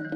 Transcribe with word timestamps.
All 0.00 0.06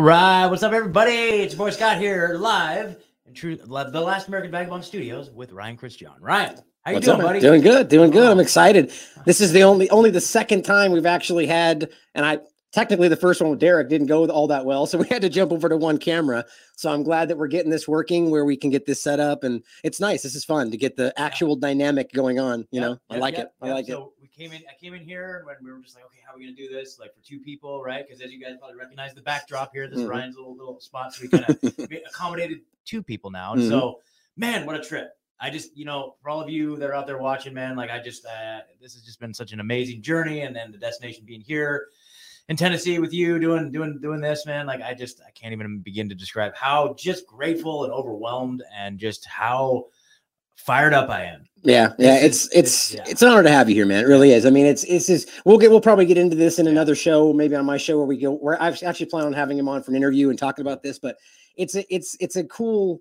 right, 0.00 0.46
what's 0.46 0.62
up, 0.62 0.72
everybody? 0.72 1.12
It's 1.12 1.52
your 1.52 1.58
boy 1.58 1.70
Scott 1.70 1.98
here, 1.98 2.38
live 2.40 2.96
in 3.26 3.34
True, 3.34 3.56
the 3.56 3.66
Last 4.00 4.28
American 4.28 4.50
Vagabond 4.50 4.84
Studios 4.84 5.30
with 5.30 5.52
Ryan 5.52 5.76
Cristian. 5.76 6.14
Ryan, 6.18 6.62
how 6.84 6.90
you 6.90 6.96
What's 6.96 7.06
doing, 7.06 7.20
up? 7.20 7.26
buddy? 7.26 7.40
Doing 7.40 7.60
good, 7.62 7.88
doing 7.88 8.10
good. 8.10 8.30
I'm 8.30 8.40
excited. 8.40 8.92
This 9.24 9.40
is 9.40 9.52
the 9.52 9.62
only 9.62 9.88
only 9.90 10.10
the 10.10 10.20
second 10.20 10.64
time 10.64 10.90
we've 10.92 11.06
actually 11.06 11.46
had, 11.46 11.90
and 12.14 12.26
I 12.26 12.40
technically 12.72 13.06
the 13.08 13.16
first 13.16 13.40
one 13.40 13.50
with 13.50 13.60
Derek 13.60 13.88
didn't 13.88 14.08
go 14.08 14.26
all 14.28 14.48
that 14.48 14.64
well, 14.64 14.86
so 14.86 14.98
we 14.98 15.06
had 15.06 15.22
to 15.22 15.28
jump 15.28 15.52
over 15.52 15.68
to 15.68 15.76
one 15.76 15.98
camera. 15.98 16.44
So 16.76 16.90
I'm 16.92 17.04
glad 17.04 17.28
that 17.28 17.38
we're 17.38 17.46
getting 17.46 17.70
this 17.70 17.86
working 17.86 18.30
where 18.30 18.44
we 18.44 18.56
can 18.56 18.70
get 18.70 18.84
this 18.84 19.00
set 19.02 19.20
up, 19.20 19.44
and 19.44 19.62
it's 19.84 20.00
nice. 20.00 20.22
This 20.22 20.34
is 20.34 20.44
fun 20.44 20.70
to 20.72 20.76
get 20.76 20.96
the 20.96 21.12
actual 21.20 21.54
dynamic 21.54 22.12
going 22.12 22.40
on. 22.40 22.66
You 22.72 22.80
Yep, 22.80 22.82
know, 22.82 22.98
I 23.10 23.14
yep, 23.14 23.20
like 23.20 23.38
it. 23.38 23.48
I 23.62 23.70
like 23.70 23.88
it. 23.88 23.92
So 23.92 24.12
we 24.20 24.26
came 24.26 24.50
in. 24.52 24.62
I 24.68 24.74
came 24.80 24.94
in 24.94 25.02
here 25.02 25.42
when 25.46 25.54
we 25.62 25.70
were 25.70 25.78
just 25.84 25.94
like, 25.94 26.04
okay, 26.06 26.18
how 26.26 26.34
are 26.34 26.38
we 26.38 26.44
gonna 26.46 26.56
do 26.56 26.68
this? 26.68 26.98
Like 26.98 27.14
for 27.14 27.20
two 27.24 27.38
people, 27.38 27.80
right? 27.84 28.04
Because 28.04 28.20
as 28.20 28.32
you 28.32 28.40
guys 28.40 28.56
probably 28.58 28.76
recognize 28.76 29.14
the 29.14 29.22
backdrop 29.22 29.70
here, 29.72 29.86
this 29.88 30.00
is 30.00 30.04
Mhm. 30.06 30.10
Ryan's 30.10 30.36
little 30.36 30.56
little 30.56 30.80
spot. 30.80 31.14
So 31.14 31.22
we 31.22 31.28
kind 31.28 31.44
of 31.44 31.88
accommodated 32.08 32.62
two 32.84 33.04
people 33.04 33.30
now. 33.30 33.52
And 33.52 33.62
Mhm. 33.62 33.68
so, 33.68 34.00
man, 34.36 34.66
what 34.66 34.74
a 34.74 34.80
trip! 34.80 35.12
I 35.42 35.50
just, 35.50 35.76
you 35.76 35.84
know, 35.84 36.14
for 36.22 36.30
all 36.30 36.40
of 36.40 36.48
you 36.48 36.76
that 36.76 36.88
are 36.88 36.94
out 36.94 37.06
there 37.06 37.18
watching, 37.18 37.52
man, 37.52 37.74
like 37.76 37.90
I 37.90 37.98
just, 37.98 38.24
uh, 38.24 38.60
this 38.80 38.94
has 38.94 39.02
just 39.02 39.18
been 39.18 39.34
such 39.34 39.52
an 39.52 39.58
amazing 39.58 40.00
journey, 40.00 40.42
and 40.42 40.54
then 40.54 40.70
the 40.70 40.78
destination 40.78 41.24
being 41.26 41.40
here 41.40 41.88
in 42.48 42.56
Tennessee 42.56 42.98
with 43.00 43.12
you 43.12 43.38
doing 43.38 43.72
doing 43.72 43.98
doing 44.00 44.20
this, 44.20 44.46
man. 44.46 44.66
Like 44.66 44.80
I 44.82 44.94
just 44.94 45.20
I 45.26 45.30
can't 45.32 45.52
even 45.52 45.80
begin 45.80 46.08
to 46.08 46.14
describe 46.14 46.54
how 46.54 46.94
just 46.98 47.26
grateful 47.26 47.84
and 47.84 47.92
overwhelmed 47.92 48.62
and 48.76 48.98
just 48.98 49.24
how 49.26 49.86
fired 50.54 50.94
up 50.94 51.10
I 51.10 51.24
am. 51.24 51.46
Yeah, 51.64 51.92
yeah, 51.98 52.16
it's 52.16 52.48
it's 52.54 52.94
yeah. 52.94 53.04
it's 53.06 53.22
an 53.22 53.28
honor 53.28 53.42
to 53.44 53.50
have 53.50 53.68
you 53.68 53.74
here, 53.74 53.86
man. 53.86 54.04
It 54.04 54.08
really 54.08 54.32
is. 54.32 54.46
I 54.46 54.50
mean, 54.50 54.66
it's 54.66 54.84
it's 54.84 55.06
just 55.06 55.28
we'll 55.44 55.58
get 55.58 55.70
we'll 55.70 55.80
probably 55.80 56.06
get 56.06 56.18
into 56.18 56.36
this 56.36 56.58
in 56.58 56.66
Yeah. 56.66 56.72
another 56.72 56.94
show, 56.94 57.32
maybe 57.32 57.54
on 57.56 57.64
my 57.64 57.76
show 57.76 57.96
where 57.96 58.06
we 58.06 58.16
go 58.16 58.32
where 58.32 58.60
I've 58.62 58.80
actually 58.82 59.06
plan 59.06 59.26
on 59.26 59.32
having 59.32 59.58
him 59.58 59.68
on 59.68 59.82
for 59.82 59.90
an 59.90 59.96
interview 59.96 60.30
and 60.30 60.38
talking 60.38 60.64
about 60.64 60.82
this. 60.82 60.98
But 60.98 61.16
it's 61.56 61.74
a 61.76 61.94
it's 61.94 62.16
it's 62.20 62.36
a 62.36 62.44
cool 62.44 63.00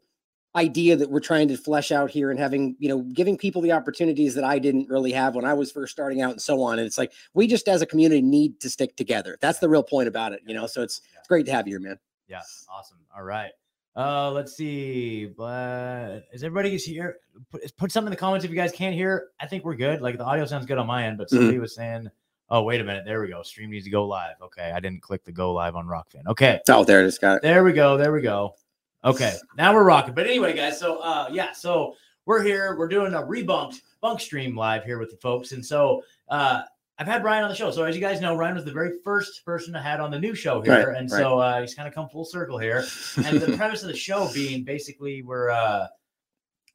idea 0.56 0.96
that 0.98 1.10
we're 1.10 1.20
trying 1.22 1.48
to 1.48 1.56
flesh 1.58 1.92
out 1.92 2.10
here 2.12 2.30
and 2.30 2.40
having 2.40 2.76
you 2.80 2.90
know 2.90 3.00
giving 3.14 3.38
people 3.38 3.62
the 3.62 3.72
opportunities 3.72 4.36
that 4.36 4.44
I 4.44 4.60
didn't 4.60 4.90
really 4.90 5.12
have 5.14 5.34
when 5.36 5.46
I 5.46 5.54
was 5.54 5.72
first 5.72 5.92
starting 5.94 6.22
out 6.22 6.32
and 6.32 6.42
so 6.42 6.62
on. 6.62 6.78
And 6.80 6.86
it's 6.86 6.98
like 6.98 7.14
we 7.34 7.48
just 7.48 7.68
as 7.68 7.82
a 7.82 7.86
community 7.86 8.22
need 8.22 8.60
to 8.62 8.70
stick 8.70 8.96
together. 8.96 9.38
That's 9.42 9.60
the 9.60 9.70
real 9.70 9.84
point 9.84 10.08
about 10.08 10.34
it, 10.34 10.42
you 10.46 10.54
know. 10.54 10.68
So 10.68 10.82
it's 10.82 11.02
Yeah. 11.14 11.20
it's 11.20 11.28
great 11.28 11.46
to 11.46 11.52
have 11.52 11.68
you 11.68 11.74
here, 11.74 11.80
man. 11.80 12.00
Yeah, 12.28 12.42
awesome. 12.70 12.98
All 13.16 13.24
right. 13.24 13.52
Uh, 13.96 14.32
let's 14.32 14.56
see. 14.56 15.26
But 15.26 16.22
is 16.32 16.44
everybody 16.44 16.74
is 16.76 16.86
here? 16.86 17.18
Put, 17.52 17.76
put 17.78 17.92
something 17.92 18.08
in 18.08 18.12
the 18.12 18.18
comments 18.18 18.46
if 18.46 18.52
you 18.52 18.56
guys 18.58 18.72
can't 18.72 18.96
hear. 18.96 19.28
I 19.40 19.48
think 19.48 19.66
we're 19.66 19.76
good. 19.76 20.02
Like 20.02 20.18
the 20.18 20.24
audio 20.24 20.46
sounds 20.46 20.66
good 20.66 20.78
on 20.78 20.88
my 20.88 21.06
end, 21.06 21.18
but 21.18 21.28
Mm-hmm. 21.28 21.36
somebody 21.38 21.60
was 21.60 21.76
saying, 21.76 22.10
"Oh, 22.50 22.64
wait 22.64 22.80
a 22.80 22.84
minute. 22.86 23.04
There 23.06 23.22
we 23.22 23.28
go. 23.28 23.44
Stream 23.44 23.70
needs 23.70 23.84
to 23.86 23.92
go 23.92 24.06
live." 24.08 24.36
Okay, 24.42 24.72
I 24.72 24.80
didn't 24.80 25.02
click 25.02 25.26
the 25.26 25.32
go 25.34 25.52
live 25.54 25.76
on 25.76 25.88
Rokfin. 25.88 26.26
Okay, 26.28 26.62
Oh, 26.70 26.84
there 26.86 27.02
it 27.02 27.06
is. 27.08 27.18
Got 27.18 27.38
it. 27.38 27.42
there 27.42 27.64
we 27.66 27.74
go. 27.74 27.98
There 27.98 28.14
we 28.14 28.22
go. 28.22 28.56
Okay, 29.04 29.36
now 29.58 29.74
we're 29.74 29.84
rocking. 29.84 30.14
But 30.14 30.28
anyway, 30.28 30.56
guys, 30.56 30.80
so 30.80 30.98
uh 31.00 31.28
yeah, 31.32 31.52
so 31.54 31.96
we're 32.26 32.44
here. 32.44 32.76
We're 32.78 32.88
doing 32.88 33.14
a 33.14 33.22
rebunked 33.22 33.82
bunk 34.02 34.20
stream 34.20 34.56
live 34.56 34.84
here 34.84 35.00
with 35.00 35.10
the 35.12 35.18
folks. 35.18 35.52
And 35.54 35.66
so 35.66 36.04
uh 36.30 36.62
I've 37.00 37.08
had 37.08 37.24
Ryan 37.24 37.44
on 37.46 37.50
the 37.50 37.56
show. 37.56 37.72
So 37.72 37.84
as 37.84 37.96
you 37.96 38.02
guys 38.02 38.22
know, 38.22 38.36
Ryan 38.36 38.54
was 38.56 38.66
the 38.66 38.72
very 38.72 39.00
first 39.04 39.44
person 39.44 39.76
I 39.76 39.82
had 39.82 40.00
on 40.00 40.12
the 40.12 40.20
new 40.20 40.36
show 40.36 40.62
here. 40.62 40.90
Right, 40.90 40.98
and 40.98 41.10
so 41.10 41.40
uh 41.40 41.62
he's 41.62 41.74
kind 41.74 41.88
of 41.88 41.96
come 41.96 42.10
full 42.10 42.26
circle 42.26 42.60
here. 42.60 42.86
And 43.26 43.40
the 43.42 43.58
premise 43.58 43.82
of 43.82 43.88
the 43.90 43.96
show 43.96 44.30
being 44.34 44.64
basically 44.64 45.24
we're 45.24 45.50
uh 45.50 45.88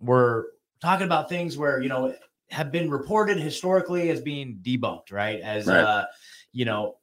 we're 0.01 0.45
talking 0.81 1.06
about 1.06 1.28
things 1.28 1.56
where 1.56 1.81
you 1.81 1.89
know 1.89 2.12
have 2.51 2.71
been 2.72 2.91
reported 2.91 3.39
historically 3.39 4.11
as 4.11 4.21
being 4.21 4.59
debunked, 4.62 5.12
right? 5.12 5.41
As 5.41 5.67
Right. 5.67 5.78
uh 5.78 6.06
you 6.53 6.65
know 6.65 6.97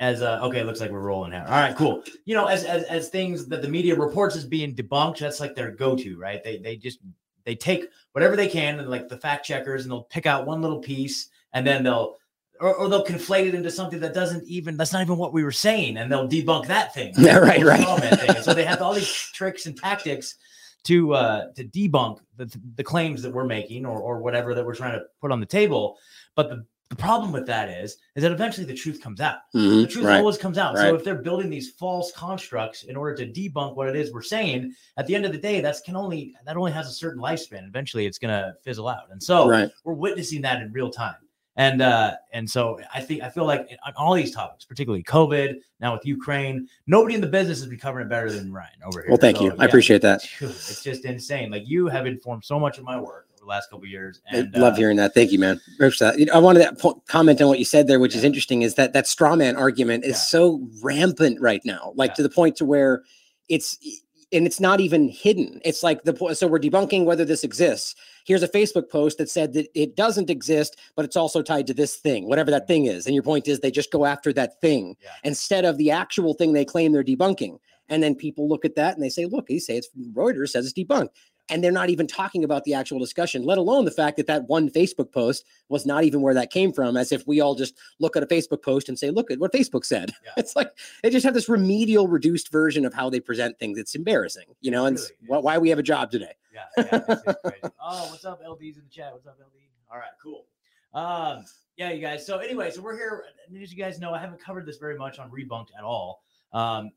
as 0.00 0.22
uh 0.22 0.40
okay 0.42 0.60
it 0.60 0.66
looks 0.66 0.80
like 0.80 0.90
we're 0.90 0.98
rolling 0.98 1.30
here 1.30 1.44
all 1.46 1.52
right 1.52 1.76
cool. 1.76 2.02
You 2.24 2.34
know 2.34 2.46
as, 2.46 2.64
as 2.64 2.82
as 2.84 3.08
things 3.10 3.46
that 3.46 3.62
the 3.62 3.68
media 3.68 3.94
reports 3.94 4.34
as 4.34 4.44
being 4.44 4.74
debunked 4.74 5.18
that's 5.18 5.38
like 5.38 5.54
their 5.54 5.70
go-to 5.70 6.18
right? 6.18 6.42
They 6.42 6.56
they 6.58 6.76
just 6.76 6.98
they 7.44 7.54
take 7.54 7.86
whatever 8.12 8.34
they 8.34 8.48
can 8.48 8.80
and 8.80 8.88
like 8.88 9.08
the 9.08 9.18
fact 9.18 9.44
checkers 9.44 9.82
and 9.82 9.92
they'll 9.92 10.04
pick 10.04 10.26
out 10.26 10.46
one 10.46 10.62
little 10.62 10.80
piece 10.80 11.28
and 11.52 11.66
then 11.66 11.84
they'll 11.84 12.16
or, 12.60 12.74
or 12.74 12.88
they'll 12.88 13.04
conflate 13.04 13.46
it 13.46 13.54
into 13.54 13.70
something 13.70 14.00
that 14.00 14.14
doesn't 14.14 14.46
even 14.46 14.76
that's 14.76 14.92
not 14.92 15.02
even 15.02 15.16
what 15.16 15.32
we 15.32 15.44
were 15.44 15.52
saying 15.52 15.98
and 15.98 16.10
they'll 16.10 16.28
debunk 16.28 16.66
that 16.66 16.92
thing. 16.94 17.14
Yeah, 17.18 17.38
right, 17.38 17.62
right. 17.62 18.18
thing. 18.18 18.42
So 18.42 18.54
they 18.54 18.64
have 18.64 18.80
all 18.80 18.94
these 18.94 19.12
tricks 19.34 19.66
and 19.66 19.76
tactics 19.76 20.36
to 20.84 21.12
uh 21.12 21.52
to 21.52 21.64
debunk 21.64 22.20
the, 22.36 22.50
the 22.76 22.84
claims 22.84 23.20
that 23.22 23.32
we're 23.32 23.44
making 23.44 23.84
or 23.84 24.00
or 24.00 24.20
whatever 24.20 24.54
that 24.54 24.64
we're 24.64 24.74
trying 24.74 24.98
to 24.98 25.04
put 25.20 25.30
on 25.30 25.40
the 25.40 25.46
table. 25.46 25.98
But 26.34 26.48
the 26.48 26.64
the 26.90 26.96
problem 26.96 27.30
with 27.32 27.46
that 27.46 27.68
is 27.68 27.96
is 28.16 28.22
that 28.22 28.32
eventually 28.32 28.66
the 28.66 28.74
truth 28.74 29.00
comes 29.00 29.20
out 29.20 29.38
Mhm, 29.54 29.82
the 29.82 29.86
truth 29.86 30.06
right. 30.06 30.18
always 30.18 30.36
comes 30.36 30.58
out. 30.58 30.74
right. 30.74 30.88
So 30.88 30.94
if 30.96 31.04
they're 31.04 31.14
building 31.22 31.48
these 31.48 31.70
false 31.70 32.12
constructs 32.12 32.82
in 32.82 32.96
order 32.96 33.14
to 33.24 33.26
debunk 33.32 33.76
what 33.76 33.88
it 33.88 33.96
is 33.96 34.12
we're 34.12 34.22
saying, 34.22 34.74
at 34.96 35.06
the 35.06 35.14
end 35.14 35.24
of 35.24 35.32
the 35.32 35.38
day, 35.38 35.60
that's 35.60 35.80
can 35.80 35.96
only 35.96 36.34
that 36.44 36.56
only 36.56 36.72
has 36.72 36.88
a 36.88 36.92
certain 36.92 37.22
lifespan. 37.22 37.66
Eventually, 37.66 38.06
it's 38.06 38.18
gonna 38.18 38.54
fizzle 38.62 38.88
out. 38.88 39.04
And 39.10 39.22
so 39.22 39.48
Right. 39.48 39.70
we're 39.84 39.94
witnessing 39.94 40.42
that 40.42 40.60
in 40.60 40.72
real 40.72 40.90
time. 40.90 41.14
And 41.56 41.82
uh, 41.82 42.14
and 42.32 42.48
so 42.48 42.78
I 42.94 43.00
think 43.00 43.22
I 43.22 43.28
feel 43.28 43.44
like 43.44 43.68
on 43.86 43.92
all 43.96 44.14
these 44.14 44.32
topics, 44.34 44.64
particularly 44.64 45.02
COVID, 45.04 45.56
now 45.80 45.92
with 45.94 46.06
Ukraine, 46.06 46.68
nobody 46.86 47.14
in 47.14 47.20
the 47.20 47.26
business 47.26 47.58
has 47.60 47.68
been 47.68 47.78
covering 47.78 48.06
it 48.06 48.08
better 48.08 48.32
than 48.32 48.52
Ryan 48.52 48.70
over 48.84 49.00
here. 49.02 49.10
Well, 49.10 49.18
thank 49.18 49.36
So, 49.38 49.44
you. 49.44 49.54
I 49.58 49.64
appreciate 49.66 50.00
that. 50.02 50.24
It's 50.40 50.82
just 50.82 51.04
insane. 51.04 51.50
Like 51.50 51.64
you 51.66 51.86
have 51.88 52.06
informed 52.06 52.44
so 52.44 52.58
much 52.58 52.78
of 52.78 52.84
my 52.84 52.98
work 52.98 53.26
last 53.50 53.68
couple 53.70 53.84
of 53.84 53.90
years. 53.90 54.20
I 54.32 54.38
And 54.38 54.54
love 54.56 54.74
uh, 54.74 54.76
hearing 54.76 54.96
that. 54.96 55.12
Thank 55.14 55.32
you, 55.32 55.38
man. 55.38 55.60
Appreciate 55.74 56.06
that. 56.12 56.18
You 56.18 56.26
know, 56.26 56.32
I 56.34 56.38
wanted 56.38 56.64
to 56.64 56.74
po- 56.74 57.02
comment 57.08 57.40
on 57.42 57.48
what 57.48 57.58
you 57.58 57.64
said 57.64 57.86
there, 57.86 58.00
which 58.00 58.16
is 58.16 58.24
interesting. 58.24 58.62
Is 58.62 58.76
that 58.76 58.92
that 58.94 59.06
straw 59.06 59.36
man 59.36 59.56
argument 59.56 60.04
is 60.04 60.10
Yeah. 60.12 60.14
so 60.16 60.68
rampant 60.82 61.40
right 61.40 61.60
now, 61.64 61.92
like 61.96 62.10
Yeah. 62.12 62.14
to 62.16 62.22
the 62.22 62.30
point 62.30 62.56
to 62.56 62.64
where 62.64 63.02
it's 63.48 63.78
and 64.32 64.46
it's 64.46 64.60
not 64.60 64.78
even 64.80 65.08
hidden. 65.08 65.60
It's 65.64 65.82
like 65.82 66.04
the 66.04 66.12
point. 66.14 66.36
So 66.38 66.46
we're 66.46 66.60
debunking 66.60 67.04
whether 67.04 67.24
this 67.24 67.42
exists. 67.42 67.96
Here's 68.24 68.44
a 68.44 68.48
Facebook 68.48 68.88
post 68.88 69.18
that 69.18 69.28
said 69.28 69.54
that 69.54 69.66
it 69.74 69.96
doesn't 69.96 70.30
exist, 70.30 70.76
but 70.94 71.04
it's 71.04 71.16
also 71.16 71.42
tied 71.42 71.66
to 71.66 71.74
this 71.74 71.96
thing, 71.96 72.28
whatever 72.28 72.48
that 72.52 72.68
thing 72.68 72.86
is. 72.86 73.06
And 73.06 73.14
your 73.16 73.24
point 73.24 73.48
is 73.48 73.58
they 73.58 73.72
just 73.72 73.90
go 73.90 74.04
after 74.04 74.32
that 74.34 74.60
thing 74.60 74.94
Yeah. 75.02 75.10
instead 75.24 75.64
of 75.64 75.78
the 75.78 75.90
actual 75.90 76.34
thing 76.34 76.52
they 76.52 76.64
claim 76.64 76.92
they're 76.92 77.02
debunking. 77.02 77.58
And 77.88 78.04
then 78.04 78.14
people 78.14 78.48
look 78.48 78.64
at 78.64 78.76
that 78.76 78.94
and 78.94 79.02
they 79.02 79.08
say, 79.08 79.24
look, 79.24 79.46
he 79.48 79.58
say 79.58 79.76
it's 79.76 79.88
Reuters 80.14 80.50
says 80.50 80.64
it's 80.64 80.78
debunked. 80.78 81.08
And 81.50 81.62
they're 81.64 81.72
not 81.72 81.90
even 81.90 82.06
talking 82.06 82.44
about 82.44 82.64
the 82.64 82.74
actual 82.74 82.98
discussion, 82.98 83.42
let 83.44 83.58
alone 83.58 83.84
the 83.84 83.90
fact 83.90 84.16
that 84.18 84.26
that 84.28 84.44
one 84.48 84.70
Facebook 84.70 85.10
post 85.12 85.44
was 85.68 85.84
not 85.84 86.04
even 86.04 86.22
where 86.22 86.32
that 86.34 86.50
came 86.50 86.72
from, 86.72 86.96
as 86.96 87.10
if 87.10 87.26
we 87.26 87.40
all 87.40 87.54
just 87.54 87.76
look 87.98 88.16
at 88.16 88.22
a 88.22 88.26
Facebook 88.26 88.62
post 88.62 88.88
and 88.88 88.98
say, 88.98 89.10
look 89.10 89.30
at 89.30 89.38
what 89.38 89.52
Facebook 89.52 89.84
said. 89.84 90.12
Yeah. 90.24 90.32
It's 90.36 90.54
like 90.54 90.70
they 91.02 91.10
just 91.10 91.24
have 91.24 91.34
this 91.34 91.48
remedial, 91.48 92.06
reduced 92.06 92.52
version 92.52 92.84
of 92.84 92.92
how 92.92 93.08
they 93.10 93.20
present 93.20 93.58
things. 93.58 93.78
It's 93.78 93.94
embarrassing, 93.94 94.44
you 94.60 94.70
know, 94.70 94.84
and 94.86 94.98
Really 94.98 95.40
wh- 95.40 95.44
why 95.44 95.58
we 95.58 95.70
have 95.70 95.78
a 95.78 95.82
job 95.82 96.10
today. 96.10 96.34
Yeah, 96.52 96.60
yeah. 96.76 96.84
It's, 97.08 97.22
it's 97.26 97.40
crazy. 97.42 97.74
Oh, 97.82 98.08
what's 98.10 98.24
up, 98.24 98.40
LD's 98.46 98.76
in 98.76 98.84
the 98.84 98.90
chat? 98.90 99.12
What's 99.12 99.26
up, 99.26 99.38
LD? 99.40 99.60
All 99.90 99.98
right, 99.98 100.10
cool. 100.22 100.44
Um, 100.94 101.44
yeah, 101.76 101.90
you 101.90 102.00
guys. 102.00 102.26
So 102.26 102.38
anyway, 102.38 102.70
so 102.70 102.82
we're 102.82 102.96
here. 102.96 103.24
As 103.60 103.72
you 103.72 103.78
guys 103.82 103.98
know, 103.98 104.12
I 104.12 104.18
haven't 104.18 104.40
covered 104.44 104.66
this 104.66 104.76
very 104.76 104.96
much 104.96 105.18
on 105.18 105.30
Rebunked 105.30 105.68
at 105.76 105.84
all. 105.84 106.22
Um, 106.52 106.90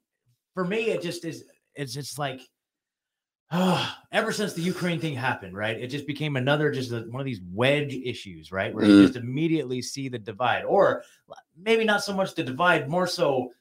for 0.53 0.66
me, 0.66 0.90
it 0.92 1.02
just 1.02 1.24
is. 1.25 1.46
It's 1.75 1.94
just 1.94 2.19
like. 2.19 2.42
ever 4.12 4.31
since 4.31 4.54
the 4.54 4.62
Ukraine 4.62 5.00
thing 5.00 5.16
happened, 5.16 5.56
right? 5.56 5.80
It 5.80 5.88
just 5.88 6.08
became 6.08 6.36
another 6.36 6.72
just 6.72 6.92
a, 6.92 7.02
one 7.09 7.22
of 7.22 7.26
these 7.26 7.42
wedge 7.52 7.94
issues, 7.94 8.52
right? 8.52 8.74
Where 8.74 8.86
you 8.86 8.96
Mhm. 8.96 9.02
just 9.02 9.16
immediately 9.16 9.81
see 9.81 10.09
the 10.09 10.20
divide, 10.20 10.64
or 10.64 11.04
maybe 11.56 11.84
not 11.84 12.04
so 12.04 12.14
much 12.14 12.34
the 12.36 12.44
divide, 12.44 12.90
more 12.90 13.07
so 13.07 13.51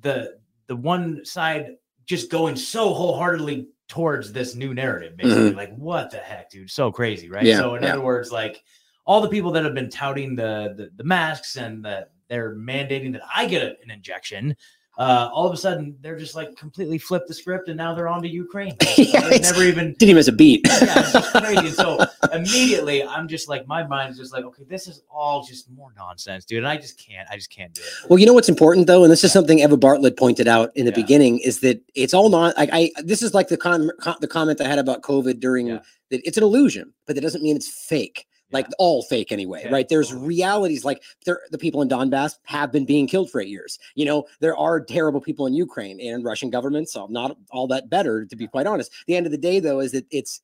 the 0.00 0.38
the 0.66 0.76
one 0.76 1.24
side 1.24 1.76
just 2.06 2.30
going 2.30 2.54
so 2.56 2.92
wholeheartedly 2.94 3.68
towards 3.88 4.32
this 4.32 4.54
new 4.54 4.72
narrative, 4.72 5.16
basically. 5.16 5.52
Like, 5.52 5.74
what 5.76 6.10
the 6.12 6.18
heck, 6.18 6.48
dude? 6.50 6.70
So 6.70 6.92
crazy, 6.92 7.28
right? 7.28 7.44
Yeah, 7.44 7.58
so 7.58 7.74
in 7.74 7.82
yeah. 7.82 7.94
other 7.94 8.02
words, 8.02 8.30
like 8.30 8.62
all 9.04 9.20
the 9.20 9.28
people 9.28 9.50
that 9.52 9.64
have 9.64 9.74
been 9.74 9.90
touting 9.90 10.36
the 10.36 10.74
the, 10.76 10.90
the 10.96 11.04
masks 11.04 11.56
and 11.56 11.84
that 11.84 12.12
they're 12.28 12.54
mandating 12.54 13.12
that 13.14 13.22
I 13.34 13.46
get 13.46 13.62
a- 13.62 13.76
an 13.82 13.90
injection. 13.90 14.56
Uh, 15.00 15.30
all 15.32 15.46
of 15.46 15.54
a 15.54 15.56
sudden, 15.56 15.96
they're 16.02 16.18
just 16.18 16.34
like 16.34 16.54
completely 16.56 16.98
flipped 16.98 17.26
the 17.26 17.32
script, 17.32 17.68
and 17.68 17.76
now 17.78 17.94
they're 17.94 18.06
on 18.06 18.20
to 18.22 18.28
Ukraine. 18.28 18.76
Yeah, 18.98 19.20
never 19.38 19.62
even 19.64 19.92
Didn't 19.94 20.02
even 20.02 20.16
miss 20.16 20.28
a 20.28 20.32
beat. 20.32 20.60
yeah, 20.82 21.10
crazy. 21.40 21.70
So 21.70 21.98
immediately, 22.34 23.02
I'm 23.02 23.26
just 23.26 23.48
like, 23.48 23.66
my 23.66 23.82
mind's 23.82 24.18
just 24.18 24.30
like, 24.32 24.44
okay, 24.44 24.64
this 24.68 24.86
is 24.86 25.02
all 25.10 25.42
just 25.42 25.70
more 25.70 25.92
nonsense, 25.96 26.44
dude. 26.44 26.58
And 26.58 26.68
I 26.68 26.76
just 26.76 26.98
can't, 26.98 27.26
I 27.30 27.36
just 27.36 27.48
can't 27.50 27.72
do 27.72 27.80
it. 27.80 28.10
Well, 28.10 28.18
you 28.18 28.26
know 28.26 28.34
what's 28.34 28.50
important 28.50 28.86
though, 28.88 29.02
and 29.02 29.10
this 29.10 29.24
is 29.24 29.32
something 29.32 29.60
Eva 29.60 29.78
Bartlett 29.78 30.18
pointed 30.18 30.46
out 30.48 30.70
in 30.76 30.84
the 30.84 30.92
Yeah. 30.92 30.96
beginning, 30.96 31.38
is 31.40 31.60
that 31.60 31.80
it's 31.94 32.12
all 32.12 32.28
not 32.28 32.54
like 32.58 32.68
I. 32.70 32.90
This 33.02 33.22
is 33.22 33.32
like 33.32 33.48
the 33.48 33.56
com- 33.56 33.90
com- 34.00 34.16
the 34.20 34.28
comment 34.28 34.60
I 34.60 34.68
had 34.68 34.78
about 34.78 35.00
COVID 35.00 35.40
during 35.40 35.68
Yeah. 35.68 35.78
that 36.10 36.20
it's 36.26 36.36
an 36.36 36.44
illusion, 36.44 36.92
but 37.06 37.14
that 37.16 37.22
doesn't 37.22 37.42
mean 37.42 37.56
it's 37.56 37.68
fake. 37.68 38.26
Like 38.52 38.66
all 38.78 39.02
fake 39.02 39.32
anyway, 39.32 39.62
Yeah, 39.64 39.72
right? 39.72 39.88
There's 39.88 40.12
realities 40.12 40.84
like 40.84 41.02
there 41.24 41.40
the 41.50 41.58
people 41.58 41.82
in 41.82 41.88
Donbass 41.88 42.36
have 42.44 42.72
been 42.72 42.84
being 42.84 43.06
killed 43.06 43.30
for 43.30 43.40
eight 43.40 43.48
years. 43.48 43.78
You 43.94 44.04
know, 44.04 44.26
there 44.40 44.56
are 44.56 44.80
terrible 44.80 45.20
people 45.20 45.46
in 45.46 45.54
Ukraine 45.54 46.00
and 46.00 46.24
Russian 46.24 46.50
governments, 46.50 46.92
so 46.92 47.06
not 47.06 47.36
all 47.50 47.66
that 47.68 47.90
better, 47.90 48.24
to 48.26 48.36
be 48.36 48.46
quite 48.46 48.66
honest. 48.66 48.92
The 49.06 49.16
end 49.16 49.26
of 49.26 49.32
the 49.32 49.38
day, 49.38 49.60
though, 49.60 49.80
is 49.80 49.92
that 49.92 50.06
it's 50.10 50.40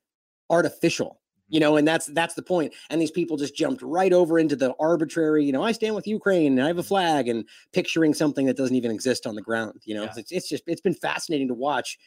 artificial. 0.50 1.20
You 1.48 1.60
mm-hmm. 1.60 1.64
know, 1.64 1.76
and 1.76 1.86
that's 1.86 2.06
that's 2.06 2.34
the 2.34 2.42
point. 2.42 2.74
And 2.90 3.00
these 3.00 3.10
people 3.10 3.36
just 3.36 3.54
jumped 3.54 3.82
right 3.82 4.12
over 4.12 4.38
into 4.38 4.56
the 4.56 4.74
arbitrary, 4.80 5.44
you 5.44 5.52
know, 5.52 5.62
I 5.62 5.72
stand 5.72 5.94
with 5.94 6.06
Ukraine 6.06 6.52
and 6.52 6.62
I 6.62 6.66
have 6.66 6.78
a 6.78 6.80
mm-hmm. 6.80 6.88
flag 6.88 7.28
and 7.28 7.44
picturing 7.72 8.14
something 8.14 8.46
that 8.46 8.56
doesn't 8.56 8.76
even 8.76 8.90
exist 8.90 9.26
on 9.26 9.34
the 9.34 9.42
ground. 9.42 9.80
You 9.84 9.94
know, 9.94 10.04
Yeah. 10.04 10.14
it's, 10.16 10.32
it's 10.32 10.48
just 10.48 10.64
it's 10.66 10.80
been 10.80 10.94
fascinating 10.94 11.48
to 11.48 11.54
watch 11.54 11.98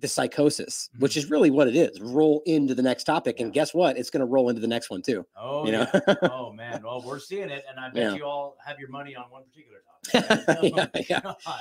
the 0.00 0.08
psychosis, 0.08 0.90
which 0.98 1.14
Mhm. 1.14 1.16
is 1.16 1.30
really 1.30 1.50
what 1.50 1.66
it 1.68 1.74
is. 1.76 2.00
Roll 2.00 2.42
into 2.46 2.74
the 2.74 2.82
next 2.82 3.04
topic, 3.04 3.40
and 3.40 3.52
guess 3.52 3.74
what? 3.74 3.96
It's 3.98 4.10
going 4.10 4.20
to 4.20 4.26
roll 4.26 4.48
into 4.48 4.60
the 4.60 4.66
next 4.68 4.90
one 4.90 5.02
too. 5.02 5.26
Oh, 5.36 5.66
you 5.66 5.72
know? 5.72 5.86
yeah. 5.92 6.14
oh 6.30 6.52
man. 6.52 6.82
Well, 6.84 7.02
we're 7.04 7.18
seeing 7.18 7.50
it, 7.50 7.64
and 7.68 7.78
I 7.80 7.88
bet 7.90 8.02
Yeah. 8.02 8.14
you 8.14 8.24
all 8.24 8.56
have 8.64 8.78
your 8.78 8.90
money 8.90 9.16
on 9.16 9.24
one 9.30 9.42
particular 9.44 9.78
topic. 10.12 10.76
right? 10.76 10.90
Yeah, 11.10 11.20
Oh, 11.24 11.32
yeah. 11.48 11.60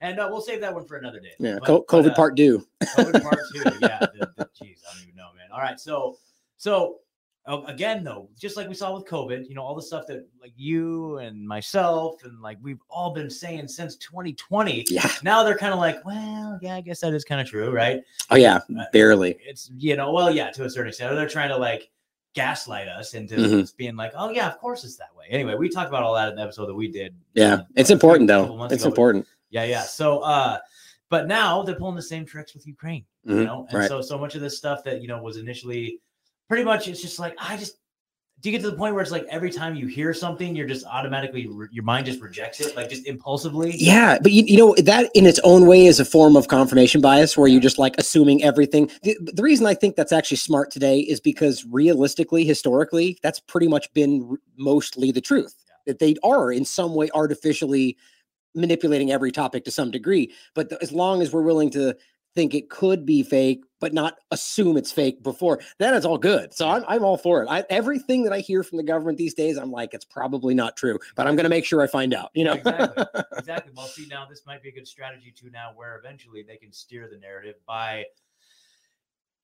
And 0.00 0.20
uh, 0.20 0.28
we'll 0.30 0.40
save 0.42 0.60
that 0.60 0.72
one 0.74 0.84
for 0.86 0.96
another 0.96 1.18
day. 1.18 1.32
Yeah, 1.40 1.54
But- 1.60 1.66
co- 1.66 1.84
but, 1.88 2.04
COVID 2.04 2.10
uh, 2.12 2.14
part 2.14 2.36
two. 2.36 2.64
COVID 2.82 3.22
part 3.22 3.38
two. 3.52 3.62
Yeah. 3.80 3.98
The, 4.00 4.30
the, 4.36 4.48
geez, 4.62 4.82
I 4.88 4.92
don't 4.94 5.02
even 5.02 5.16
know, 5.16 5.28
man. 5.36 5.50
All 5.52 5.58
right. 5.60 5.80
So, 5.80 6.18
so 6.56 6.98
again, 7.48 8.04
though, 8.04 8.28
just 8.38 8.56
like 8.56 8.68
we 8.68 8.74
saw 8.74 8.94
with 8.94 9.06
COVID, 9.06 9.48
you 9.48 9.54
know, 9.54 9.62
all 9.62 9.74
the 9.74 9.82
stuff 9.82 10.06
that 10.08 10.26
like 10.40 10.52
you 10.56 11.16
and 11.18 11.46
myself 11.46 12.22
and 12.24 12.40
like 12.42 12.58
we've 12.62 12.80
all 12.90 13.12
been 13.14 13.30
saying 13.30 13.68
since 13.68 13.96
2020. 13.96 14.84
Yeah. 14.88 15.10
Now 15.22 15.42
they're 15.42 15.56
kind 15.56 15.72
of 15.72 15.78
like, 15.78 16.04
well, 16.04 16.58
yeah, 16.60 16.74
I 16.76 16.80
guess 16.80 17.00
that 17.00 17.14
is 17.14 17.24
kind 17.24 17.40
of 17.40 17.46
true, 17.48 17.70
right? 17.70 18.02
Oh 18.30 18.36
yeah, 18.36 18.60
Uh, 18.78 18.84
barely. 18.92 19.38
It's 19.44 19.70
you 19.78 19.96
know, 19.96 20.12
well, 20.12 20.30
yeah, 20.30 20.50
to 20.50 20.64
a 20.64 20.70
certain 20.70 20.88
extent. 20.88 21.14
They're 21.16 21.28
trying 21.28 21.48
to 21.48 21.56
like 21.56 21.90
gaslight 22.34 22.86
us 22.88 23.14
into 23.14 23.36
Mhm. 23.36 23.60
just 23.62 23.76
being 23.76 23.96
like, 23.96 24.12
oh 24.14 24.30
yeah, 24.30 24.46
of 24.48 24.58
course 24.58 24.84
it's 24.84 24.96
that 24.96 25.14
way. 25.16 25.26
Anyway, 25.30 25.54
we 25.54 25.68
talked 25.68 25.88
about 25.88 26.02
all 26.02 26.14
that 26.14 26.28
in 26.28 26.36
the 26.36 26.42
episode 26.42 26.66
that 26.66 26.74
we 26.74 26.88
did. 26.88 27.14
Yeah, 27.34 27.54
um, 27.54 27.66
it's 27.76 27.90
important 27.90 28.28
though. 28.28 28.64
It's 28.64 28.82
ago, 28.82 28.88
important. 28.90 29.26
Yeah, 29.50 29.64
yeah. 29.64 29.82
So, 29.82 30.18
uh, 30.20 30.58
but 31.08 31.26
now 31.26 31.62
they're 31.62 31.74
pulling 31.76 31.96
the 31.96 32.02
same 32.02 32.26
tricks 32.26 32.52
with 32.52 32.66
Ukraine, 32.66 33.06
you 33.24 33.34
Mhm, 33.36 33.44
know, 33.46 33.66
and 33.70 33.78
right. 33.78 33.88
so 33.88 34.02
so 34.02 34.18
much 34.18 34.34
of 34.34 34.42
this 34.42 34.58
stuff 34.58 34.84
that 34.84 35.00
you 35.00 35.08
know 35.08 35.22
was 35.22 35.38
initially 35.38 36.00
pretty 36.48 36.64
much 36.64 36.88
it's 36.88 37.02
just 37.02 37.18
like 37.18 37.34
I 37.38 37.56
just. 37.56 37.76
Do 38.40 38.48
you 38.48 38.56
get 38.56 38.64
to 38.64 38.70
the 38.70 38.76
point 38.76 38.94
where 38.94 39.02
it's 39.02 39.10
like 39.10 39.26
every 39.28 39.50
time 39.50 39.74
you 39.74 39.88
hear 39.88 40.14
something, 40.14 40.54
you're 40.54 40.68
just 40.68 40.86
automatically 40.86 41.48
re- 41.48 41.66
your 41.72 41.82
mind 41.82 42.06
just 42.06 42.20
rejects 42.20 42.60
it, 42.60 42.76
like 42.76 42.88
just 42.88 43.04
impulsively? 43.04 43.72
Yeah, 43.76 44.16
but 44.22 44.30
you, 44.30 44.44
you 44.44 44.56
know 44.56 44.76
that 44.78 45.10
in 45.12 45.26
its 45.26 45.40
own 45.42 45.66
way 45.66 45.86
is 45.86 45.98
a 45.98 46.04
form 46.04 46.36
of 46.36 46.46
confirmation 46.46 47.00
bias, 47.00 47.36
where 47.36 47.48
you're 47.48 47.60
just 47.60 47.78
like 47.78 47.96
assuming 47.98 48.44
everything. 48.44 48.92
The, 49.02 49.18
the 49.20 49.42
reason 49.42 49.66
I 49.66 49.74
think 49.74 49.96
that's 49.96 50.12
actually 50.12 50.36
smart 50.36 50.70
today 50.70 51.00
is 51.00 51.18
because 51.18 51.66
realistically, 51.68 52.44
historically, 52.44 53.18
that's 53.24 53.40
pretty 53.40 53.66
much 53.66 53.92
been 53.92 54.24
r- 54.30 54.36
mostly 54.56 55.10
the 55.10 55.20
truth. 55.20 55.56
That 55.86 55.98
they 55.98 56.14
are 56.22 56.52
in 56.52 56.64
some 56.64 56.94
way 56.94 57.10
artificially 57.14 57.96
manipulating 58.54 59.10
every 59.10 59.32
topic 59.32 59.64
to 59.64 59.72
some 59.72 59.90
degree. 59.90 60.32
But 60.54 60.68
th- 60.68 60.80
as 60.80 60.92
long 60.92 61.22
as 61.22 61.32
we're 61.32 61.42
willing 61.42 61.70
to 61.70 61.96
think 62.34 62.54
it 62.54 62.70
could 62.70 63.04
be 63.04 63.22
fake, 63.22 63.62
but 63.80 63.92
not 63.92 64.16
assume 64.30 64.76
it's 64.76 64.92
fake 64.92 65.22
before, 65.22 65.60
then 65.78 65.94
it's 65.94 66.06
all 66.06 66.18
good. 66.18 66.52
So 66.52 66.68
I'm, 66.68 66.84
I'm 66.88 67.04
all 67.04 67.16
for 67.16 67.42
it. 67.42 67.48
I, 67.48 67.64
everything 67.70 68.22
that 68.24 68.32
I 68.32 68.40
hear 68.40 68.62
from 68.62 68.78
the 68.78 68.84
government 68.84 69.18
these 69.18 69.34
days, 69.34 69.56
I'm 69.56 69.70
like, 69.70 69.94
it's 69.94 70.04
probably 70.04 70.54
not 70.54 70.76
true, 70.76 70.98
but 71.14 71.26
I'm 71.26 71.36
going 71.36 71.44
to 71.44 71.50
make 71.50 71.64
sure 71.64 71.82
I 71.82 71.86
find 71.86 72.14
out. 72.14 72.30
You 72.34 72.44
know, 72.44 72.52
Exactly. 72.52 73.04
exactly. 73.38 73.72
Well, 73.76 73.86
see, 73.86 74.06
now 74.08 74.26
this 74.26 74.42
might 74.46 74.62
be 74.62 74.68
a 74.68 74.72
good 74.72 74.88
strategy 74.88 75.32
too. 75.36 75.50
Now, 75.50 75.72
where 75.74 75.96
eventually 75.96 76.42
they 76.42 76.56
can 76.56 76.72
steer 76.72 77.08
the 77.10 77.18
narrative 77.18 77.56
by, 77.66 78.04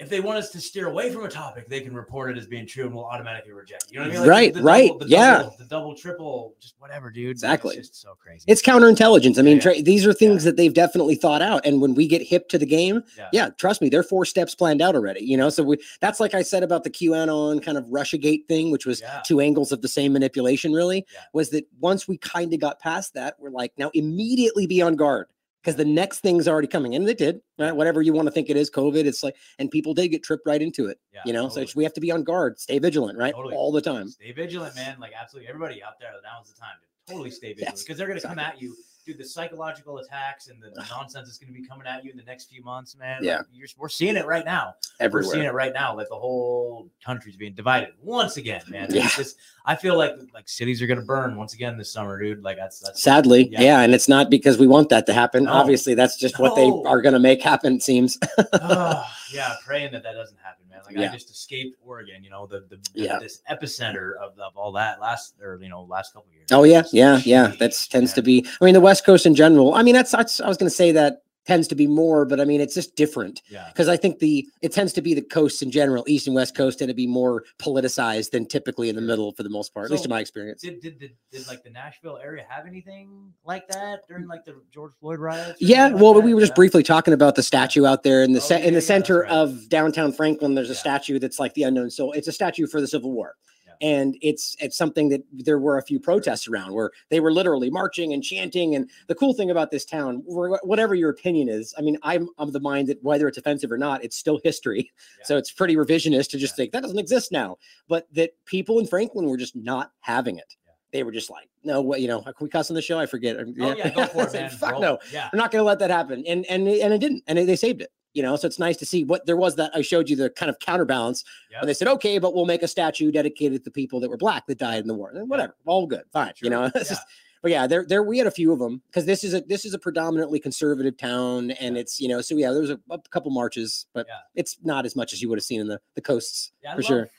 if 0.01 0.09
they 0.11 0.19
want 0.19 0.37
us 0.39 0.51
to 0.51 0.61
steer 0.61 0.89
away 0.89 1.13
from 1.13 1.25
a 1.25 1.29
topic, 1.29 1.69
they 1.69 1.81
can 1.81 1.95
report 1.95 2.29
it 2.31 2.37
as 2.37 2.49
being 2.49 2.67
true, 2.67 2.85
and 2.87 2.93
we'll 2.95 3.05
automatically 3.05 3.53
reject. 3.53 3.85
it. 3.85 3.93
You 3.93 4.01
know 4.01 4.09
what 4.09 4.17
I 4.17 4.21
mean? 4.21 4.29
Right, 4.29 4.53
the 4.55 4.63
right, 4.63 4.89
double- 4.89 4.99
the 5.01 5.09
yeah. 5.09 5.39
double- 5.39 5.57
the 5.57 5.65
double, 5.67 5.95
triple, 5.95 6.55
just 6.61 6.75
whatever, 6.81 7.11
dude. 7.13 7.27
Like, 7.29 7.31
Exactly. 7.31 7.77
It's 7.77 7.89
just 7.91 8.03
so 8.03 8.15
crazy. 8.21 8.45
it's 8.49 8.61
counterintelligence. 8.61 9.39
I 9.39 9.43
mean, 9.43 9.57
Yeah. 9.59 9.63
tra- 9.63 9.83
these 9.83 10.05
are 10.05 10.13
things 10.13 10.43
that 10.43 10.57
they've 10.57 10.75
definitely 10.75 11.15
thought 11.15 11.43
out. 11.43 11.65
And 11.65 11.81
when 11.81 11.95
we 11.95 12.09
get 12.09 12.23
hip 12.23 12.49
to 12.49 12.59
the 12.59 12.67
game, 12.67 13.05
yeah. 13.17 13.29
yeah, 13.33 13.49
trust 13.51 13.81
me, 13.81 13.89
they're 13.89 14.03
four 14.03 14.25
steps 14.25 14.55
planned 14.57 14.83
out 14.83 14.97
already. 14.97 15.25
You 15.25 15.37
know, 15.37 15.49
so 15.49 15.63
we, 15.63 15.77
that's 16.01 16.19
like 16.19 16.35
I 16.35 16.43
said 16.43 16.65
about 16.65 16.83
the 16.83 16.91
QAnon 16.91 17.63
kind 17.63 17.79
of 17.79 17.85
RussiaGate 17.85 18.49
thing, 18.49 18.73
which 18.73 18.87
was 18.87 19.01
Yeah. 19.01 19.23
two 19.25 19.39
angles 19.41 19.71
of 19.71 19.81
the 19.81 19.89
same 19.89 20.13
manipulation. 20.13 20.73
Really, 20.73 21.07
Yeah. 21.15 21.21
was 21.33 21.51
that 21.51 21.67
once 21.79 22.09
we 22.09 22.19
kind 22.19 22.53
of 22.53 22.59
got 22.59 22.81
past 22.81 23.15
that, 23.15 23.37
we're 23.39 23.51
like, 23.51 23.73
now 23.79 23.91
immediately 23.95 24.67
be 24.67 24.83
on 24.83 24.97
guard 24.97 25.29
because 25.65 25.77
the 25.77 25.85
next 25.85 26.21
thing's 26.21 26.47
already 26.47 26.69
coming, 26.69 26.95
and 26.95 27.09
they 27.09 27.15
did. 27.15 27.41
Right, 27.59 27.75
whatever 27.75 28.03
you 28.03 28.13
want 28.13 28.27
to 28.27 28.33
think 28.33 28.51
it 28.51 28.57
is, 28.57 28.71
COVID. 28.71 29.07
It's 29.07 29.23
like, 29.23 29.35
and 29.59 29.71
people 29.71 29.95
did 29.95 30.09
get 30.09 30.23
tripped 30.23 30.47
right 30.47 30.61
into 30.61 30.87
it. 30.87 31.01
Yeah, 31.13 31.21
you 31.25 31.33
know, 31.33 31.45
so 31.45 31.49
totally. 31.49 31.63
it's, 31.65 31.77
we 31.77 31.85
have 31.85 31.95
to 31.95 32.01
be 32.01 32.13
on 32.13 32.23
guard, 32.23 32.61
stay 32.61 32.79
vigilant, 32.79 33.19
right, 33.19 33.35
Totally. 33.35 33.57
all 33.57 33.73
the 33.73 33.81
time. 33.81 34.09
Stay 34.09 34.33
vigilant, 34.33 34.75
man. 34.75 34.97
Like 35.01 35.13
absolutely 35.19 35.49
everybody 35.49 35.83
out 35.83 35.99
there, 35.99 36.11
now's 36.23 36.53
the 36.53 36.61
time 36.61 36.75
to 37.07 37.13
totally 37.13 37.31
stay 37.31 37.49
vigilant 37.55 37.77
Yes, 37.77 37.83
because 37.83 37.97
they're 37.97 38.09
gonna 38.09 38.21
come 38.21 38.39
at 38.39 38.61
you. 38.61 38.77
Dude, 39.05 39.19
the 39.19 39.25
psychological 39.25 39.99
attacks 39.99 40.49
and 40.49 40.63
the, 40.63 40.71
the 40.71 40.87
nonsense 40.89 41.29
is 41.29 41.37
going 41.37 41.53
to 41.53 41.61
be 41.61 41.67
coming 41.67 41.87
at 41.87 42.05
you 42.05 42.11
in 42.11 42.17
the 42.17 42.23
next 42.23 42.47
few 42.51 42.63
months, 42.65 42.97
man. 42.97 43.23
Yeah. 43.23 43.39
Like, 43.39 43.47
we're 43.77 43.89
seeing 43.91 44.17
it 44.17 44.25
right 44.25 44.45
now. 44.47 44.75
Everywhere. 44.99 45.27
We're 45.29 45.33
seeing 45.35 45.45
it 45.45 45.53
right 45.53 45.73
now. 45.75 45.95
Like 45.95 46.09
the 46.09 46.15
whole 46.15 46.89
country's 47.05 47.37
being 47.37 47.55
divided 47.55 47.91
once 48.03 48.39
again, 48.39 48.63
man. 48.69 48.89
Yeah. 48.91 49.09
just- 49.09 49.37
I 49.67 49.75
feel 49.77 49.97
like 49.97 50.13
like 50.35 50.47
cities 50.47 50.83
are 50.83 50.87
gonna 50.87 51.01
burn 51.01 51.37
once 51.37 51.55
again 51.55 51.79
this 51.79 51.91
summer, 51.91 52.21
dude. 52.21 52.43
Like 52.43 52.59
that's 52.59 52.81
that's 52.81 53.03
Sadly, 53.03 53.49
Yeah. 53.51 53.63
yeah. 53.63 53.81
and 53.81 53.95
it's 53.95 54.09
not 54.09 54.29
because 54.29 54.59
we 54.59 54.67
want 54.67 54.91
that 54.91 55.07
to 55.07 55.15
happen. 55.15 55.45
No. 55.45 55.53
Obviously, 55.53 55.95
that's 55.95 56.19
just 56.19 56.39
what 56.39 56.55
they 56.55 56.71
are 56.87 57.01
going 57.01 57.15
to 57.15 57.19
make 57.19 57.41
happen. 57.43 57.77
It 57.77 57.83
seems. 57.83 58.19
Ah, 58.53 59.17
yeah, 59.33 59.55
praying 59.65 59.93
that 59.93 60.03
that 60.03 60.13
doesn't 60.13 60.39
happen, 60.43 60.64
man. 60.75 60.83
Like 60.87 60.97
I 60.97 61.03
Yeah. 61.03 61.13
just 61.13 61.31
escaped 61.31 61.77
Oregon, 61.85 62.23
you 62.23 62.31
know, 62.31 62.47
the, 62.47 62.61
the, 62.69 62.77
the- 62.77 62.83
Yeah. 62.95 63.19
this 63.19 63.41
epicenter 63.51 64.13
of, 64.21 64.39
of 64.39 64.57
all 64.57 64.73
that 64.73 65.01
last 65.01 65.35
or 65.43 65.59
you 65.63 65.69
know 65.69 65.83
last 65.83 66.13
couple 66.13 66.31
years. 66.33 66.49
Oh 66.53 66.65
yeah, 66.65 66.83
yeah, 66.93 67.21
yeah. 67.25 67.53
That's 67.59 67.87
Jeez, 67.87 67.91
tends 67.91 68.13
to 68.15 68.23
be. 68.23 68.47
I 68.61 68.65
mean, 68.65 68.75
the 68.75 68.81
West 68.81 69.05
Coast 69.07 69.27
in 69.27 69.35
general. 69.35 69.75
I 69.75 69.83
mean, 69.83 69.95
that's, 69.95 70.13
that's 70.13 70.41
I 70.41 70.49
was 70.49 70.57
going 70.57 70.69
to 70.71 70.75
say 70.75 70.93
that 70.93 71.23
tends 71.47 71.69
to 71.69 71.75
be 71.75 71.87
more, 71.87 72.25
but 72.25 72.41
I 72.41 72.45
mean, 72.45 72.61
it's 72.61 72.75
just 72.75 72.97
different 72.97 73.43
yeah. 73.49 73.69
because 73.69 73.89
I 73.89 73.97
think 73.97 74.19
the 74.19 74.47
it 74.63 74.73
tends 74.73 74.93
to 74.95 75.03
be 75.03 75.15
the 75.15 75.23
coasts 75.23 75.63
in 75.63 75.71
general, 75.71 76.05
East 76.07 76.27
and 76.27 76.35
West 76.35 76.57
Coast, 76.57 76.79
tend 76.79 76.89
to 76.89 76.95
be 76.95 77.07
more 77.07 77.45
politicized 77.59 78.31
than 78.31 78.47
typically 78.47 78.89
in 78.89 78.97
the 78.97 79.03
middle 79.03 79.33
for 79.33 79.43
the 79.43 79.51
most 79.51 79.75
part, 79.75 79.87
at 79.87 79.91
least 79.91 80.05
in 80.05 80.11
my 80.11 80.21
experience. 80.21 80.63
Did, 80.63 80.81
did 80.81 80.99
did 80.99 81.13
did 81.31 81.47
like 81.47 81.63
the 81.63 81.71
Nashville 81.71 82.19
area 82.23 82.45
have 82.49 82.67
anything 82.67 83.33
like 83.45 83.69
that 83.69 84.07
during 84.09 84.27
like 84.27 84.45
the 84.45 84.57
George 84.73 84.93
Floyd 85.01 85.19
riots? 85.19 85.61
Yeah, 85.61 85.89
like 85.89 86.01
well, 86.01 86.15
that? 86.15 86.21
we 86.21 86.35
were 86.35 86.41
just 86.41 86.53
Yeah. 86.53 86.57
briefly 86.57 86.83
talking 86.83 87.15
about 87.15 87.35
the 87.35 87.43
statue 87.43 87.87
out 87.87 88.03
there 88.03 88.23
in 88.23 88.33
the 88.33 88.41
Oh, 88.41 88.57
yeah, 88.57 88.65
in 88.67 88.75
the 88.75 88.81
center 88.81 89.21
right. 89.21 89.31
of 89.31 89.69
downtown 89.69 90.13
Franklin. 90.13 90.55
There's 90.55 90.71
a 90.71 90.75
statue 90.75 91.19
that's 91.19 91.39
like 91.39 91.55
the 91.55 91.63
unknown 91.65 91.91
soul. 91.91 92.13
It's 92.13 92.29
a 92.29 92.33
statue 92.33 92.67
for 92.67 92.81
the 92.81 92.87
Civil 92.87 93.13
War. 93.13 93.35
And 93.85 94.17
it's 94.23 94.57
it's 94.61 94.77
something 94.79 95.11
that 95.11 95.23
there 95.31 95.59
were 95.59 95.77
a 95.77 95.83
few 95.83 96.01
protests 96.01 96.49
around 96.49 96.73
where 96.73 96.91
they 97.11 97.21
were 97.21 97.31
literally 97.33 97.69
marching 97.71 98.15
and 98.15 98.23
chanting. 98.25 98.75
And 98.77 98.89
the 99.09 99.15
cool 99.15 99.35
thing 99.35 99.51
about 99.51 99.71
this 99.71 99.85
town, 99.85 100.23
whatever 100.27 100.95
your 100.95 101.11
opinion 101.11 101.49
is, 101.51 101.75
I 101.77 101.83
mean, 101.83 101.99
I'm 102.03 102.29
of 102.39 102.53
the 102.55 102.61
mind 102.61 102.89
that 102.89 103.03
whether 103.03 103.29
it's 103.29 103.37
offensive 103.37 103.71
or 103.71 103.77
not, 103.79 104.03
it's 104.03 104.17
still 104.17 104.41
history. 104.43 104.91
So 105.25 105.37
it's 105.37 105.51
pretty 105.53 105.77
revisionist 105.77 106.31
to 106.31 106.39
just 106.39 106.53
Yeah. 106.55 106.57
think 106.65 106.73
that 106.73 106.83
doesn't 106.83 106.99
exist 106.99 107.31
now. 107.33 107.57
But 107.89 108.07
that 108.15 108.31
people 108.47 108.79
in 108.79 108.87
Franklin 108.87 109.27
were 109.27 109.37
just 109.39 109.55
not 109.57 109.93
having 110.01 110.37
it. 110.39 110.55
Yeah. 110.67 110.73
They 110.93 111.03
were 111.03 111.13
just 111.13 111.31
like, 111.31 111.49
no, 111.63 111.81
what 111.83 112.01
you 112.01 112.09
know, 112.09 112.21
can 112.23 112.35
we 112.41 112.49
cuss 112.49 112.71
on 112.71 112.75
the 112.75 112.83
show? 112.83 112.99
I 112.99 113.07
forget. 113.07 113.37
Oh 113.39 113.75
yeah, 113.75 113.91
go 113.91 114.07
for 114.15 114.25
it, 114.27 114.33
man. 114.33 114.51
Fuck 114.51 114.73
Roll- 114.73 114.81
no 114.81 114.99
Yeah. 115.13 115.29
we're 115.33 115.39
not 115.39 115.51
going 115.51 115.61
to 115.61 115.67
let 115.67 115.79
that 115.81 115.91
happen 115.91 116.25
and 116.27 116.45
and 116.47 116.67
and 116.69 116.93
it 116.93 116.99
didn't 117.01 117.23
and 117.27 117.37
they 117.39 117.57
saved 117.57 117.83
it 117.83 117.91
you 118.15 118.23
know 118.23 118.37
so 118.37 118.47
it's 118.47 118.59
nice 118.59 118.77
to 118.79 118.87
see 118.87 119.05
what 119.05 119.27
there 119.27 119.37
was 119.37 119.57
that 119.57 119.71
i 119.75 119.83
showed 119.83 120.09
you 120.09 120.17
the 120.17 120.31
kind 120.31 120.49
of 120.49 120.59
counterbalance 120.61 121.25
Yep. 121.51 121.61
and 121.61 121.69
they 121.69 121.75
said 121.75 121.89
okay 121.89 122.19
but 122.19 122.35
we'll 122.35 122.47
make 122.47 122.63
a 122.63 122.69
statue 122.69 123.11
dedicated 123.13 123.63
to 123.65 123.71
people 123.71 124.01
that 124.01 124.09
were 124.09 124.17
black 124.17 124.47
that 124.47 124.59
died 124.59 124.81
in 124.81 124.87
the 124.89 124.95
war 124.95 125.11
and 125.11 125.29
whatever 125.29 125.55
all 125.67 125.87
good 125.87 126.05
fine 126.13 126.33
you 126.43 126.49
know 126.51 126.63
yeah. 126.75 126.83
just 126.83 127.03
but 127.43 127.51
yeah 127.51 127.67
there 127.67 127.85
there 127.87 128.03
we 128.03 128.17
had 128.19 128.27
a 128.27 128.31
few 128.31 128.53
of 128.53 128.59
them 128.59 128.81
because 128.87 129.05
this 129.05 129.23
is 129.25 129.35
a 129.35 129.41
this 129.43 129.65
is 129.65 129.75
a 129.75 129.79
predominantly 129.79 130.41
conservative 130.41 130.97
town 130.97 131.51
and 131.53 131.75
Yeah. 131.77 131.81
it's 131.83 132.01
you 132.01 132.09
know 132.09 132.21
so 132.21 132.35
yeah 132.37 132.51
there 132.53 132.61
was 132.61 132.71
a, 132.71 132.79
a 132.91 132.99
couple 133.11 133.31
marches 133.31 133.87
but 133.93 134.07
Yeah. 134.09 134.15
it's 134.35 134.57
not 134.63 134.87
as 134.87 134.97
much 134.97 135.13
as 135.13 135.21
you 135.21 135.29
would 135.29 135.39
have 135.39 135.45
seen 135.45 135.61
in 135.61 135.67
the 135.69 135.81
the 135.95 136.01
coasts 136.01 136.53
Yeah, 136.63 136.75
for 136.77 136.83
sure 136.83 137.11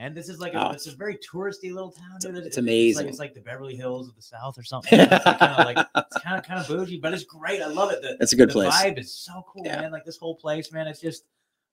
Man. 0.00 0.14
This 0.14 0.28
is 0.28 0.38
like 0.40 0.54
a, 0.54 0.68
Oh. 0.68 0.70
it's 0.70 0.86
a 0.86 0.92
very 0.96 1.18
touristy 1.18 1.72
little 1.72 1.90
town, 1.92 2.16
dude. 2.20 2.36
It- 2.36 2.46
It's 2.46 2.56
amazing. 2.56 2.88
It's 2.88 2.96
like, 2.98 3.06
it's 3.08 3.18
like 3.18 3.34
the 3.34 3.40
Beverly 3.50 3.76
Hills 3.76 4.08
of 4.08 4.16
the 4.16 4.22
South 4.22 4.56
or 4.58 4.62
something. 4.62 4.98
It's 4.98 5.24
kind 5.24 5.42
of 5.42 5.66
like 5.66 5.78
it's 5.96 6.18
kind 6.18 6.38
of 6.38 6.44
kind 6.44 6.60
of 6.60 6.66
bougie, 6.68 6.98
but 7.00 7.12
it's 7.12 7.24
great. 7.24 7.60
I 7.62 7.66
love 7.66 7.90
it. 7.90 8.00
The, 8.02 8.16
that's 8.18 8.32
a 8.32 8.36
good 8.36 8.48
the 8.50 8.54
place 8.54 8.72
vibe 8.74 8.98
is 8.98 9.12
so 9.14 9.44
cool, 9.52 9.62
Yeah. 9.64 9.80
man. 9.82 9.92
Like 9.92 10.04
this 10.04 10.16
whole 10.16 10.36
place, 10.36 10.72
man. 10.72 10.86
It's 10.86 11.00
just 11.00 11.24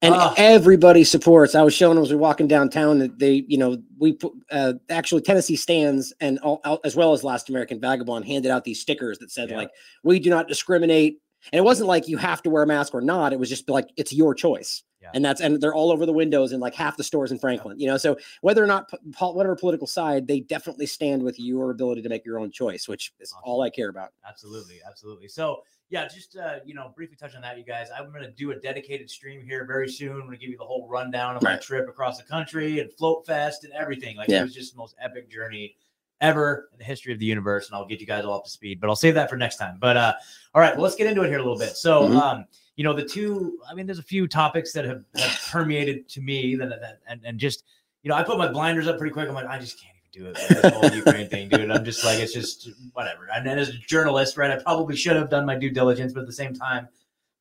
and 0.04 0.14
everybody 0.38 1.04
supports. 1.04 1.56
I 1.56 1.64
was 1.64 1.74
showing 1.74 1.96
them 1.96 2.04
as 2.04 2.12
we 2.12 2.16
were 2.18 2.22
walking 2.22 2.48
downtown 2.48 3.00
that 3.00 3.18
they, 3.18 3.44
you 3.48 3.58
know, 3.58 3.82
we 3.98 4.14
put 4.14 4.32
uh, 4.52 4.74
actually 4.90 5.22
Tennessee 5.24 5.56
stands 5.56 6.14
and 6.20 6.38
all, 6.40 6.62
out, 6.66 6.82
as 6.84 6.96
well 6.96 7.14
as 7.14 7.24
Last 7.24 7.50
American 7.50 7.80
Vagabond 7.80 8.26
handed 8.26 8.52
out 8.52 8.64
these 8.64 8.80
stickers 8.80 9.18
that 9.20 9.32
said 9.32 9.50
Yeah. 9.50 9.58
like, 9.58 9.72
"We 10.04 10.20
do 10.20 10.30
not 10.30 10.48
discriminate." 10.48 11.20
And 11.52 11.58
it 11.58 11.64
wasn't 11.64 11.88
like 11.88 12.08
you 12.08 12.18
have 12.18 12.44
to 12.44 12.50
wear 12.52 12.62
a 12.62 12.68
mask 12.68 12.94
or 12.94 13.02
not. 13.02 13.34
It 13.34 13.40
was 13.40 13.50
just 13.50 13.68
like 13.70 13.90
it's 13.98 14.14
your 14.14 14.36
choice. 14.36 14.84
Yeah. 15.08 15.12
and 15.16 15.26
that's 15.26 15.42
and 15.42 15.62
they're 15.62 15.74
all 15.74 15.92
over 15.92 16.06
the 16.06 16.14
windows 16.14 16.52
in 16.52 16.60
like 16.60 16.74
half 16.76 16.98
the 16.98 17.04
stores 17.04 17.32
in 17.32 17.40
Franklin. 17.40 17.80
You 17.80 17.88
know, 17.88 17.98
so 17.98 18.18
whether 18.42 18.64
or 18.64 18.68
not 18.68 18.90
p- 18.92 18.98
pol- 19.12 19.34
whatever 19.36 19.56
political 19.56 19.88
side, 19.88 20.28
they 20.28 20.40
definitely 20.42 20.86
stand 20.86 21.24
with 21.24 21.40
your 21.40 21.72
ability 21.72 22.02
to 22.02 22.10
make 22.10 22.26
your 22.26 22.40
own 22.40 22.52
choice, 22.52 22.88
which 22.88 23.14
is 23.20 23.32
Awesome. 23.34 23.42
all 23.46 23.62
I 23.62 23.70
care 23.70 23.90
about. 23.90 24.12
Absolutely, 24.28 24.80
absolutely. 24.88 25.28
So 25.28 25.64
yeah, 25.90 26.08
just 26.08 26.36
uh, 26.36 26.56
you 26.66 26.74
know, 26.74 26.92
briefly 26.96 27.16
touch 27.16 27.34
on 27.36 27.42
that, 27.44 27.58
you 27.58 27.64
guys. 27.64 27.88
I'm 27.98 28.12
gonna 28.12 28.32
do 28.32 28.52
a 28.52 28.56
dedicated 28.56 29.10
stream 29.10 29.42
here 29.42 29.66
very 29.66 29.88
soon. 29.88 30.12
I'm 30.14 30.26
gonna 30.26 30.38
give 30.38 30.50
you 30.50 30.58
the 30.58 30.66
whole 30.66 30.88
rundown 30.90 31.36
of 31.38 31.44
my 31.44 31.52
Right. 31.54 31.62
trip 31.62 31.88
across 31.88 32.18
the 32.18 32.26
country 32.26 32.80
and 32.80 32.92
Float 32.92 33.26
Fest 33.26 33.64
and 33.64 33.72
everything. 33.74 34.18
Like 34.18 34.28
Yeah. 34.30 34.40
it 34.42 34.44
was 34.44 34.54
just 34.54 34.74
the 34.74 34.78
most 34.78 34.96
epic 35.02 35.30
journey 35.32 35.76
ever 36.20 36.70
in 36.74 36.80
the 36.80 36.84
history 36.84 37.14
of 37.14 37.20
the 37.20 37.26
universe, 37.26 37.68
and 37.68 37.76
I'll 37.76 37.86
get 37.86 38.00
you 38.02 38.08
guys 38.08 38.26
all 38.26 38.34
up 38.36 38.44
to 38.46 38.50
speed. 38.50 38.82
But 38.82 38.90
I'll 38.90 38.96
save 38.96 39.14
that 39.14 39.30
for 39.30 39.38
next 39.38 39.58
time. 39.58 39.78
But 39.80 39.96
uh, 39.98 40.14
all 40.56 40.62
right, 40.62 40.74
well, 40.74 40.84
let's 40.84 40.96
get 40.96 41.08
into 41.08 41.22
it 41.22 41.28
here 41.30 41.38
a 41.38 41.44
little 41.44 41.58
bit. 41.60 41.78
So 41.78 42.02
Mhm. 42.10 42.16
um, 42.20 42.46
you 42.78 42.86
know, 42.86 42.94
the 42.94 43.04
two. 43.04 43.60
I 43.70 43.74
mean, 43.74 43.86
there's 43.86 44.00
a 44.00 44.04
few 44.04 44.28
topics 44.28 44.72
that 44.72 44.86
have, 44.86 45.04
have 45.16 45.40
permeated 45.52 46.08
to 46.10 46.22
me 46.22 46.56
that, 46.56 46.70
that 46.70 47.00
and 47.08 47.20
and 47.26 47.38
just 47.38 47.66
you 48.04 48.10
know, 48.10 48.16
I 48.16 48.24
put 48.24 48.38
my 48.38 48.48
blinders 48.48 48.88
up 48.88 48.98
pretty 48.98 49.12
quick. 49.12 49.28
I'm 49.28 49.36
like, 49.36 49.48
I 49.48 49.60
just 49.60 49.82
can't 49.82 49.94
even 50.14 50.26
do 50.26 50.30
it. 50.32 50.48
This 50.48 50.74
whole 50.74 50.96
Ukraine 50.96 51.28
thing, 51.28 51.50
dude. 51.50 51.70
I'm 51.70 51.84
just 51.84 52.06
like, 52.06 52.20
it's 52.20 52.34
just 52.34 52.70
whatever. 52.94 53.28
And 53.34 53.46
then 53.46 53.60
as 53.60 53.70
a 53.70 53.74
journalist, 53.74 54.38
right, 54.38 54.52
I 54.52 54.62
probably 54.64 54.96
should 54.96 55.18
have 55.18 55.30
done 55.30 55.46
my 55.46 55.56
due 55.56 55.72
diligence, 55.72 56.14
but 56.14 56.22
at 56.22 56.26
the 56.26 56.32
same 56.32 56.54
time, 56.54 56.88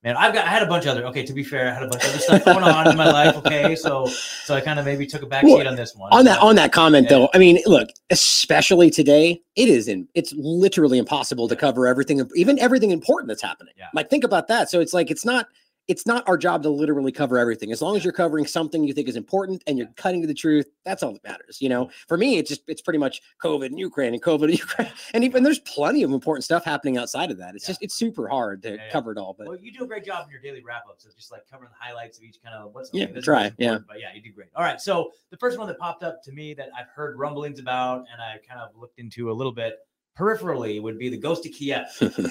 man, 0.06 0.16
I've 0.16 0.32
got 0.32 0.46
I 0.46 0.50
had 0.50 0.62
a 0.62 0.66
bunch 0.66 0.84
of 0.86 0.92
other. 0.92 1.04
Okay, 1.06 1.24
to 1.24 1.32
be 1.32 1.42
fair, 1.42 1.68
I 1.68 1.74
had 1.74 1.82
a 1.82 1.88
bunch 1.88 2.04
of 2.04 2.10
other 2.10 2.18
stuff 2.20 2.44
going 2.44 2.62
on 2.64 2.88
in 2.90 2.96
my 2.96 3.10
life. 3.10 3.34
Okay, 3.46 3.76
so 3.76 4.06
so 4.06 4.54
I 4.54 4.60
kind 4.60 4.78
of 4.78 4.84
maybe 4.86 5.06
took 5.06 5.22
a 5.22 5.26
back 5.26 5.42
Well, 5.44 5.58
seat 5.58 5.66
on 5.66 5.76
this 5.76 5.94
one. 5.94 6.10
on 6.12 6.24
that 6.24 6.38
on 6.40 6.56
that 6.56 6.72
comment 6.72 7.04
Yeah. 7.10 7.18
though 7.18 7.28
i 7.34 7.38
mean 7.38 7.58
look 7.66 7.88
especially 8.10 8.88
today 8.90 9.40
it 9.56 9.68
is 9.68 9.88
in 9.88 10.08
it's 10.14 10.32
literally 10.36 10.98
impossible 10.98 11.48
to 11.48 11.56
cover 11.56 11.86
everything 11.86 12.26
even 12.34 12.58
everything 12.58 12.90
important 12.92 13.28
that's 13.28 13.42
happening 13.42 13.74
Yeah. 13.78 13.86
like 13.94 14.08
think 14.08 14.24
about 14.24 14.48
that 14.48 14.70
so 14.70 14.80
it's 14.80 14.94
like 14.94 15.10
it's 15.10 15.24
not 15.24 15.46
it's 15.88 16.06
not 16.06 16.28
our 16.28 16.36
job 16.36 16.62
to 16.62 16.70
literally 16.70 17.12
cover 17.12 17.38
everything 17.38 17.70
as 17.72 17.80
long 17.80 17.96
as 17.96 18.04
you're 18.04 18.12
covering 18.12 18.46
something 18.46 18.84
you 18.84 18.92
think 18.92 19.08
is 19.08 19.16
important 19.16 19.62
and 19.66 19.78
you're 19.78 19.88
cutting 19.96 20.20
to 20.20 20.26
the 20.26 20.34
truth 20.34 20.68
that's 20.84 21.02
all 21.02 21.12
that 21.12 21.24
matters 21.24 21.60
you 21.60 21.68
know 21.68 21.84
mm-hmm. 21.86 21.92
for 22.08 22.16
me 22.16 22.38
it's 22.38 22.48
just 22.48 22.62
it's 22.68 22.82
pretty 22.82 22.98
much 22.98 23.22
covid 23.42 23.66
and 23.66 23.78
ukraine 23.78 24.12
and 24.12 24.22
covid 24.22 24.44
and 24.44 24.58
ukraine 24.58 24.90
and 25.14 25.24
even 25.24 25.42
there's 25.42 25.60
plenty 25.60 26.02
of 26.02 26.12
important 26.12 26.44
stuff 26.44 26.64
happening 26.64 26.96
outside 26.96 27.30
of 27.30 27.38
that 27.38 27.54
it's 27.54 27.64
Yeah. 27.64 27.68
just 27.68 27.82
it's 27.82 27.94
super 27.94 28.28
hard 28.28 28.62
to 28.62 28.70
Yeah, 28.70 28.74
yeah. 28.76 28.90
cover 28.90 29.12
it 29.12 29.18
all 29.18 29.34
but 29.36 29.46
Well, 29.48 29.58
you 29.58 29.72
do 29.72 29.84
a 29.84 29.86
great 29.86 30.04
job 30.04 30.26
in 30.26 30.30
your 30.30 30.40
daily 30.40 30.62
wrap 30.62 30.82
ups 30.88 31.04
of 31.04 31.14
just 31.16 31.30
like 31.30 31.42
covering 31.50 31.70
the 31.70 31.84
highlights 31.84 32.18
of 32.18 32.24
each 32.24 32.42
kind 32.42 32.54
of 32.54 32.74
what's 32.74 32.90
Yeah, 32.92 33.06
try, 33.20 33.52
yeah. 33.58 33.78
But 33.86 34.00
yeah, 34.00 34.08
you 34.14 34.22
do 34.22 34.32
great. 34.32 34.48
All 34.54 34.62
right. 34.62 34.80
So 34.80 35.10
the 35.30 35.36
first 35.36 35.58
one 35.58 35.66
that 35.68 35.78
popped 35.78 36.02
up 36.02 36.22
to 36.24 36.32
me 36.32 36.54
that 36.54 36.68
I've 36.76 36.88
heard 36.88 37.18
rumblings 37.18 37.58
about 37.58 38.06
and 38.12 38.20
I 38.20 38.38
kind 38.46 38.60
of 38.60 38.70
looked 38.76 38.98
into 38.98 39.30
a 39.30 39.34
little 39.34 39.52
bit 39.52 39.78
peripherally 40.18 40.80
would 40.80 40.98
be 40.98 41.08
the 41.08 41.18
Ghost 41.18 41.46
of 41.46 41.52
Kiev. 41.52 41.86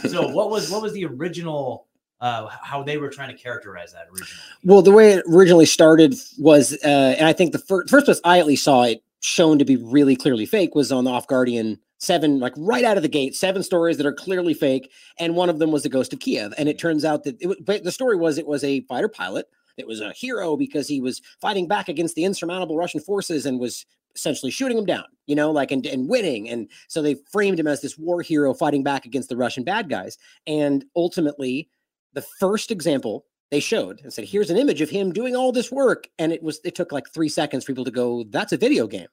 So 0.09 0.27
what 0.29 0.49
was 0.49 0.69
what 0.71 0.81
was 0.81 0.93
the 0.93 1.05
original 1.05 1.87
uh 2.21 2.47
how 2.47 2.83
they 2.83 2.97
were 2.97 3.09
trying 3.09 3.35
to 3.35 3.41
characterize 3.41 3.93
that 3.93 4.07
originally? 4.11 4.41
Well, 4.63 4.81
the 4.81 4.91
way 4.91 5.13
it 5.13 5.25
originally 5.27 5.65
started 5.65 6.15
was, 6.37 6.77
uh, 6.83 7.15
and 7.17 7.27
I 7.27 7.33
think 7.33 7.51
the 7.51 7.59
fir- 7.59 7.85
first 7.87 8.05
place 8.05 8.21
I 8.23 8.39
at 8.39 8.47
least 8.47 8.63
saw 8.63 8.83
it 8.83 9.03
shown 9.21 9.57
to 9.59 9.65
be 9.65 9.75
really 9.75 10.15
clearly 10.15 10.45
fake 10.45 10.75
was 10.75 10.91
on 10.91 11.03
the 11.03 11.11
Off 11.11 11.27
Guardian 11.27 11.79
seven, 11.97 12.39
like 12.39 12.53
right 12.57 12.83
out 12.83 12.97
of 12.97 13.03
the 13.03 13.09
gate, 13.09 13.35
seven 13.35 13.63
stories 13.63 13.97
that 13.97 14.05
are 14.05 14.13
clearly 14.13 14.53
fake, 14.53 14.91
and 15.19 15.35
one 15.35 15.49
of 15.49 15.59
them 15.59 15.71
was 15.71 15.83
the 15.83 15.89
Ghost 15.89 16.13
of 16.13 16.19
Kiev. 16.19 16.53
And 16.57 16.69
it 16.69 16.79
turns 16.79 17.05
out 17.05 17.23
that 17.23 17.41
it, 17.41 17.65
but 17.65 17.83
the 17.83 17.91
story 17.91 18.17
was 18.17 18.37
it 18.37 18.47
was 18.47 18.63
a 18.63 18.81
fighter 18.81 19.09
pilot. 19.09 19.47
It 19.77 19.87
was 19.87 19.99
a 19.99 20.13
hero 20.13 20.55
because 20.55 20.87
he 20.87 21.01
was 21.01 21.21
fighting 21.41 21.67
back 21.67 21.89
against 21.89 22.15
the 22.15 22.23
insurmountable 22.23 22.77
Russian 22.77 23.01
forces 23.01 23.45
and 23.45 23.59
was 23.59 23.85
essentially 24.15 24.51
shooting 24.51 24.77
them 24.77 24.85
down, 24.85 25.03
you 25.25 25.35
know, 25.35 25.51
like 25.51 25.71
and, 25.71 25.85
and 25.85 26.07
winning. 26.07 26.49
And 26.49 26.69
so 26.87 27.01
they 27.01 27.17
framed 27.29 27.59
him 27.59 27.67
as 27.67 27.81
this 27.81 27.97
war 27.97 28.21
hero 28.21 28.53
fighting 28.53 28.83
back 28.83 29.05
against 29.05 29.27
the 29.27 29.35
Russian 29.35 29.65
bad 29.65 29.89
guys. 29.89 30.17
And 30.47 30.85
ultimately, 30.95 31.69
the 32.15 32.21
first 32.39 32.71
example 32.71 33.25
they 33.51 33.59
showed 33.59 34.01
and 34.03 34.11
said, 34.11 34.25
"Here's 34.25 34.49
an 34.49 34.57
image 34.57 34.81
of 34.81 34.89
him 34.89 35.13
doing 35.13 35.35
all 35.35 35.51
this 35.51 35.71
work," 35.71 36.07
and 36.17 36.31
it 36.33 36.41
was 36.41 36.59
it 36.63 36.73
took 36.75 36.91
like 36.91 37.09
three 37.13 37.29
seconds 37.29 37.63
for 37.63 37.71
people 37.73 37.85
to 37.85 37.91
go, 37.91 38.23
"That's 38.29 38.51
a 38.53 38.57
video 38.57 38.87
game." 38.87 39.07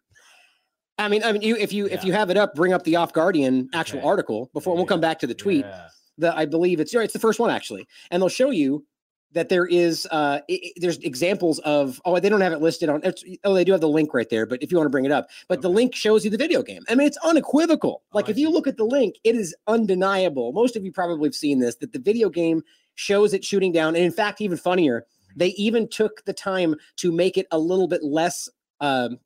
I 0.99 1.09
mean, 1.09 1.23
I 1.25 1.33
mean, 1.33 1.43
you 1.43 1.57
if 1.57 1.73
you 1.73 1.87
if 1.87 2.05
you 2.05 2.13
have 2.13 2.31
it 2.31 2.37
up, 2.37 2.55
bring 2.55 2.73
up 2.73 2.85
the 2.85 2.97
Off 2.97 3.13
Guardian 3.13 3.69
actual 3.75 3.99
Okay. 4.01 4.09
article 4.09 4.51
before. 4.53 4.75
Yeah, 4.75 4.77
We'll 4.79 4.87
come 4.87 5.01
back 5.01 5.19
to 5.21 5.27
the 5.27 5.35
tweet. 5.35 5.67
Yeah. 5.67 5.89
The 6.19 6.37
I 6.37 6.45
believe 6.47 6.81
it's 6.81 6.95
it's 6.95 7.13
the 7.13 7.19
first 7.19 7.41
one 7.41 7.51
actually, 7.51 7.87
and 8.11 8.23
they'll 8.23 8.29
show 8.29 8.51
you 8.51 8.85
that 9.33 9.49
there 9.49 9.65
is 9.67 10.07
uh 10.11 10.41
i- 10.51 10.61
i- 10.67 10.73
there's 10.77 10.99
examples 10.99 11.59
of 11.61 11.99
oh 12.05 12.19
they 12.21 12.29
don't 12.29 12.43
have 12.43 12.53
it 12.53 12.61
listed 12.61 12.91
on 12.91 13.01
it's, 13.03 13.25
oh 13.45 13.55
they 13.55 13.65
do 13.65 13.73
have 13.73 13.81
the 13.81 13.89
link 13.89 14.13
right 14.13 14.29
there 14.29 14.45
but 14.45 14.63
if 14.63 14.71
you 14.71 14.77
want 14.77 14.85
to 14.85 14.91
bring 14.91 15.07
it 15.07 15.11
up 15.11 15.31
but 15.49 15.63
the 15.63 15.71
link 15.71 15.95
shows 15.95 16.23
you 16.23 16.31
the 16.31 16.37
video 16.37 16.63
game 16.63 16.83
i 16.91 16.95
mean 16.95 17.07
it's 17.07 17.17
unequivocal 17.25 18.03
Oh, 18.05 18.09
like 18.13 18.29
I 18.29 18.33
if 18.33 18.37
you 18.39 18.51
look 18.51 18.67
at 18.67 18.77
the 18.77 18.85
link 18.85 19.15
it 19.25 19.35
is 19.35 19.55
undeniable 19.67 20.53
most 20.53 20.77
of 20.77 20.85
you 20.85 20.93
probably 20.93 21.27
have 21.29 21.35
seen 21.35 21.61
this 21.61 21.77
that 21.77 21.95
the 21.95 21.99
video 21.99 22.29
game 22.29 22.63
shows 22.95 23.35
it 23.35 23.45
shooting 23.45 23.73
down 23.73 23.95
and 23.97 24.05
in 24.05 24.13
fact 24.13 24.41
even 24.41 24.57
funnier 24.57 25.07
they 25.35 25.49
even 25.49 25.89
took 25.89 26.25
the 26.25 26.33
time 26.33 26.75
to 26.97 27.11
make 27.11 27.39
it 27.39 27.47
a 27.51 27.59
little 27.59 27.89
bit 27.89 28.03
less 28.03 28.49
um 28.81 29.19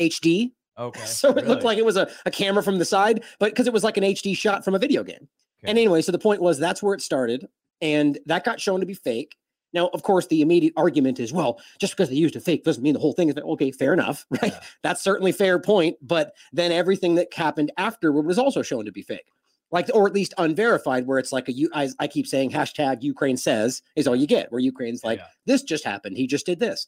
hd 0.00 0.52
Okay. 0.76 1.00
so 1.06 1.30
it 1.30 1.36
really? 1.36 1.48
looked 1.48 1.62
like 1.62 1.78
it 1.78 1.84
was 1.84 1.96
a, 1.96 2.10
a 2.26 2.30
camera 2.30 2.62
from 2.62 2.78
the 2.78 2.84
side 2.84 3.22
but 3.38 3.50
because 3.50 3.66
it 3.66 3.72
was 3.72 3.84
like 3.84 3.96
an 3.96 4.04
hd 4.04 4.36
shot 4.36 4.64
from 4.64 4.74
a 4.74 4.78
video 4.78 5.02
game 5.04 5.28
Okay. 5.64 5.70
and 5.70 5.78
anyway, 5.78 6.02
so 6.02 6.12
the 6.12 6.18
point 6.18 6.42
was 6.42 6.58
that's 6.58 6.82
where 6.82 6.92
it 6.94 7.00
started, 7.00 7.48
and 7.80 8.18
that 8.26 8.44
got 8.44 8.60
shown 8.60 8.80
to 8.80 8.86
be 8.86 8.92
fake. 8.92 9.36
Now, 9.72 9.88
of 9.88 10.02
course, 10.02 10.26
the 10.26 10.42
immediate 10.42 10.74
argument 10.76 11.18
is, 11.18 11.32
well, 11.32 11.58
just 11.78 11.94
because 11.94 12.10
they 12.10 12.16
used 12.16 12.36
a 12.36 12.40
fake 12.40 12.64
doesn't 12.64 12.82
mean 12.82 12.92
the 12.92 13.00
whole 13.00 13.14
thing 13.14 13.30
is 13.30 13.36
okay. 13.36 13.70
Fair 13.70 13.94
enough, 13.94 14.26
right? 14.42 14.52
Yeah. 14.52 14.60
That's 14.82 15.02
certainly 15.02 15.32
fair 15.32 15.58
point. 15.58 15.96
But 16.02 16.34
then 16.52 16.70
everything 16.70 17.14
that 17.14 17.32
happened 17.32 17.72
afterward 17.78 18.26
was 18.26 18.38
also 18.38 18.60
shown 18.60 18.84
to 18.84 18.92
be 18.92 19.00
fake, 19.02 19.26
like 19.74 19.90
or 19.92 20.06
at 20.06 20.14
least 20.14 20.32
unverified. 20.38 21.06
Where 21.06 21.18
it's 21.18 21.32
like 21.32 21.48
a 21.48 21.52
you, 21.52 21.68
I, 21.74 21.90
I 21.98 22.06
keep 22.06 22.26
saying 22.26 22.52
hashtag 22.52 23.02
Ukraine 23.02 23.36
says 23.36 23.82
is 23.96 24.06
all 24.06 24.16
you 24.16 24.26
get. 24.26 24.50
Where 24.50 24.60
Ukraine's 24.60 25.04
like 25.04 25.18
yeah. 25.18 25.26
this 25.44 25.62
just 25.62 25.84
happened. 25.84 26.16
He 26.16 26.26
just 26.26 26.46
did 26.46 26.60
this. 26.60 26.86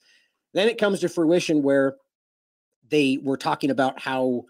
Then 0.55 0.69
it 0.69 0.78
comes 0.78 1.00
to 1.00 1.09
fruition 1.09 1.62
where 1.62 1.97
they 2.88 3.19
were 3.21 3.37
talking 3.37 3.71
about 3.71 4.00
how 4.00 4.45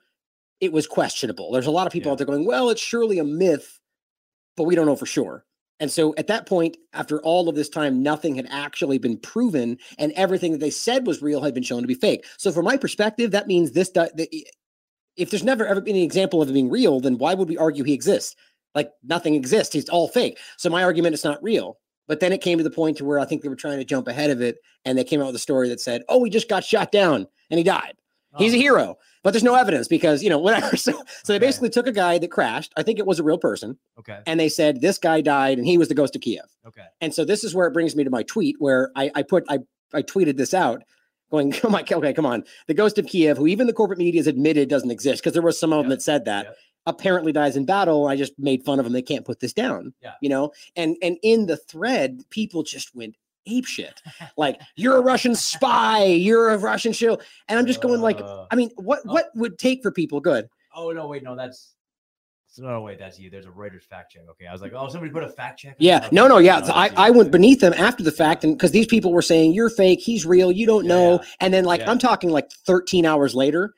it 0.61 0.71
was 0.71 0.87
questionable. 0.87 1.51
There's 1.51 1.67
a 1.67 1.71
lot 1.71 1.87
of 1.87 1.93
people 1.93 2.11
Yeah. 2.11 2.13
out 2.13 2.19
there 2.19 2.27
going, 2.27 2.47
well, 2.47 2.69
it's 2.69 2.81
surely 2.81 3.19
a 3.19 3.25
myth, 3.25 3.81
but 4.57 4.65
we 4.65 4.75
don't 4.75 4.87
know 4.87 4.97
for 4.97 5.07
sure. 5.07 5.45
And 5.81 5.91
so 5.91 6.15
at 6.17 6.27
that 6.27 6.47
point, 6.47 6.77
after 6.93 7.21
all 7.23 7.49
of 7.49 7.55
this 7.55 7.69
time, 7.69 8.03
nothing 8.03 8.35
had 8.37 8.47
actually 8.51 8.99
been 8.99 9.19
proven, 9.19 9.79
and 9.99 10.13
everything 10.13 10.53
that 10.53 10.61
they 10.61 10.71
said 10.71 11.07
was 11.07 11.23
real 11.23 11.43
had 11.43 11.55
been 11.55 11.63
shown 11.63 11.83
to 11.83 11.89
be 11.89 11.95
fake. 11.95 12.25
So, 12.39 12.53
from 12.53 12.65
my 12.65 12.77
perspective, 12.77 13.31
that 13.33 13.47
means 13.47 13.73
this. 13.73 13.91
Do- 15.17 15.21
that 15.21 15.23
i- 15.23 15.23
If 15.23 15.31
there's 15.31 15.45
never 15.45 15.67
ever 15.67 15.81
been 15.81 15.97
an 15.97 16.03
example 16.03 16.43
of 16.43 16.49
it 16.51 16.53
being 16.53 16.71
real, 16.71 17.01
then 17.01 17.19
why 17.19 17.35
would 17.35 17.49
we 17.49 17.57
argue 17.57 17.85
he 17.85 17.93
exists? 17.95 18.37
Like 18.75 18.91
nothing 19.03 19.35
exists. 19.35 19.73
He's 19.73 19.89
all 19.89 20.09
fake. 20.09 20.39
So 20.59 20.71
my 20.71 20.83
argument 20.85 21.15
is 21.15 21.25
not 21.25 21.43
real. 21.43 21.79
But 22.09 22.21
then 22.21 22.33
it 22.33 22.41
came 22.41 22.59
to 22.59 22.65
the 22.65 22.71
point 22.71 22.99
to 22.99 23.05
where 23.05 23.19
I 23.19 23.25
think 23.25 23.43
they 23.43 23.49
were 23.49 23.57
trying 23.57 23.79
to 23.79 23.85
jump 23.85 24.07
ahead 24.07 24.31
of 24.31 24.41
it, 24.41 24.59
and 24.85 24.97
they 24.97 25.03
came 25.03 25.21
out 25.21 25.27
with 25.27 25.35
a 25.37 25.41
story 25.41 25.69
that 25.71 25.81
said, 25.81 26.03
"Oh, 26.09 26.23
he 26.23 26.31
just 26.31 26.49
got 26.49 26.63
shot 26.65 26.93
down 26.93 27.27
and 27.51 27.59
he 27.59 27.65
died." 27.65 27.95
He's 28.39 28.53
a 28.53 28.57
Oh, 28.59 28.61
hero, 28.61 28.99
but 29.25 29.33
there's 29.33 29.43
no 29.43 29.55
evidence 29.55 29.89
because 29.89 30.23
you 30.23 30.29
know 30.31 30.39
whatever. 30.39 30.77
So, 30.77 30.93
so 31.25 31.33
they 31.33 31.39
basically 31.41 31.71
took 31.71 31.87
a 31.89 31.93
guy 31.93 32.19
that 32.19 32.31
crashed. 32.31 32.73
I 32.77 32.83
think 32.85 32.99
it 32.99 33.07
was 33.07 33.19
a 33.19 33.25
real 33.25 33.39
person, 33.39 33.79
Okay. 33.99 34.21
and 34.27 34.39
they 34.39 34.49
said 34.51 34.81
this 34.83 34.99
guy 34.99 35.21
died 35.23 35.57
and 35.59 35.67
he 35.67 35.79
was 35.79 35.89
the 35.89 35.95
ghost 35.95 36.15
of 36.15 36.21
Kiev. 36.23 36.45
Okay. 36.67 36.85
And 37.01 37.13
so 37.15 37.25
this 37.25 37.43
is 37.43 37.55
where 37.55 37.67
it 37.67 37.73
brings 37.73 37.97
me 37.97 38.05
to 38.05 38.11
my 38.11 38.23
tweet 38.23 38.57
where 38.61 38.93
I, 38.95 39.11
I 39.15 39.23
put 39.23 39.45
I 39.49 39.61
I 39.95 40.03
tweeted 40.03 40.37
this 40.37 40.53
out, 40.55 40.83
going, 41.31 41.55
"Oh 41.65 41.69
my, 41.71 41.85
okay, 41.91 42.13
come 42.13 42.27
on, 42.27 42.45
the 42.67 42.75
ghost 42.75 42.99
of 42.99 43.07
Kiev, 43.07 43.37
who 43.37 43.47
even 43.47 43.67
the 43.67 43.73
corporate 43.73 43.99
media 43.99 44.21
has 44.21 44.27
admitted 44.27 44.69
doesn't 44.69 44.91
exist 44.91 45.23
because 45.23 45.33
there 45.33 45.43
was 45.43 45.59
some 45.59 45.73
of 45.73 45.79
them 45.85 45.91
Yep, 45.91 45.99
that 45.99 46.03
said 46.03 46.25
that." 46.27 46.45
yep. 46.47 46.57
apparently 46.87 47.33
dies 47.33 47.57
in 47.57 47.65
battle 47.65 48.07
i 48.07 48.15
just 48.15 48.33
made 48.39 48.63
fun 48.65 48.79
of 48.79 48.85
them 48.85 48.93
they 48.93 49.03
can't 49.03 49.25
put 49.25 49.41
this 49.41 49.53
down 49.53 49.93
Yeah. 50.03 50.13
you 50.23 50.29
know 50.29 50.53
and 50.77 50.97
and 51.03 51.17
in 51.25 51.47
the 51.47 51.57
thread 51.57 52.23
people 52.31 52.63
just 52.63 52.95
went 52.95 53.17
ape 53.47 53.67
shit 53.67 54.01
like 54.37 54.61
you're 54.77 54.97
a 54.97 55.01
russian 55.01 55.35
spy 55.35 56.05
you're 56.05 56.51
a 56.51 56.59
russian 56.59 56.93
show 56.93 57.19
and 57.49 57.59
i'm 57.59 57.67
just 57.67 57.81
going 57.83 58.01
like 58.01 58.21
Uh, 58.21 58.47
I 58.53 58.55
mean, 58.57 58.71
what 58.77 59.01
Oh. 59.07 59.13
what 59.15 59.27
would 59.35 59.59
take 59.59 59.83
for 59.83 59.91
people 59.91 60.21
good? 60.21 60.49
Oh 60.75 60.91
no, 60.93 61.07
wait, 61.09 61.23
no, 61.23 61.35
that's 61.35 61.75
no 62.59 62.81
wait, 62.83 62.99
that's 62.99 63.19
you. 63.19 63.31
There's 63.31 63.47
a 63.47 63.51
Reuters 63.51 63.83
fact 63.85 64.13
check. 64.13 64.23
Okay. 64.31 64.47
I 64.47 64.53
was 64.53 64.63
like, 64.63 64.73
oh, 64.75 64.89
somebody 64.89 65.13
put 65.13 65.23
a 65.23 65.29
fact 65.29 65.59
check. 65.61 65.77
Yeah, 65.79 66.09
no, 66.13 66.27
no, 66.29 66.39
yeah. 66.39 66.61
I. 66.73 66.91
I 66.97 67.11
went 67.11 67.31
beneath 67.31 67.61
them 67.61 67.73
after 67.75 68.03
the 68.03 68.13
fact, 68.13 68.45
and 68.45 68.57
because 68.57 68.71
these 68.71 68.87
people 68.87 69.13
were 69.13 69.23
saying 69.23 69.53
you're 69.55 69.71
fake, 69.71 70.01
he's 70.01 70.25
real, 70.27 70.51
you 70.53 70.67
don't 70.67 70.85
Yeah, 70.85 70.89
know, 70.95 71.11
yeah. 71.13 71.29
and 71.41 71.53
then 71.55 71.65
like 71.65 71.81
Yeah. 71.81 71.91
I'm 71.91 71.99
talking 71.99 72.31
like 72.31 72.51
13 72.67 73.05
hours 73.07 73.35
later, 73.35 73.75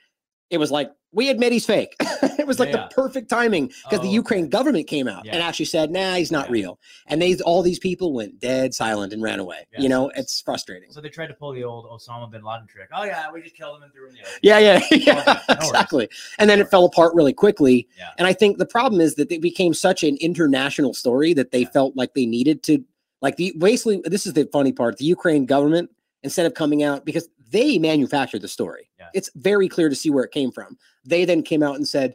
it 0.50 0.59
was 0.59 0.71
like 0.71 0.90
we 1.11 1.31
admit 1.31 1.52
he's 1.52 1.64
fake. 1.64 1.97
it 2.00 2.47
was 2.47 2.59
like 2.61 2.69
Yeah, 2.69 2.76
yeah. 2.76 2.88
the 2.88 2.95
perfect 2.95 3.31
timing 3.31 3.69
because 3.69 4.00
the 4.00 4.09
Oh, 4.09 4.12
Ukraine 4.12 4.45
okay. 4.45 4.50
government 4.50 4.87
came 4.87 5.09
out 5.09 5.26
and 5.26 5.43
actually 5.43 5.64
said, 5.64 5.90
"Nah, 5.90 6.14
he's 6.14 6.31
not 6.31 6.47
Yeah. 6.47 6.52
real," 6.52 6.81
and 7.07 7.21
they 7.23 7.35
all 7.38 7.62
these 7.62 7.78
people 7.78 8.12
went 8.12 8.38
dead 8.40 8.75
silent 8.75 9.14
and 9.14 9.23
ran 9.23 9.38
away. 9.40 9.67
Yeah, 9.73 9.81
you 9.83 9.88
know, 9.88 10.11
it's 10.14 10.40
frustrating. 10.43 10.90
So 10.93 11.00
they 11.00 11.09
tried 11.09 11.28
to 11.28 11.35
pull 11.35 11.52
the 11.52 11.64
old 11.64 11.87
Osama 11.87 12.31
bin 12.31 12.43
Laden 12.43 12.67
trick. 12.67 12.88
Oh 12.95 13.05
yeah, 13.05 13.31
we 13.33 13.40
just 13.40 13.57
killed 13.57 13.76
him 13.78 13.85
and 13.85 13.93
threw 13.93 14.05
him 14.09 14.11
in 14.11 14.14
the 14.17 14.21
ocean. 14.23 14.38
Yeah, 14.43 14.59
yeah, 14.59 14.81
yeah, 14.90 15.40
no 15.49 15.55
exactly. 15.55 16.09
And 16.38 16.49
then 16.50 16.61
it 16.61 16.69
fell 16.69 16.85
apart 16.85 17.14
really 17.14 17.33
quickly. 17.33 17.88
Yeah. 17.97 18.11
And 18.19 18.26
I 18.26 18.35
think 18.35 18.59
the 18.59 18.67
problem 18.67 19.00
is 19.00 19.14
that 19.14 19.33
it 19.33 19.40
became 19.40 19.73
such 19.73 20.02
an 20.02 20.17
international 20.21 20.93
story 20.93 21.33
that 21.35 21.52
they 21.52 21.61
Yeah. 21.62 21.71
felt 21.71 21.97
like 21.97 22.12
they 22.14 22.26
needed 22.26 22.62
to, 22.64 22.85
like 23.23 23.37
the 23.37 23.55
basically. 23.59 24.02
This 24.05 24.26
is 24.26 24.35
the 24.35 24.47
funny 24.52 24.73
part: 24.73 24.99
the 24.99 25.07
Ukraine 25.07 25.47
government, 25.47 25.90
instead 26.23 26.45
of 26.45 26.52
coming 26.52 26.83
out 26.83 27.05
because 27.07 27.28
they 27.50 27.78
manufactured 27.78 28.43
the 28.43 28.49
story, 28.49 28.90
Yeah. 28.99 29.07
it's 29.14 29.31
very 29.37 29.69
clear 29.69 29.88
to 29.88 29.95
see 29.95 30.11
where 30.11 30.25
it 30.25 30.33
came 30.33 30.50
from. 30.50 30.76
They 31.05 31.25
then 31.25 31.43
came 31.43 31.62
out 31.62 31.76
and 31.76 31.87
said, 31.88 32.14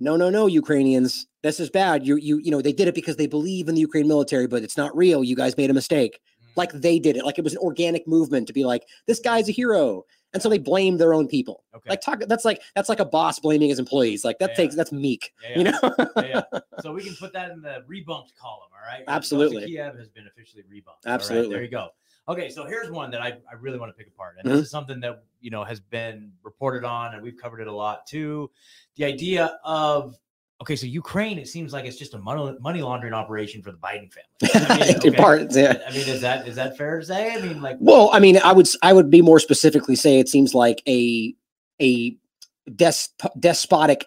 "No, 0.00 0.16
no, 0.16 0.30
no, 0.30 0.46
Ukrainians, 0.46 1.26
this 1.42 1.58
is 1.60 1.70
bad. 1.70 2.06
You, 2.06 2.16
you, 2.16 2.38
you 2.38 2.50
know, 2.50 2.60
they 2.62 2.72
did 2.72 2.88
it 2.88 2.94
because 2.94 3.16
they 3.16 3.26
believe 3.26 3.68
in 3.68 3.74
the 3.74 3.80
Ukraine 3.80 4.06
military, 4.08 4.46
but 4.46 4.62
it's 4.62 4.76
not 4.76 4.96
real. 4.96 5.24
You 5.24 5.36
guys 5.36 5.56
made 5.56 5.70
a 5.70 5.74
mistake." 5.74 6.20
Mm. 6.42 6.56
like 6.56 6.72
they 6.72 6.98
did 6.98 7.16
it, 7.16 7.24
like 7.24 7.38
it 7.38 7.44
was 7.44 7.52
an 7.54 7.58
organic 7.58 8.06
movement 8.06 8.46
to 8.46 8.52
be 8.52 8.64
like, 8.64 8.84
this 9.06 9.20
guy's 9.20 9.48
a 9.48 9.52
hero. 9.52 10.04
And 10.34 10.42
so 10.42 10.48
they 10.50 10.58
blame 10.58 10.98
their 10.98 11.14
own 11.14 11.26
people. 11.26 11.64
Okay. 11.74 11.88
Like 11.90 12.00
talk 12.02 12.20
that's 12.28 12.44
like 12.44 12.60
that's 12.76 12.88
like 12.90 13.00
a 13.00 13.04
boss 13.06 13.38
blaming 13.38 13.70
his 13.70 13.78
employees. 13.78 14.24
Like 14.26 14.38
that 14.40 14.50
Yeah, 14.50 14.56
takes 14.56 14.74
that's 14.76 14.92
meek. 14.92 15.32
Yeah, 15.42 15.58
You 15.58 15.64
know? 15.64 15.80
Yeah, 15.98 16.42
yeah. 16.52 16.60
So 16.82 16.92
we 16.92 17.02
can 17.02 17.14
put 17.16 17.32
that 17.32 17.50
in 17.50 17.62
the 17.62 17.82
rebunked 17.90 18.34
column. 18.40 18.68
All 18.72 18.86
right. 18.86 19.04
Absolutely. 19.08 19.64
Kiev 19.66 19.96
has 19.96 20.08
been 20.10 20.26
officially 20.26 20.62
rebunked. 20.64 20.86
All 20.88 20.94
right, 21.06 21.14
Absolutely. 21.14 21.54
there 21.54 21.62
you 21.64 21.70
go. 21.70 21.88
Okay, 22.28 22.50
so 22.50 22.66
here's 22.66 22.90
one 22.90 23.10
that 23.12 23.22
I, 23.22 23.28
I 23.50 23.54
really 23.58 23.78
want 23.78 23.90
to 23.90 23.96
pick 23.96 24.08
apart, 24.08 24.36
and 24.38 24.46
Mhm. 24.46 24.56
this 24.56 24.66
is 24.66 24.70
something 24.70 25.00
that 25.00 25.24
you 25.40 25.50
know 25.50 25.64
has 25.64 25.80
been 25.80 26.32
reported 26.42 26.84
on, 26.84 27.14
and 27.14 27.22
we've 27.22 27.36
covered 27.40 27.60
it 27.60 27.66
a 27.68 27.72
lot 27.74 28.06
too. 28.06 28.50
The 28.96 29.04
idea 29.04 29.58
of 29.64 30.14
okay, 30.60 30.74
so 30.76 30.86
Ukraine, 30.86 31.38
it 31.38 31.46
seems 31.48 31.72
like 31.72 31.84
it's 31.84 31.96
just 31.96 32.14
a 32.14 32.18
money, 32.18 32.82
laundering 32.82 33.14
operation 33.14 33.62
for 33.62 33.70
the 33.70 33.78
Biden 33.78 34.10
family. 34.12 34.42
I 34.54 34.78
mean, 34.78 34.88
In 34.90 34.96
okay. 34.96 35.10
parts, 35.12 35.56
yeah. 35.56 35.78
I 35.86 35.92
mean, 35.92 36.08
is 36.08 36.20
that 36.20 36.46
is 36.46 36.56
that 36.56 36.76
fair 36.76 36.98
to 37.00 37.06
say? 37.06 37.32
I 37.34 37.40
mean, 37.40 37.62
like, 37.62 37.76
Well, 37.80 38.10
I 38.12 38.18
mean, 38.18 38.38
I 38.38 38.52
would 38.52 38.68
I 38.82 38.92
would 38.92 39.08
be 39.10 39.22
more 39.22 39.38
specifically 39.40 39.96
say 39.96 40.18
it 40.18 40.28
seems 40.28 40.54
like 40.54 40.82
a 40.86 41.34
a 41.80 42.16
des- 42.76 43.08
despotic 43.38 44.04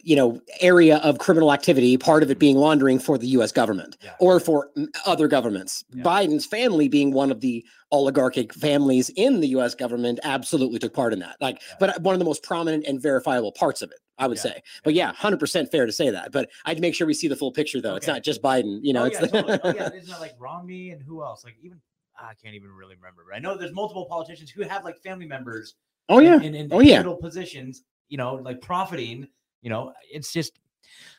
you 0.00 0.14
know 0.16 0.40
area 0.60 0.98
of 0.98 1.18
criminal 1.18 1.52
activity 1.52 1.96
part 1.96 2.22
of 2.22 2.30
it 2.30 2.38
being 2.38 2.56
laundering 2.56 2.98
for 2.98 3.18
the 3.18 3.26
US 3.28 3.52
government 3.52 3.96
yeah, 4.02 4.14
or 4.20 4.38
for 4.40 4.70
other 5.06 5.26
governments 5.28 5.84
Yeah. 5.92 6.02
Biden's 6.04 6.46
family 6.46 6.88
being 6.88 7.12
one 7.12 7.30
of 7.30 7.40
the 7.40 7.64
oligarchic 7.90 8.54
families 8.54 9.10
in 9.16 9.40
the 9.40 9.48
US 9.48 9.74
government 9.74 10.20
absolutely 10.22 10.78
took 10.78 10.94
part 10.94 11.12
in 11.12 11.18
that 11.20 11.36
like 11.40 11.60
Yeah. 11.68 11.76
but 11.80 12.02
one 12.02 12.14
of 12.14 12.18
the 12.18 12.24
most 12.24 12.42
prominent 12.42 12.84
and 12.86 13.00
verifiable 13.02 13.52
parts 13.52 13.82
of 13.82 13.90
it 13.90 13.98
I 14.18 14.26
would 14.26 14.38
say 14.38 14.62
but 14.84 14.94
yeah 14.94 15.12
100% 15.12 15.70
fair 15.70 15.86
to 15.86 15.92
say 15.92 16.10
that 16.10 16.32
but 16.32 16.48
I'd 16.64 16.80
make 16.80 16.94
sure 16.94 17.06
we 17.06 17.14
see 17.14 17.28
the 17.28 17.36
full 17.36 17.52
picture 17.52 17.80
though 17.80 17.96
it's 17.96 18.06
not 18.06 18.22
just 18.22 18.40
Biden 18.42 18.78
you 18.82 18.92
know 18.92 19.02
oh, 19.02 19.06
it's 19.06 19.20
yeah, 19.20 19.26
totally. 19.26 19.58
oh 19.64 19.74
yeah, 19.74 19.90
isn't 19.94 20.20
like 20.20 20.34
Romney 20.38 20.90
and 20.90 21.02
who 21.02 21.22
else? 21.24 21.44
Like 21.44 21.56
even 21.62 21.80
I 22.20 22.32
can't 22.42 22.54
even 22.56 22.70
really 22.70 22.96
remember. 22.96 23.22
But 23.28 23.36
I 23.36 23.38
know 23.38 23.56
there's 23.56 23.72
multiple 23.72 24.04
politicians 24.06 24.50
who 24.50 24.62
have 24.62 24.82
like 24.84 24.98
family 24.98 25.26
members 25.26 25.74
oh 26.08 26.18
yeah 26.18 26.36
in, 26.36 26.42
in, 26.42 26.54
in 26.56 26.68
Oh, 26.72 26.80
yeah. 26.80 27.02
positions, 27.20 27.82
you 28.08 28.16
know, 28.18 28.34
like 28.34 28.60
profiting, 28.60 29.28
you 29.62 29.70
know, 29.70 29.92
it's 30.10 30.32
just 30.32 30.58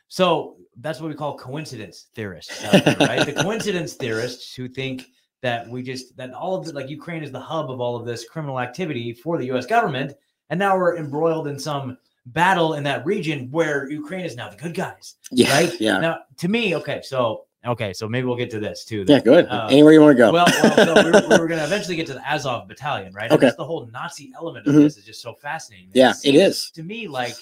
so 0.08 0.58
that's 0.78 1.00
what 1.00 1.10
we 1.10 1.16
call 1.16 1.38
coincidence 1.38 2.08
theorists, 2.16 2.62
there, 2.62 2.98
right? 3.00 3.26
the 3.26 3.34
coincidence 3.34 3.94
theorists 3.94 4.56
who 4.56 4.68
think 4.68 5.06
that 5.42 5.68
we 5.70 5.82
just 5.84 6.16
that 6.18 6.34
all 6.34 6.56
of 6.56 6.66
the 6.66 6.74
like 6.74 6.90
Ukraine 6.90 7.24
is 7.24 7.32
the 7.32 7.40
hub 7.40 7.70
of 7.72 7.80
all 7.80 7.96
of 7.96 8.06
this 8.06 8.28
criminal 8.28 8.60
activity 8.60 9.14
for 9.14 9.38
the 9.38 9.46
US 9.52 9.66
government, 9.66 10.14
and 10.50 10.58
now 10.60 10.78
we're 10.78 10.98
embroiled 10.98 11.48
in 11.48 11.60
some 11.60 11.98
battle 12.28 12.74
in 12.74 12.84
that 12.84 13.06
region 13.06 13.50
where 13.52 13.90
Ukraine 13.90 14.26
is 14.26 14.36
now 14.36 14.50
the 14.50 14.58
good 14.58 14.74
guys. 14.74 15.16
yeah 15.32 15.52
Right? 15.52 15.74
yeah 15.80 16.00
Now, 16.00 16.20
to 16.38 16.48
me, 16.48 16.76
okay, 16.76 17.02
so 17.04 17.46
okay, 17.66 17.94
so 17.94 18.08
maybe 18.10 18.26
we'll 18.28 18.36
get 18.36 18.50
to 18.52 18.60
this 18.60 18.84
too. 18.86 19.06
yeah 19.08 19.20
good 19.20 19.46
Uh, 19.48 19.68
anywhere 19.70 19.94
you 19.94 20.02
want 20.02 20.16
to 20.18 20.18
go 20.24 20.32
well, 20.32 20.46
well 20.62 20.76
so 20.78 21.04
we 21.04 21.12
were, 21.12 21.22
we 21.22 21.38
were 21.38 21.48
going 21.52 21.60
to 21.60 21.66
eventually 21.66 21.96
get 21.96 22.08
to 22.08 22.14
the 22.14 22.32
Azov 22.32 22.68
battalion, 22.68 23.14
right? 23.14 23.32
And 23.32 23.42
Okay. 23.44 23.52
the 23.58 23.66
whole 23.66 23.86
Nazi 23.94 24.32
element 24.36 24.68
of 24.68 24.74
Mhm. 24.76 24.84
this 24.84 24.98
is 24.98 25.06
just 25.06 25.22
so 25.22 25.34
fascinating. 25.36 25.90
Yeah, 25.94 26.14
it 26.24 26.36
is. 26.36 26.72
to 26.72 26.84
me 26.84 27.08
like 27.08 27.36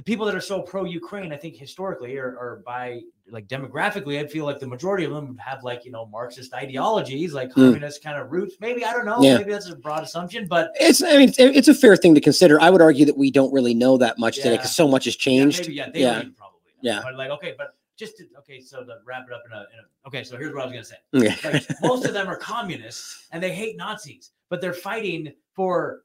the 0.00 0.04
people 0.04 0.24
that 0.24 0.34
are 0.34 0.40
so 0.40 0.62
pro-Ukraine. 0.62 1.30
I 1.30 1.36
think 1.36 1.56
historically 1.56 2.16
or, 2.16 2.28
or 2.28 2.62
by 2.64 3.02
like 3.30 3.46
demographically, 3.48 4.18
I 4.18 4.26
feel 4.26 4.46
like 4.46 4.58
the 4.58 4.66
majority 4.66 5.04
of 5.04 5.12
them 5.12 5.36
have 5.36 5.62
like 5.62 5.84
you 5.84 5.90
know 5.90 6.06
Marxist 6.06 6.54
ideologies, 6.54 7.34
like 7.34 7.50
Mm. 7.50 7.54
communist 7.54 8.02
kind 8.02 8.18
of 8.18 8.32
roots. 8.32 8.54
Maybe 8.60 8.82
I 8.82 8.94
don't 8.94 9.04
know. 9.04 9.20
Yeah. 9.20 9.36
Maybe 9.36 9.52
that's 9.52 9.68
a 9.68 9.76
broad 9.76 10.02
assumption, 10.02 10.46
but 10.48 10.70
It's, 10.80 11.02
I 11.02 11.18
mean, 11.18 11.28
it's, 11.28 11.38
it's 11.38 11.68
a 11.68 11.74
fair 11.74 11.98
thing 11.98 12.14
to 12.14 12.20
consider. 12.22 12.58
I 12.58 12.70
would 12.70 12.80
argue 12.80 13.04
that 13.04 13.18
we 13.18 13.30
don't 13.30 13.52
really 13.52 13.74
know 13.74 13.98
that 13.98 14.18
much 14.18 14.36
today 14.36 14.56
because 14.56 14.74
so 14.74 14.88
much 14.88 15.04
has 15.04 15.16
yeah, 15.16 15.20
changed. 15.20 15.60
maybe 15.60 15.74
yeah, 15.74 15.90
they 15.90 16.00
Yeah. 16.00 16.22
probably. 16.38 16.60
Know. 16.82 16.92
Yeah. 16.92 17.00
But 17.04 17.16
like 17.16 17.28
okay, 17.32 17.54
but 17.58 17.74
just 17.98 18.16
to, 18.16 18.24
okay, 18.38 18.58
so 18.62 18.82
to 18.82 18.96
wrap 19.04 19.26
it 19.28 19.34
up 19.34 19.42
in 19.44 19.52
a, 19.52 19.60
in 19.60 19.64
a 19.84 20.08
okay, 20.08 20.24
so 20.24 20.38
here's 20.38 20.54
what 20.54 20.62
I 20.62 20.64
was 20.64 20.72
gonna 20.72 20.82
say. 20.82 20.96
Yeah. 21.12 21.36
like 21.52 21.66
most 21.82 22.06
of 22.06 22.14
them 22.14 22.26
are 22.26 22.36
communists 22.36 23.26
and 23.32 23.42
they 23.42 23.52
hate 23.52 23.76
Nazis, 23.76 24.30
but 24.48 24.62
they're 24.62 24.72
fighting 24.72 25.34
for 25.54 26.04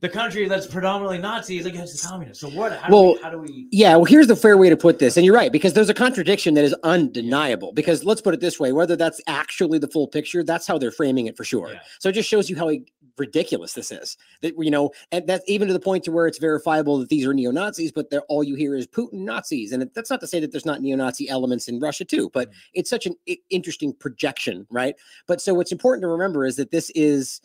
the 0.00 0.08
country 0.08 0.48
that's 0.48 0.66
predominantly 0.66 1.18
Nazis 1.18 1.66
against 1.66 2.00
the 2.00 2.08
communists. 2.08 2.40
So 2.40 2.48
what? 2.50 2.72
How 2.72 2.88
do 2.88 2.96
we, 2.96 3.22
how 3.22 3.30
do 3.30 3.38
we? 3.38 3.68
Yeah, 3.70 3.96
well, 3.96 4.04
here's 4.04 4.26
the 4.26 4.36
fair 4.36 4.56
way 4.56 4.70
to 4.70 4.76
put 4.76 4.98
this. 4.98 5.16
And 5.16 5.24
you're 5.24 5.34
right, 5.34 5.52
because 5.52 5.72
there's 5.74 5.88
a 5.88 5.94
contradiction 5.94 6.54
that 6.54 6.64
is 6.64 6.74
undeniable. 6.82 7.72
Because 7.72 8.04
let's 8.04 8.20
put 8.20 8.34
it 8.34 8.40
this 8.40 8.58
way 8.60 8.72
whether 8.72 8.96
that's 8.96 9.20
actually 9.26 9.78
the 9.78 9.88
full 9.88 10.08
picture, 10.08 10.42
that's 10.44 10.66
how 10.66 10.78
they're 10.78 10.90
framing 10.90 11.26
it 11.26 11.36
for 11.36 11.44
sure. 11.44 11.72
Yeah. 11.72 11.80
So 11.98 12.08
it 12.08 12.12
just 12.12 12.28
shows 12.28 12.50
you 12.50 12.56
how 12.56 12.70
ridiculous 13.18 13.72
this 13.72 13.90
is. 13.90 14.16
That, 14.42 14.54
you 14.58 14.70
know, 14.70 14.90
and 15.10 15.26
that's 15.26 15.42
even 15.48 15.68
to 15.68 15.74
the 15.74 15.80
point 15.80 16.04
to 16.04 16.12
where 16.12 16.26
it's 16.26 16.38
verifiable 16.38 16.98
that 16.98 17.08
these 17.08 17.26
are 17.26 17.32
neo 17.32 17.50
Nazis, 17.50 17.90
but 17.90 18.10
they're 18.10 18.22
all 18.22 18.44
you 18.44 18.54
hear 18.54 18.74
is 18.74 18.86
Putin 18.86 19.24
Nazis. 19.24 19.72
And 19.72 19.90
that's 19.94 20.10
not 20.10 20.20
to 20.20 20.26
say 20.26 20.38
that 20.40 20.52
there's 20.52 20.66
not 20.66 20.82
neo 20.82 20.96
Nazi 20.96 21.28
elements 21.28 21.68
in 21.68 21.80
Russia 21.80 22.04
too, 22.04 22.30
but 22.34 22.50
Mhm. 22.50 22.54
it's 22.74 22.90
such 22.90 23.06
an 23.06 23.14
interesting 23.48 23.94
projection, 23.94 24.66
right? 24.70 24.96
But 25.26 25.40
so 25.40 25.54
what's 25.54 25.72
important 25.72 26.02
to 26.02 26.08
remember 26.08 26.44
is 26.44 26.56
that 26.56 26.70
this 26.70 26.90
is 26.94 27.40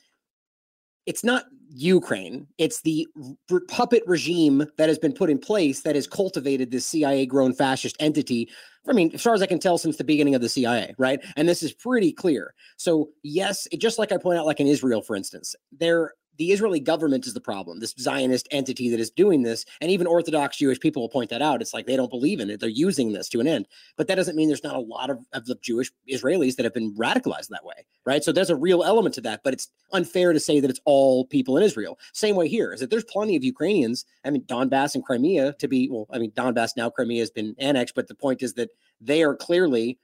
it's 1.05 1.23
not 1.23 1.45
Ukraine. 1.73 2.47
It's 2.57 2.81
the 2.81 3.07
r- 3.51 3.61
puppet 3.67 4.03
regime 4.05 4.65
that 4.77 4.89
has 4.89 4.99
been 4.99 5.13
put 5.13 5.29
in 5.29 5.39
place 5.39 5.81
that 5.81 5.95
has 5.95 6.07
cultivated 6.07 6.71
this 6.71 6.85
CIA 6.85 7.25
grown 7.25 7.53
fascist 7.53 7.95
entity. 7.99 8.49
I 8.87 8.93
mean, 8.93 9.11
as 9.13 9.21
far 9.21 9.33
as 9.33 9.41
I 9.41 9.45
can 9.45 9.59
tell, 9.59 9.77
since 9.77 9.97
the 9.97 10.03
beginning 10.03 10.35
of 10.35 10.41
the 10.41 10.49
CIA, 10.49 10.93
right? 10.97 11.19
And 11.35 11.47
this 11.47 11.63
is 11.63 11.73
pretty 11.73 12.11
clear. 12.11 12.53
So, 12.77 13.09
yes, 13.23 13.67
it, 13.71 13.77
just 13.77 13.99
like 13.99 14.11
I 14.11 14.17
point 14.17 14.39
out, 14.39 14.45
like 14.45 14.59
in 14.59 14.67
Israel, 14.67 15.01
for 15.01 15.15
instance, 15.15 15.55
there 15.71 16.13
the 16.41 16.51
Israeli 16.51 16.79
government 16.79 17.27
is 17.27 17.35
the 17.35 17.39
problem, 17.39 17.79
this 17.79 17.93
Zionist 17.99 18.47
entity 18.49 18.89
that 18.89 18.99
is 18.99 19.11
doing 19.11 19.43
this. 19.43 19.63
And 19.79 19.91
even 19.91 20.07
Orthodox 20.07 20.57
Jewish 20.57 20.79
people 20.79 21.03
will 21.03 21.07
point 21.07 21.29
that 21.29 21.39
out. 21.43 21.61
It's 21.61 21.71
like 21.71 21.85
they 21.85 21.95
don't 21.95 22.09
believe 22.09 22.39
in 22.39 22.49
it. 22.49 22.59
They're 22.59 22.67
using 22.67 23.13
this 23.13 23.29
to 23.29 23.39
an 23.39 23.45
end. 23.45 23.67
But 23.95 24.07
that 24.07 24.15
doesn't 24.15 24.35
mean 24.35 24.47
there's 24.47 24.63
not 24.63 24.75
a 24.75 24.79
lot 24.79 25.11
of, 25.11 25.19
of 25.33 25.45
the 25.45 25.53
Jewish 25.61 25.91
Israelis 26.11 26.55
that 26.55 26.63
have 26.63 26.73
been 26.73 26.95
radicalized 26.95 27.49
that 27.49 27.63
way, 27.63 27.85
right? 28.05 28.23
So 28.23 28.31
there's 28.31 28.49
a 28.49 28.55
real 28.55 28.83
element 28.83 29.13
to 29.15 29.21
that, 29.21 29.41
but 29.43 29.53
it's 29.53 29.69
unfair 29.91 30.33
to 30.33 30.39
say 30.39 30.59
that 30.59 30.71
it's 30.71 30.81
all 30.83 31.25
people 31.25 31.57
in 31.57 31.63
Israel. 31.63 31.99
Same 32.11 32.35
way 32.35 32.47
here 32.47 32.73
is 32.73 32.79
that 32.79 32.89
there's 32.89 33.03
plenty 33.03 33.35
of 33.35 33.43
Ukrainians. 33.43 34.05
I 34.25 34.31
mean, 34.31 34.41
Donbass 34.45 34.95
and 34.95 35.05
Crimea 35.05 35.53
to 35.59 35.67
be, 35.67 35.89
well, 35.91 36.07
I 36.09 36.17
mean, 36.17 36.31
Donbass 36.31 36.75
now, 36.75 36.89
Crimea 36.89 37.19
has 37.19 37.29
been 37.29 37.55
annexed, 37.59 37.93
but 37.93 38.07
the 38.07 38.15
point 38.15 38.41
is 38.41 38.55
that 38.55 38.71
they 38.99 39.21
are 39.21 39.35
clearly 39.35 39.99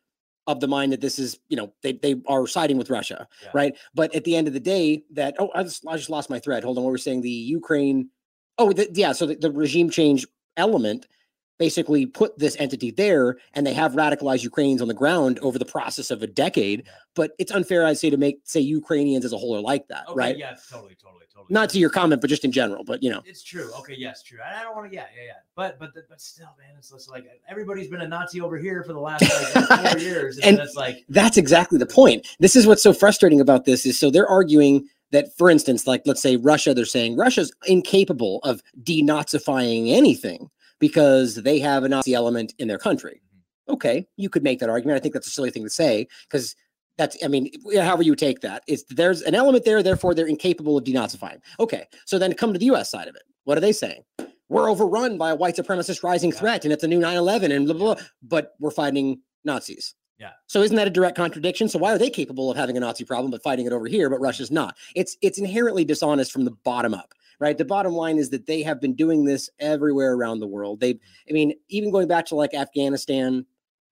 of 0.48 0.60
the 0.60 0.68
mind 0.68 0.94
that 0.94 1.02
this 1.02 1.20
is, 1.20 1.40
you 1.50 1.58
know, 1.58 1.72
they, 1.84 1.94
they 1.94 2.16
are 2.28 2.48
siding 2.48 2.78
with 2.78 2.90
Russia, 2.90 3.28
Yeah. 3.44 3.50
right? 3.54 3.78
But 3.94 4.16
at 4.16 4.24
the 4.24 4.36
end 4.36 4.48
of 4.48 4.54
the 4.54 4.60
day, 4.60 5.04
that, 5.12 5.36
oh, 5.40 5.52
I 5.54 5.64
just, 5.64 5.86
I 5.86 5.98
just 5.98 6.10
lost 6.10 6.30
my 6.30 6.40
thread. 6.40 6.64
Hold 6.64 6.78
on. 6.78 6.84
What 6.86 6.92
we're 6.92 6.98
saying, 6.98 7.22
the 7.22 7.30
Ukraine, 7.30 8.10
oh, 8.58 8.72
the, 8.72 8.90
yeah. 8.94 9.12
So 9.12 9.26
the, 9.26 9.36
the 9.36 9.52
regime 9.52 9.90
change 9.90 10.26
element 10.56 11.06
basically 11.58 12.06
put 12.06 12.38
this 12.38 12.56
entity 12.60 12.92
there 12.92 13.38
and 13.54 13.66
they 13.66 13.74
have 13.74 13.94
radicalized 13.94 14.44
Ukrainians 14.44 14.82
on 14.82 14.88
the 14.88 14.94
ground 14.94 15.40
over 15.40 15.58
the 15.58 15.66
process 15.66 16.12
of 16.12 16.22
a 16.24 16.28
decade. 16.28 16.84
But 17.16 17.32
it's 17.40 17.52
unfair, 17.52 17.86
I'd 17.86 17.98
say, 17.98 18.10
to 18.10 18.18
make 18.18 18.40
say 18.44 18.60
Ukrainians 18.60 19.26
as 19.26 19.34
a 19.34 19.38
whole 19.38 19.56
are 19.56 19.62
like 19.62 19.88
that, 19.88 20.06
Okay, 20.08 20.18
right? 20.18 20.38
Yeah, 20.38 20.56
totally, 20.70 20.96
totally, 21.02 21.26
totally. 21.34 21.48
Not 21.50 21.70
to 21.72 21.80
your 21.80 21.90
comment, 21.90 22.22
but 22.22 22.30
just 22.30 22.46
in 22.46 22.52
general. 22.52 22.84
But 22.84 23.02
you 23.02 23.10
know, 23.10 23.22
It's 23.26 23.44
true. 23.44 23.72
Okay, 23.80 23.96
yes, 23.98 24.22
true. 24.22 24.40
I 24.46 24.60
I 24.60 24.64
don't 24.64 24.76
want 24.76 24.90
to. 24.90 24.96
Yeah, 24.96 25.06
yeah, 25.18 25.26
yeah. 25.26 25.32
But 25.56 25.80
but 25.80 25.92
but 26.10 26.22
still, 26.22 26.50
man, 26.60 26.76
it's 26.78 26.92
just 26.92 27.10
like 27.10 27.26
everybody's 27.50 27.88
been 27.88 28.02
a 28.02 28.08
Nazi 28.08 28.40
over 28.42 28.58
here 28.58 28.84
for 28.84 28.94
the 28.94 29.00
last 29.00 29.22
like, 29.70 29.92
four 29.92 30.00
years, 30.00 30.38
and, 30.38 30.58
And- 30.58 30.60
it's 30.60 30.76
like 30.76 31.06
that's 31.10 31.38
exactly 31.38 31.80
the 31.80 31.86
point. 31.88 32.28
This 32.40 32.56
is 32.56 32.68
what's 32.68 32.84
so 32.84 32.94
frustrating 32.94 33.42
about 33.42 33.66
this 33.66 33.86
is 33.86 34.00
so 34.00 34.12
they're 34.12 34.28
arguing 34.28 34.88
that, 35.12 35.36
for 35.38 35.50
instance, 35.50 35.88
like 35.88 36.02
let's 36.06 36.22
say 36.22 36.36
Russia, 36.38 36.74
they're 36.74 36.86
saying 36.86 37.16
Russia's 37.18 37.52
incapable 37.66 38.40
of 38.44 38.62
denazifying 38.84 39.92
anything 39.92 40.50
because 40.80 41.36
they 41.36 41.60
have 41.60 41.84
a 41.84 41.90
Nazi 41.90 42.14
element 42.14 42.54
in 42.60 42.68
their 42.68 42.78
country. 42.78 43.22
Mm-hmm. 43.26 43.74
Okay, 43.74 44.08
you 44.18 44.30
could 44.30 44.44
make 44.44 44.60
that 44.60 44.70
argument. 44.70 44.98
I 44.98 45.00
think 45.02 45.14
that's 45.14 45.28
a 45.28 45.32
silly 45.32 45.52
thing 45.52 45.64
to 45.64 45.70
say 45.70 46.08
because 46.30 46.56
that's, 46.98 47.18
I 47.24 47.28
mean, 47.28 47.52
however 47.76 48.02
you 48.02 48.16
take 48.16 48.42
that, 48.42 48.64
it's 48.68 48.84
there's 48.90 49.22
an 49.22 49.36
element 49.36 49.66
there, 49.66 49.84
therefore 49.84 50.14
they're 50.14 50.28
incapable 50.28 50.78
of 50.78 50.84
denazifying. 50.84 51.40
Okay, 51.60 51.86
so 52.06 52.18
then 52.18 52.34
come 52.34 52.54
to 52.54 52.60
the 52.60 52.66
U.S. 52.68 52.90
side 52.90 53.08
of 53.08 53.16
it. 53.16 53.24
What 53.44 53.58
are 53.58 53.62
they 53.62 53.72
saying? 53.72 54.04
We're 54.50 54.72
overrun 54.72 55.18
by 55.18 55.32
a 55.32 55.36
white 55.36 55.56
supremacist 55.56 56.04
rising 56.04 56.32
threat, 56.32 56.64
and 56.64 56.74
it's 56.74 56.84
a 56.84 56.88
new 56.88 57.00
9/11, 57.00 57.56
and 57.56 57.66
blah 57.66 57.76
blah. 57.76 57.96
blah 57.96 58.04
but 58.24 58.54
we're 58.60 58.72
fighting 58.72 59.22
Nazis. 59.44 59.96
Yeah. 60.20 60.32
So 60.48 60.62
isn't 60.62 60.76
that 60.76 60.88
a 60.88 60.92
direct 60.92 61.16
contradiction? 61.16 61.70
So 61.70 61.78
why 61.78 61.94
are 61.94 61.98
they 61.98 62.10
capable 62.10 62.50
of 62.50 62.58
having 62.58 62.76
a 62.76 62.80
Nazi 62.80 63.06
problem 63.06 63.30
but 63.30 63.44
fighting 63.44 63.68
it 63.68 63.74
over 63.74 63.88
here, 63.88 64.10
but 64.10 64.20
Russia's 64.20 64.50
not? 64.50 64.76
It's 64.96 65.16
it's 65.22 65.38
inherently 65.38 65.86
dishonest 65.86 66.32
from 66.32 66.46
the 66.46 66.52
bottom 66.52 66.94
up, 66.94 67.14
right? 67.40 67.58
The 67.58 67.66
bottom 67.66 67.94
line 67.94 68.18
is 68.18 68.30
that 68.32 68.46
they 68.46 68.64
have 68.64 68.82
been 68.82 68.96
doing 68.96 69.26
this 69.26 69.50
everywhere 69.60 70.14
around 70.14 70.40
the 70.40 70.48
world. 70.48 70.80
They, 70.80 71.00
I 71.30 71.34
mean, 71.34 71.54
even 71.70 71.92
going 71.92 72.08
back 72.08 72.26
to 72.28 72.36
like 72.36 72.54
Afghanistan, 72.54 73.46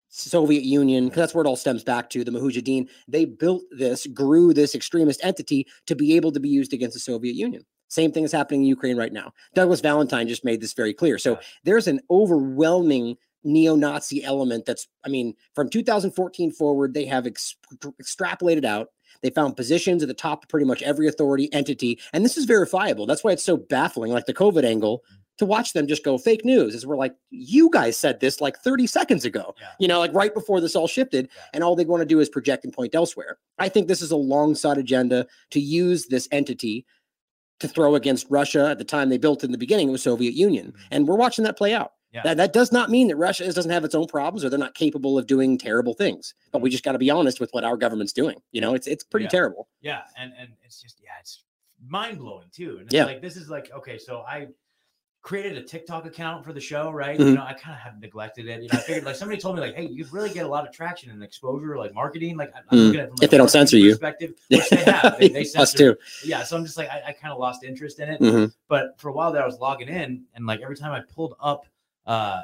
Soviet 0.10 0.64
Union, 0.64 1.06
because 1.06 1.18
that's 1.18 1.36
where 1.36 1.44
it 1.44 1.48
all 1.48 1.56
stems 1.56 1.84
back 1.84 2.10
to. 2.12 2.24
The 2.24 2.32
Mujahideen, 2.32 2.90
they 3.08 3.26
built 3.26 3.64
this, 3.72 4.08
grew 4.08 4.54
this 4.54 4.74
extremist 4.74 5.20
entity 5.24 5.68
to 5.88 5.96
be 5.96 6.16
able 6.16 6.32
to 6.32 6.40
be 6.40 6.50
used 6.50 6.74
against 6.74 6.94
the 6.94 7.00
Soviet 7.00 7.36
Union. 7.36 7.64
Same 7.90 8.12
thing 8.12 8.24
is 8.24 8.32
happening 8.32 8.62
in 8.62 8.68
Ukraine 8.68 8.98
right 8.98 9.14
now. 9.14 9.32
Douglas 9.54 9.82
Valentine 9.82 10.28
just 10.28 10.44
made 10.44 10.62
this 10.62 10.74
very 10.74 10.94
clear. 10.94 11.18
So 11.18 11.40
there's 11.64 11.88
an 11.88 12.02
overwhelming 12.10 13.18
neo-Nazi 13.44 14.24
element 14.24 14.66
that's, 14.66 14.88
I 15.06 15.10
mean, 15.10 15.36
from 15.54 15.70
2014 15.70 16.52
forward, 16.52 16.94
they 16.94 17.06
have 17.06 17.28
ex- 17.28 17.56
extrapolated 18.02 18.66
out. 18.66 18.90
They 19.26 19.32
found 19.32 19.58
positions 19.58 20.04
at 20.04 20.08
the 20.08 20.14
top 20.14 20.44
of 20.44 20.50
pretty 20.50 20.68
much 20.68 20.84
every 20.84 21.08
authority 21.08 21.52
entity, 21.52 22.00
and 22.14 22.24
this 22.24 22.38
is 22.38 22.46
verifiable. 22.46 23.08
That's 23.08 23.24
why 23.24 23.32
it's 23.32 23.44
so 23.44 23.58
baffling. 23.58 24.12
Like 24.12 24.28
the 24.28 24.36
COVID 24.36 24.64
angle, 24.64 25.04
to 25.40 25.48
watch 25.48 25.74
them 25.74 25.88
just 25.88 26.04
go 26.04 26.20
fake 26.20 26.46
news 26.46 26.76
is 26.76 26.86
we're 26.86 26.96
like, 26.96 27.16
you 27.32 27.72
guys 27.72 27.98
said 27.98 28.20
this 28.20 28.40
like 28.40 28.56
30 28.60 28.86
seconds 28.86 29.26
ago, 29.26 29.56
Yeah. 29.60 29.68
you 29.80 29.88
know, 29.88 29.98
like 30.00 30.14
right 30.14 30.32
before 30.32 30.62
this 30.62 30.76
all 30.76 30.88
shifted, 30.88 31.28
Yeah. 31.36 31.42
and 31.56 31.64
all 31.64 31.76
they 31.76 31.86
want 31.86 32.02
to 32.02 32.06
do 32.06 32.20
is 32.20 32.30
project 32.30 32.66
and 32.66 32.72
point 32.72 32.94
elsewhere. 32.94 33.40
I 33.58 33.68
think 33.68 33.88
this 33.88 34.04
is 34.04 34.12
a 34.12 34.16
long 34.16 34.54
sought 34.54 34.78
agenda 34.78 35.26
to 35.50 35.60
use 35.60 36.06
this 36.06 36.28
entity 36.32 36.86
to 37.60 37.68
throw 37.68 37.96
against 37.96 38.28
Russia 38.30 38.68
at 38.70 38.78
the 38.78 38.84
time 38.86 39.10
they 39.10 39.18
built 39.18 39.44
in 39.44 39.52
the 39.52 39.58
beginning, 39.58 39.90
it 39.90 39.92
was 39.92 40.04
Soviet 40.04 40.36
Union. 40.36 40.68
Mhm. 40.72 40.82
And 40.92 41.08
we're 41.08 41.16
watching 41.16 41.44
that 41.46 41.58
play 41.58 41.74
out. 41.74 41.94
Yeah. 42.16 42.24
That, 42.24 42.38
that 42.38 42.54
does 42.54 42.72
not 42.72 42.90
mean 42.90 43.10
that 43.10 43.18
Russia 43.18 43.52
doesn't 43.52 43.72
have 43.72 43.84
its 43.84 43.94
own 43.94 44.08
problems 44.08 44.44
or 44.46 44.50
they're 44.50 44.58
not 44.58 44.74
capable 44.74 45.18
of 45.20 45.28
doing 45.28 45.58
terrible 45.58 45.94
things. 45.94 46.34
But 46.52 46.62
we 46.62 46.70
just 46.70 46.84
got 46.84 46.94
to 46.94 46.98
be 46.98 47.10
honest 47.10 47.40
with 47.42 47.50
what 47.52 47.64
our 47.64 47.76
government's 47.78 48.14
doing. 48.14 48.38
You 48.54 48.62
know, 48.62 48.74
it's 48.74 48.88
it's 48.88 49.04
pretty 49.04 49.26
Yeah. 49.26 49.30
terrible. 49.30 49.68
Yeah, 49.82 50.02
and 50.18 50.32
and 50.40 50.50
it's 50.64 50.82
just 50.82 51.00
yeah, 51.04 51.10
it's 51.20 51.44
mind 51.88 52.20
blowing 52.20 52.48
too. 52.54 52.78
And 52.78 52.86
it's 52.88 52.94
Yeah. 52.94 53.06
like 53.06 53.22
this 53.22 53.36
is 53.36 53.50
like 53.50 53.70
okay, 53.76 53.98
so 53.98 54.22
I 54.22 54.48
created 55.22 55.58
a 55.58 55.64
TikTok 55.64 56.06
account 56.06 56.46
for 56.46 56.54
the 56.54 56.60
show, 56.60 56.92
right? 56.92 57.18
Mhm. 57.20 57.26
You 57.30 57.34
know, 57.34 57.42
I 57.44 57.54
kind 57.54 57.74
of 57.76 57.82
have 57.82 58.00
neglected 58.00 58.48
it. 58.48 58.62
You 58.62 58.68
know, 58.72 58.78
I 58.78 58.82
figured 58.82 59.06
like 59.06 59.16
somebody 59.16 59.42
told 59.42 59.56
me 59.56 59.62
like, 59.62 59.74
hey, 59.74 59.88
you 59.88 60.06
really 60.12 60.30
get 60.30 60.46
a 60.46 60.48
lot 60.48 60.68
of 60.68 60.72
traction 60.72 61.10
and 61.10 61.24
exposure, 61.24 61.76
like 61.80 61.96
marketing. 61.96 62.38
Like 62.38 62.54
I'm 62.56 62.64
Mm. 62.78 62.86
looking 62.86 63.00
at 63.00 63.06
it 63.06 63.10
from 63.10 63.18
If 63.24 63.32
they 63.32 63.38
don't 63.38 63.50
censor 63.50 63.76
you. 63.78 63.90
perspective, 63.94 64.36
which 64.50 64.70
they 64.70 64.76
have. 64.84 65.18
They, 65.20 65.30
they 65.30 65.42
Us 65.42 65.52
censor- 65.52 65.78
too. 65.96 65.98
Yeah, 66.24 66.44
so 66.44 66.56
I'm 66.56 66.64
just 66.64 66.78
like 66.78 66.90
I, 66.90 67.02
I 67.08 67.12
kind 67.12 67.34
of 67.34 67.40
lost 67.40 67.64
interest 67.64 68.00
in 68.00 68.10
it. 68.10 68.22
Mhm. 68.22 68.54
But 68.68 69.00
for 69.00 69.10
a 69.10 69.14
while 69.14 69.32
there, 69.34 69.42
I 69.42 69.48
was 69.48 69.58
logging 69.60 69.90
in, 69.90 70.26
and 70.36 70.46
like 70.46 70.62
every 70.62 70.76
time 70.78 70.92
I 70.92 71.02
pulled 71.14 71.34
up 71.42 71.66
uh 72.06 72.42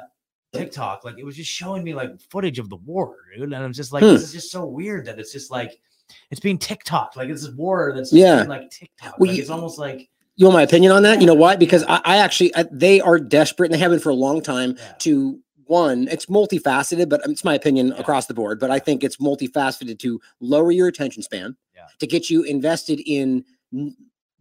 TikTok, 0.52 1.04
like 1.04 1.16
it 1.18 1.24
was 1.24 1.36
just 1.36 1.50
showing 1.50 1.82
me 1.82 1.94
like 1.94 2.20
footage 2.30 2.58
of 2.58 2.68
the 2.68 2.76
war, 2.76 3.16
dude. 3.34 3.44
And 3.44 3.54
I'm 3.54 3.72
just 3.72 3.90
like, 3.92 4.02
Hmm. 4.02 4.10
this 4.10 4.22
is 4.24 4.32
just 4.32 4.50
so 4.50 4.66
weird 4.66 5.06
that 5.06 5.18
it's 5.18 5.32
just 5.32 5.50
like 5.50 5.80
it's 6.30 6.40
being 6.40 6.58
TikTok, 6.58 7.16
like 7.16 7.30
it's 7.30 7.46
this 7.46 7.54
war 7.54 7.92
that's 7.94 8.10
just 8.10 8.18
Yeah. 8.20 8.42
like 8.42 8.70
TikTok. 8.70 9.18
Well, 9.18 9.28
like 9.28 9.36
you- 9.36 9.42
it's 9.42 9.50
almost 9.50 9.78
like 9.78 10.10
You 10.36 10.46
want 10.46 10.54
my 10.56 10.62
opinion 10.62 10.92
on 10.92 11.02
that? 11.04 11.20
You 11.20 11.26
know 11.26 11.34
why? 11.34 11.56
Because 11.56 11.84
I, 11.84 12.00
I 12.04 12.16
actually 12.18 12.54
I, 12.54 12.64
they 12.70 13.00
are 13.00 13.18
desperate 13.18 13.66
and 13.66 13.74
they 13.74 13.78
have 13.78 13.90
been 13.92 14.00
for 14.00 14.10
a 14.10 14.14
long 14.14 14.42
time 14.42 14.74
yeah, 14.78 14.92
to 15.00 15.38
one. 15.64 16.06
It's 16.08 16.26
multifaceted, 16.26 17.08
but 17.08 17.24
um, 17.24 17.30
it's 17.32 17.44
my 17.44 17.54
opinion 17.54 17.88
Yeah. 17.88 17.94
across 18.00 18.26
the 18.26 18.34
board. 18.34 18.58
But 18.60 18.70
I 18.70 18.78
think 18.78 19.02
it's 19.04 19.16
multifaceted 19.18 19.98
to 20.00 20.20
lower 20.40 20.70
your 20.70 20.86
attention 20.88 21.22
span, 21.22 21.56
Yeah. 21.74 21.82
to 21.98 22.06
get 22.06 22.28
you 22.28 22.42
invested 22.42 23.00
in 23.06 23.44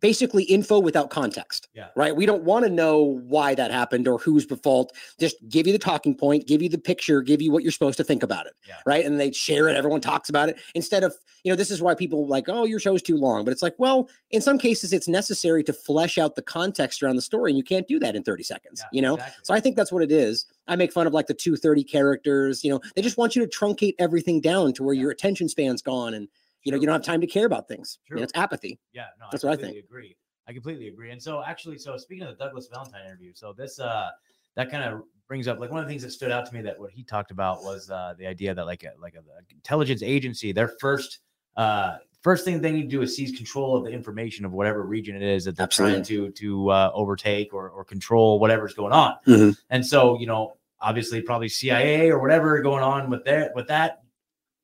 basically 0.01 0.43
info 0.43 0.79
without 0.79 1.09
context. 1.09 1.69
Yeah. 1.73 1.87
Right. 1.95 2.15
We 2.15 2.25
don't 2.25 2.43
want 2.43 2.65
to 2.65 2.71
know 2.71 3.19
why 3.27 3.55
that 3.55 3.71
happened 3.71 4.07
or 4.07 4.17
who's 4.17 4.47
the 4.47 4.57
fault. 4.57 4.93
Just 5.19 5.37
give 5.47 5.67
you 5.67 5.73
the 5.73 5.79
talking 5.79 6.15
point, 6.15 6.47
give 6.47 6.61
you 6.61 6.69
the 6.69 6.77
picture, 6.77 7.21
give 7.21 7.41
you 7.41 7.51
what 7.51 7.63
you're 7.63 7.71
supposed 7.71 7.97
to 7.97 8.03
think 8.03 8.23
about 8.23 8.47
it. 8.47 8.53
Yeah. 8.67 8.75
Right. 8.85 9.05
And 9.05 9.19
they 9.19 9.31
share 9.31 9.69
it. 9.69 9.75
Everyone 9.77 10.01
talks 10.01 10.27
about 10.29 10.49
it 10.49 10.59
instead 10.75 11.03
of, 11.03 11.15
you 11.43 11.51
know, 11.51 11.55
this 11.55 11.71
is 11.71 11.81
why 11.81 11.93
people 11.95 12.27
like, 12.27 12.45
oh, 12.49 12.65
your 12.65 12.79
show's 12.79 13.01
too 13.01 13.15
long. 13.15 13.45
But 13.45 13.51
it's 13.51 13.61
like, 13.61 13.75
well, 13.77 14.09
in 14.31 14.41
some 14.41 14.57
cases, 14.57 14.91
it's 14.91 15.07
necessary 15.07 15.63
to 15.63 15.73
flesh 15.73 16.17
out 16.17 16.35
the 16.35 16.41
context 16.41 17.01
around 17.03 17.15
the 17.15 17.21
story. 17.21 17.51
And 17.51 17.57
you 17.57 17.63
can't 17.63 17.87
do 17.87 17.99
that 17.99 18.15
in 18.15 18.23
30 18.23 18.43
seconds, 18.43 18.81
yeah, 18.81 18.89
you 18.91 19.01
know? 19.01 19.15
exactly. 19.15 19.39
So 19.43 19.53
I 19.53 19.59
think 19.59 19.75
that's 19.75 19.91
what 19.91 20.03
it 20.03 20.11
is. 20.11 20.45
I 20.67 20.75
make 20.75 20.91
fun 20.91 21.07
of 21.07 21.13
like 21.13 21.27
the 21.27 21.33
230 21.33 21.83
characters, 21.83 22.63
you 22.63 22.71
know, 22.71 22.79
they 22.95 23.01
just 23.01 23.17
want 23.17 23.35
you 23.35 23.45
to 23.45 23.57
truncate 23.59 23.95
everything 23.99 24.41
down 24.41 24.73
to 24.73 24.83
where 24.83 24.93
Yeah. 24.95 25.01
your 25.01 25.11
attention 25.11 25.47
span's 25.47 25.81
gone 25.81 26.13
and, 26.13 26.27
you 26.63 26.71
know, 26.71 26.77
you 26.77 26.85
don't 26.85 26.93
have 26.93 27.03
time 27.03 27.21
to 27.21 27.27
care 27.27 27.45
about 27.45 27.67
things. 27.67 27.99
True. 28.07 28.21
it's 28.21 28.33
apathy. 28.35 28.79
Yeah, 28.93 29.05
no, 29.19 29.25
That's 29.31 29.43
I 29.43 29.47
what 29.49 29.59
I 29.59 29.61
think. 29.61 29.77
agree. 29.77 30.15
I 30.47 30.53
completely 30.53 30.87
agree. 30.87 31.11
And 31.11 31.21
so 31.21 31.43
actually, 31.43 31.77
so 31.77 31.97
speaking 31.97 32.23
of 32.27 32.37
the 32.37 32.43
Douglas 32.43 32.67
Valentine 32.71 33.05
interview, 33.05 33.31
so 33.33 33.53
this 33.53 33.79
uh 33.79 34.09
that 34.55 34.69
kind 34.69 34.83
of 34.83 35.03
brings 35.27 35.47
up 35.47 35.59
like 35.59 35.71
one 35.71 35.79
of 35.79 35.85
the 35.85 35.89
things 35.89 36.01
that 36.03 36.11
stood 36.11 36.31
out 36.31 36.45
to 36.45 36.53
me 36.53 36.61
that 36.61 36.77
what 36.79 36.91
he 36.91 37.03
talked 37.03 37.31
about 37.31 37.63
was 37.63 37.89
uh 37.89 38.13
the 38.17 38.27
idea 38.27 38.53
that 38.53 38.65
like 38.65 38.83
a 38.83 38.91
like 38.99 39.15
a, 39.15 39.21
intelligence 39.53 40.01
agency, 40.03 40.51
their 40.51 40.67
first 40.79 41.19
uh 41.57 41.97
first 42.21 42.43
thing 42.45 42.61
they 42.61 42.71
need 42.71 42.83
to 42.83 42.87
do 42.87 43.01
is 43.01 43.15
seize 43.15 43.35
control 43.35 43.75
of 43.77 43.83
the 43.85 43.91
information 43.91 44.45
of 44.45 44.51
whatever 44.51 44.83
region 44.83 45.15
it 45.15 45.23
is 45.23 45.45
that 45.45 45.55
they're 45.55 45.67
trying 45.67 46.03
to 46.03 46.29
to 46.31 46.69
uh, 46.69 46.91
overtake 46.93 47.53
or, 47.53 47.69
or 47.69 47.83
control 47.83 48.39
whatever's 48.39 48.73
going 48.73 48.93
on. 48.93 49.15
Mhm. 49.27 49.57
And 49.71 49.85
so, 49.85 50.19
you 50.19 50.27
know, 50.27 50.57
obviously 50.81 51.21
probably 51.21 51.49
CIA 51.49 52.09
or 52.11 52.19
whatever 52.19 52.61
going 52.61 52.83
on 52.83 53.09
with 53.09 53.23
that 53.25 53.55
with 53.55 53.67
that 53.67 54.00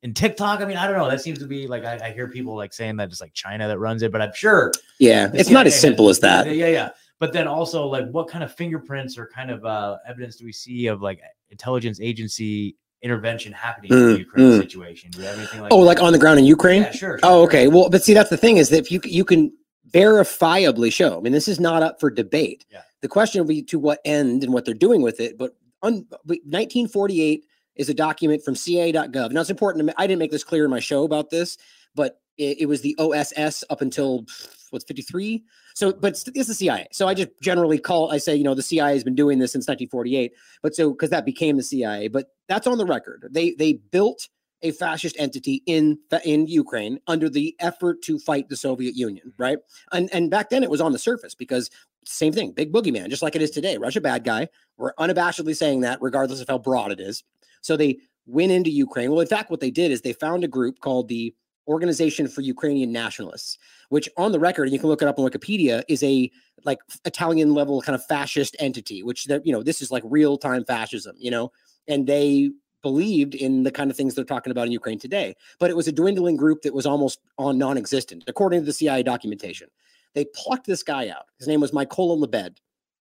in 0.08 0.14
TikTok. 0.14 0.62
I 0.62 0.66
mean, 0.66 0.78
I 0.78 0.88
don't 0.88 0.98
know. 0.98 1.10
That 1.10 1.22
seems 1.22 1.38
to 1.40 1.46
be 1.46 1.68
like 1.68 1.84
I, 1.86 2.00
I 2.08 2.12
hear 2.12 2.28
people 2.28 2.56
like 2.56 2.74
saying 2.74 2.96
that 2.98 3.10
it's 3.10 3.22
like 3.22 3.34
China 3.34 3.68
that 3.68 3.78
runs 3.78 4.02
it, 4.04 4.12
but 4.12 4.22
I'm 4.22 4.34
sure 4.34 4.72
Yeah. 5.00 5.30
It's 5.34 5.50
not 5.50 5.68
as 5.68 5.80
simple 5.80 6.08
has- 6.08 6.18
as 6.18 6.22
that. 6.22 6.46
Yeah, 6.48 6.54
yeah, 6.54 6.68
yeah. 6.68 6.90
But 7.20 7.34
then 7.34 7.48
also, 7.48 7.86
like, 7.88 8.08
what 8.12 8.28
kind 8.28 8.44
of 8.44 8.54
fingerprints 8.54 9.18
or 9.18 9.26
kind 9.28 9.50
of 9.50 9.66
uh, 9.66 9.98
evidence 10.08 10.36
do 10.36 10.46
we 10.46 10.52
see 10.54 10.86
of 10.86 11.02
like 11.02 11.20
intelligence 11.50 12.00
agency 12.00 12.76
intervention 13.02 13.52
happening 13.52 13.92
in 13.92 13.98
Mm, 13.98 14.14
the 14.14 14.20
Ukraine 14.20 14.52
mm. 14.52 14.58
situation? 14.60 15.10
Do 15.12 15.22
you 15.22 15.26
have 15.26 15.38
anything 15.38 15.62
like? 15.62 15.74
Oh, 15.74 15.80
that? 15.80 15.86
like 15.86 16.02
on 16.02 16.14
the 16.14 16.20
ground 16.20 16.38
in 16.40 16.46
Ukraine? 16.46 16.84
Yeah, 16.84 16.92
sure. 16.92 17.18
sure, 17.18 17.20
Oh, 17.24 17.40
sure. 17.40 17.44
okay. 17.48 17.68
Well, 17.68 17.90
but 17.90 18.04
see, 18.04 18.14
that's 18.14 18.30
the 18.30 18.38
thing 18.38 18.58
is 18.58 18.70
that 18.70 18.78
if 18.78 18.92
you 18.92 19.00
you 19.04 19.26
can 19.26 19.52
verifiably 19.92 20.92
show. 20.94 21.18
I 21.18 21.22
mean, 21.22 21.34
this 21.34 21.48
is 21.48 21.60
not 21.60 21.82
up 21.82 22.00
for 22.00 22.10
debate. 22.10 22.66
Yeah. 22.72 22.82
The 23.02 23.08
question 23.08 23.42
will 23.42 23.48
be 23.48 23.64
to 23.64 23.80
what 23.80 24.00
end 24.06 24.44
and 24.44 24.54
what 24.54 24.66
they're 24.66 24.74
doing 24.88 25.02
with 25.02 25.20
it. 25.20 25.38
But 25.38 25.52
on 25.82 26.06
1948 26.26 27.46
is 27.78 27.90
a 27.90 27.94
document 27.94 28.44
from 28.44 28.56
CIA.gov. 28.56 29.32
Now, 29.32 29.42
it's 29.42 29.50
important. 29.50 29.88
To, 29.88 29.94
I 29.98 30.08
didn't 30.08 30.20
make 30.20 30.32
this 30.32 30.44
clear 30.44 30.66
in 30.66 30.72
my 30.72 30.80
show 30.80 31.04
about 31.04 31.30
this, 31.30 31.58
but 31.96 32.22
it, 32.38 32.62
it 32.62 32.66
was 32.68 32.82
the 32.82 32.96
OSS 33.00 33.64
up 33.70 33.82
until 33.82 34.26
what's 34.72 34.86
53. 34.86 35.44
So, 35.76 35.94
but 35.94 36.10
it's, 36.10 36.26
it's 36.34 36.48
the 36.48 36.54
CIA. 36.54 36.88
So 36.92 37.08
I 37.08 37.14
just 37.14 37.30
generally 37.42 37.78
call. 37.78 38.12
I 38.12 38.18
say, 38.18 38.36
you 38.36 38.44
know, 38.44 38.56
the 38.56 38.64
CIA 38.64 38.94
has 38.94 39.04
been 39.04 39.16
doing 39.16 39.40
this 39.40 39.52
since 39.52 39.68
1948. 39.68 40.34
But 40.62 40.76
so 40.76 40.92
because 40.92 41.10
that 41.12 41.26
became 41.26 41.58
the 41.58 41.64
CIA. 41.64 42.08
But 42.08 42.28
that's 42.48 42.68
on 42.68 42.78
the 42.78 42.86
record. 42.86 43.28
They 43.32 43.52
they 43.52 43.74
built 43.74 44.28
a 44.64 44.72
fascist 44.72 45.16
entity 45.20 45.62
in 45.66 46.00
in 46.26 46.48
Ukraine 46.48 47.00
under 47.08 47.30
the 47.30 47.56
effort 47.60 48.02
to 48.04 48.18
fight 48.18 48.50
the 48.50 48.58
Soviet 48.58 48.96
Union, 48.96 49.28
mm-hmm. 49.30 49.44
right? 49.44 49.58
And 49.92 50.10
and 50.14 50.32
back 50.32 50.50
then 50.50 50.64
it 50.64 50.70
was 50.70 50.82
on 50.82 50.92
the 50.92 51.00
surface 51.00 51.36
because 51.36 51.70
same 52.06 52.34
thing, 52.34 52.52
big 52.52 52.72
boogeyman, 52.72 53.10
just 53.10 53.22
like 53.22 53.36
it 53.36 53.42
is 53.42 53.52
today. 53.52 53.78
Russia 53.78 54.02
bad 54.02 54.24
guy. 54.24 54.48
We're 54.78 54.94
unabashedly 54.94 55.56
saying 55.56 55.82
that, 55.82 56.02
regardless 56.02 56.42
of 56.42 56.48
how 56.48 56.58
broad 56.58 56.92
it 56.92 57.00
is. 57.00 57.24
So 57.62 57.78
they 57.78 57.98
went 58.26 58.52
into 58.52 58.70
Ukraine. 58.70 59.12
Well, 59.12 59.22
in 59.22 59.28
fact, 59.28 59.50
what 59.50 59.60
they 59.60 59.72
did 59.72 59.92
is 59.92 60.02
they 60.02 60.14
found 60.14 60.44
a 60.44 60.48
group 60.48 60.80
called 60.80 61.08
the 61.08 61.34
Organization 61.68 62.28
for 62.28 62.42
Ukrainian 62.42 62.92
Nationalists, 62.92 63.58
which 63.90 64.08
on 64.18 64.32
the 64.32 64.40
record, 64.40 64.64
and 64.64 64.74
you 64.74 64.80
can 64.80 64.90
look 64.90 65.02
it 65.02 65.08
up 65.08 65.20
on 65.20 65.30
Wikipedia, 65.30 65.84
is 65.90 66.02
a 66.02 66.32
like 66.64 66.80
Italian 67.06 67.54
level 67.54 67.82
kind 67.82 67.96
of 67.96 68.06
fascist 68.06 68.56
entity, 68.60 69.04
which 69.04 69.26
they're, 69.26 69.42
you 69.44 69.52
know, 69.52 69.64
this 69.64 69.82
is 69.82 69.92
like 69.92 70.04
real 70.06 70.38
time 70.38 70.64
fascism, 70.64 71.16
you 71.20 71.30
know, 71.30 71.52
and 71.88 72.08
they 72.08 72.52
believed 72.82 73.36
in 73.36 73.64
the 73.64 73.72
kind 73.72 73.92
of 73.92 73.98
things 73.98 74.16
they're 74.16 74.24
talking 74.24 74.52
about 74.52 74.66
in 74.66 74.72
Ukraine 74.72 75.00
today. 75.00 75.36
But 75.60 75.70
it 75.70 75.76
was 75.76 75.88
a 75.88 75.92
dwindling 75.92 76.38
group 76.38 76.62
that 76.62 76.74
was 76.74 76.86
almost 76.86 77.20
on 77.38 77.58
non-existent, 77.58 78.24
according 78.28 78.62
to 78.62 78.66
the 78.66 78.74
CIA 78.74 79.04
documentation. 79.04 79.68
They 80.14 80.26
plucked 80.34 80.68
this 80.68 80.84
guy 80.84 81.10
out. 81.10 81.26
His 81.38 81.48
name 81.48 81.60
was 81.60 81.72
Mykola 81.72 82.18
Lebed. 82.18 82.62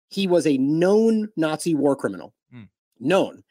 He 0.10 0.25
was 0.25 0.47
a 0.47 0.57
known 0.57 1.29
Nazi 1.36 1.75
war 1.75 1.95
criminal. 1.95 2.33
Hmm. 2.51 2.63
Known. 2.99 3.43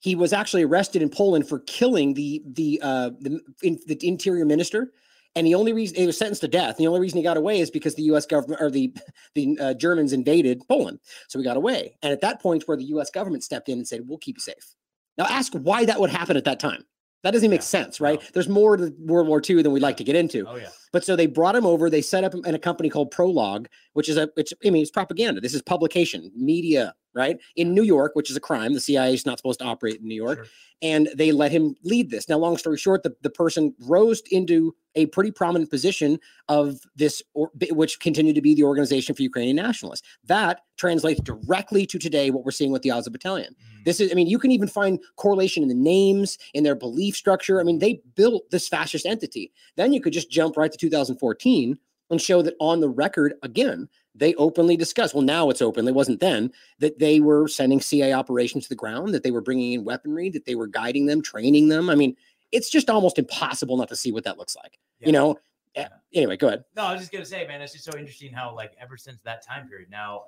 He 0.00 0.14
was 0.14 0.32
actually 0.32 0.64
arrested 0.64 1.02
in 1.02 1.10
Poland 1.10 1.48
for 1.48 1.60
killing 1.60 2.14
the 2.14 2.42
the 2.46 2.80
uh, 2.82 3.10
the, 3.20 3.40
in, 3.62 3.78
the 3.86 3.98
interior 4.06 4.44
minister, 4.44 4.92
and 5.36 5.46
the 5.46 5.54
only 5.54 5.72
reason 5.72 5.96
he 5.96 6.06
was 6.06 6.18
sentenced 6.18 6.40
to 6.40 6.48
death. 6.48 6.76
The 6.78 6.86
only 6.86 7.00
reason 7.00 7.18
he 7.18 7.22
got 7.22 7.36
away 7.36 7.60
is 7.60 7.70
because 7.70 7.94
the 7.94 8.02
U.S. 8.04 8.26
government 8.26 8.60
or 8.62 8.70
the 8.70 8.94
the 9.34 9.58
uh, 9.60 9.74
Germans 9.74 10.12
invaded 10.12 10.62
Poland, 10.68 11.00
so 11.28 11.38
he 11.38 11.44
got 11.44 11.56
away. 11.56 11.96
And 12.02 12.12
at 12.12 12.20
that 12.22 12.40
point, 12.40 12.64
where 12.66 12.76
the 12.76 12.84
U.S. 12.84 13.10
government 13.10 13.44
stepped 13.44 13.68
in 13.68 13.78
and 13.78 13.86
said, 13.86 14.02
"We'll 14.06 14.18
keep 14.18 14.36
you 14.36 14.42
safe." 14.42 14.74
Now, 15.18 15.26
ask 15.28 15.52
why 15.52 15.84
that 15.84 16.00
would 16.00 16.10
happen 16.10 16.36
at 16.36 16.44
that 16.44 16.60
time. 16.60 16.84
That 17.22 17.32
doesn't 17.32 17.50
make 17.50 17.60
Yeah, 17.60 17.64
sense, 17.64 18.00
right? 18.00 18.18
no. 18.20 18.26
There's 18.32 18.48
more 18.48 18.78
to 18.78 18.94
World 18.98 19.28
War 19.28 19.42
II 19.46 19.62
than 19.62 19.72
we'd 19.72 19.82
like 19.82 19.98
to 19.98 20.04
get 20.04 20.16
into. 20.16 20.46
Oh 20.48 20.56
yeah. 20.56 20.70
But 20.92 21.04
so 21.04 21.16
they 21.16 21.26
brought 21.26 21.54
him 21.54 21.66
over. 21.66 21.88
They 21.88 22.02
set 22.02 22.24
up 22.24 22.34
in 22.34 22.54
a 22.54 22.58
company 22.58 22.88
called 22.88 23.12
Prolog, 23.12 23.66
which 23.92 24.08
is 24.08 24.16
a, 24.16 24.28
which 24.34 24.52
I 24.64 24.70
mean, 24.70 24.82
it's 24.82 24.90
propaganda. 24.90 25.40
This 25.40 25.54
is 25.54 25.62
publication, 25.62 26.30
media, 26.34 26.94
right? 27.14 27.38
In 27.56 27.74
New 27.74 27.82
York, 27.82 28.12
which 28.14 28.30
is 28.30 28.36
a 28.36 28.40
crime. 28.40 28.74
The 28.74 28.80
CIA 28.80 29.14
is 29.14 29.26
not 29.26 29.38
supposed 29.38 29.60
to 29.60 29.66
operate 29.66 30.00
in 30.00 30.06
New 30.06 30.14
York. 30.14 30.38
Sure. 30.38 30.46
And 30.82 31.10
they 31.14 31.30
let 31.30 31.52
him 31.52 31.74
lead 31.84 32.10
this. 32.10 32.28
Now, 32.28 32.38
long 32.38 32.56
story 32.56 32.78
short, 32.78 33.02
the, 33.02 33.14
the 33.20 33.30
person 33.30 33.74
rose 33.80 34.22
into 34.30 34.74
a 34.94 35.06
pretty 35.06 35.30
prominent 35.30 35.70
position 35.70 36.18
of 36.48 36.80
this, 36.96 37.22
or, 37.34 37.50
which 37.70 38.00
continued 38.00 38.34
to 38.34 38.40
be 38.40 38.54
the 38.54 38.62
Organization 38.62 39.14
for 39.14 39.22
Ukrainian 39.22 39.56
Nationalists. 39.56 40.06
That 40.24 40.62
translates 40.78 41.20
directly 41.20 41.86
to 41.86 41.98
today 41.98 42.30
what 42.30 42.44
we're 42.44 42.50
seeing 42.50 42.72
with 42.72 42.82
the 42.82 42.90
Azov 42.90 43.12
Battalion. 43.12 43.54
Mhm. 43.54 43.84
This 43.84 44.00
is, 44.00 44.10
I 44.10 44.14
mean, 44.14 44.26
you 44.26 44.38
can 44.38 44.50
even 44.50 44.68
find 44.68 44.98
correlation 45.16 45.62
in 45.62 45.68
the 45.68 45.74
names, 45.74 46.38
in 46.54 46.64
their 46.64 46.74
belief 46.74 47.14
structure. 47.14 47.60
I 47.60 47.62
mean, 47.62 47.78
they 47.78 48.00
built 48.14 48.50
this 48.50 48.66
fascist 48.66 49.04
entity. 49.04 49.52
Then 49.76 49.92
you 49.92 50.00
could 50.00 50.14
just 50.14 50.30
jump 50.30 50.56
right 50.56 50.72
to 50.72 50.78
2014 50.80 51.78
and 52.10 52.20
show 52.20 52.42
that 52.42 52.54
on 52.58 52.80
the 52.80 52.88
record, 52.88 53.34
again, 53.42 53.88
they 54.14 54.34
openly 54.34 54.76
discuss. 54.76 55.14
Well, 55.14 55.22
now 55.22 55.48
it's 55.50 55.62
open. 55.62 55.86
It 55.86 55.94
wasn't 55.94 56.18
then 56.20 56.50
that 56.80 56.98
they 56.98 57.20
were 57.20 57.46
sending 57.46 57.80
CIA 57.80 58.12
operations 58.12 58.64
to 58.64 58.68
the 58.70 58.74
ground, 58.74 59.14
that 59.14 59.22
they 59.22 59.30
were 59.30 59.40
bringing 59.40 59.72
in 59.72 59.84
weaponry, 59.84 60.28
that 60.30 60.44
they 60.44 60.56
were 60.56 60.66
guiding 60.66 61.06
them, 61.06 61.22
training 61.22 61.68
them. 61.68 61.88
I 61.88 61.94
mean, 61.94 62.16
it's 62.50 62.68
just 62.68 62.90
almost 62.90 63.18
impossible 63.18 63.76
not 63.76 63.88
to 63.88 63.96
see 63.96 64.10
what 64.10 64.24
that 64.24 64.38
looks 64.38 64.56
like. 64.56 64.78
Yeah. 64.98 65.06
You 65.06 65.12
know. 65.12 65.38
Yeah. 65.76 65.88
Anyway, 66.12 66.36
go 66.36 66.48
ahead. 66.48 66.64
No, 66.74 66.82
I 66.82 66.92
was 66.92 67.00
just 67.02 67.12
gonna 67.12 67.24
say, 67.24 67.46
man, 67.46 67.62
it's 67.62 67.72
just 67.72 67.84
so 67.84 67.96
interesting 67.96 68.32
how 68.32 68.52
like 68.56 68.72
ever 68.80 68.96
since 68.96 69.20
that 69.22 69.46
time 69.46 69.68
period 69.68 69.88
now, 69.88 70.24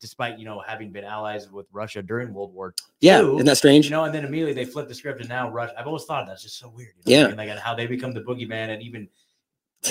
despite 0.00 0.38
you 0.38 0.46
know 0.46 0.62
having 0.66 0.90
been 0.90 1.04
allies 1.04 1.50
with 1.50 1.66
Russia 1.70 2.02
during 2.02 2.32
World 2.32 2.54
War 2.54 2.74
Yeah, 3.00 3.20
Two, 3.20 3.34
isn't 3.34 3.44
that 3.46 3.58
strange? 3.58 3.84
you 3.84 3.90
know, 3.90 4.04
and 4.04 4.14
then 4.14 4.24
immediately 4.24 4.54
they 4.54 4.64
flipped 4.64 4.88
the 4.88 4.94
script 4.94 5.20
and 5.20 5.28
now 5.28 5.50
Russia. 5.50 5.74
I've 5.78 5.86
always 5.86 6.04
thought 6.04 6.26
that's 6.26 6.42
just 6.42 6.58
so 6.58 6.70
weird. 6.70 6.94
You 7.04 7.12
know? 7.12 7.18
I 7.18 7.22
Yeah. 7.24 7.28
mean? 7.28 7.36
like 7.36 7.58
how 7.58 7.74
they 7.74 7.86
become 7.86 8.12
the 8.12 8.22
boogeyman 8.22 8.70
and 8.70 8.82
even 8.82 9.06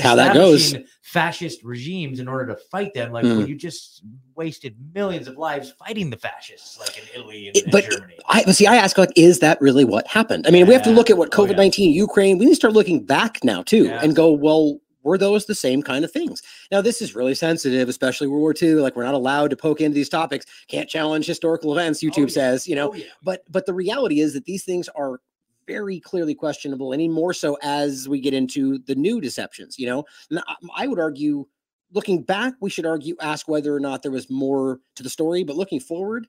how 0.02 0.16
that 0.16 0.34
goes. 0.34 0.76
Fascist 1.04 1.64
regimes 1.64 2.20
in 2.20 2.28
order 2.28 2.48
to 2.54 2.60
fight 2.72 2.94
them, 2.94 3.12
like 3.12 3.24
Mm. 3.24 3.38
well, 3.38 3.48
you 3.48 3.56
just 3.56 4.04
wasted 4.36 4.76
millions 4.94 5.28
of 5.28 5.38
lives 5.38 5.72
fighting 5.80 6.10
the 6.10 6.18
fascists, 6.18 6.78
like 6.80 6.98
in 6.98 7.04
Italy 7.14 7.48
and, 7.48 7.56
It- 7.58 7.64
and 7.64 7.72
but 7.72 7.86
Germany. 7.90 8.16
I 8.28 8.44
but 8.44 8.56
see, 8.56 8.68
I 8.68 8.76
ask 8.76 8.98
like, 8.98 9.12
is 9.16 9.40
that 9.40 9.62
really 9.62 9.86
what 9.86 10.06
happened? 10.08 10.46
I 10.48 10.52
mean, 10.52 10.68
we 10.68 10.74
have 10.74 10.84
to 10.84 10.92
look 10.92 11.10
at 11.10 11.18
what 11.18 11.30
Oh, 11.38 11.46
yeah. 11.46 11.52
COVID 11.54 11.58
nineteen, 11.58 11.94
Ukraine. 11.94 12.38
We 12.38 12.46
need 12.46 12.52
to 12.52 12.56
start 12.56 12.74
looking 12.74 13.04
back 13.06 13.44
now 13.44 13.62
too, 13.64 13.86
Yeah. 13.86 14.02
and 14.04 14.16
go, 14.16 14.32
well, 14.32 14.80
were 15.04 15.18
those 15.20 15.46
the 15.46 15.54
same 15.56 15.84
kind 15.84 16.04
of 16.04 16.12
things? 16.12 16.42
Now, 16.72 16.82
this 16.82 17.00
is 17.02 17.14
really 17.16 17.36
sensitive, 17.36 17.88
especially 17.88 18.26
World 18.28 18.42
War 18.42 18.56
II. 18.60 18.74
Like, 18.76 18.96
we're 18.96 19.04
not 19.04 19.14
allowed 19.14 19.52
to 19.52 19.56
poke 19.56 19.80
into 19.80 19.94
these 19.94 20.10
topics. 20.10 20.48
Can't 20.68 20.90
challenge 20.90 21.28
historical 21.28 21.72
events. 21.72 22.04
YouTube 22.04 22.30
yeah. 22.30 22.34
says, 22.34 22.68
you 22.68 22.76
know. 22.76 22.90
Oh, 22.90 22.96
yeah. 22.96 23.06
But 23.24 23.44
but 23.50 23.68
the 23.68 23.74
reality 23.74 24.20
is 24.20 24.34
that 24.34 24.46
these 24.46 24.64
things 24.66 24.90
are 24.90 25.20
very 25.68 26.00
clearly 26.00 26.36
questionable, 26.36 26.94
any 26.94 27.08
more 27.08 27.34
so 27.34 27.58
as 27.62 28.08
we 28.08 28.20
get 28.20 28.34
into 28.34 28.80
the 28.80 28.96
new 28.96 29.22
deceptions. 29.22 29.78
You 29.80 29.88
know, 29.88 30.06
and 30.30 30.40
I, 30.48 30.56
I 30.76 30.88
would 30.88 31.00
argue, 31.00 31.46
looking 31.94 32.22
back, 32.22 32.54
we 32.62 32.70
should 32.70 32.86
argue 32.86 33.16
ask 33.22 33.48
whether 33.48 33.74
or 33.74 33.80
not 33.80 34.02
there 34.02 34.12
was 34.12 34.30
more 34.30 34.80
to 34.96 35.04
the 35.04 35.10
story. 35.10 35.44
But 35.44 35.56
looking 35.56 35.80
forward, 35.80 36.28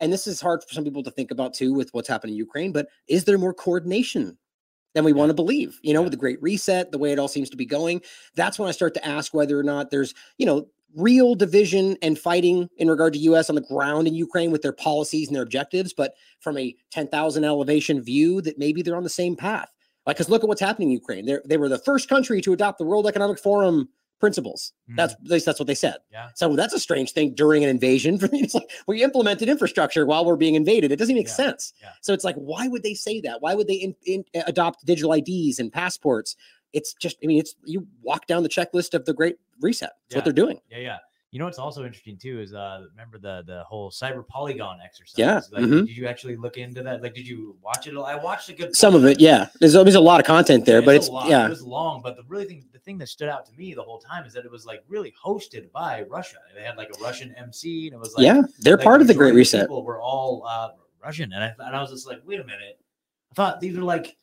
and 0.00 0.12
this 0.12 0.26
is 0.26 0.40
hard 0.40 0.62
for 0.62 0.74
some 0.74 0.84
people 0.84 1.02
to 1.02 1.10
think 1.10 1.30
about 1.30 1.54
too 1.54 1.72
with 1.72 1.92
what's 1.92 2.08
happening 2.08 2.34
in 2.34 2.38
Ukraine, 2.38 2.72
but 2.72 2.88
is 3.08 3.24
there 3.24 3.38
more 3.38 3.54
coordination 3.54 4.36
than 4.94 5.04
we 5.04 5.12
want 5.12 5.30
to 5.30 5.34
believe? 5.34 5.78
You 5.82 5.92
know, 5.94 6.02
with 6.02 6.12
the 6.12 6.16
great 6.16 6.42
reset, 6.42 6.92
the 6.92 6.98
way 6.98 7.12
it 7.12 7.18
all 7.18 7.28
seems 7.28 7.50
to 7.50 7.56
be 7.56 7.66
going, 7.66 8.00
that's 8.34 8.58
when 8.58 8.68
I 8.68 8.72
start 8.72 8.94
to 8.94 9.06
ask 9.06 9.34
whether 9.34 9.58
or 9.58 9.62
not 9.62 9.90
there's, 9.90 10.14
you 10.38 10.46
know, 10.46 10.68
real 10.96 11.34
division 11.34 11.96
and 12.02 12.18
fighting 12.18 12.68
in 12.76 12.88
regard 12.88 13.12
to 13.12 13.18
US 13.18 13.48
on 13.48 13.56
the 13.56 13.60
ground 13.62 14.06
in 14.06 14.14
Ukraine 14.14 14.50
with 14.50 14.62
their 14.62 14.72
policies 14.72 15.28
and 15.28 15.36
their 15.36 15.42
objectives, 15.42 15.92
but 15.92 16.14
from 16.40 16.56
a 16.56 16.74
10,000 16.92 17.44
elevation 17.44 18.00
view 18.00 18.40
that 18.42 18.58
maybe 18.58 18.80
they're 18.80 18.96
on 18.96 19.02
the 19.02 19.08
same 19.08 19.36
path. 19.36 19.68
Like, 20.06 20.16
because 20.16 20.28
look 20.28 20.44
at 20.44 20.48
what's 20.48 20.60
happening 20.60 20.88
in 20.88 20.92
Ukraine. 20.92 21.24
They're, 21.24 21.42
they 21.46 21.56
were 21.56 21.68
the 21.68 21.78
first 21.78 22.08
country 22.08 22.40
to 22.42 22.52
adopt 22.52 22.78
the 22.78 22.84
World 22.84 23.06
Economic 23.06 23.38
Forum 23.38 23.88
principles. 24.24 24.72
Mhm. 24.90 24.96
That's 24.96 25.12
at 25.12 25.22
least 25.24 25.44
that's 25.44 25.58
what 25.60 25.66
they 25.66 25.74
said. 25.74 25.96
Yeah. 26.10 26.28
So 26.34 26.56
that's 26.56 26.72
a 26.72 26.80
strange 26.80 27.12
thing 27.12 27.34
during 27.34 27.62
an 27.62 27.68
invasion. 27.68 28.18
For 28.18 28.28
me, 28.28 28.40
it's 28.44 28.54
like 28.54 28.70
we 28.88 29.02
implemented 29.02 29.50
infrastructure 29.50 30.06
while 30.06 30.24
we're 30.24 30.36
being 30.36 30.54
invaded. 30.54 30.90
It 30.92 30.96
doesn't 30.96 31.14
make 31.14 31.26
Yeah, 31.26 31.32
sense. 31.34 31.74
yeah. 31.82 31.90
So 32.00 32.14
it's 32.14 32.24
like, 32.24 32.36
why 32.36 32.68
would 32.68 32.82
they 32.82 32.94
say 32.94 33.20
that? 33.20 33.42
Why 33.42 33.54
would 33.54 33.66
they 33.68 33.74
in, 33.74 33.94
in, 34.06 34.24
adopt 34.46 34.86
digital 34.86 35.12
IDs 35.12 35.58
and 35.58 35.70
passports? 35.70 36.36
It's 36.72 36.94
just, 36.94 37.18
I 37.22 37.26
mean, 37.26 37.38
it's 37.38 37.54
you 37.66 37.86
walk 38.02 38.26
down 38.26 38.42
the 38.42 38.48
checklist 38.48 38.94
of 38.94 39.04
the 39.04 39.12
Great 39.12 39.36
Reset. 39.60 39.90
That's 39.90 40.14
Yeah. 40.14 40.18
what 40.18 40.24
they're 40.24 40.32
doing. 40.32 40.58
Yeah, 40.70 40.78
yeah. 40.78 40.98
You 41.34 41.40
know 41.40 41.46
what's 41.46 41.58
also 41.58 41.84
interesting 41.84 42.16
too 42.16 42.38
is 42.38 42.54
uh 42.54 42.84
remember 42.92 43.18
the 43.18 43.42
the 43.44 43.64
whole 43.64 43.90
cyber 43.90 44.24
polygon 44.24 44.78
exercise. 44.80 45.18
Yeah, 45.18 45.40
Like 45.50 45.64
mhm. 45.64 45.84
did 45.84 45.96
you 45.96 46.06
actually 46.06 46.36
look 46.36 46.58
into 46.58 46.80
that? 46.84 47.02
Like 47.02 47.12
did 47.12 47.26
you 47.26 47.56
watch 47.60 47.88
it? 47.88 47.96
I 47.96 48.14
watched 48.14 48.50
a 48.50 48.52
good 48.52 48.76
Some 48.76 48.94
of 48.94 49.04
it, 49.04 49.18
yeah. 49.18 49.48
There's, 49.58 49.72
there's 49.72 49.96
a 49.96 50.00
lot 50.00 50.20
of 50.20 50.26
content 50.26 50.64
there, 50.64 50.78
Yeah, 50.78 50.84
but 50.84 50.92
a 50.92 50.98
it's 50.98 51.10
yeah, 51.26 51.46
It 51.46 51.50
was 51.50 51.62
long, 51.62 52.02
but 52.02 52.14
the 52.14 52.22
really 52.28 52.44
thing, 52.44 52.64
the 52.72 52.78
thing 52.78 52.98
that 52.98 53.08
stood 53.08 53.28
out 53.28 53.44
to 53.46 53.52
me 53.54 53.74
the 53.74 53.82
whole 53.82 53.98
time 53.98 54.24
is 54.24 54.32
that 54.34 54.44
it 54.44 54.50
was 54.52 54.64
like 54.64 54.84
really 54.86 55.12
hosted 55.20 55.72
by 55.72 56.02
Russia. 56.02 56.36
They 56.54 56.62
had 56.62 56.76
like 56.76 56.90
a 56.96 57.02
Russian 57.02 57.34
MC, 57.36 57.88
and 57.88 57.94
it 57.94 57.98
was 57.98 58.14
like 58.14 58.24
yeah. 58.26 58.42
They're 58.60 58.76
like, 58.76 58.84
part 58.84 59.00
of 59.00 59.08
the 59.08 59.14
Great 59.14 59.34
Reset. 59.34 59.62
People 59.62 59.82
were 59.82 60.00
all 60.00 60.46
uh, 60.48 60.68
Russian, 61.02 61.32
and 61.32 61.42
I, 61.42 61.52
and 61.58 61.74
I 61.74 61.80
was 61.80 61.90
just 61.90 62.06
like, 62.06 62.20
wait 62.24 62.38
a 62.38 62.44
minute. 62.44 62.78
I 63.32 63.34
thought 63.34 63.58
these 63.58 63.76
were 63.76 63.82
like 63.82 64.16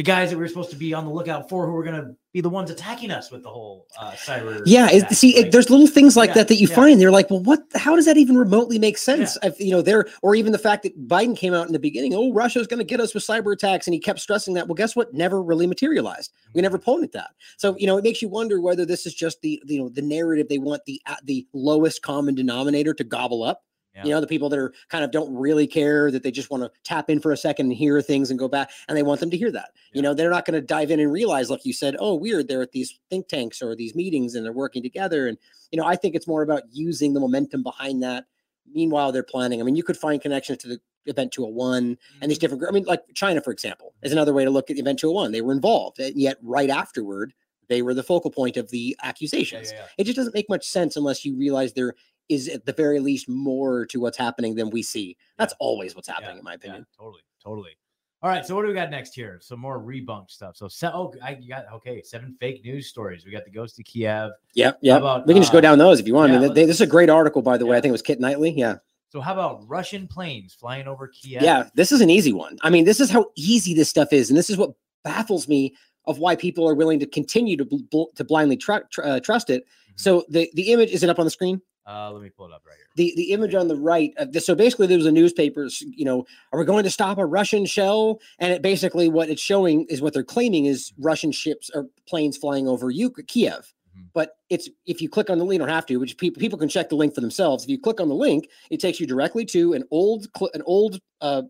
the 0.00 0.04
guys 0.04 0.30
that 0.30 0.36
we 0.38 0.40
were 0.40 0.48
supposed 0.48 0.70
to 0.70 0.76
be 0.76 0.94
on 0.94 1.04
the 1.04 1.10
lookout 1.10 1.50
for, 1.50 1.66
who 1.66 1.72
were 1.72 1.84
going 1.84 2.00
to 2.00 2.16
be 2.32 2.40
the 2.40 2.48
ones 2.48 2.70
attacking 2.70 3.10
us 3.10 3.30
with 3.30 3.42
the 3.42 3.50
whole 3.50 3.86
uh, 4.00 4.12
cyber. 4.12 4.62
Yeah, 4.64 4.88
attack. 4.88 5.12
see, 5.12 5.36
it, 5.36 5.42
Like, 5.42 5.50
there's 5.50 5.68
little 5.68 5.86
things 5.86 6.16
like 6.16 6.28
Yeah, 6.28 6.34
that 6.36 6.48
that 6.48 6.54
you 6.54 6.68
yeah. 6.68 6.74
find. 6.74 6.98
They're 6.98 7.10
like, 7.10 7.28
well, 7.28 7.42
what? 7.42 7.64
How 7.74 7.94
does 7.94 8.06
that 8.06 8.16
even 8.16 8.38
remotely 8.38 8.78
make 8.78 8.96
sense? 8.96 9.36
If, 9.42 9.60
you 9.60 9.72
know, 9.72 9.82
there, 9.82 10.06
or 10.22 10.34
even 10.34 10.52
the 10.52 10.58
fact 10.58 10.84
that 10.84 11.06
Biden 11.06 11.36
came 11.36 11.52
out 11.52 11.66
in 11.66 11.74
the 11.74 11.78
beginning, 11.78 12.14
oh, 12.14 12.32
Russia's 12.32 12.66
going 12.66 12.78
to 12.78 12.84
get 12.84 12.98
us 12.98 13.12
with 13.12 13.26
cyber 13.26 13.52
attacks, 13.52 13.86
and 13.86 13.92
he 13.92 14.00
kept 14.00 14.20
stressing 14.20 14.54
that. 14.54 14.68
Well, 14.68 14.74
guess 14.74 14.96
what? 14.96 15.12
Never 15.12 15.42
really 15.42 15.66
materialized. 15.66 16.32
We 16.54 16.62
never 16.62 16.78
pulled 16.78 17.04
at 17.04 17.12
that. 17.12 17.32
So 17.58 17.76
you 17.76 17.86
know, 17.86 17.98
it 17.98 18.04
makes 18.04 18.22
you 18.22 18.30
wonder 18.30 18.58
whether 18.58 18.86
this 18.86 19.04
is 19.04 19.12
just 19.12 19.42
the 19.42 19.62
you 19.66 19.80
know 19.80 19.90
the 19.90 20.00
narrative 20.00 20.48
they 20.48 20.56
want 20.56 20.82
the 20.86 20.98
the 21.24 21.46
lowest 21.52 22.00
common 22.00 22.34
denominator 22.34 22.94
to 22.94 23.04
gobble 23.04 23.42
up. 23.42 23.64
Yeah. 23.94 24.04
You 24.04 24.10
know, 24.10 24.20
the 24.20 24.26
people 24.28 24.48
that 24.50 24.58
are 24.58 24.72
kind 24.88 25.02
of 25.04 25.10
don't 25.10 25.34
really 25.34 25.66
care 25.66 26.10
that 26.12 26.22
they 26.22 26.30
just 26.30 26.48
want 26.50 26.62
to 26.62 26.70
tap 26.84 27.10
in 27.10 27.18
for 27.20 27.32
a 27.32 27.36
second 27.36 27.66
and 27.66 27.74
hear 27.74 28.00
things 28.00 28.30
and 28.30 28.38
go 28.38 28.46
back, 28.48 28.70
and 28.88 28.96
they 28.96 29.02
want 29.02 29.18
them 29.20 29.30
to 29.30 29.36
hear 29.36 29.50
that. 29.50 29.70
You 29.92 30.00
know, 30.02 30.14
they're 30.14 30.30
not 30.30 30.44
going 30.44 30.54
to 30.60 30.64
dive 30.66 30.90
in 30.92 31.00
and 31.00 31.12
realize, 31.12 31.50
like 31.50 31.64
you 31.64 31.72
said, 31.72 31.96
oh, 31.98 32.14
weird, 32.14 32.46
they're 32.48 32.62
at 32.62 32.70
these 32.72 32.98
think 33.10 33.26
tanks 33.28 33.60
or 33.60 33.74
these 33.74 33.94
meetings 33.96 34.34
and 34.36 34.44
they're 34.44 34.52
working 34.52 34.82
together. 34.82 35.26
And 35.26 35.36
you 35.72 35.76
know, 35.80 35.86
I 35.86 35.96
think 35.96 36.14
it's 36.14 36.26
more 36.28 36.42
about 36.42 36.62
using 36.72 37.14
the 37.14 37.20
momentum 37.20 37.62
behind 37.62 38.02
that. 38.02 38.26
Meanwhile, 38.72 39.10
they're 39.12 39.22
planning. 39.24 39.60
I 39.60 39.64
mean, 39.64 39.74
you 39.76 39.82
could 39.82 39.96
find 39.96 40.20
connections 40.22 40.58
to 40.58 40.68
the 40.68 40.80
Event 41.06 41.32
201 41.32 41.96
and 42.20 42.30
these 42.30 42.38
Mhm. 42.38 42.40
different. 42.42 42.64
I 42.68 42.70
mean, 42.72 42.84
like 42.84 43.02
China, 43.14 43.40
for 43.40 43.50
example, 43.52 43.94
is 44.02 44.12
another 44.12 44.32
way 44.34 44.44
to 44.44 44.50
look 44.50 44.70
at 44.70 44.78
Event 44.78 44.98
201. 45.00 45.32
They 45.32 45.40
were 45.42 45.52
involved, 45.52 45.98
and 45.98 46.14
yet 46.14 46.36
right 46.42 46.70
afterward, 46.70 47.32
they 47.68 47.82
were 47.82 47.94
the 47.94 48.02
focal 48.02 48.30
point 48.30 48.56
of 48.56 48.70
the 48.70 48.96
accusations. 49.02 49.72
yeah, 49.72 49.78
yeah. 49.78 49.86
It 49.98 50.04
just 50.04 50.16
doesn't 50.16 50.34
make 50.34 50.48
much 50.48 50.66
sense 50.68 50.96
unless 50.96 51.24
you 51.24 51.34
realize 51.36 51.72
there 51.72 51.94
is 52.30 52.48
at 52.48 52.64
the 52.64 52.72
very 52.72 53.00
least 53.00 53.28
more 53.28 53.84
to 53.86 54.00
what's 54.00 54.16
happening 54.16 54.54
than 54.54 54.70
we 54.70 54.82
see. 54.82 55.16
That's 55.36 55.54
always 55.58 55.94
what's 55.94 56.08
happening, 56.08 56.38
in 56.38 56.44
my 56.44 56.54
opinion. 56.54 56.86
Yeah, 56.90 57.04
totally, 57.04 57.22
totally. 57.42 57.76
All 58.22 58.28
right, 58.28 58.44
so 58.44 58.54
what 58.54 58.62
do 58.62 58.68
we 58.68 58.74
got 58.74 58.90
next 58.90 59.14
here? 59.14 59.38
Some 59.40 59.60
more 59.60 59.80
rebunk 59.80 60.30
stuff. 60.30 60.54
So, 60.54 60.68
se- 60.68 60.90
oh, 60.92 61.14
I 61.22 61.38
you 61.40 61.48
got 61.48 61.64
okay. 61.72 62.02
Seven 62.02 62.36
fake 62.38 62.62
news 62.62 62.86
stories. 62.86 63.24
We 63.24 63.30
got 63.32 63.46
the 63.46 63.50
ghost 63.50 63.78
of 63.78 63.86
Kiev. 63.86 64.32
Yeah, 64.54 64.72
yeah. 64.82 64.98
about, 64.98 65.26
we 65.26 65.32
can 65.32 65.42
just 65.42 65.52
go 65.52 65.58
uh, 65.58 65.62
down 65.62 65.78
those 65.78 66.00
if 66.00 66.06
you 66.06 66.12
want. 66.12 66.30
I 66.32 66.38
mean, 66.38 66.52
they, 66.52 66.66
this 66.66 66.76
is 66.76 66.80
a 66.82 66.86
great 66.86 67.08
article, 67.08 67.40
by 67.40 67.56
the 67.56 67.64
way. 67.64 67.78
I 67.78 67.80
think 67.80 67.90
it 67.90 67.92
was 67.92 68.02
Kit 68.02 68.20
Knightley. 68.20 68.50
Yeah. 68.50 68.76
So, 69.08 69.22
how 69.22 69.32
about 69.32 69.66
Russian 69.66 70.06
planes 70.06 70.52
flying 70.52 70.86
over 70.86 71.08
Kiev? 71.08 71.40
Yeah, 71.40 71.68
this 71.74 71.92
is 71.92 72.02
an 72.02 72.10
easy 72.10 72.34
one. 72.34 72.58
I 72.62 72.68
mean, 72.68 72.84
this 72.84 73.00
is 73.00 73.10
how 73.10 73.26
easy 73.36 73.72
this 73.72 73.88
stuff 73.88 74.12
is, 74.12 74.28
and 74.28 74.38
this 74.38 74.50
is 74.50 74.58
what 74.58 74.72
baffles 75.02 75.48
me 75.48 75.74
of 76.06 76.18
why 76.18 76.36
people 76.36 76.68
are 76.68 76.74
willing 76.74 76.98
to 77.00 77.06
continue 77.06 77.56
to 77.56 77.64
bl- 77.64 78.04
to 78.16 78.24
blindly 78.24 78.58
tr- 78.58 78.86
tr- 78.90 79.02
uh, 79.02 79.20
trust 79.20 79.48
it. 79.48 79.64
Mhm. 79.64 80.00
So 80.00 80.24
the 80.28 80.50
the 80.54 80.72
image 80.72 80.90
is 80.90 81.02
it 81.02 81.08
up 81.08 81.18
on 81.18 81.24
the 81.24 81.30
screen? 81.30 81.62
Uh, 81.90 82.10
let 82.12 82.22
me 82.22 82.30
pull 82.30 82.46
it 82.46 82.52
up 82.52 82.62
right 82.66 82.76
here. 82.76 82.86
The 82.94 83.12
the 83.16 83.32
image 83.32 83.54
on 83.54 83.66
the 83.68 83.76
right. 83.76 84.12
Of 84.16 84.32
this, 84.32 84.46
so 84.46 84.54
basically, 84.54 84.86
there 84.86 84.96
was 84.96 85.06
a 85.06 85.12
newspaper. 85.12 85.68
You 85.80 86.04
know, 86.04 86.24
are 86.52 86.58
we 86.58 86.64
going 86.64 86.84
to 86.84 86.90
stop 86.90 87.18
a 87.18 87.26
Russian 87.26 87.66
shell? 87.66 88.20
And 88.38 88.52
it 88.52 88.62
basically 88.62 89.08
what 89.08 89.28
it's 89.28 89.42
showing 89.42 89.86
is 89.88 90.00
what 90.00 90.12
they're 90.14 90.22
claiming 90.22 90.66
is 90.66 90.92
Russian 90.98 91.32
ships 91.32 91.70
or 91.74 91.88
planes 92.06 92.36
flying 92.36 92.68
over 92.68 92.90
Kiev. 93.26 93.74
Mhm. 93.98 94.04
But 94.14 94.36
it's 94.50 94.68
if 94.86 95.02
you 95.02 95.08
click 95.08 95.30
on 95.30 95.38
the 95.38 95.44
link, 95.44 95.54
you 95.60 95.66
don't 95.66 95.74
have 95.74 95.86
to, 95.86 95.96
which 95.96 96.16
people 96.16 96.38
people 96.40 96.58
can 96.58 96.68
check 96.68 96.90
the 96.90 96.96
link 96.96 97.14
for 97.14 97.20
themselves. 97.22 97.64
If 97.64 97.70
you 97.70 97.80
click 97.80 98.00
on 98.00 98.08
the 98.08 98.14
link, 98.14 98.48
it 98.70 98.78
takes 98.78 99.00
you 99.00 99.06
directly 99.06 99.44
to 99.46 99.72
an 99.72 99.84
old 99.90 100.28
an 100.54 100.62
old 100.66 101.00
uh, 101.20 101.42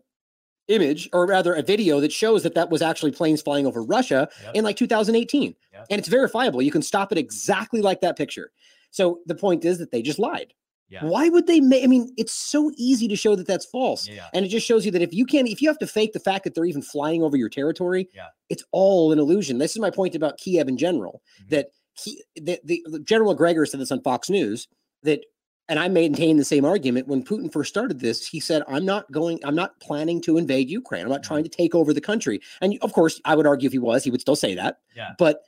image, 0.67 1.09
or 1.11 1.25
rather 1.27 1.53
a 1.53 1.61
video 1.61 1.99
that 1.99 2.11
shows 2.13 2.43
that 2.43 2.55
that 2.55 2.69
was 2.69 2.81
actually 2.81 3.11
planes 3.11 3.41
flying 3.41 3.65
over 3.67 3.83
Russia 3.83 4.29
Yep. 4.45 4.55
in 4.55 4.63
like 4.63 4.77
2018, 4.77 5.53
Yep. 5.73 5.87
and 5.89 5.99
it's 5.99 6.07
verifiable. 6.07 6.61
You 6.61 6.71
can 6.71 6.81
stop 6.81 7.11
it 7.11 7.17
exactly 7.17 7.81
like 7.81 7.99
that 8.01 8.15
picture. 8.17 8.51
So 8.91 9.19
the 9.25 9.35
point 9.35 9.65
is 9.65 9.77
that 9.79 9.91
they 9.91 10.01
just 10.01 10.19
lied. 10.19 10.53
Yeah. 10.89 11.05
Why 11.05 11.29
would 11.29 11.47
they 11.47 11.61
make? 11.61 11.85
I 11.85 11.87
mean, 11.87 12.13
it's 12.17 12.33
so 12.33 12.69
easy 12.75 13.07
to 13.07 13.15
show 13.15 13.33
that 13.37 13.47
that's 13.47 13.65
false. 13.65 14.09
Yeah. 14.09 14.27
And 14.33 14.45
it 14.45 14.49
just 14.49 14.67
shows 14.67 14.85
you 14.85 14.91
that 14.91 15.01
if 15.01 15.13
you 15.13 15.25
can't, 15.25 15.47
if 15.47 15.61
you 15.61 15.69
have 15.69 15.77
to 15.79 15.87
fake 15.87 16.11
the 16.11 16.19
fact 16.19 16.43
that 16.43 16.53
they're 16.53 16.65
even 16.65 16.81
flying 16.81 17.23
over 17.23 17.37
your 17.37 17.47
territory, 17.47 18.09
Yeah. 18.13 18.27
it's 18.49 18.63
all 18.73 19.13
an 19.13 19.17
illusion. 19.19 19.57
This 19.57 19.71
is 19.71 19.79
my 19.79 19.89
point 19.89 20.15
about 20.15 20.37
Kiev 20.37 20.67
in 20.67 20.77
general. 20.77 21.21
Mhm. 21.43 21.49
That 21.49 21.67
he, 22.03 22.21
the, 22.35 22.59
the, 22.65 22.85
the 22.89 22.99
General 22.99 23.33
Gregor 23.35 23.65
said 23.65 23.79
this 23.79 23.91
on 23.91 24.01
Fox 24.01 24.29
News 24.29 24.67
that, 25.03 25.21
and 25.69 25.79
I 25.79 25.87
maintain 25.87 26.35
the 26.35 26.43
same 26.43 26.65
argument. 26.65 27.07
When 27.07 27.23
Putin 27.23 27.49
first 27.51 27.69
started 27.69 28.01
this, 28.01 28.27
he 28.27 28.41
said, 28.41 28.61
"I'm 28.67 28.83
not 28.83 29.09
going. 29.13 29.39
I'm 29.45 29.55
not 29.55 29.79
planning 29.79 30.19
to 30.23 30.37
invade 30.37 30.69
Ukraine. 30.69 31.03
I'm 31.03 31.09
not 31.09 31.23
trying 31.23 31.43
to 31.43 31.49
take 31.49 31.73
over 31.73 31.93
the 31.93 32.01
country." 32.01 32.41
And 32.59 32.77
of 32.81 32.91
course, 32.91 33.21
I 33.23 33.35
would 33.35 33.47
argue 33.47 33.67
if 33.67 33.71
he 33.71 33.79
was, 33.79 34.03
he 34.03 34.11
would 34.11 34.19
still 34.19 34.35
say 34.35 34.55
that. 34.55 34.79
Yeah. 34.93 35.11
But 35.17 35.43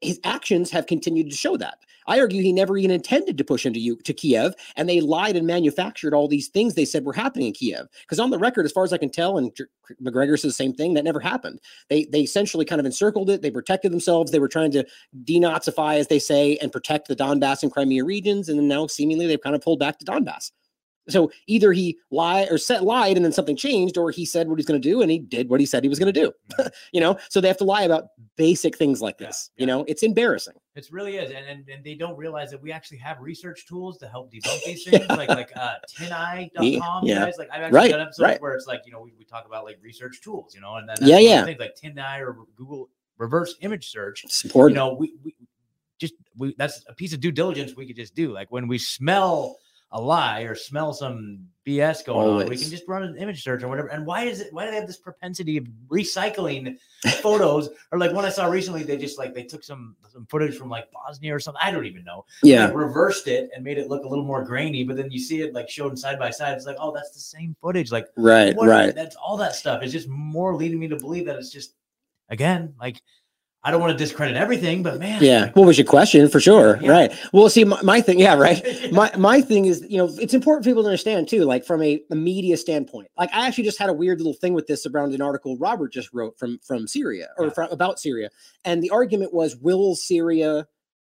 his 0.00 0.20
actions 0.24 0.70
have 0.70 0.86
continued 0.86 1.30
to 1.30 1.36
show 1.36 1.56
that. 1.56 1.78
I 2.08 2.20
argue 2.20 2.42
he 2.42 2.52
never 2.52 2.76
even 2.76 2.92
intended 2.92 3.36
to 3.38 3.44
push 3.44 3.66
into 3.66 3.80
you 3.80 3.96
to 4.04 4.12
Kiev, 4.12 4.54
and 4.76 4.88
they 4.88 5.00
lied 5.00 5.36
and 5.36 5.46
manufactured 5.46 6.14
all 6.14 6.28
these 6.28 6.48
things 6.48 6.74
they 6.74 6.84
said 6.84 7.04
were 7.04 7.12
happening 7.12 7.48
in 7.48 7.52
Kiev. 7.52 7.88
Because 8.02 8.20
on 8.20 8.30
the 8.30 8.38
record, 8.38 8.64
as 8.64 8.72
far 8.72 8.84
as 8.84 8.92
I 8.92 8.98
can 8.98 9.10
tell, 9.10 9.38
and 9.38 9.50
Macgregor 10.00 10.36
says 10.36 10.50
the 10.50 10.64
same 10.64 10.72
thing, 10.72 10.94
that 10.94 11.04
never 11.04 11.20
happened. 11.20 11.60
They 11.88 12.04
they 12.04 12.20
essentially 12.20 12.64
kind 12.64 12.80
of 12.80 12.86
encircled 12.86 13.30
it. 13.30 13.42
They 13.42 13.50
protected 13.50 13.92
themselves. 13.92 14.30
They 14.30 14.38
were 14.38 14.48
trying 14.48 14.70
to 14.72 14.86
denazify, 15.24 15.98
as 15.98 16.06
they 16.08 16.18
say, 16.18 16.56
and 16.58 16.70
protect 16.70 17.08
the 17.08 17.16
Donbass 17.16 17.62
and 17.62 17.72
Crimea 17.72 18.04
regions. 18.04 18.48
And 18.48 18.68
now, 18.68 18.86
seemingly, 18.86 19.26
they've 19.26 19.40
kind 19.40 19.56
of 19.56 19.62
pulled 19.62 19.80
back 19.80 19.98
to 19.98 20.04
Donbass. 20.04 20.52
So 21.08 21.30
either 21.46 21.72
he 21.72 21.98
lied 22.10 22.48
or 22.50 22.58
said 22.58 22.82
lied, 22.82 23.16
and 23.16 23.24
then 23.24 23.32
something 23.32 23.56
changed, 23.56 23.96
or 23.96 24.10
he 24.10 24.24
said 24.24 24.48
what 24.48 24.58
he's 24.58 24.66
going 24.66 24.80
to 24.80 24.88
do, 24.88 25.02
and 25.02 25.10
he 25.10 25.18
did 25.18 25.48
what 25.48 25.60
he 25.60 25.66
said 25.66 25.82
he 25.82 25.88
was 25.88 25.98
going 25.98 26.12
to 26.12 26.20
do. 26.20 26.32
You 26.92 27.00
know, 27.00 27.18
so 27.28 27.40
they 27.40 27.48
have 27.48 27.56
to 27.58 27.64
lie 27.64 27.82
about 27.82 28.08
basic 28.36 28.76
things 28.76 29.00
like 29.02 29.18
this. 29.18 29.50
yeah. 29.56 29.62
You 29.62 29.66
know, 29.66 29.84
it's 29.88 30.02
embarrassing. 30.02 30.54
It 30.74 30.86
really 30.90 31.16
is, 31.16 31.30
and, 31.30 31.46
and 31.46 31.68
and 31.68 31.84
they 31.84 31.94
don't 31.94 32.16
realize 32.16 32.50
that 32.50 32.62
we 32.62 32.72
actually 32.72 32.98
have 32.98 33.18
research 33.20 33.66
tools 33.66 33.98
to 33.98 34.08
help 34.08 34.32
debunk 34.32 34.62
these 34.64 34.84
things, 34.88 35.08
like 35.10 35.28
like 35.28 35.50
uh, 35.56 35.74
tineye.com. 35.88 37.04
Yeah. 37.06 37.24
Guys, 37.24 37.34
like 37.38 37.48
I've 37.50 37.62
actually 37.62 37.76
Right, 37.76 37.90
done 37.90 38.00
episodes 38.00 38.20
right. 38.28 38.42
where 38.42 38.54
it's 38.54 38.66
like 38.66 38.82
you 38.86 38.92
know 38.92 39.00
we, 39.00 39.12
we 39.18 39.24
talk 39.24 39.46
about 39.46 39.64
like 39.64 39.78
research 39.82 40.20
tools, 40.22 40.54
you 40.54 40.60
know, 40.60 40.76
and 40.76 40.88
then 40.88 40.96
Yeah, 41.00 41.16
that's 41.16 41.24
one 41.24 41.24
of 41.24 41.24
the 41.24 41.28
yeah. 41.28 41.44
things 41.44 41.60
like 41.60 41.94
tineye 41.96 42.20
or 42.20 42.36
Google 42.56 42.88
reverse 43.18 43.54
image 43.60 43.90
search. 43.90 44.24
It's 44.24 44.44
You 44.44 44.70
know, 44.70 44.94
we, 44.94 45.14
we 45.24 45.34
just 45.98 46.14
we 46.36 46.54
that's 46.58 46.84
a 46.88 46.94
piece 46.94 47.12
of 47.12 47.20
due 47.20 47.32
diligence 47.32 47.74
we 47.76 47.86
could 47.86 47.96
just 47.96 48.14
do. 48.14 48.32
Like 48.32 48.50
when 48.50 48.68
we 48.68 48.78
smell 48.78 49.56
a 49.96 50.00
lie 50.00 50.42
or 50.42 50.54
smell 50.54 50.92
some 50.92 51.38
BS 51.66 52.04
going 52.04 52.28
on, 52.28 52.48
we 52.48 52.56
can 52.56 52.70
just 52.70 52.86
run 52.86 53.02
an 53.02 53.16
image 53.16 53.42
search 53.42 53.62
or 53.62 53.68
whatever. 53.68 53.88
And 53.88 54.04
why 54.04 54.24
is 54.24 54.40
it? 54.40 54.52
Why 54.52 54.66
do 54.66 54.70
they 54.70 54.76
have 54.76 54.86
this 54.86 54.98
propensity 54.98 55.56
of 55.56 55.66
recycling 55.88 56.76
photos? 57.22 57.70
or 57.92 57.98
like 57.98 58.12
one 58.12 58.24
I 58.24 58.28
saw 58.28 58.46
recently, 58.46 58.82
they 58.82 58.98
just 58.98 59.18
like 59.18 59.34
they 59.34 59.42
took 59.42 59.64
some 59.64 59.96
some 60.08 60.26
footage 60.26 60.56
from 60.56 60.68
like 60.68 60.92
Bosnia 60.92 61.34
or 61.34 61.40
something. 61.40 61.60
I 61.64 61.70
don't 61.70 61.86
even 61.86 62.04
know. 62.04 62.26
Yeah. 62.42 62.66
Like, 62.66 62.76
reversed 62.76 63.26
it 63.26 63.50
and 63.54 63.64
made 63.64 63.78
it 63.78 63.88
look 63.88 64.04
a 64.04 64.08
little 64.08 64.24
more 64.24 64.44
grainy. 64.44 64.84
But 64.84 64.96
then 64.96 65.10
you 65.10 65.18
see 65.18 65.40
it 65.40 65.54
like 65.54 65.68
shown 65.70 65.96
side 65.96 66.18
by 66.18 66.30
side. 66.30 66.56
It's 66.56 66.66
like, 66.66 66.76
oh, 66.78 66.92
that's 66.92 67.12
the 67.12 67.20
same 67.20 67.56
footage. 67.62 67.90
Like, 67.90 68.06
Right. 68.16 68.54
Right. 68.56 68.94
That's 68.94 69.16
all 69.16 69.38
that 69.38 69.54
stuff. 69.54 69.82
It's 69.82 69.92
just 69.92 70.08
more 70.08 70.54
leading 70.54 70.78
me 70.78 70.88
to 70.88 70.96
believe 70.96 71.24
that 71.26 71.36
it's 71.36 71.50
just 71.50 71.74
again 72.28 72.74
like 72.78 73.00
I 73.66 73.72
don't 73.72 73.80
want 73.80 73.90
to 73.90 73.98
discredit 73.98 74.36
everything, 74.36 74.84
but 74.84 75.00
man, 75.00 75.20
Yeah. 75.20 75.40
like, 75.46 75.56
What 75.56 75.66
was 75.66 75.76
your 75.76 75.86
question 75.88 76.28
for 76.28 76.38
sure? 76.38 76.78
Yeah. 76.80 76.88
Right. 76.90 77.12
Well, 77.32 77.50
see, 77.50 77.64
my, 77.64 77.82
my 77.82 78.00
thing, 78.00 78.20
yeah, 78.20 78.34
right. 78.34 78.62
yeah. 78.64 78.90
my 78.92 79.10
my 79.18 79.40
thing 79.40 79.64
is 79.66 79.84
you 79.88 79.98
know 79.98 80.08
it's 80.20 80.34
important 80.34 80.64
for 80.64 80.70
people 80.70 80.84
to 80.84 80.88
understand 80.88 81.26
too 81.28 81.42
like 81.44 81.64
from 81.64 81.82
a, 81.82 82.00
a 82.10 82.14
media 82.14 82.56
standpoint 82.56 83.08
like 83.18 83.28
i 83.34 83.46
actually 83.46 83.64
just 83.64 83.78
had 83.78 83.90
a 83.90 83.92
weird 83.92 84.18
little 84.20 84.34
thing 84.34 84.54
with 84.54 84.66
this 84.68 84.86
around 84.86 85.12
an 85.14 85.20
article 85.20 85.56
robert 85.58 85.92
just 85.92 86.08
wrote 86.14 86.38
from 86.38 86.58
from 86.64 86.86
syria 86.86 87.28
or 87.38 87.46
Yeah. 87.46 87.50
from, 87.52 87.70
about 87.72 87.98
syria 87.98 88.30
and 88.64 88.82
the 88.82 88.90
argument 88.90 89.34
was 89.34 89.56
will 89.56 89.96
syria 89.96 90.66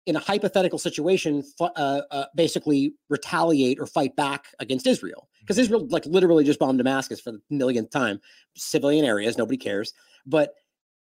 in 0.07 0.17
a 0.17 0.19
hypothetical 0.19 0.79
situation 0.79 1.45
uh, 1.61 2.01
uh, 2.11 2.25
basically 2.35 2.95
retaliate 3.09 3.79
or 3.79 3.87
fight 3.87 4.17
back 4.17 4.49
against 4.59 4.87
israel 4.87 5.29
because 5.41 5.57
Mm-hmm. 5.57 5.63
israel 5.63 5.87
like 5.91 6.07
literally 6.07 6.43
just 6.45 6.59
bombed 6.59 6.79
damascus 6.79 7.21
for 7.21 7.33
the 7.33 7.41
millionth 7.51 7.91
time 7.91 8.21
civilian 8.57 9.05
areas 9.05 9.39
nobody 9.39 9.57
cares 9.59 9.95
but 10.27 10.55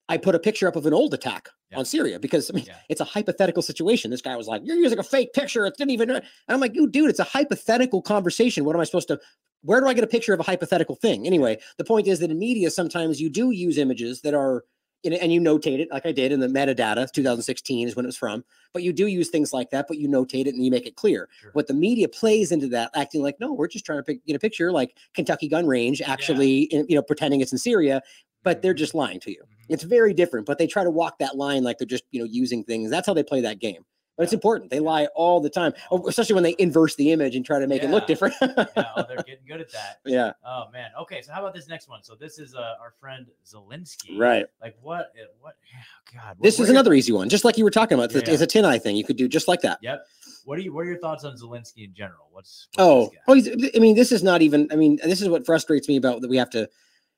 i 0.09 0.17
put 0.17 0.35
a 0.35 0.39
picture 0.39 0.67
up 0.67 0.75
of 0.75 0.85
an 0.85 0.93
old 0.93 1.13
attack 1.13 1.49
Yeah. 1.71 1.79
on 1.79 1.85
syria 1.85 2.19
because 2.19 2.49
i 2.49 2.53
mean 2.53 2.65
Yeah. 2.67 2.75
it's 2.89 3.01
a 3.01 3.05
hypothetical 3.05 3.61
situation. 3.61 4.11
This 4.11 4.21
guy 4.21 4.35
was 4.35 4.47
like, 4.47 4.61
"You're 4.65 4.77
using 4.77 4.99
a 4.99 5.03
fake 5.03 5.33
picture. 5.33 5.65
It 5.65 5.75
didn't 5.77 5.91
even." 5.91 6.09
And 6.09 6.23
I'm 6.47 6.59
like, 6.61 6.75
"You 6.75 6.87
dude, 6.87 7.09
it's 7.09 7.19
a 7.19 7.23
hypothetical 7.25 8.01
conversation. 8.01 8.63
What 8.65 8.75
am 8.75 8.81
I 8.81 8.85
supposed 8.85 9.09
to? 9.09 9.19
Where 9.63 9.81
do 9.81 9.87
I 9.87 9.93
get 9.93 10.03
a 10.03 10.07
picture 10.15 10.33
of 10.33 10.39
a 10.39 10.43
hypothetical 10.43 10.95
thing?" 10.95 11.25
Anyway, 11.27 11.57
the 11.77 11.83
point 11.83 12.07
is 12.07 12.19
that 12.19 12.31
in 12.31 12.39
media, 12.39 12.69
sometimes 12.71 13.19
you 13.21 13.29
do 13.29 13.51
use 13.51 13.77
images 13.77 14.21
that 14.21 14.33
are, 14.33 14.63
in, 15.03 15.11
and 15.13 15.31
you 15.33 15.41
notate 15.41 15.79
it, 15.79 15.89
like 15.91 16.05
I 16.05 16.11
did 16.13 16.31
in 16.31 16.39
the 16.39 16.47
metadata. 16.47 17.11
2016 17.11 17.87
is 17.87 17.95
when 17.95 18.05
it 18.05 18.07
was 18.07 18.17
from, 18.17 18.45
but 18.73 18.81
you 18.83 18.93
do 18.93 19.07
use 19.07 19.29
things 19.29 19.51
like 19.51 19.69
that, 19.71 19.87
but 19.89 19.97
you 19.97 20.07
notate 20.07 20.45
it 20.47 20.53
and 20.55 20.63
you 20.63 20.71
make 20.71 20.87
it 20.87 20.95
clear. 20.95 21.27
Sure. 21.41 21.51
What 21.53 21.67
the 21.67 21.73
media 21.73 22.07
plays 22.07 22.51
into 22.53 22.67
that, 22.69 22.91
acting 22.95 23.21
like, 23.23 23.39
"No, 23.41 23.51
we're 23.53 23.67
just 23.67 23.85
trying 23.85 23.99
to 23.99 24.03
pick, 24.03 24.25
get 24.25 24.35
a 24.37 24.39
picture," 24.39 24.71
like 24.71 24.95
Kentucky 25.13 25.47
gun 25.49 25.65
range, 25.67 26.01
actually, 26.01 26.61
in- 26.75 26.85
you 26.87 26.95
know, 26.95 27.01
pretending 27.03 27.41
it's 27.41 27.51
in 27.51 27.57
Syria, 27.57 28.01
but 28.43 28.61
they're 28.61 28.73
Mhm. 28.73 28.77
just 28.85 28.95
lying 28.95 29.19
to 29.21 29.31
you. 29.31 29.41
Mhm. 29.43 29.56
It's 29.69 29.83
very 29.83 30.13
different, 30.13 30.45
but 30.45 30.57
they 30.57 30.67
try 30.67 30.83
to 30.83 30.89
walk 30.91 31.19
that 31.19 31.35
line 31.37 31.63
like 31.63 31.77
they're 31.77 31.87
just, 31.87 32.03
you 32.11 32.19
know, 32.19 32.27
using 32.29 32.63
things. 32.63 32.89
That's 32.89 33.05
how 33.07 33.13
they 33.13 33.23
play 33.23 33.41
that 33.41 33.59
game. 33.59 33.83
But 34.15 34.23
it's 34.23 34.33
important. 34.33 34.71
They 34.71 34.79
lie 34.79 35.05
all 35.15 35.39
the 35.39 35.49
time, 35.49 35.73
oh, 35.91 36.07
especially 36.07 36.33
when 36.33 36.43
they 36.43 36.55
inverse 36.57 36.95
the 36.95 37.11
image 37.11 37.35
and 37.35 37.45
try 37.45 37.59
to 37.59 37.67
make 37.67 37.83
it 37.83 37.91
look 37.91 38.07
different. 38.07 38.33
yeah, 38.41 38.65
oh, 38.95 39.03
they're 39.07 39.17
getting 39.27 39.45
good 39.47 39.61
at 39.61 39.71
that. 39.73 39.99
yeah, 40.07 40.31
Oh 40.43 40.63
man. 40.73 40.89
Okay, 41.01 41.21
so 41.21 41.31
how 41.31 41.41
about 41.41 41.53
this 41.53 41.67
next 41.67 41.87
one? 41.87 42.01
So 42.01 42.15
this 42.15 42.39
is 42.39 42.55
uh, 42.55 42.77
our 42.81 42.95
friend 42.99 43.27
Zelensky. 43.45 44.17
right. 44.17 44.47
Like 44.59 44.75
what? 44.81 45.11
uh, 45.21 45.27
What? 45.39 45.53
oh, 45.75 46.11
God. 46.15 46.29
what- 46.29 46.43
This 46.43 46.55
is 46.55 46.61
are 46.61 46.63
your- 46.63 46.71
another 46.71 46.95
easy 46.95 47.11
one, 47.11 47.29
just 47.29 47.45
like 47.45 47.59
you 47.59 47.63
were 47.63 47.69
talking 47.69 47.95
about. 47.95 48.05
It's, 48.05 48.15
a- 48.15 48.25
Yeah. 48.31 48.33
it's 48.41 48.41
a 48.41 48.47
TinEye 48.47 48.81
thing. 48.81 48.95
You 48.95 49.03
could 49.03 49.17
do 49.17 49.27
just 49.27 49.47
like 49.47 49.61
that. 49.61 49.77
Yep. 49.83 50.03
What 50.45 50.57
are 50.57 50.61
you? 50.63 50.73
What 50.73 50.81
are 50.81 50.85
your 50.89 50.97
thoughts 50.97 51.23
on 51.23 51.35
Zelensky 51.37 51.85
in 51.85 51.93
general? 51.93 52.27
What's? 52.31 52.69
what's 52.73 52.83
Oh, 52.87 53.11
oh, 53.27 53.33
he's, 53.35 53.49
I 53.75 53.79
mean, 53.79 53.95
this 53.95 54.11
is 54.11 54.23
not 54.23 54.41
even. 54.41 54.67
I 54.71 54.75
mean, 54.77 54.97
this 55.03 55.21
is 55.21 55.29
what 55.29 55.45
frustrates 55.45 55.87
me 55.87 55.97
about 55.97 56.21
that. 56.21 56.29
We 56.29 56.37
have 56.37 56.49
to, 56.51 56.67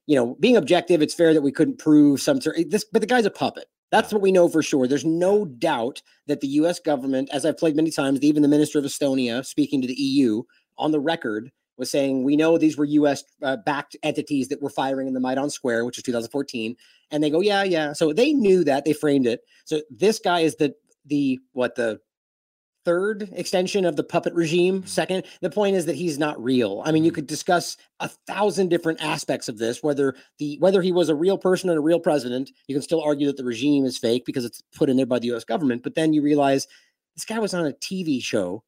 you 0.10 0.16
know, 0.16 0.36
being 0.40 0.58
objective. 0.58 1.04
It's 1.04 1.14
fair 1.14 1.36
that 1.36 1.44
we 1.44 1.52
couldn't 1.52 1.78
prove 1.78 2.20
some 2.20 2.42
sort. 2.42 2.58
This, 2.68 2.84
but 2.84 3.02
the 3.02 3.08
guy's 3.08 3.28
a 3.28 3.32
puppet. 3.32 3.66
That's 3.92 4.12
what 4.12 4.24
we 4.24 4.32
know 4.32 4.50
for 4.50 4.64
sure. 4.64 4.88
There's 4.88 5.06
no 5.06 5.46
doubt 5.46 6.02
that 6.26 6.42
the 6.42 6.48
U.S. 6.48 6.80
government, 6.80 7.30
as 7.32 7.46
I've 7.46 7.60
played 7.60 7.76
many 7.76 7.92
times, 7.92 8.20
even 8.24 8.42
the 8.42 8.48
Minister 8.48 8.80
of 8.80 8.86
Estonia, 8.86 9.46
speaking 9.46 9.84
to 9.84 9.88
the 9.88 9.94
EU 9.94 10.42
on 10.80 10.92
the 10.92 11.00
record, 11.00 11.52
was 11.78 11.92
saying 11.92 12.24
we 12.24 12.36
know 12.36 12.58
these 12.58 12.76
were 12.76 12.86
U.S. 12.86 13.24
Uh, 13.44 13.58
backed 13.58 13.96
entities 14.02 14.48
that 14.48 14.64
were 14.64 14.72
firing 14.72 15.08
in 15.08 15.14
the 15.14 15.20
Maidan 15.20 15.52
Square, 15.52 15.86
which 15.86 16.00
is 16.00 16.04
2014, 16.04 16.76
and 17.12 17.24
they 17.24 17.30
go, 17.30 17.40
yeah, 17.40 17.62
yeah. 17.62 17.94
So 17.94 18.12
they 18.12 18.34
knew 18.34 18.64
that 18.64 18.86
they 18.86 18.94
framed 18.94 19.28
it. 19.28 19.42
So 19.66 19.82
this 19.92 20.18
guy 20.18 20.40
is 20.40 20.56
the 20.56 20.74
the 21.06 21.40
what 21.54 21.76
the 21.76 22.00
third 22.86 23.30
extension 23.34 23.86
of 23.86 23.96
the 23.96 24.04
puppet 24.04 24.34
regime. 24.34 24.86
Second, 24.86 25.24
the 25.42 25.50
point 25.50 25.76
is 25.76 25.86
that 25.86 25.96
he's 25.96 26.18
not 26.18 26.42
real. 26.44 26.82
I 26.86 26.92
mean, 26.92 27.04
you 27.04 27.12
Mhm. 27.12 27.16
could 27.16 27.28
discuss 27.28 27.78
a 28.00 28.08
thousand 28.28 28.70
different 28.70 29.02
aspects 29.04 29.48
of 29.50 29.58
this, 29.58 29.84
whether 29.84 30.16
the 30.38 30.58
whether 30.60 30.82
he 30.82 30.92
was 30.92 31.10
a 31.10 31.16
real 31.16 31.38
person 31.38 31.70
and 31.70 31.78
a 31.78 31.82
real 31.82 32.00
president. 32.00 32.52
You 32.68 32.76
can 32.76 32.82
still 32.82 33.02
argue 33.02 33.28
that 33.28 33.38
the 33.38 33.44
regime 33.44 33.86
is 33.86 33.98
fake 33.98 34.26
because 34.26 34.46
it's 34.46 34.62
put 34.76 34.90
in 34.90 34.98
there 34.98 35.06
by 35.06 35.20
the 35.20 35.28
U.S. 35.28 35.44
government. 35.44 35.84
But 35.84 35.96
then 35.96 36.14
you 36.14 36.22
realize 36.22 36.68
this 37.16 37.26
guy 37.26 37.40
was 37.40 37.54
on 37.54 37.66
a 37.66 37.74
TV 37.74 38.22
show 38.22 38.64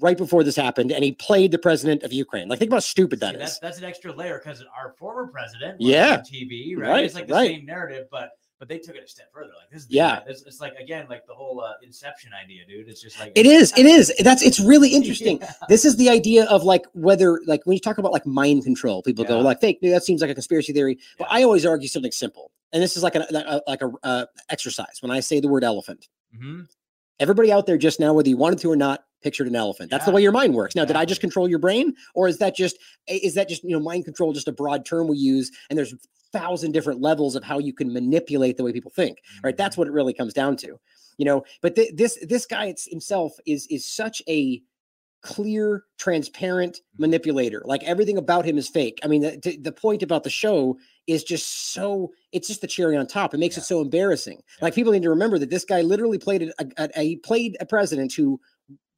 right 0.00 0.16
before 0.18 0.42
this 0.42 0.56
happened, 0.56 0.90
and 0.90 1.04
he 1.04 1.12
played 1.12 1.50
the 1.52 1.58
president 1.58 2.02
of 2.02 2.12
Ukraine. 2.12 2.48
Like, 2.48 2.58
think 2.58 2.68
about 2.68 2.76
how 2.76 2.80
stupid 2.80 3.20
that 3.20 3.34
See, 3.36 3.40
is. 3.40 3.40
that's 3.50 3.58
that's 3.60 3.78
an 3.78 3.84
extra 3.84 4.12
layer 4.12 4.40
because 4.42 4.62
our 4.76 4.94
former 4.98 5.26
president, 5.28 5.78
was 5.78 5.88
Yeah. 5.88 6.16
on 6.18 6.24
TV, 6.24 6.74
right? 6.76 6.88
Right, 6.90 7.04
It's 7.04 7.14
like 7.14 7.26
the 7.28 7.34
right. 7.34 7.50
same 7.50 7.64
narrative, 7.66 8.06
but 8.10 8.30
but 8.64 8.68
they 8.70 8.78
took 8.78 8.96
it 8.96 9.04
a 9.04 9.08
step 9.08 9.30
further. 9.32 9.50
Like 9.60 9.70
this, 9.70 9.82
is 9.82 9.88
Yeah. 9.90 10.20
it's, 10.26 10.42
it's 10.42 10.60
like 10.60 10.74
again, 10.76 11.06
like 11.10 11.26
the 11.26 11.34
whole 11.34 11.60
uh, 11.60 11.72
Inception 11.82 12.30
idea, 12.32 12.64
dude. 12.66 12.88
It's 12.88 13.02
just 13.02 13.20
like 13.20 13.32
It 13.34 13.44
is. 13.44 13.72
It 13.76 13.84
is. 13.84 14.10
That's. 14.24 14.42
It's 14.42 14.58
really 14.58 14.88
interesting. 14.88 15.38
Yeah. 15.40 15.52
this 15.68 15.84
is 15.84 15.96
the 15.96 16.08
idea 16.08 16.46
of 16.46 16.62
like 16.64 16.86
whether 16.94 17.40
like 17.46 17.60
when 17.66 17.74
you 17.74 17.80
talk 17.80 17.98
about 17.98 18.12
like 18.12 18.24
mind 18.26 18.64
control 18.64 19.02
people 19.02 19.24
go 19.24 19.40
like 19.40 19.60
fake 19.60 19.78
that 19.82 20.02
seems 20.04 20.20
like 20.22 20.30
a 20.30 20.34
conspiracy 20.34 20.72
theory 20.72 20.98
but 21.18 21.26
Yeah. 21.30 21.36
i 21.38 21.42
always 21.42 21.66
argue 21.66 21.88
something 21.88 22.12
simple 22.12 22.50
and 22.72 22.82
this 22.82 22.96
is 22.96 23.02
like 23.02 23.14
a, 23.16 23.26
a 23.30 23.60
like 23.66 23.82
a 23.82 23.90
uh, 24.02 24.26
exercise 24.50 24.98
when 25.00 25.10
i 25.10 25.20
say 25.20 25.40
the 25.40 25.48
word 25.48 25.64
elephant 25.64 26.08
Mhm. 26.36 26.66
everybody 27.20 27.52
out 27.52 27.66
there 27.66 27.76
just 27.78 28.00
now 28.00 28.12
whether 28.14 28.28
you 28.28 28.36
wanted 28.36 28.58
to 28.60 28.70
or 28.70 28.76
not 28.76 29.04
pictured 29.24 29.48
an 29.48 29.56
elephant. 29.56 29.90
That's 29.90 30.04
the 30.04 30.12
way 30.12 30.22
your 30.22 30.30
mind 30.32 30.54
works. 30.54 30.76
Now 30.76 30.84
did 30.84 30.94
i 30.96 31.04
just 31.04 31.20
control 31.22 31.48
your 31.48 31.58
brain? 31.58 31.94
Or 32.14 32.28
is 32.28 32.38
that 32.38 32.54
just 32.54 32.76
is 33.08 33.34
that 33.34 33.48
just 33.48 33.64
you 33.64 33.70
know 33.70 33.80
mind 33.80 34.04
control 34.04 34.32
just 34.32 34.46
a 34.46 34.52
broad 34.52 34.84
term 34.84 35.08
we 35.08 35.16
use 35.16 35.50
and 35.70 35.76
there's 35.78 35.94
thousand 36.32 36.72
different 36.72 37.00
levels 37.00 37.34
of 37.36 37.42
how 37.42 37.58
you 37.58 37.72
can 37.72 37.92
manipulate 37.92 38.56
the 38.56 38.62
way 38.64 38.72
people 38.72 38.90
think 38.94 39.18
right? 39.42 39.56
That's 39.56 39.74
Mhm. 39.74 39.78
what 39.78 39.88
it 39.88 39.92
really 39.92 40.12
comes 40.14 40.32
down 40.34 40.56
to 40.58 40.78
you 41.16 41.24
know? 41.24 41.44
But 41.62 41.74
th- 41.76 41.92
this 41.94 42.18
this 42.28 42.44
guy 42.44 42.66
it's 42.66 42.84
himself 42.90 43.32
is 43.46 43.66
is 43.68 43.88
such 43.88 44.20
a 44.28 44.62
clear 45.22 45.84
transparent 45.96 46.74
Mhm. 46.76 47.00
manipulator. 47.00 47.62
Like 47.64 47.82
everything 47.84 48.18
about 48.18 48.44
him 48.44 48.58
is 48.58 48.68
fake. 48.68 48.98
I 49.02 49.06
mean 49.08 49.22
the, 49.22 49.38
the- 49.42 49.56
the 49.56 49.72
point 49.72 50.02
about 50.02 50.22
the 50.22 50.28
show 50.30 50.76
is 51.06 51.24
just 51.24 51.72
so 51.72 52.10
it's 52.32 52.48
just 52.48 52.60
the 52.60 52.66
cherry 52.66 52.94
on 52.96 53.06
top. 53.06 53.32
It 53.32 53.38
makes 53.38 53.56
Yeah. 53.56 53.62
it 53.62 53.66
so 53.66 53.80
embarrassing. 53.80 54.36
Yeah. 54.58 54.64
like 54.66 54.74
people 54.74 54.92
need 54.92 55.02
to 55.04 55.10
remember 55.10 55.38
that 55.38 55.48
this 55.50 55.64
guy 55.64 55.80
literally 55.82 56.18
played 56.18 56.42
a, 56.42 56.52
a, 56.82 56.88
a 56.96 57.02
he 57.02 57.16
played 57.16 57.56
a 57.60 57.64
president 57.66 58.12
who 58.12 58.38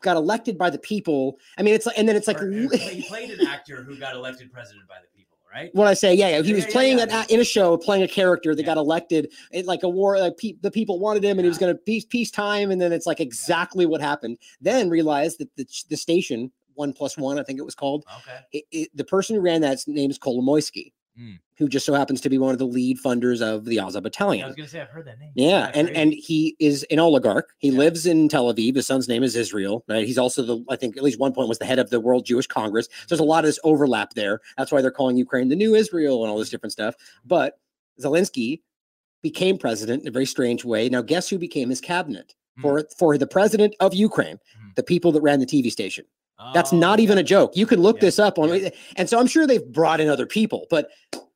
got 0.03 0.17
elected 0.17 0.57
by 0.59 0.69
the 0.71 0.79
people 0.79 1.39
i 1.59 1.63
mean 1.63 1.75
it's 1.75 1.87
like 1.87 1.97
and 1.99 2.09
then 2.09 2.17
it's 2.17 2.27
like 2.29 2.41
Or- 2.41 2.51
he 2.51 3.03
played 3.09 3.31
an 3.31 3.47
actor 3.47 3.83
who 3.83 3.97
got 3.99 4.15
elected 4.15 4.53
president 4.53 4.87
by 4.89 4.97
the 5.01 5.09
people, 5.17 5.39
right? 5.53 5.71
what 5.75 5.87
I 5.87 5.95
say, 5.95 6.15
yeah, 6.15 6.29
yeah, 6.29 6.43
he 6.43 6.51
Yeah, 6.51 6.57
was 6.57 6.65
yeah, 6.67 6.71
playing 6.73 6.99
yeah. 6.99 7.05
an 7.05 7.11
a- 7.13 7.33
in 7.35 7.41
a 7.41 7.45
show, 7.45 7.77
playing 7.79 8.03
a 8.03 8.09
character 8.09 8.55
that 8.55 8.61
Yeah. 8.63 8.67
got 8.67 8.77
elected, 8.77 9.33
it, 9.53 9.65
like 9.67 9.83
a 9.85 9.89
war. 9.89 10.19
Like 10.19 10.37
pe- 10.37 10.57
the 10.61 10.71
people 10.71 10.99
wanted 10.99 11.25
him, 11.25 11.39
and 11.39 11.45
he 11.47 11.49
was 11.49 11.57
going 11.59 11.75
to 11.75 11.81
peace 12.07 12.31
time. 12.31 12.71
and 12.71 12.79
then 12.81 12.93
it's 12.93 13.07
like 13.07 13.21
exactly 13.21 13.87
what 13.87 14.01
happened. 14.03 14.37
Then 14.61 14.91
realized 14.91 15.39
that 15.39 15.49
the, 15.57 15.67
the 15.89 15.97
station 15.97 16.53
one 16.75 16.93
plus 16.93 17.17
one, 17.17 17.39
I 17.39 17.43
think 17.43 17.59
it 17.59 17.65
was 17.65 17.75
called, 17.75 18.05
Okay. 18.19 18.39
it, 18.53 18.65
it, 18.71 18.89
the 18.95 19.05
person 19.05 19.35
who 19.35 19.41
ran 19.41 19.63
that's 19.63 19.89
name 19.89 20.11
is 20.11 20.19
Kolomoisky, 20.19 20.93
Mm. 21.19 21.39
who 21.57 21.69
just 21.69 21.87
so 21.87 21.95
happens 21.95 22.21
to 22.21 22.29
be 22.29 22.37
one 22.37 22.53
of 22.53 22.59
the 22.59 22.67
lead 22.67 22.99
funders 23.03 23.41
of 23.41 23.65
the 23.65 23.79
Azov 23.81 24.03
Battalion? 24.03 24.45
I 24.45 24.47
was 24.49 24.57
gonna 24.57 24.69
say 24.69 24.81
I've 24.81 24.89
heard 24.89 25.07
that 25.07 25.19
name. 25.19 25.33
Yeah, 25.35 25.71
and 25.75 25.87
crazy. 25.89 26.01
and 26.03 26.13
he 26.13 26.57
is 26.61 26.85
an 26.91 26.99
oligarch. 26.99 27.49
He 27.59 27.69
Yeah. 27.71 27.79
lives 27.79 28.05
in 28.07 28.29
Tel 28.29 28.53
Aviv. 28.53 28.77
His 28.77 28.87
son's 28.87 29.09
name 29.09 29.23
is 29.23 29.35
Israel. 29.35 29.83
Right? 29.89 30.07
He's 30.07 30.19
also 30.19 30.43
the 30.43 30.63
I 30.69 30.77
think 30.77 30.97
at 30.97 31.03
least 31.03 31.19
one 31.19 31.33
point 31.33 31.49
was 31.49 31.59
the 31.59 31.65
head 31.65 31.79
of 31.79 31.89
the 31.91 32.01
World 32.01 32.27
Jewish 32.27 32.47
Congress. 32.47 32.87
So 32.93 33.07
there's 33.09 33.21
a 33.21 33.25
lot 33.25 33.45
of 33.45 33.49
this 33.49 33.59
overlap 33.65 34.13
there. 34.15 34.41
That's 34.59 34.71
why 34.73 34.83
they're 34.83 34.91
calling 34.91 35.17
Ukraine 35.17 35.49
the 35.49 35.57
new 35.57 35.75
Israel 35.75 36.23
and 36.23 36.31
all 36.31 36.39
this 36.39 36.51
different 36.51 36.73
stuff. 36.73 36.95
But 37.25 37.59
Zelensky 38.01 38.61
became 39.23 39.57
president 39.59 40.03
in 40.03 40.09
a 40.09 40.11
very 40.11 40.27
strange 40.27 40.65
way. 40.65 40.89
Now 40.89 41.03
guess 41.03 41.29
who 41.29 41.39
became 41.39 41.71
his 41.71 41.81
cabinet 41.81 42.35
Hmm. 42.57 42.63
for 42.63 42.85
for 42.99 43.17
the 43.19 43.27
president 43.27 43.75
of 43.81 43.95
Ukraine? 43.95 44.37
Mhm. 44.37 44.75
The 44.77 44.83
people 44.83 45.13
that 45.13 45.21
ran 45.23 45.41
the 45.41 45.47
TV 45.47 45.71
station. 45.71 46.05
That's 46.55 46.73
Oh, 46.73 46.77
not 46.79 47.01
even 47.01 47.17
yeah. 47.17 47.23
a 47.23 47.25
joke. 47.25 47.57
You 47.57 47.67
can 47.67 47.81
look 47.81 47.97
Yeah, 47.97 48.01
this 48.03 48.19
up 48.19 48.39
on, 48.39 48.49
yeah. 48.61 48.71
and 48.97 49.09
so 49.09 49.19
I'm 49.19 49.27
sure 49.27 49.47
they've 49.47 49.67
brought 49.73 50.01
in 50.01 50.09
other 50.09 50.27
people, 50.27 50.67
but 50.71 50.91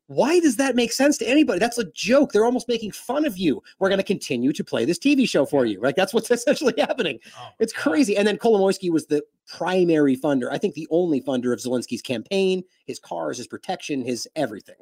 why 0.06 0.40
does 0.40 0.56
that 0.56 0.74
make 0.74 0.92
sense 0.92 1.16
to 1.18 1.28
anybody? 1.28 1.60
That's 1.60 1.78
a 1.78 1.84
joke. 1.92 2.32
They're 2.32 2.44
almost 2.44 2.66
making 2.68 2.90
fun 2.90 3.24
of 3.24 3.38
you. 3.38 3.62
We're 3.78 3.88
going 3.88 4.00
to 4.00 4.04
continue 4.04 4.52
to 4.52 4.64
play 4.64 4.84
this 4.84 4.98
TV 4.98 5.28
show 5.28 5.46
for 5.46 5.64
you. 5.64 5.80
Like 5.80 5.94
that's 5.94 6.12
what's 6.12 6.30
essentially 6.32 6.74
happening. 6.76 7.20
Oh, 7.38 7.48
It's 7.60 7.72
God. 7.72 7.82
crazy. 7.82 8.16
And 8.16 8.26
then 8.26 8.36
Kolomoisky 8.36 8.90
was 8.90 9.06
the 9.06 9.22
primary 9.46 10.16
funder. 10.16 10.48
I 10.50 10.58
think 10.58 10.74
the 10.74 10.88
only 10.90 11.20
funder 11.22 11.52
of 11.52 11.60
Zelensky's 11.60 12.02
campaign, 12.02 12.64
his 12.86 12.98
cars, 12.98 13.38
his 13.38 13.46
protection, 13.46 14.02
his 14.02 14.28
everything. 14.34 14.74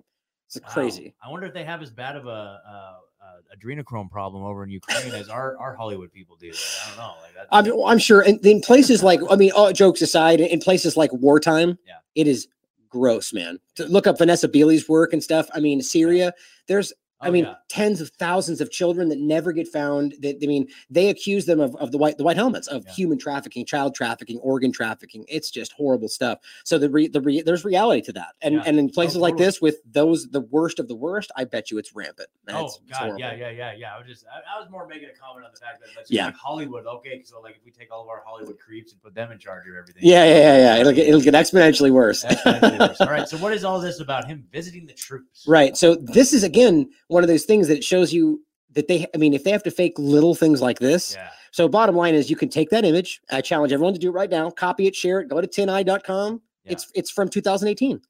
It's 0.46 0.59
Wow. 0.62 0.68
crazy. 0.72 1.14
I 1.22 1.28
wonder 1.31 1.46
if 1.46 1.52
they 1.52 1.64
have 1.64 1.83
as 1.83 1.90
bad 1.90 2.16
of 2.16 2.26
a, 2.26 2.31
uh 2.31 2.70
uh 2.70 2.94
adrenochrome 3.56 4.11
problem 4.11 4.42
over 4.44 4.62
in 4.64 4.70
Ukraine 4.70 5.12
as 5.14 5.28
our, 5.28 5.56
our 5.58 5.74
Hollywood 5.74 6.12
people 6.12 6.37
do. 6.37 6.48
Like, 6.48 6.56
I 6.84 6.88
don't 6.88 6.98
know. 6.98 7.14
Like 7.22 7.84
I'm, 7.87 7.92
I'm 7.92 7.98
sure. 7.98 8.20
And 8.20 8.44
in 8.44 8.61
places 8.61 9.02
like, 9.02 9.20
I 9.30 9.37
mean, 9.37 9.52
all 9.52 9.72
jokes 9.72 10.02
aside, 10.02 10.40
in 10.40 10.61
places 10.61 10.96
like 10.96 11.12
wartime, 11.12 11.78
Yeah. 11.87 11.94
it 12.14 12.26
is 12.26 12.46
gross, 12.88 13.32
man. 13.32 13.58
To 13.76 13.87
look 13.87 14.06
up 14.06 14.18
Vanessa 14.18 14.48
Beeley's 14.48 14.88
work 14.88 15.12
and 15.12 15.22
stuff. 15.22 15.48
I 15.54 15.61
mean, 15.61 15.80
Syria, 15.82 16.32
there's 16.66 16.92
Oh, 17.20 17.24
I 17.26 17.28
Oh, 17.28 17.33
mean, 17.33 17.44
yeah. 17.44 17.54
tens 17.68 18.00
of 18.00 18.11
thousands 18.11 18.61
of 18.61 18.70
children 18.70 19.09
that 19.09 19.18
never 19.18 19.52
get 19.52 19.66
found. 19.66 20.14
That 20.20 20.38
I 20.42 20.46
mean, 20.46 20.68
they 20.88 21.09
accuse 21.09 21.46
them 21.46 21.59
of, 21.61 21.74
of 21.76 21.90
the 21.90 21.98
white 21.98 22.16
the 22.16 22.24
white 22.24 22.37
helmets 22.37 22.68
of 22.68 22.85
Yeah. 22.87 22.92
human 22.92 23.18
trafficking, 23.18 23.64
child 23.66 23.94
trafficking, 23.94 24.38
organ 24.38 24.70
trafficking. 24.72 25.24
It's 25.28 25.51
just 25.51 25.72
horrible 25.72 26.09
stuff. 26.09 26.38
So 26.64 26.78
the 26.78 26.88
re, 26.90 27.09
the 27.09 27.20
re, 27.20 27.43
there's 27.43 27.64
reality 27.64 28.03
to 28.03 28.12
that, 28.12 28.34
and 28.40 28.55
Yeah. 28.57 28.62
and 28.66 28.78
in 28.78 28.88
places 28.90 29.16
oh, 29.16 29.20
like 29.20 29.36
this 29.36 29.61
with 29.61 29.78
those 29.90 30.28
the 30.30 30.40
worst 30.43 30.78
of 30.78 30.86
the 30.88 30.95
worst, 30.97 31.32
I 31.36 31.45
bet 31.45 31.70
you 31.70 31.78
it's 31.78 31.95
rampant. 31.95 32.28
Oh 32.49 32.53
It's- 32.55 32.78
it's 32.82 32.93
God, 32.93 32.99
horrible. 32.99 33.18
yeah, 33.20 33.34
yeah, 33.34 33.51
yeah, 33.51 33.72
yeah. 33.72 33.95
I 33.95 33.99
was 33.99 34.07
just, 34.07 34.24
I, 34.26 34.57
I 34.57 34.61
was 34.61 34.70
more 34.70 34.86
making 34.86 35.09
a 35.09 35.18
comment 35.18 35.45
on 35.45 35.51
the 35.53 35.59
fact 35.59 35.80
that 35.80 35.86
that's 35.95 36.09
just 36.09 36.12
Yeah. 36.12 36.26
like 36.26 36.36
Hollywood. 36.36 36.86
Okay, 36.86 37.22
so 37.24 37.40
like 37.40 37.57
if 37.57 37.64
we 37.64 37.70
take 37.72 37.93
all 37.93 38.03
of 38.03 38.09
our 38.09 38.22
Hollywood 38.24 38.59
creeps 38.59 38.93
and 38.93 39.03
put 39.03 39.14
them 39.14 39.32
in 39.32 39.38
charge 39.38 39.66
of 39.68 39.74
everything, 39.74 40.03
Yeah, 40.05 40.24
yeah, 40.24 40.36
yeah, 40.38 40.57
yeah. 40.76 40.80
It'll 40.80 40.93
get 40.93 41.09
it'll 41.09 41.20
get 41.20 41.34
exponentially 41.34 41.90
worse. 41.90 42.24
Exponentially 42.24 42.78
worse. 42.78 43.01
All 43.01 43.09
right. 43.09 43.28
So 43.28 43.36
what 43.38 43.53
is 43.53 43.64
all 43.64 43.80
this 43.80 44.01
about 44.01 44.26
him 44.26 44.47
visiting 44.53 44.86
the 44.86 44.93
troops? 44.95 45.45
Right. 45.49 45.76
So 45.76 45.95
this 45.97 46.32
is 46.32 46.45
again 46.45 46.88
one 47.09 47.22
of 47.22 47.28
those 47.28 47.44
things 47.44 47.68
that 47.68 47.84
shows 47.84 48.12
you 48.12 48.42
that 48.72 48.88
they 48.88 49.06
I 49.14 49.18
mean, 49.18 49.34
if 49.34 49.44
they 49.44 49.50
have 49.50 49.62
to 49.64 49.70
fake 49.70 49.98
little 49.98 50.34
things 50.34 50.62
like 50.62 50.78
this. 50.78 51.14
Yeah. 51.14 51.30
So 51.50 51.68
bottom 51.68 51.96
line 51.96 52.14
is 52.14 52.30
you 52.30 52.36
can 52.36 52.48
take 52.48 52.70
that 52.70 52.84
image. 52.84 53.20
I 53.30 53.40
challenge 53.40 53.72
everyone 53.72 53.94
to 53.94 53.98
do 53.98 54.09
it 54.09 54.12
right 54.12 54.30
now. 54.30 54.50
Copy 54.50 54.86
it, 54.86 54.94
share 54.94 55.20
it, 55.20 55.28
go 55.28 55.40
to 55.40 55.46
tineye.com. 55.46 56.42
Yeah. 56.64 56.72
It's 56.72 56.90
it's 56.94 57.11
from 57.11 57.28
2018. 57.28 58.00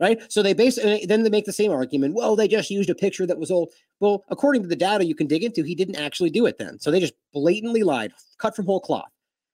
Right. 0.00 0.20
So 0.32 0.42
they 0.42 0.54
basically 0.54 1.04
then 1.06 1.22
they 1.22 1.30
make 1.30 1.44
the 1.44 1.52
same 1.52 1.70
argument. 1.70 2.14
Well, 2.14 2.36
they 2.36 2.48
just 2.48 2.70
used 2.70 2.90
a 2.90 2.94
picture 2.94 3.26
that 3.26 3.38
was 3.38 3.50
old. 3.50 3.70
Well, 4.00 4.24
according 4.28 4.62
to 4.62 4.68
the 4.68 4.76
data 4.76 5.04
you 5.04 5.14
can 5.14 5.26
dig 5.26 5.44
into, 5.44 5.62
he 5.62 5.74
didn't 5.74 5.96
actually 5.96 6.30
do 6.30 6.46
it 6.46 6.58
then. 6.58 6.78
So 6.78 6.90
they 6.90 7.00
just 7.00 7.14
blatantly 7.32 7.82
lied, 7.82 8.12
cut 8.38 8.56
from 8.56 8.66
whole 8.66 8.80
cloth 8.80 9.10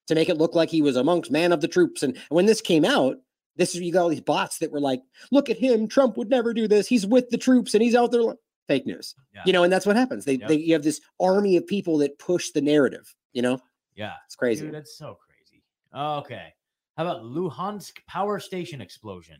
to 0.06 0.14
make 0.14 0.28
it 0.28 0.38
look 0.38 0.54
like 0.54 0.68
he 0.68 0.82
was 0.82 0.96
amongst 0.96 1.30
man 1.30 1.52
of 1.52 1.60
the 1.60 1.68
troops. 1.68 2.02
And 2.02 2.16
when 2.28 2.46
this 2.46 2.60
came 2.60 2.84
out, 2.84 3.16
this 3.56 3.74
is 3.74 3.80
you 3.80 3.92
got 3.92 4.02
all 4.02 4.08
these 4.08 4.20
bots 4.20 4.58
that 4.58 4.72
were 4.72 4.80
like, 4.80 5.02
look 5.30 5.50
at 5.50 5.58
him, 5.58 5.86
Trump 5.86 6.16
would 6.16 6.30
never 6.30 6.54
do 6.54 6.66
this. 6.66 6.86
He's 6.86 7.06
with 7.06 7.30
the 7.30 7.38
troops 7.38 7.74
and 7.74 7.82
he's 7.82 7.94
out 7.94 8.10
there. 8.10 8.22
Li-" 8.70 8.76
Fake 8.78 8.86
news. 8.86 9.14
Yeah. 9.34 9.42
You 9.46 9.52
know, 9.52 9.64
and 9.64 9.72
that's 9.72 9.86
what 9.86 9.96
happens. 9.96 10.24
They, 10.24 10.34
Yep. 10.34 10.48
they 10.48 10.56
you 10.56 10.72
have 10.74 10.82
this 10.82 11.00
army 11.20 11.56
of 11.56 11.66
people 11.66 11.98
that 11.98 12.18
push 12.18 12.50
the 12.50 12.60
narrative, 12.60 13.12
you 13.32 13.42
know? 13.42 13.58
Yeah. 13.96 14.12
It's 14.26 14.36
crazy. 14.36 14.64
Dude, 14.66 14.74
that's 14.74 14.96
so 14.96 15.18
crazy. 15.26 15.62
Okay. 15.94 16.52
How 16.96 17.04
about 17.04 17.22
Luhansk 17.22 17.92
power 18.06 18.38
station 18.38 18.80
explosion? 18.80 19.36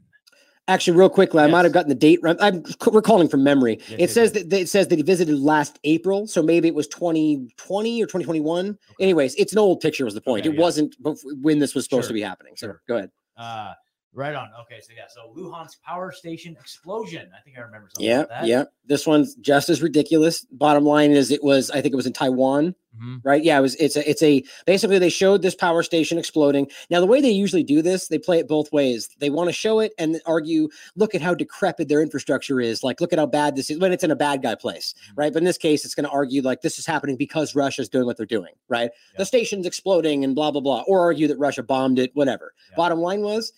Actually, 0.69 0.97
real 0.97 1.09
quickly, 1.11 1.43
I 1.43 1.49
might 1.49 1.65
have 1.65 1.73
gotten 1.73 1.89
the 1.89 1.95
date. 1.97 2.21
right. 2.23 2.37
I'm 2.41 2.63
recalling 2.93 3.29
from 3.29 3.43
memory. 3.43 3.79
Yes, 3.81 3.91
it 3.91 4.01
yes, 4.01 4.13
says 4.13 4.31
yes. 4.35 4.43
that 4.43 4.51
that 4.51 4.61
it 4.61 4.69
says 4.69 4.87
that 4.89 4.97
he 4.97 5.03
visited 5.03 5.37
last 5.39 5.81
April, 5.83 6.29
so 6.29 6.43
maybe 6.45 6.69
it 6.69 6.75
was 6.75 6.87
2020 6.89 8.03
or 8.03 8.07
2021. 8.07 8.69
Okay. 8.69 8.77
Anyways, 9.01 9.35
it's 9.35 9.53
an 9.53 9.59
old 9.59 9.81
picture. 9.81 10.05
Was 10.05 10.15
the 10.15 10.21
point? 10.21 10.43
Okay, 10.47 10.51
it 10.51 10.55
yeah. 10.55 10.61
wasn't 10.61 10.95
when 11.43 11.59
this 11.59 11.75
was 11.75 11.85
supposed 11.85 12.05
Sure, 12.05 12.09
to 12.11 12.15
be 12.15 12.21
happening. 12.23 12.55
So 12.57 12.69
sure. 12.69 12.83
go 12.87 12.97
ahead. 12.99 13.11
Uh, 13.37 13.73
right 14.13 14.35
on. 14.35 14.49
Okay. 14.63 14.81
So 14.81 14.93
yeah. 14.97 15.05
So 15.09 15.33
Luhansk 15.37 15.81
power 15.83 16.13
station 16.13 16.57
explosion. 16.59 17.29
I 17.37 17.41
think 17.43 17.57
I 17.59 17.61
remember 17.63 17.89
something 17.93 18.09
Yeah, 18.09 18.25
that. 18.29 18.47
yeah. 18.47 18.65
This 18.87 19.07
one's 19.07 19.35
just 19.37 19.69
as 19.69 19.83
ridiculous. 19.83 20.45
Bottom 20.53 20.85
line 20.85 21.13
is, 21.13 21.31
it 21.31 21.45
was. 21.45 21.71
I 21.71 21.81
think 21.81 21.93
it 21.93 21.97
was 21.97 22.07
in 22.07 22.13
Taiwan. 22.13 22.75
Mhm. 23.01 23.21
right? 23.23 23.45
Yeah, 23.45 23.57
it 23.57 23.63
was. 23.63 23.77
It's 23.77 23.95
a. 23.97 24.11
It's 24.11 24.21
a. 24.21 24.43
Basically, 24.67 24.99
they 24.99 25.11
showed 25.11 25.43
this 25.43 25.55
power 25.55 25.85
station 25.85 26.19
exploding. 26.19 26.69
Now, 26.91 26.99
the 26.99 27.07
way 27.07 27.21
they 27.21 27.31
usually 27.31 27.63
do 27.63 27.83
this, 27.83 28.09
they 28.09 28.19
play 28.19 28.41
it 28.41 28.49
both 28.49 28.73
ways. 28.73 29.09
They 29.21 29.31
want 29.31 29.49
to 29.49 29.53
show 29.53 29.79
it 29.79 29.93
and 29.97 30.21
argue, 30.27 30.69
look 30.97 31.15
at 31.15 31.21
how 31.23 31.33
decrepit 31.33 31.87
their 31.87 32.03
infrastructure 32.03 32.61
is. 32.61 32.83
Like, 32.83 33.01
look 33.01 33.13
at 33.13 33.21
how 33.21 33.27
bad 33.27 33.55
this 33.55 33.71
is 33.71 33.79
when 33.79 33.93
it's 33.93 34.03
in 34.03 34.11
a 34.11 34.17
bad 34.17 34.43
guy 34.43 34.57
place, 34.57 34.93
Mhm. 34.99 35.13
right? 35.15 35.33
But 35.33 35.39
in 35.43 35.45
this 35.45 35.57
case, 35.57 35.85
it's 35.85 35.95
going 35.95 36.05
to 36.07 36.11
argue 36.11 36.43
like 36.43 36.63
this 36.63 36.81
is 36.81 36.87
happening 36.87 37.15
because 37.15 37.55
Russia's 37.55 37.89
doing 37.89 38.07
what 38.07 38.17
they're 38.17 38.27
doing, 38.27 38.55
right? 38.69 38.91
Yeah. 39.13 39.19
The 39.19 39.25
station's 39.25 39.67
exploding 39.67 40.25
and 40.25 40.35
blah 40.35 40.51
blah 40.51 40.61
blah, 40.61 40.83
or 40.89 40.99
argue 40.99 41.29
that 41.29 41.39
Russia 41.39 41.63
bombed 41.63 42.01
it, 42.01 42.11
whatever. 42.15 42.55
Yeah. 42.71 42.77
Bottom 42.77 42.99
line 43.01 43.23
was, 43.23 43.53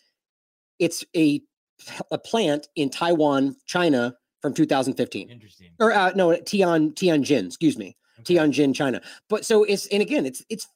it's 0.78 1.04
a 1.16 1.40
a 2.10 2.18
plant 2.18 2.68
in 2.76 2.88
Taiwan, 2.90 3.56
China, 3.66 4.14
from 4.40 4.54
2015, 4.54 5.30
Interesting. 5.30 5.70
or 5.80 5.92
uh, 5.92 6.12
no, 6.14 6.34
Tian 6.36 6.92
Tianjin, 6.92 7.46
excuse 7.46 7.76
me. 7.78 7.96
Okay. 8.20 8.34
Tianjin, 8.36 8.74
China. 8.74 9.00
But 9.28 9.44
so 9.44 9.64
it's 9.64 9.86
and 9.88 10.00
again, 10.02 10.26
it's 10.26 10.44
it's 10.48 10.68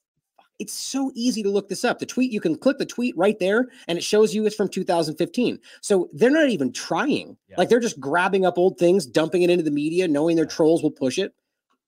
it's 0.58 0.72
so 0.72 1.12
easy 1.14 1.42
to 1.42 1.50
look 1.50 1.68
this 1.68 1.84
up. 1.84 1.98
The 1.98 2.06
tweet 2.06 2.32
you 2.32 2.40
can 2.40 2.56
click 2.56 2.78
the 2.78 2.86
tweet 2.86 3.16
right 3.16 3.38
there, 3.38 3.66
and 3.88 3.98
it 3.98 4.02
shows 4.04 4.34
you 4.34 4.46
it's 4.46 4.56
from 4.56 4.68
2015. 4.68 5.58
So 5.82 6.08
they're 6.14 6.30
not 6.30 6.48
even 6.48 6.72
trying. 6.72 7.36
Yeah. 7.48 7.56
Like 7.58 7.68
they're 7.68 7.78
just 7.80 8.00
grabbing 8.00 8.46
up 8.46 8.56
old 8.56 8.78
things, 8.78 9.04
dumping 9.06 9.42
it 9.42 9.50
into 9.50 9.64
the 9.64 9.70
media, 9.70 10.08
knowing 10.08 10.36
their 10.36 10.46
Yeah. 10.46 10.50
trolls 10.50 10.82
will 10.82 10.90
push 10.90 11.18
it, 11.18 11.34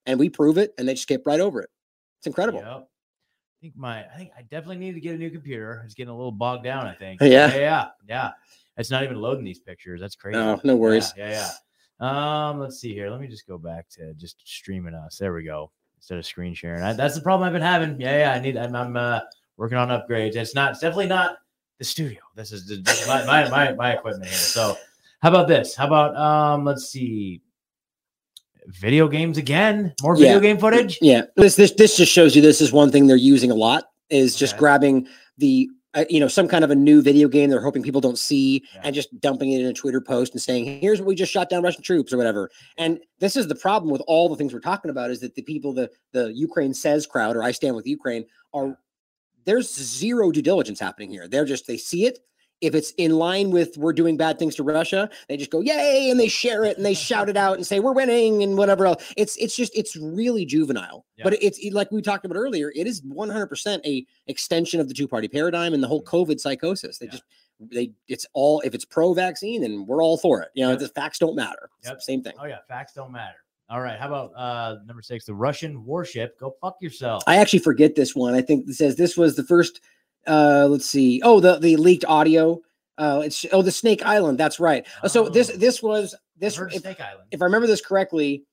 and 0.05 0.19
we 0.19 0.29
prove 0.29 0.57
it, 0.57 0.73
and 0.77 0.87
they 0.87 0.95
skip 0.95 1.23
right 1.25 1.39
over 1.39 1.61
it. 1.61 1.69
It's 2.19 2.27
incredible. 2.27 2.59
Yep. 2.61 2.88
I 3.59 3.61
think 3.61 3.75
my 3.75 4.05
I 4.05 4.17
think 4.17 4.31
I 4.37 4.41
definitely 4.43 4.77
need 4.77 4.93
to 4.93 5.01
get 5.01 5.15
a 5.15 5.17
new 5.17 5.29
computer. 5.29 5.81
It's 5.83 5.93
getting 5.93 6.11
a 6.11 6.15
little 6.15 6.31
bogged 6.31 6.63
down, 6.63 6.87
I 6.87 6.93
think. 6.93 7.19
Yeah. 7.19 7.53
Yeah, 7.53 7.57
yeah. 7.57 7.87
yeah. 8.07 8.31
It's 8.77 8.89
not 8.89 9.03
even 9.03 9.17
loading 9.17 9.43
these 9.43 9.59
pictures. 9.59 9.99
That's 9.99 10.15
crazy. 10.15 10.39
No, 10.39 10.61
no 10.63 10.77
worries. 10.77 11.13
Yeah, 11.17 11.29
yeah, 11.29 11.49
yeah. 11.99 12.49
Um, 12.49 12.59
let's 12.61 12.79
see 12.79 12.93
here. 12.93 13.09
Let 13.09 13.19
me 13.19 13.27
just 13.27 13.45
go 13.45 13.57
back 13.57 13.89
to 13.89 14.13
just 14.13 14.37
streaming 14.45 14.93
us. 14.93 15.17
There 15.17 15.33
we 15.33 15.43
go. 15.43 15.71
Instead 15.97 16.19
of 16.19 16.25
screen 16.25 16.53
sharing. 16.53 16.81
I, 16.81 16.93
that's 16.93 17.15
the 17.15 17.21
problem 17.21 17.45
I've 17.45 17.51
been 17.51 17.61
having. 17.61 17.99
Yeah, 17.99 18.19
yeah. 18.19 18.31
I 18.31 18.39
need 18.39 18.55
I'm, 18.55 18.73
I'm 18.77 18.95
uh 18.95 19.19
working 19.57 19.77
on 19.77 19.89
upgrades. 19.89 20.37
It's 20.37 20.55
not 20.55 20.71
it's 20.71 20.79
definitely 20.79 21.07
not 21.07 21.39
the 21.79 21.83
studio. 21.83 22.21
This 22.35 22.53
is 22.53 22.65
the, 22.65 22.81
my, 23.09 23.25
my 23.25 23.49
my 23.49 23.73
my 23.73 23.91
equipment 23.91 24.29
here. 24.29 24.37
So 24.37 24.77
how 25.21 25.27
about 25.27 25.49
this? 25.49 25.75
How 25.75 25.87
about 25.87 26.15
um 26.15 26.63
let's 26.63 26.85
see 26.85 27.41
video 28.69 29.07
games 29.07 29.37
again? 29.37 29.93
More 30.01 30.15
video 30.15 30.35
Yeah. 30.35 30.39
game 30.39 30.57
footage? 30.57 30.97
Yeah, 31.01 31.23
this 31.35 31.55
this 31.55 31.71
this 31.73 31.97
just 31.97 32.11
shows 32.11 32.35
you 32.35 32.41
this 32.41 32.61
is 32.61 32.71
one 32.71 32.91
thing 32.91 33.07
they're 33.07 33.15
using 33.17 33.51
a 33.51 33.55
lot 33.55 33.85
is 34.09 34.35
just 34.35 34.53
Okay. 34.53 34.59
grabbing 34.59 35.07
the 35.37 35.69
uh, 35.95 36.05
you 36.09 36.19
know 36.19 36.27
some 36.27 36.47
kind 36.47 36.63
of 36.63 36.69
a 36.69 36.75
new 36.75 37.01
video 37.01 37.27
game 37.27 37.49
they're 37.49 37.61
hoping 37.63 37.81
people 37.81 37.99
don't 38.01 38.17
see 38.19 38.63
Yeah. 38.75 38.81
and 38.83 38.93
just 38.95 39.09
dumping 39.19 39.51
it 39.51 39.61
in 39.61 39.65
a 39.67 39.73
Twitter 39.73 39.99
post 39.99 40.33
and 40.33 40.41
saying 40.41 40.79
here's 40.81 40.99
what 40.99 41.07
we 41.07 41.15
just 41.15 41.31
shot 41.31 41.49
down 41.49 41.63
Russian 41.63 41.81
troops 41.81 42.13
or 42.13 42.17
whatever. 42.17 42.51
And 42.77 42.99
this 43.19 43.35
is 43.35 43.47
the 43.47 43.55
problem 43.55 43.91
with 43.91 44.01
all 44.05 44.29
the 44.29 44.35
things 44.35 44.53
we're 44.53 44.59
talking 44.59 44.91
about 44.91 45.09
is 45.09 45.19
that 45.21 45.33
the 45.35 45.41
people 45.41 45.73
the 45.73 45.89
the 46.11 46.31
Ukraine 46.33 46.73
says 46.75 47.07
crowd 47.07 47.35
or 47.35 47.41
I 47.43 47.51
stand 47.51 47.75
with 47.75 47.87
Ukraine 47.87 48.25
are 48.53 48.77
there's 49.45 49.73
zero 49.73 50.31
due 50.31 50.43
diligence 50.43 50.79
happening 50.79 51.09
here. 51.09 51.27
They're 51.27 51.45
just 51.45 51.65
they 51.65 51.77
see 51.77 52.05
it. 52.05 52.19
If 52.61 52.75
it's 52.75 52.91
in 52.97 53.11
line 53.11 53.51
with 53.51 53.77
we're 53.77 53.93
doing 53.93 54.17
bad 54.17 54.37
things 54.37 54.55
to 54.55 54.63
Russia, 54.63 55.09
they 55.29 55.37
just 55.37 55.49
go 55.51 55.61
yay 55.61 56.09
and 56.09 56.19
they 56.19 56.27
share 56.27 56.65
it 56.65 56.75
and 56.75 56.85
they 56.85 56.93
shout 56.93 57.29
it 57.29 57.37
out 57.37 57.55
and 57.55 57.65
say 57.65 57.79
we're 57.79 57.93
winning 57.93 58.43
and 58.43 58.57
whatever 58.57 58.85
else. 58.85 59.13
It's 59.15 59.37
it's 59.37 59.55
just 59.55 59.75
it's 59.77 59.95
really 59.95 60.45
juvenile. 60.45 61.05
But 61.23 61.41
it's 61.41 61.57
it- 61.59 61.73
like 61.73 61.91
we 61.91 62.01
talked 62.01 62.25
about 62.25 62.35
earlier. 62.37 62.71
It 62.75 62.87
is 62.87 63.01
100% 63.01 63.79
a 63.85 64.05
extension 64.27 64.79
of 64.79 64.87
the 64.87 64.93
two 64.93 65.07
party 65.07 65.27
paradigm 65.27 65.73
and 65.73 65.81
the 65.81 65.87
whole 65.87 66.03
COVID 66.03 66.39
psychosis. 66.39 66.97
They 66.97 67.05
Yeah. 67.05 67.11
just 67.11 67.23
they 67.61 67.91
it's 68.07 68.25
all 68.33 68.61
if 68.61 68.73
it's 68.73 68.85
pro 68.85 69.13
vaccine 69.13 69.63
and 69.63 69.87
we're 69.87 70.03
all 70.03 70.17
for 70.17 70.41
it. 70.41 70.49
You 70.53 70.65
know 70.65 70.71
Yep. 70.71 70.79
the 70.79 70.87
facts 70.89 71.19
don't 71.19 71.35
matter. 71.35 71.69
Yep. 71.85 72.01
Same 72.01 72.21
thing. 72.23 72.33
Oh 72.41 72.45
yeah, 72.45 72.59
facts 72.67 72.93
don't 72.93 73.11
matter. 73.11 73.37
All 73.69 73.81
right, 73.81 73.99
how 73.99 74.07
about 74.07 74.31
uh 74.35 74.77
number 74.85 75.01
six, 75.01 75.25
the 75.25 75.33
Russian 75.33 75.85
warship? 75.85 76.37
Go 76.39 76.55
fuck 76.59 76.77
yourself. 76.81 77.23
I 77.27 77.37
actually 77.37 77.59
forget 77.59 77.95
this 77.95 78.15
one. 78.15 78.33
I 78.33 78.41
think 78.41 78.67
it 78.67 78.73
says 78.75 78.95
this 78.97 79.15
was 79.15 79.35
the 79.37 79.43
first. 79.43 79.79
Uh, 80.29 80.67
let's 80.69 80.85
see. 80.89 81.21
Oh, 81.23 81.39
the 81.39 81.57
the 81.59 81.75
leaked 81.75 82.05
audio. 82.05 82.59
Uh, 82.97 83.21
it's 83.25 83.45
oh 83.51 83.61
the 83.61 83.71
Snake 83.71 84.05
Island. 84.05 84.37
That's 84.37 84.59
right. 84.59 84.85
Uh, 85.03 85.07
So 85.07 85.27
this 85.29 85.49
Oh. 85.51 85.57
this 85.57 85.81
was 85.83 86.15
this 86.37 86.59
if, 86.59 86.81
Snake 86.81 87.01
Island. 87.01 87.27
if 87.31 87.41
I 87.41 87.45
remember 87.45 87.67
this 87.67 87.81
correctly. 87.81 88.45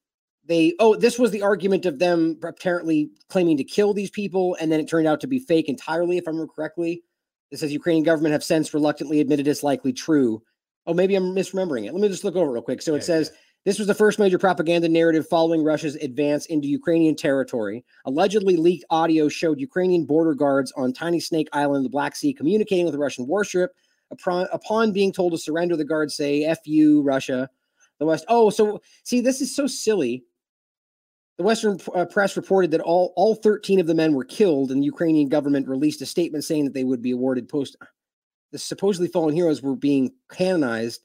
They 0.49 0.75
oh 0.79 0.95
this 0.95 1.19
was 1.19 1.33
the 1.33 1.43
argument 1.43 1.87
of 1.87 1.99
them 1.99 2.39
apparently 2.45 3.11
claiming 3.29 3.57
to 3.57 3.65
kill 3.65 3.93
these 3.93 4.11
people, 4.11 4.57
and 4.61 4.71
then 4.71 4.79
it 4.79 4.89
turned 4.89 5.09
out 5.09 5.21
to 5.23 5.27
be 5.27 5.41
fake 5.41 5.69
entirely. 5.69 6.19
If 6.19 6.29
I 6.29 6.31
remember 6.31 6.53
correctly, 6.55 7.03
it 7.51 7.59
says 7.59 7.73
Ukrainian 7.73 8.05
government 8.05 8.33
have 8.33 8.45
since 8.45 8.73
reluctantly 8.73 9.19
admitted 9.21 9.49
it's 9.49 9.65
likely 9.65 9.93
true. 9.93 10.41
Oh, 10.87 10.95
maybe 10.95 11.17
I'm 11.17 11.35
misremembering 11.35 11.87
it. 11.87 11.93
Let 11.93 12.01
me 12.01 12.09
just 12.09 12.23
look 12.23 12.37
over 12.37 12.53
real 12.53 12.63
quick. 12.63 12.81
So 12.81 12.93
Yeah, 12.93 12.99
it 12.99 13.05
says 13.05 13.33
yeah. 13.33 13.39
This 13.67 13.81
was 13.81 13.89
the 13.89 13.95
first 13.95 14.21
major 14.21 14.39
propaganda 14.39 14.89
narrative 14.89 15.27
following 15.29 15.65
Russia's 15.65 15.97
advance 15.97 16.47
into 16.47 16.69
Ukrainian 16.69 17.17
territory. 17.17 17.85
Allegedly 18.05 18.57
leaked 18.57 18.85
audio 18.91 19.29
showed 19.29 19.59
Ukrainian 19.59 20.07
border 20.07 20.35
guards 20.35 20.73
on 20.77 20.93
Tiny 20.93 21.19
Snake 21.19 21.49
Island 21.53 21.79
in 21.79 21.83
the 21.83 21.91
Black 21.91 22.15
Sea 22.15 22.33
communicating 22.33 22.87
with 22.87 22.95
a 22.95 22.99
Russian 22.99 23.27
warship. 23.27 23.73
Upon, 24.13 24.93
being 24.93 25.13
told 25.13 25.33
to 25.33 25.39
surrender, 25.39 25.77
the 25.77 25.85
guards 25.85 26.15
say, 26.15 26.45
F 26.45 26.61
you, 26.65 27.03
Russia. 27.03 27.51
The 27.99 28.07
West. 28.07 28.25
Oh, 28.29 28.51
so 28.51 28.81
see, 29.03 29.21
this 29.21 29.41
is 29.41 29.55
so 29.57 29.67
silly. 29.67 30.23
The 31.37 31.43
Western 31.43 31.81
uh, 31.93 32.05
press 32.05 32.37
reported 32.37 32.71
that 32.71 32.81
all, 32.83 33.13
all 33.17 33.35
13 33.35 33.81
of 33.81 33.89
the 33.89 33.97
men 33.97 34.15
were 34.15 34.25
killed, 34.25 34.71
and 34.71 34.81
the 34.81 34.87
Ukrainian 34.87 35.29
government 35.29 35.67
released 35.67 36.01
a 36.03 36.07
statement 36.07 36.45
saying 36.45 36.67
that 36.67 36.75
they 36.75 36.85
would 36.85 37.03
be 37.03 37.11
awarded 37.11 37.49
post. 37.49 37.77
The 38.53 38.59
supposedly 38.59 39.09
fallen 39.09 39.35
heroes 39.35 39.61
were 39.61 39.75
being 39.75 40.13
canonized 40.31 41.01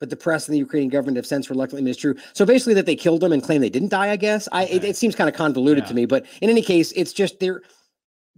but 0.00 0.10
the 0.10 0.16
press 0.16 0.46
and 0.46 0.54
the 0.54 0.58
Ukrainian 0.58 0.90
government 0.90 1.16
have 1.16 1.26
since 1.26 1.50
reluctantly 1.50 1.80
admitted 1.80 1.94
it's 1.96 2.00
true. 2.00 2.14
So 2.32 2.44
basically, 2.46 2.74
that 2.74 2.86
they 2.86 2.96
killed 2.96 3.20
them 3.20 3.32
and 3.32 3.42
claim 3.42 3.60
they 3.60 3.70
didn't 3.70 3.88
die. 3.90 4.10
I 4.10 4.16
guess 4.16 4.48
I 4.52 4.64
it, 4.64 4.76
Okay. 4.78 4.90
it 4.90 4.96
seems 4.96 5.14
kind 5.14 5.28
of 5.28 5.34
convoluted 5.34 5.86
to 5.86 5.94
me, 5.94 6.06
but 6.06 6.26
in 6.40 6.50
any 6.50 6.62
case, 6.62 6.92
it's 6.92 7.12
just 7.12 7.40
they're 7.40 7.62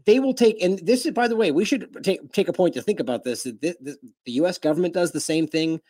they 0.07 0.19
will 0.19 0.33
take 0.35 0.63
and 0.63 0.79
this 0.81 1.05
is 1.05 1.13
by 1.13 1.29
the 1.29 1.37
way 1.37 1.51
we 1.51 1.65
should 1.65 2.03
take 2.03 2.33
take 2.33 2.49
a 2.49 2.53
point 2.53 2.75
to 2.75 2.83
think 2.83 3.01
about 3.01 3.25
this. 3.25 3.43
thi- 3.43 3.53
thi- 3.61 3.75
the 4.25 4.33
U.S. 4.33 4.59
government 4.59 4.95
does 4.95 5.13
the 5.13 5.21
same 5.21 5.47
thing. 5.47 5.81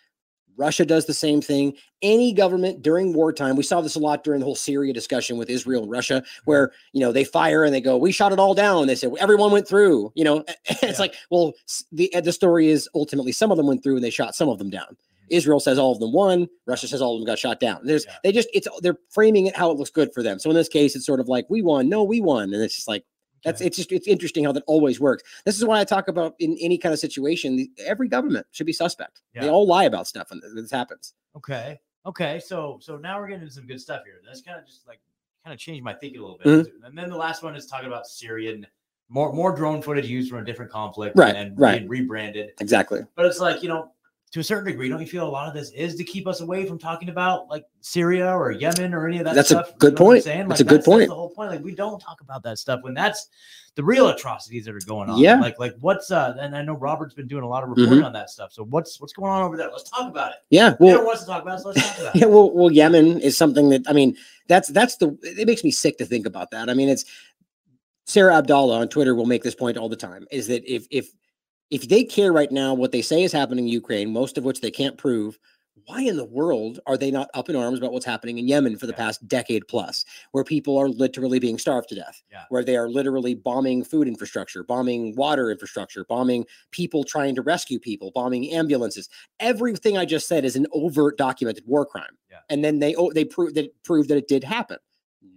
Russia 0.56 0.84
does 0.84 1.06
the 1.06 1.14
same 1.14 1.40
thing. 1.40 1.74
Any 2.02 2.32
government 2.34 2.82
during 2.82 3.14
wartime, 3.14 3.56
we 3.56 3.62
saw 3.62 3.80
this 3.80 3.94
a 3.94 4.00
lot 4.00 4.24
during 4.24 4.40
the 4.40 4.44
whole 4.44 4.56
Syria 4.56 4.92
discussion 4.92 5.38
with 5.38 5.48
Israel 5.48 5.82
and 5.84 5.90
Russia, 5.90 6.14
mm-hmm. 6.14 6.40
where 6.44 6.72
you 6.92 7.00
know 7.00 7.12
they 7.12 7.24
fire 7.24 7.62
and 7.64 7.72
they 7.72 7.80
go, 7.80 7.96
"We 7.96 8.10
shot 8.12 8.32
it 8.32 8.38
all 8.40 8.52
down." 8.52 8.88
They 8.88 8.96
said 8.96 9.12
everyone 9.20 9.52
went 9.52 9.68
through. 9.68 10.12
You 10.16 10.24
know, 10.24 10.44
it's 10.64 10.82
Yeah. 10.82 10.92
like, 10.98 11.14
well, 11.30 11.52
the 11.92 12.12
the 12.22 12.32
story 12.32 12.66
is 12.68 12.88
ultimately 12.96 13.30
some 13.32 13.50
of 13.52 13.56
them 13.56 13.66
went 13.68 13.82
through 13.84 13.94
and 13.94 14.04
they 14.04 14.10
shot 14.10 14.34
some 14.34 14.48
of 14.48 14.58
them 14.58 14.70
down 14.70 14.96
Israel 15.30 15.60
says 15.60 15.78
all 15.78 15.92
of 15.92 16.00
them 16.00 16.12
won. 16.12 16.48
Russia 16.66 16.88
says 16.88 17.00
all 17.00 17.14
of 17.14 17.20
them 17.20 17.26
got 17.26 17.38
shot 17.38 17.60
down. 17.60 17.80
There's 17.84 18.04
Yeah. 18.06 18.16
they 18.24 18.32
just 18.32 18.48
it's 18.52 18.68
they're 18.82 18.98
framing 19.10 19.46
it 19.46 19.56
how 19.56 19.70
it 19.70 19.78
looks 19.78 19.90
good 19.90 20.12
for 20.12 20.22
them. 20.22 20.38
So 20.38 20.50
in 20.50 20.56
this 20.56 20.68
case, 20.68 20.96
it's 20.96 21.06
sort 21.06 21.20
of 21.20 21.28
like 21.28 21.46
we 21.48 21.62
won, 21.62 21.88
no, 21.88 22.02
we 22.04 22.20
won, 22.20 22.52
and 22.52 22.62
it's 22.62 22.74
just 22.74 22.88
like 22.88 23.04
that's 23.44 23.60
Okay. 23.60 23.68
it's 23.68 23.76
just 23.76 23.92
it's 23.92 24.06
interesting 24.06 24.44
how 24.44 24.52
that 24.52 24.64
always 24.66 25.00
works. 25.00 25.22
This 25.46 25.56
is 25.56 25.64
why 25.64 25.80
I 25.80 25.84
talk 25.84 26.08
about 26.08 26.34
in 26.40 26.56
any 26.60 26.76
kind 26.78 26.92
of 26.92 26.98
situation, 26.98 27.68
every 27.86 28.08
government 28.08 28.46
should 28.50 28.66
be 28.66 28.72
suspect. 28.72 29.22
They 29.34 29.48
all 29.48 29.66
lie 29.66 29.84
about 29.84 30.06
stuff 30.06 30.30
when 30.30 30.40
this 30.54 30.70
happens. 30.70 31.14
Okay. 31.36 31.80
Okay. 32.06 32.40
So 32.40 32.78
so 32.82 32.96
now 32.96 33.18
we're 33.20 33.28
getting 33.28 33.42
into 33.42 33.54
some 33.54 33.66
good 33.66 33.80
stuff 33.80 34.02
here. 34.04 34.20
That's 34.26 34.42
kind 34.42 34.58
of 34.58 34.66
just 34.66 34.86
like 34.86 35.00
kind 35.44 35.54
of 35.54 35.58
changed 35.60 35.82
my 35.84 35.94
thinking 35.94 36.20
a 36.20 36.22
little 36.22 36.38
Mm-hmm. 36.38 36.62
bit. 36.64 36.72
And 36.84 36.98
then 36.98 37.08
the 37.08 37.16
last 37.16 37.42
one 37.42 37.54
is 37.56 37.66
talking 37.66 37.86
about 37.86 38.06
Syrian 38.06 38.66
more 39.08 39.32
more 39.32 39.54
drone 39.56 39.80
footage 39.82 40.06
used 40.06 40.30
from 40.30 40.38
a 40.40 40.44
different 40.44 40.70
conflict 40.70 41.16
Right, 41.18 41.34
and 41.34 41.58
right. 41.58 41.78
being 41.78 41.88
rebranded. 41.88 42.50
Exactly. 42.60 43.00
But 43.16 43.26
it's 43.26 43.40
like, 43.40 43.60
you 43.62 43.68
know, 43.68 43.90
to 44.32 44.40
a 44.40 44.44
certain 44.44 44.64
degree, 44.64 44.88
don't 44.88 45.00
you 45.00 45.06
feel 45.06 45.26
a 45.26 45.28
lot 45.28 45.48
of 45.48 45.54
this 45.54 45.70
is 45.70 45.96
to 45.96 46.04
keep 46.04 46.28
us 46.28 46.40
away 46.40 46.64
from 46.64 46.78
talking 46.78 47.08
about 47.08 47.48
like 47.48 47.64
Syria 47.80 48.30
or 48.32 48.52
Yemen 48.52 48.94
or 48.94 49.08
any 49.08 49.18
of 49.18 49.24
that 49.24 49.34
That's 49.34 49.50
a 49.50 49.64
stuff? 49.64 49.78
good 49.78 49.94
know 49.94 49.98
point. 49.98 50.24
saying? 50.24 50.48
That's 50.48 50.60
a 50.60 50.64
good 50.64 50.84
point. 50.84 51.00
That's 51.00 51.10
the 51.10 51.14
whole 51.16 51.30
point. 51.30 51.50
Like 51.50 51.64
we 51.64 51.74
don't 51.74 51.98
talk 51.98 52.20
about 52.20 52.44
that 52.44 52.58
stuff 52.58 52.80
when 52.82 52.94
that's 52.94 53.28
the 53.74 53.82
real 53.82 54.08
atrocities 54.08 54.66
that 54.66 54.74
are 54.74 54.80
going 54.86 55.10
on. 55.10 55.18
Yeah. 55.18 55.40
Like 55.40 55.58
like 55.58 55.74
what's 55.80 56.12
uh 56.12 56.36
and 56.38 56.56
I 56.56 56.62
know 56.62 56.74
Robert's 56.74 57.14
been 57.14 57.26
doing 57.26 57.42
a 57.42 57.48
lot 57.48 57.64
of 57.64 57.70
reporting 57.70 58.04
on 58.04 58.12
that 58.12 58.30
stuff. 58.30 58.52
So 58.52 58.64
what's 58.64 59.00
what's 59.00 59.12
going 59.12 59.32
on 59.32 59.42
over 59.42 59.56
there? 59.56 59.70
Let's 59.70 59.90
talk 59.90 60.08
about 60.08 60.30
it. 60.30 60.38
Yeah. 60.50 60.74
Well, 60.78 61.04
wants 61.04 61.22
to 61.22 61.26
talk 61.26 61.42
about 61.42 61.58
it, 61.58 61.62
so 61.62 61.68
let's 61.70 61.88
talk 61.88 61.98
about 61.98 62.14
yeah. 62.16 62.26
Well, 62.26 62.52
well, 62.52 62.70
Yemen 62.70 63.20
is 63.20 63.36
something 63.36 63.70
that 63.70 63.82
I 63.88 63.92
mean, 63.92 64.16
that's 64.46 64.68
that's 64.68 64.96
the. 64.96 65.16
It 65.22 65.46
makes 65.46 65.64
me 65.64 65.70
sick 65.70 65.98
to 65.98 66.04
think 66.04 66.26
about 66.26 66.50
that. 66.52 66.68
I 66.70 66.74
mean, 66.74 66.88
it's 66.88 67.04
Sarah 68.06 68.36
Abdallah 68.36 68.80
on 68.80 68.88
Twitter 68.88 69.14
will 69.14 69.26
make 69.26 69.42
this 69.42 69.54
point 69.54 69.76
all 69.76 69.88
the 69.88 69.96
time. 69.96 70.26
Is 70.30 70.46
that 70.48 70.64
if 70.72 70.86
if 70.90 71.10
if 71.70 71.88
they 71.88 72.04
care 72.04 72.32
right 72.32 72.50
now 72.50 72.74
what 72.74 72.92
they 72.92 73.02
say 73.02 73.22
is 73.22 73.32
happening 73.32 73.66
in 73.66 73.72
Ukraine, 73.72 74.12
most 74.12 74.36
of 74.38 74.44
which 74.44 74.60
they 74.60 74.70
can't 74.70 74.98
prove, 74.98 75.38
why 75.86 76.02
in 76.02 76.16
the 76.16 76.24
world 76.24 76.78
are 76.86 76.96
they 76.96 77.10
not 77.10 77.30
up 77.32 77.48
in 77.48 77.56
arms 77.56 77.78
about 77.78 77.92
what's 77.92 78.04
happening 78.04 78.38
in 78.38 78.46
Yemen 78.46 78.76
for 78.76 78.86
the 78.86 78.92
Yeah. 78.92 78.98
past 78.98 79.26
decade 79.26 79.66
plus, 79.66 80.04
where 80.32 80.44
people 80.44 80.76
are 80.76 80.88
literally 80.88 81.38
being 81.38 81.58
starved 81.58 81.88
to 81.88 81.94
death, 81.94 82.22
Yeah. 82.30 82.44
where 82.50 82.62
they 82.62 82.76
are 82.76 82.88
literally 82.88 83.34
bombing 83.34 83.82
food 83.82 84.06
infrastructure, 84.06 84.62
bombing 84.62 85.14
water 85.16 85.50
infrastructure, 85.50 86.04
bombing 86.04 86.44
people 86.70 87.02
trying 87.02 87.34
to 87.34 87.42
rescue 87.42 87.78
people, 87.78 88.10
bombing 88.14 88.52
ambulances. 88.52 89.08
Everything 89.40 89.96
I 89.96 90.04
just 90.04 90.28
said 90.28 90.44
is 90.44 90.54
an 90.54 90.66
overt 90.72 91.16
documented 91.16 91.66
war 91.66 91.86
crime. 91.86 92.18
Yeah. 92.30 92.40
And 92.50 92.62
then 92.64 92.78
they 92.80 92.94
oh, 92.94 93.10
they 93.12 93.24
prove 93.24 93.54
that 93.54 93.82
prove 93.82 94.08
that 94.08 94.18
it 94.18 94.28
did 94.28 94.44
happen. 94.44 94.78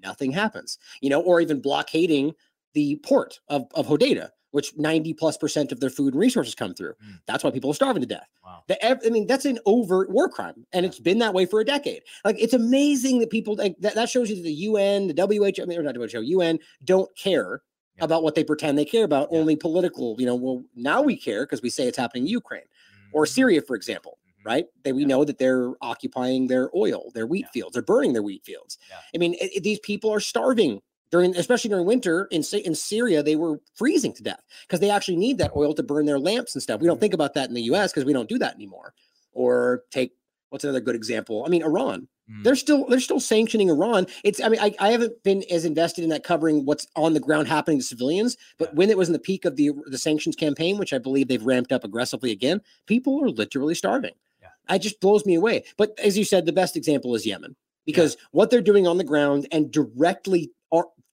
Nothing 0.03 0.31
happens, 0.31 0.77
you 1.01 1.09
know, 1.09 1.21
or 1.21 1.39
even 1.41 1.61
blockading 1.61 2.33
the 2.73 2.97
port 2.97 3.39
of, 3.47 3.65
of 3.75 3.87
Hodeidah, 3.87 4.29
which 4.53 4.75
90 4.77 5.13
plus 5.15 5.35
percent 5.35 5.71
of 5.71 5.79
their 5.79 5.89
food 5.89 6.13
and 6.13 6.21
resources 6.21 6.53
come 6.55 6.73
through. 6.75 6.93
Mm. 7.03 7.19
That's 7.25 7.43
why 7.43 7.49
people 7.51 7.71
are 7.71 7.73
starving 7.73 8.01
to 8.01 8.07
death. 8.07 8.27
Wow. 8.45 8.63
The, 8.67 9.05
I 9.07 9.09
mean, 9.09 9.25
that's 9.27 9.45
an 9.45 9.57
overt 9.65 10.09
war 10.11 10.29
crime, 10.29 10.65
and 10.73 10.83
Yeah. 10.83 10.89
it's 10.89 10.99
been 10.99 11.17
that 11.19 11.33
way 11.33 11.45
for 11.47 11.59
a 11.59 11.65
decade. 11.65 12.03
Like, 12.23 12.37
it's 12.39 12.53
amazing 12.53 13.19
that 13.19 13.31
people 13.31 13.55
like 13.55 13.75
that, 13.79 13.95
that 13.95 14.09
shows 14.09 14.29
you 14.29 14.35
that 14.35 14.43
the 14.43 14.53
UN, 14.53 15.07
the 15.07 15.13
WHO, 15.13 15.63
I 15.63 15.65
mean, 15.65 15.79
or 15.79 15.83
not 15.83 15.95
WHO, 15.95 16.21
UN 16.21 16.59
don't 16.83 17.09
care 17.17 17.63
Yeah. 17.97 18.05
about 18.05 18.21
what 18.23 18.35
they 18.35 18.43
pretend 18.43 18.77
they 18.77 18.85
care 18.85 19.03
about, 19.05 19.29
Yeah. 19.31 19.39
only 19.39 19.55
political. 19.55 20.15
You 20.19 20.27
know, 20.27 20.35
well, 20.35 20.63
now 20.75 21.01
we 21.01 21.17
care 21.17 21.45
because 21.45 21.61
we 21.63 21.69
say 21.71 21.87
it's 21.87 21.97
happening 21.97 22.23
in 22.23 22.27
Ukraine 22.29 22.67
or 23.11 23.25
Mhm. 23.25 23.29
Syria, 23.29 23.61
for 23.63 23.75
example 23.75 24.19
Mhm. 24.39 24.45
right? 24.45 24.65
That 24.83 24.93
we 24.93 25.01
Yeah. 25.01 25.07
know 25.07 25.25
that 25.25 25.39
they're 25.39 25.73
occupying 25.81 26.45
their 26.47 26.69
oil, 26.75 27.11
their 27.15 27.25
wheat 27.25 27.45
Yeah. 27.47 27.51
fields, 27.53 27.73
they're 27.73 27.81
burning 27.81 28.13
their 28.13 28.23
wheat 28.23 28.43
fields. 28.45 28.77
Yeah. 28.89 28.97
I 29.15 29.17
mean, 29.17 29.35
i- 29.41 29.49
i- 29.55 29.59
these 29.59 29.79
people 29.79 30.11
are 30.11 30.19
starving 30.19 30.81
during, 31.13 31.35
especially 31.37 31.69
during 31.69 31.85
winter 31.85 32.27
in 32.31 32.43
in 32.65 32.73
Syria. 32.75 33.21
They 33.23 33.35
were 33.35 33.59
freezing 33.75 34.13
to 34.13 34.23
death 34.23 34.41
because 34.67 34.79
they 34.81 34.89
actually 34.89 35.17
need 35.17 35.37
that 35.37 35.51
oil 35.55 35.73
to 35.75 35.83
burn 35.83 36.05
their 36.07 36.19
lamps 36.19 36.55
and 36.55 36.61
stuff. 36.61 36.81
We 36.81 36.87
don't 36.87 36.97
Mhm. 36.97 37.01
think 37.01 37.13
about 37.13 37.35
that 37.35 37.47
in 37.49 37.53
the 37.55 37.61
U.S. 37.73 37.91
because 37.91 38.05
we 38.05 38.13
don't 38.13 38.27
do 38.27 38.39
that 38.39 38.55
anymore. 38.55 38.93
Or 39.31 39.83
take 39.91 40.11
what's 40.49 40.63
another 40.63 40.81
good 40.81 40.95
example? 40.95 41.43
I 41.45 41.49
mean, 41.49 41.63
Iran. 41.63 42.07
Mm. 42.31 42.43
They're 42.43 42.55
still 42.55 42.85
they're 42.87 42.99
still 43.09 43.19
sanctioning 43.19 43.69
Iran. 43.69 44.07
It's 44.23 44.39
I 44.41 44.47
mean 44.49 44.59
I, 44.61 44.73
I 44.79 44.89
haven't 44.91 45.21
been 45.23 45.43
as 45.51 45.65
invested 45.65 46.03
in 46.03 46.09
that 46.11 46.23
covering 46.23 46.65
what's 46.65 46.87
on 46.95 47.13
the 47.13 47.19
ground 47.19 47.47
happening 47.47 47.79
to 47.79 47.83
civilians, 47.85 48.37
but 48.57 48.69
Yeah. 48.69 48.75
when 48.75 48.89
it 48.89 48.97
was 48.97 49.07
in 49.09 49.13
the 49.13 49.19
peak 49.29 49.45
of 49.45 49.55
the 49.57 49.71
the 49.87 49.97
sanctions 49.97 50.35
campaign, 50.35 50.77
which 50.77 50.93
I 50.93 50.99
believe 50.99 51.27
they've 51.27 51.45
ramped 51.45 51.71
up 51.71 51.83
aggressively 51.83 52.31
again, 52.31 52.61
people 52.87 53.21
are 53.23 53.29
literally 53.29 53.75
starving. 53.75 54.13
Yeah. 54.41 54.75
It 54.75 54.79
just 54.79 54.99
blows 55.01 55.25
me 55.25 55.35
away. 55.35 55.63
But 55.77 55.99
as 55.99 56.17
you 56.17 56.23
said, 56.23 56.45
the 56.45 56.53
best 56.61 56.77
example 56.77 57.13
is 57.13 57.25
Yemen 57.25 57.55
because 57.85 58.15
what 58.31 58.49
they're 58.49 58.61
doing 58.71 58.87
on 58.87 58.97
the 58.97 59.03
ground 59.03 59.45
and 59.51 59.69
directly 59.69 60.51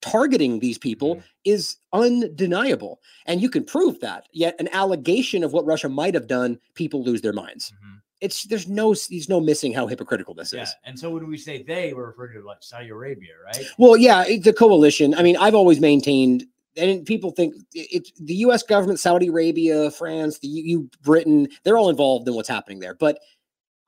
targeting 0.02 0.58
these 0.60 0.78
people 0.78 1.16
Mhm. 1.16 1.22
is 1.44 1.76
undeniable, 1.92 3.00
and 3.26 3.40
you 3.40 3.48
can 3.50 3.64
prove 3.64 4.00
that. 4.00 4.28
Yet 4.32 4.56
an 4.58 4.68
allegation 4.72 5.44
of 5.44 5.52
what 5.52 5.66
Russia 5.66 5.88
might 5.88 6.14
have 6.14 6.26
done, 6.26 6.58
people 6.74 7.02
lose 7.02 7.20
their 7.22 7.32
minds. 7.32 7.72
Mhm. 7.72 8.00
It's 8.20 8.44
there's 8.44 8.68
no 8.68 8.94
there's 9.08 9.28
no 9.28 9.40
missing 9.40 9.72
how 9.72 9.86
hypocritical 9.86 10.34
this 10.34 10.52
Yeah. 10.52 10.62
is. 10.64 10.74
And 10.84 10.98
so 10.98 11.10
when 11.10 11.26
we 11.26 11.38
say 11.38 11.62
they, 11.62 11.92
we're 11.94 12.08
referring 12.08 12.34
to 12.40 12.46
like 12.46 12.58
Saudi 12.62 12.88
Arabia, 12.88 13.32
right? 13.44 13.64
Well, 13.78 13.96
yeah, 13.96 14.24
it's 14.26 14.46
a 14.46 14.52
coalition. 14.52 15.14
I 15.14 15.22
mean, 15.22 15.36
I've 15.38 15.54
always 15.54 15.80
maintained, 15.80 16.44
and 16.76 17.04
people 17.06 17.30
think 17.30 17.54
it's 17.74 18.12
the 18.20 18.34
U.S. 18.46 18.62
government, 18.62 19.00
Saudi 19.00 19.28
Arabia, 19.28 19.90
France, 19.90 20.38
the 20.38 20.48
EU, 20.48 20.86
Britain. 21.02 21.48
They're 21.64 21.78
all 21.78 21.88
involved 21.88 22.28
in 22.28 22.34
what's 22.34 22.48
happening 22.48 22.80
there. 22.80 22.94
But 22.94 23.18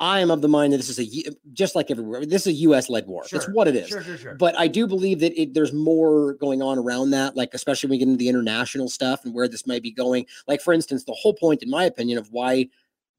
I 0.03 0.19
am 0.21 0.31
of 0.33 0.41
the 0.43 0.49
mind 0.49 0.73
that 0.73 0.79
this 0.79 0.89
is 0.89 0.99
a 0.99 1.31
just 1.53 1.75
like 1.77 1.91
everywhere. 1.91 2.27
This 2.27 2.43
is 2.43 2.49
a 2.49 2.53
U.S. 2.69 2.91
led 2.91 3.07
war. 3.07 3.23
That's 3.31 3.45
Sure. 3.45 3.55
what 3.55 3.69
it 3.69 3.77
is. 3.77 3.89
Sure, 3.89 4.03
sure, 4.03 4.19
sure. 4.19 4.35
But 4.35 4.59
I 4.59 4.67
do 4.67 4.87
believe 4.89 5.21
that 5.21 5.41
it, 5.41 5.55
there's 5.55 5.73
more 5.73 6.35
going 6.35 6.61
on 6.61 6.77
around 6.79 7.11
that, 7.13 7.37
like 7.37 7.55
especially 7.55 7.87
when 7.89 7.93
we 7.95 7.99
get 7.99 8.09
into 8.09 8.19
the 8.19 8.29
international 8.29 8.89
stuff 8.89 9.25
and 9.25 9.33
where 9.33 9.47
this 9.49 9.67
might 9.67 9.83
be 9.83 9.93
going. 9.93 10.27
Like 10.49 10.61
for 10.61 10.73
instance, 10.75 11.05
the 11.05 11.13
whole 11.13 11.35
point, 11.35 11.63
in 11.63 11.71
my 11.71 11.85
opinion, 11.85 12.19
of 12.19 12.29
why 12.33 12.69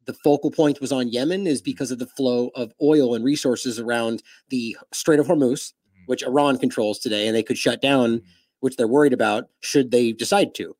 the 0.05 0.13
focal 0.13 0.51
point 0.51 0.81
was 0.81 0.91
on 0.91 1.07
Yemen 1.07 1.47
is 1.47 1.61
because 1.61 1.89
of 1.89 1.99
the 1.99 2.05
flow 2.07 2.51
of 2.55 2.73
oil 2.81 3.15
and 3.15 3.23
resources 3.23 3.79
around 3.79 4.21
the 4.49 4.75
Strait 4.91 5.19
of 5.21 5.27
Hormuz, 5.27 5.71
Mhm. 5.71 6.07
which 6.07 6.23
Iran 6.23 6.57
controls 6.57 6.99
today, 6.99 7.25
and 7.27 7.33
they 7.35 7.43
could 7.43 7.57
shut 7.57 7.81
down, 7.81 8.17
Mhm. 8.19 8.23
which 8.59 8.75
they're 8.75 8.89
worried 8.89 9.13
about 9.13 9.47
should 9.61 9.91
they 9.91 10.11
decide 10.11 10.53
to. 10.55 10.75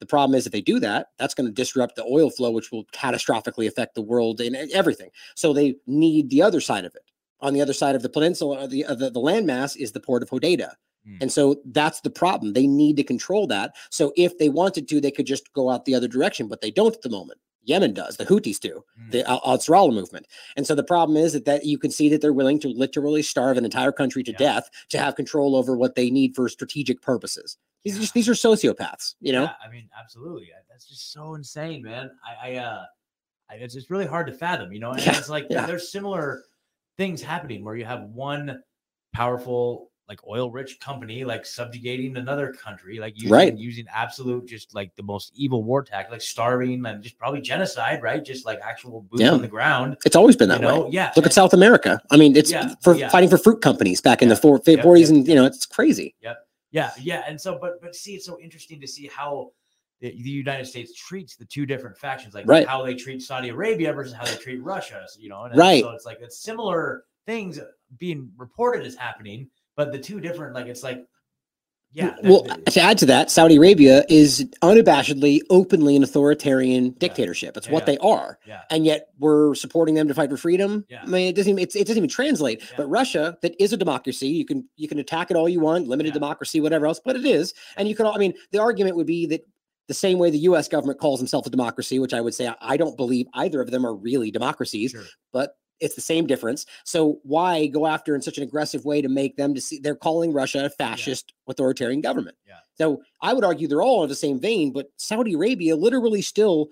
The 0.00 0.06
problem 0.06 0.36
is 0.36 0.46
if 0.46 0.52
they 0.52 0.60
do 0.60 0.78
that, 0.80 1.08
that's 1.18 1.34
going 1.34 1.46
to 1.46 1.52
disrupt 1.52 1.96
the 1.96 2.04
oil 2.04 2.30
flow, 2.30 2.50
which 2.50 2.70
will 2.70 2.84
catastrophically 2.86 3.66
affect 3.66 3.94
the 3.94 4.02
world 4.02 4.40
and 4.40 4.56
everything. 4.72 5.10
So 5.34 5.52
they 5.52 5.76
need 5.86 6.30
the 6.30 6.42
other 6.42 6.60
side 6.60 6.84
of 6.84 6.94
it. 6.94 7.02
On 7.40 7.52
the 7.52 7.60
other 7.60 7.72
side 7.72 7.94
of 7.94 8.02
the 8.02 8.08
peninsula, 8.08 8.60
uh, 8.60 8.66
the 8.66 8.84
uh, 8.84 8.94
the, 8.94 9.10
the 9.10 9.20
landmass 9.20 9.76
is 9.76 9.92
the 9.92 10.00
port 10.00 10.22
of 10.22 10.30
Hodeida. 10.30 10.72
Mm. 11.06 11.18
And 11.22 11.32
so 11.32 11.56
that's 11.66 12.00
the 12.00 12.10
problem. 12.10 12.52
They 12.52 12.66
need 12.66 12.96
to 12.96 13.04
control 13.04 13.46
that. 13.48 13.74
So 13.90 14.12
if 14.16 14.38
they 14.38 14.48
wanted 14.48 14.88
to, 14.88 15.00
they 15.00 15.10
could 15.10 15.26
just 15.26 15.52
go 15.52 15.70
out 15.70 15.84
the 15.84 15.94
other 15.94 16.08
direction, 16.08 16.48
but 16.48 16.60
they 16.60 16.70
don't 16.70 16.94
at 16.94 17.02
the 17.02 17.10
moment. 17.10 17.38
Yemen 17.66 17.92
does. 17.92 18.16
The 18.16 18.24
Houthis 18.24 18.58
do. 18.58 18.84
Mm. 18.98 19.10
The 19.10 19.28
Al 19.28 19.40
Ansarallah 19.42 19.92
movement. 19.92 20.26
And 20.56 20.66
so 20.66 20.74
the 20.74 20.84
problem 20.84 21.16
is 21.16 21.32
that, 21.34 21.44
that 21.44 21.64
you 21.64 21.78
can 21.78 21.90
see 21.90 22.08
that 22.08 22.20
they're 22.20 22.32
willing 22.32 22.58
to 22.60 22.68
literally 22.68 23.22
starve 23.22 23.58
an 23.58 23.64
entire 23.64 23.92
country 23.92 24.22
to 24.22 24.30
Yeah. 24.32 24.38
death 24.38 24.70
to 24.90 24.98
have 24.98 25.16
control 25.16 25.54
over 25.56 25.76
what 25.76 25.94
they 25.96 26.10
need 26.10 26.34
for 26.34 26.48
strategic 26.48 27.02
purposes. 27.02 27.58
These 27.84 27.96
are 27.98 28.00
just 28.00 28.14
these 28.14 28.28
are 28.28 28.32
sociopaths, 28.32 29.14
you 29.20 29.32
know? 29.32 29.42
Yeah, 29.44 29.52
I 29.64 29.70
mean, 29.70 29.88
absolutely. 29.98 30.48
That's 30.68 30.88
just 30.88 31.12
so 31.12 31.34
insane, 31.34 31.82
man. 31.82 32.10
I, 32.24 32.52
I 32.52 32.56
uh, 32.56 32.84
I, 33.50 33.54
it's 33.56 33.74
just 33.74 33.90
really 33.90 34.06
hard 34.06 34.26
to 34.26 34.32
fathom, 34.32 34.72
you 34.72 34.80
know. 34.80 34.90
And 34.92 35.04
Yeah, 35.04 35.18
it's 35.18 35.28
like 35.28 35.46
yeah. 35.50 35.66
there's 35.66 35.92
similar 35.92 36.42
things 36.96 37.22
happening 37.22 37.64
where 37.64 37.76
you 37.76 37.84
have 37.84 38.02
one 38.04 38.60
powerful, 39.14 39.90
like 40.08 40.24
oil-rich 40.26 40.78
company, 40.80 41.24
like 41.24 41.44
subjugating 41.44 42.16
another 42.16 42.52
country, 42.52 42.98
like 42.98 43.14
using, 43.16 43.30
Right. 43.32 43.56
using 43.56 43.86
absolute, 43.92 44.46
just 44.46 44.74
like 44.74 44.94
the 44.94 45.02
most 45.02 45.32
evil 45.34 45.64
war 45.64 45.82
tactic, 45.82 46.12
like 46.12 46.20
starving 46.20 46.84
and 46.86 47.02
just 47.02 47.18
probably 47.18 47.40
genocide, 47.40 48.02
right? 48.02 48.24
Just 48.24 48.46
like 48.46 48.60
actual 48.62 49.02
boots 49.02 49.22
Yeah. 49.22 49.32
on 49.32 49.42
the 49.42 49.48
ground. 49.48 49.96
It's 50.06 50.14
always 50.16 50.36
been 50.36 50.48
You 50.48 50.56
that 50.56 50.60
know, 50.62 50.82
way. 50.84 50.90
yeah. 50.92 51.12
Look 51.16 51.26
at 51.26 51.32
South 51.32 51.52
America. 51.52 52.00
I 52.10 52.16
mean, 52.16 52.36
it's 52.36 52.52
Yeah, 52.52 52.74
for 52.82 52.94
yeah. 52.94 53.08
fighting 53.08 53.28
for 53.30 53.38
fruit 53.38 53.60
companies 53.60 54.00
back 54.00 54.22
in 54.22 54.28
the 54.28 54.36
four, 54.36 54.60
yep, 54.66 54.84
40s, 54.84 55.00
yep, 55.00 55.08
and 55.10 55.28
you 55.28 55.34
know, 55.34 55.44
it's 55.44 55.66
crazy. 55.66 56.14
Yep 56.20 56.38
yeah, 56.72 56.90
yeah, 57.00 57.22
and 57.26 57.40
so, 57.40 57.56
but 57.58 57.80
but 57.80 57.94
see, 57.94 58.16
it's 58.16 58.26
so 58.26 58.38
interesting 58.38 58.80
to 58.80 58.86
see 58.86 59.06
how 59.06 59.50
the, 60.00 60.10
the 60.10 60.28
United 60.28 60.66
States 60.66 60.92
treats 60.94 61.34
the 61.36 61.44
two 61.46 61.64
different 61.64 61.96
factions, 61.96 62.34
like 62.34 62.46
Right. 62.46 62.66
how 62.66 62.84
they 62.84 62.94
treat 62.94 63.22
Saudi 63.22 63.48
Arabia 63.48 63.94
versus 63.94 64.12
how 64.12 64.24
they 64.26 64.36
treat 64.36 64.62
Russia. 64.62 65.02
So, 65.06 65.18
you 65.20 65.30
know, 65.30 65.44
and 65.44 65.56
Right. 65.56 65.82
So 65.82 65.90
it's 65.92 66.04
like 66.04 66.18
it's 66.20 66.38
similar 66.42 67.04
things 67.24 67.58
being 67.98 68.30
reported 68.36 68.84
as 68.84 68.94
happening, 68.94 69.48
but 69.76 69.92
the 69.92 69.98
two 69.98 70.20
different, 70.20 70.54
like 70.54 70.66
it's 70.66 70.82
like, 70.82 71.04
yeah, 71.92 72.14
Well, 72.24 72.42
the- 72.42 72.70
to 72.72 72.80
add 72.80 72.98
to 72.98 73.06
that, 73.06 73.30
Saudi 73.30 73.56
Arabia 73.56 74.04
is 74.10 74.44
unabashedly, 74.62 75.40
openly 75.48 75.96
an 75.96 76.02
authoritarian 76.02 76.90
dictatorship. 76.98 77.56
It's 77.56 77.66
Yeah, 77.68 77.72
what 77.72 77.82
yeah. 77.82 77.86
they 77.86 77.98
are. 77.98 78.38
yeah, 78.46 78.62
and 78.70 78.84
yet 78.84 79.08
we're 79.18 79.54
supporting 79.54 79.94
them 79.94 80.06
to 80.08 80.12
fight 80.12 80.28
for 80.28 80.36
freedom. 80.36 80.84
Yeah. 80.90 81.02
I 81.02 81.06
mean, 81.06 81.28
it 81.28 81.36
doesn't 81.36 81.50
even 81.52 81.62
it's, 81.62 81.74
it 81.76 81.86
doesn't 81.86 81.96
even 81.96 82.10
translate. 82.10 82.62
But 82.76 82.88
Russia, 82.88 83.38
that 83.40 83.54
is 83.62 83.72
a 83.72 83.76
democracy, 83.78 84.28
you 84.28 84.44
can 84.44 84.68
you 84.76 84.88
can 84.88 84.98
attack 84.98 85.30
it 85.30 85.36
all 85.36 85.48
you 85.48 85.60
want, 85.60 85.88
limited 85.88 86.12
democracy, 86.12 86.60
whatever 86.60 86.86
else, 86.86 87.00
but 87.02 87.16
it 87.16 87.24
is. 87.24 87.54
And 87.78 87.88
you 87.88 87.94
can, 87.94 88.04
all 88.04 88.14
I 88.14 88.18
mean, 88.18 88.34
the 88.50 88.58
argument 88.60 88.96
would 88.96 89.06
be 89.06 89.24
that 89.26 89.46
the 89.88 89.94
same 89.94 90.18
way 90.18 90.30
the 90.30 90.38
U.S. 90.38 90.68
government 90.68 90.98
calls 90.98 91.20
himself 91.20 91.46
a 91.46 91.50
democracy, 91.50 91.98
which 91.98 92.12
I 92.12 92.20
would 92.20 92.34
say 92.34 92.48
I, 92.48 92.56
I 92.60 92.76
don't 92.76 92.96
believe 92.96 93.26
either 93.34 93.60
of 93.62 93.70
them 93.70 93.86
are 93.86 93.94
really 93.94 94.30
democracies, 94.32 94.90
sure. 94.90 95.04
but 95.32 95.56
it's 95.80 95.94
the 95.94 96.00
same 96.00 96.26
difference. 96.26 96.66
So 96.84 97.20
why 97.22 97.66
go 97.66 97.86
after 97.86 98.14
in 98.14 98.22
such 98.22 98.38
an 98.38 98.42
aggressive 98.42 98.84
way 98.84 99.02
to 99.02 99.08
make 99.08 99.36
them 99.36 99.54
to 99.54 99.60
see 99.60 99.78
they're 99.78 99.94
calling 99.94 100.32
Russia 100.32 100.64
a 100.64 100.70
fascist 100.70 101.32
authoritarian 101.48 102.00
government? 102.00 102.36
Yeah. 102.46 102.54
So 102.74 103.02
I 103.22 103.32
would 103.32 103.44
argue 103.44 103.68
they're 103.68 103.82
all 103.82 104.02
in 104.02 104.08
the 104.08 104.14
same 104.14 104.40
vein, 104.40 104.72
but 104.72 104.90
Saudi 104.96 105.34
Arabia 105.34 105.76
literally 105.76 106.22
still 106.22 106.68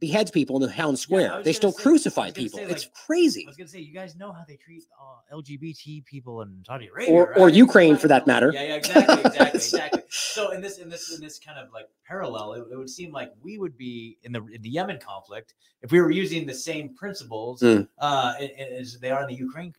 beheads 0.00 0.30
people 0.30 0.56
in 0.56 0.62
the 0.62 0.72
town 0.72 0.96
square. 0.96 1.36
was 1.36 1.44
they 1.44 1.52
still 1.52 1.72
say- 1.72 1.82
crucify 1.82 2.30
people. 2.30 2.58
say, 2.58 2.64
it's 2.66 2.88
crazy. 3.06 3.44
I 3.46 3.48
was 3.50 3.56
gonna 3.56 3.68
say, 3.68 3.80
you 3.80 3.92
guys 3.94 4.16
know 4.16 4.32
how 4.32 4.44
they 4.46 4.56
treat 4.56 4.84
uh, 5.00 5.36
LGBT 5.36 6.04
people 6.04 6.42
in 6.42 6.62
Saudi 6.66 6.88
Arabia, 6.88 7.14
Or- 7.14 7.38
or? 7.38 7.48
Ukraine, 7.48 7.96
for 7.96 8.08
that 8.08 8.26
matter. 8.32 8.50
Yeah, 8.54 8.62
yeah, 8.62 8.74
exactly, 8.76 9.20
exactly, 9.24 9.50
exactly. 9.54 10.02
So 10.10 10.50
in 10.50 10.60
this, 10.60 10.78
in 10.78 10.88
this, 10.88 11.14
in 11.14 11.20
this 11.20 11.38
kind 11.38 11.58
of 11.58 11.72
like 11.72 11.88
parallel, 12.06 12.52
it, 12.54 12.64
it 12.72 12.76
would 12.76 12.90
seem 12.90 13.12
like 13.12 13.32
we 13.42 13.58
would 13.58 13.76
be 13.76 14.18
in 14.22 14.32
the 14.32 14.42
in 14.52 14.62
the 14.62 14.68
Yemen 14.70 14.98
conflict 14.98 15.54
if 15.82 15.92
we 15.92 16.00
were 16.00 16.10
using 16.10 16.46
the 16.46 16.54
same 16.54 16.94
principles 16.94 17.60
Mm. 17.62 17.88
uh, 17.98 18.34
as 18.80 18.98
they 19.00 19.10
are 19.10 19.22
in 19.22 19.28
the 19.28 19.34
Ukraine 19.34 19.74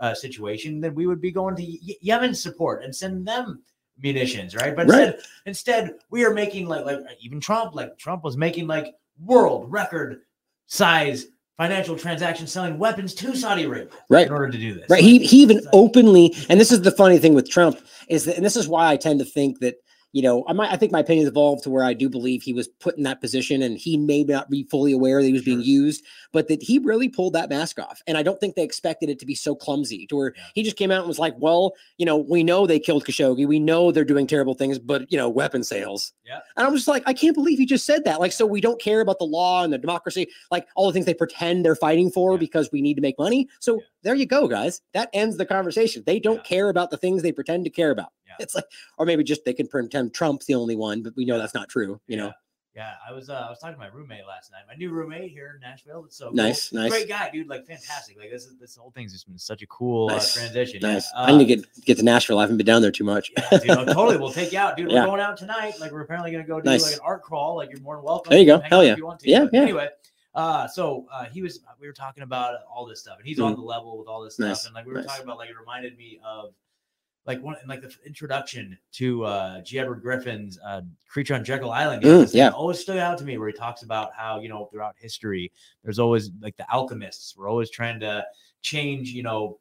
uh, 0.00 0.14
situation. 0.14 0.80
Then 0.80 0.94
we 0.94 1.06
would 1.06 1.20
be 1.20 1.30
going 1.30 1.56
to 1.56 1.62
Ye- 1.62 1.98
Yemen 2.00 2.34
support 2.34 2.82
and 2.84 2.94
send 2.94 3.26
them 3.26 3.62
munitions, 3.98 4.54
right? 4.54 4.76
But 4.76 4.88
Right. 4.88 5.14
instead, 5.14 5.20
instead, 5.46 5.94
we 6.10 6.24
are 6.24 6.34
making 6.34 6.66
like 6.68 6.84
like 6.84 6.98
even 7.20 7.40
Trump, 7.40 7.74
like 7.74 7.96
Trump 7.98 8.22
was 8.24 8.36
making 8.36 8.66
like 8.66 8.94
world 9.24 9.70
record 9.70 10.20
size 10.66 11.26
financial 11.56 11.96
transactions 11.96 12.52
selling 12.52 12.78
weapons 12.78 13.14
to 13.14 13.34
Saudi 13.34 13.64
Arabia 13.64 13.88
Right. 14.10 14.26
in 14.26 14.32
order 14.32 14.50
to 14.50 14.58
do 14.58 14.74
this. 14.74 14.90
Right. 14.90 15.02
He 15.02 15.18
he 15.26 15.38
even 15.42 15.60
openly, 15.72 16.34
and 16.50 16.60
this 16.60 16.70
is 16.70 16.82
the 16.82 16.90
funny 16.90 17.18
thing 17.18 17.34
with 17.34 17.48
Trump 17.48 17.78
is 18.08 18.24
that, 18.26 18.36
and 18.36 18.44
this 18.44 18.56
is 18.56 18.68
why 18.68 18.90
I 18.90 18.96
tend 18.96 19.18
to 19.20 19.24
think 19.24 19.60
that 19.60 19.76
you 20.16 20.22
know, 20.22 20.44
I 20.48 20.54
might 20.54 20.72
I 20.72 20.76
think 20.76 20.92
my 20.92 21.00
opinion 21.00 21.26
evolved 21.28 21.62
to 21.64 21.70
where 21.70 21.84
I 21.84 21.92
do 21.92 22.08
believe 22.08 22.42
he 22.42 22.54
was 22.54 22.68
put 22.68 22.96
in 22.96 23.02
that 23.02 23.20
position, 23.20 23.60
and 23.60 23.76
he 23.76 23.98
may 23.98 24.24
not 24.24 24.48
be 24.48 24.62
fully 24.70 24.92
aware 24.92 25.20
that 25.20 25.26
he 25.26 25.32
was 25.34 25.42
being 25.44 25.60
used, 25.60 26.02
but 26.32 26.48
that 26.48 26.62
he 26.62 26.78
really 26.78 27.10
pulled 27.10 27.34
that 27.34 27.50
mask 27.50 27.78
off, 27.78 28.00
and 28.06 28.16
I 28.16 28.22
don't 28.22 28.40
think 28.40 28.54
they 28.54 28.62
expected 28.62 29.10
it 29.10 29.18
to 29.18 29.26
be 29.26 29.34
so 29.34 29.54
clumsy 29.54 30.06
to 30.06 30.16
where 30.16 30.34
he 30.54 30.62
just 30.62 30.76
came 30.78 30.90
out 30.90 31.00
and 31.00 31.08
was 31.08 31.18
like, 31.18 31.34
"Well, 31.38 31.74
you 31.98 32.06
know, 32.06 32.16
we 32.16 32.42
know 32.42 32.66
they 32.66 32.78
killed 32.78 33.04
Khashoggi, 33.04 33.46
we 33.46 33.60
know 33.60 33.92
they're 33.92 34.04
doing 34.06 34.26
terrible 34.26 34.54
things, 34.54 34.78
but 34.78 35.10
you 35.12 35.18
know, 35.18 35.28
weapon 35.28 35.62
sales." 35.62 36.14
Yeah. 36.24 36.38
And 36.56 36.66
I'm 36.66 36.74
just 36.74 36.88
like, 36.88 37.02
I 37.06 37.12
can't 37.12 37.34
believe 37.34 37.58
he 37.58 37.66
just 37.66 37.84
said 37.84 38.04
that. 38.04 38.18
Like, 38.18 38.32
so 38.32 38.46
we 38.46 38.62
don't 38.62 38.80
care 38.80 39.02
about 39.02 39.18
the 39.18 39.26
law 39.26 39.64
and 39.64 39.72
the 39.72 39.78
democracy, 39.78 40.28
like 40.50 40.66
all 40.76 40.86
the 40.86 40.92
things 40.94 41.04
they 41.04 41.14
pretend 41.14 41.62
they're 41.64 41.76
fighting 41.76 42.10
for 42.10 42.32
Yeah. 42.32 42.38
because 42.38 42.70
we 42.72 42.80
need 42.80 42.94
to 42.94 43.02
make 43.02 43.18
money. 43.18 43.48
So 43.60 43.74
Yeah. 43.74 43.80
there 44.02 44.14
you 44.14 44.26
go, 44.26 44.48
guys. 44.48 44.80
That 44.94 45.10
ends 45.12 45.36
the 45.36 45.44
conversation. 45.46 46.02
They 46.06 46.18
don't 46.20 46.36
Yeah. 46.36 46.42
care 46.42 46.68
about 46.70 46.90
the 46.90 46.96
things 46.96 47.22
they 47.22 47.32
pretend 47.32 47.64
to 47.64 47.70
care 47.70 47.90
about. 47.90 48.12
Yeah. 48.38 48.42
It's 48.44 48.54
like, 48.54 48.64
or 48.98 49.06
maybe 49.06 49.24
just 49.24 49.44
they 49.44 49.54
can 49.54 49.66
pretend 49.68 50.14
Trump's 50.14 50.46
the 50.46 50.54
only 50.54 50.76
one, 50.76 51.02
but 51.02 51.14
we 51.16 51.24
know 51.24 51.38
that's 51.38 51.54
not 51.54 51.68
true. 51.68 52.00
You 52.06 52.16
know, 52.18 52.32
Yeah, 52.74 52.92
I 53.08 53.12
was 53.12 53.30
uh, 53.30 53.44
I 53.46 53.50
was 53.50 53.58
talking 53.58 53.74
to 53.74 53.78
my 53.78 53.86
roommate 53.88 54.26
last 54.26 54.52
night. 54.52 54.62
My 54.68 54.74
new 54.74 54.90
roommate 54.90 55.30
here 55.30 55.52
in 55.54 55.60
Nashville. 55.60 56.04
It's 56.04 56.16
so 56.16 56.26
cool. 56.26 56.34
nice, 56.34 56.72
nice, 56.72 56.90
Great 56.90 57.08
guy, 57.08 57.30
dude. 57.32 57.48
Like 57.48 57.66
fantastic. 57.66 58.18
Like 58.18 58.30
this 58.30 58.44
is 58.44 58.56
this 58.58 58.76
whole 58.76 58.90
thing's 58.90 59.12
just 59.12 59.26
been 59.26 59.38
such 59.38 59.62
a 59.62 59.66
cool 59.68 60.08
Nice, 60.08 60.36
uh, 60.36 60.40
transition. 60.40 60.80
nice. 60.82 61.08
Yeah. 61.14 61.22
I 61.22 61.36
need 61.36 61.46
to 61.48 61.54
Uh, 61.54 61.56
get 61.56 61.84
get 61.86 61.96
to 61.98 62.04
Nashville. 62.04 62.38
I 62.38 62.42
haven't 62.42 62.58
been 62.58 62.66
down 62.66 62.82
there 62.82 62.92
too 62.92 63.04
much. 63.04 63.30
Yeah, 63.36 63.58
dude, 63.58 63.88
totally. 63.88 64.18
We'll 64.18 64.32
take 64.32 64.52
you 64.52 64.58
out, 64.58 64.76
dude. 64.76 64.88
We're 64.88 64.94
Yeah. 64.94 65.06
going 65.06 65.20
out 65.20 65.36
tonight. 65.38 65.80
Like 65.80 65.90
we're 65.92 66.02
apparently 66.02 66.30
gonna 66.32 66.44
go 66.44 66.60
do 66.60 66.68
Nice. 66.70 66.82
like 66.84 66.94
an 66.94 67.00
art 67.02 67.22
crawl. 67.22 67.56
Like 67.56 67.70
you're 67.70 67.80
more 67.80 67.96
than 67.96 68.04
welcome. 68.04 68.30
There 68.30 68.40
you 68.40 68.46
go. 68.46 68.58
Hell 68.60 68.84
yeah. 68.84 68.92
If 68.92 68.98
you 68.98 69.06
want 69.06 69.20
to. 69.20 69.30
Yeah, 69.30 69.44
But 69.44 69.54
yeah. 69.54 69.62
Anyway, 69.62 69.88
uh, 70.34 70.68
so 70.68 71.06
uh, 71.10 71.24
he 71.24 71.40
was. 71.40 71.60
We 71.80 71.86
were 71.86 71.94
talking 71.94 72.22
about 72.22 72.58
all 72.70 72.84
this 72.84 73.00
stuff, 73.00 73.16
and 73.18 73.26
he's 73.26 73.40
on 73.40 73.52
Mm. 73.54 73.56
the 73.56 73.62
level 73.62 73.96
with 73.98 74.06
all 74.08 74.22
this 74.22 74.34
stuff. 74.34 74.48
Nice, 74.48 74.66
And 74.66 74.74
like 74.74 74.84
we 74.84 74.92
were 74.92 74.98
nice. 75.00 75.06
talking 75.06 75.24
about, 75.24 75.38
like 75.38 75.48
it 75.48 75.56
reminded 75.58 75.96
me 75.96 76.20
of. 76.24 76.52
Like 77.26 77.42
one, 77.42 77.56
like 77.66 77.82
the 77.82 77.92
introduction 78.06 78.78
to 78.92 79.24
uh, 79.24 79.60
G. 79.62 79.78
Edward 79.78 80.00
Griffin's 80.02 80.58
uh, 80.64 80.82
"Creature 81.08 81.34
on 81.34 81.44
Jekyll 81.44 81.70
Island." 81.72 82.02
Mm, 82.04 82.32
yeah. 82.32 82.50
always 82.50 82.78
stood 82.78 82.98
out 82.98 83.18
to 83.18 83.24
me 83.24 83.36
where 83.36 83.48
he 83.48 83.52
talks 83.54 83.82
about 83.82 84.12
how 84.14 84.40
you 84.40 84.48
know 84.48 84.66
throughout 84.66 84.94
history, 84.98 85.50
there's 85.82 85.98
always 85.98 86.30
like 86.40 86.56
the 86.56 86.70
alchemists 86.72 87.36
were 87.36 87.48
always 87.48 87.70
trying 87.70 87.98
to 88.00 88.24
change, 88.62 89.10
you 89.10 89.22
know, 89.24 89.58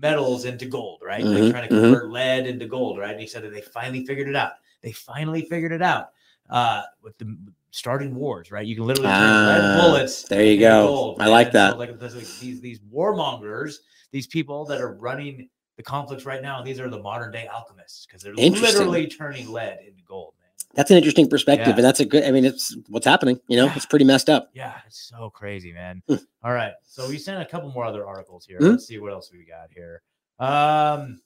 metals 0.00 0.44
into 0.44 0.66
gold, 0.66 1.00
right? 1.04 1.24
Mhm, 1.24 1.32
Like 1.32 1.50
trying 1.50 1.68
to 1.68 1.74
mhm. 1.74 1.80
convert 1.80 2.10
lead 2.10 2.46
into 2.46 2.66
gold, 2.66 2.98
right? 2.98 3.12
And 3.12 3.20
he 3.20 3.26
said 3.26 3.42
that 3.44 3.52
they 3.52 3.60
finally 3.62 4.04
figured 4.04 4.28
it 4.28 4.36
out. 4.36 4.52
They 4.82 4.92
finally 4.92 5.42
figured 5.42 5.72
it 5.72 5.82
out 5.82 6.10
uh, 6.50 6.82
with 7.02 7.16
the 7.18 7.36
starting 7.70 8.14
wars, 8.14 8.50
right? 8.50 8.66
You 8.66 8.74
can 8.76 8.84
literally 8.86 9.08
turn 9.08 9.46
lead 9.46 9.60
Ah, 9.62 9.74
bullets. 9.82 10.22
there 10.24 10.42
you 10.42 10.58
go. 10.60 10.86
gold, 10.86 11.20
I 11.20 11.24
man. 11.24 11.32
like 11.32 11.46
And 11.48 11.52
so, 11.54 11.58
that. 11.58 11.78
like, 11.78 11.98
there's, 11.98 12.14
like 12.16 12.40
these 12.40 12.60
these 12.60 12.80
warmongers, 12.80 13.76
these 14.10 14.26
people 14.26 14.64
that 14.66 14.80
are 14.80 14.94
running 14.94 15.48
the 15.78 15.82
conflicts 15.84 16.26
right 16.26 16.42
now. 16.42 16.60
These 16.60 16.80
are 16.80 16.90
the 16.90 16.98
modern 16.98 17.30
day 17.32 17.48
alchemists 17.50 18.04
because 18.04 18.20
they're 18.20 18.34
literally 18.34 19.06
turning 19.06 19.48
lead 19.50 19.78
into 19.86 20.02
gold, 20.02 20.34
man. 20.40 20.48
That's 20.74 20.90
an 20.90 20.96
interesting 20.98 21.28
perspective, 21.30 21.68
Yeah. 21.68 21.76
and 21.76 21.84
that's 21.84 22.00
a 22.00 22.04
good. 22.04 22.24
I 22.24 22.32
mean, 22.32 22.44
it's 22.44 22.76
what's 22.88 23.06
happening. 23.06 23.40
You 23.46 23.56
know, 23.56 23.66
Yeah. 23.66 23.76
it's 23.76 23.86
pretty 23.86 24.04
messed 24.04 24.28
up. 24.28 24.50
Yeah, 24.52 24.74
it's 24.86 25.08
so 25.08 25.30
crazy, 25.30 25.72
man. 25.72 26.02
Hmm. 26.08 26.16
All 26.42 26.52
right. 26.52 26.72
So 26.82 27.08
we 27.08 27.16
sent 27.16 27.40
a 27.40 27.46
couple 27.46 27.70
more 27.70 27.84
other 27.84 28.04
articles 28.04 28.44
here. 28.44 28.58
Mhm. 28.58 28.72
Let's 28.72 28.86
see 28.86 28.98
what 28.98 29.12
else 29.12 29.30
we 29.32 29.46
got 29.46 29.70
here. 29.72 30.02
Um 30.40 31.22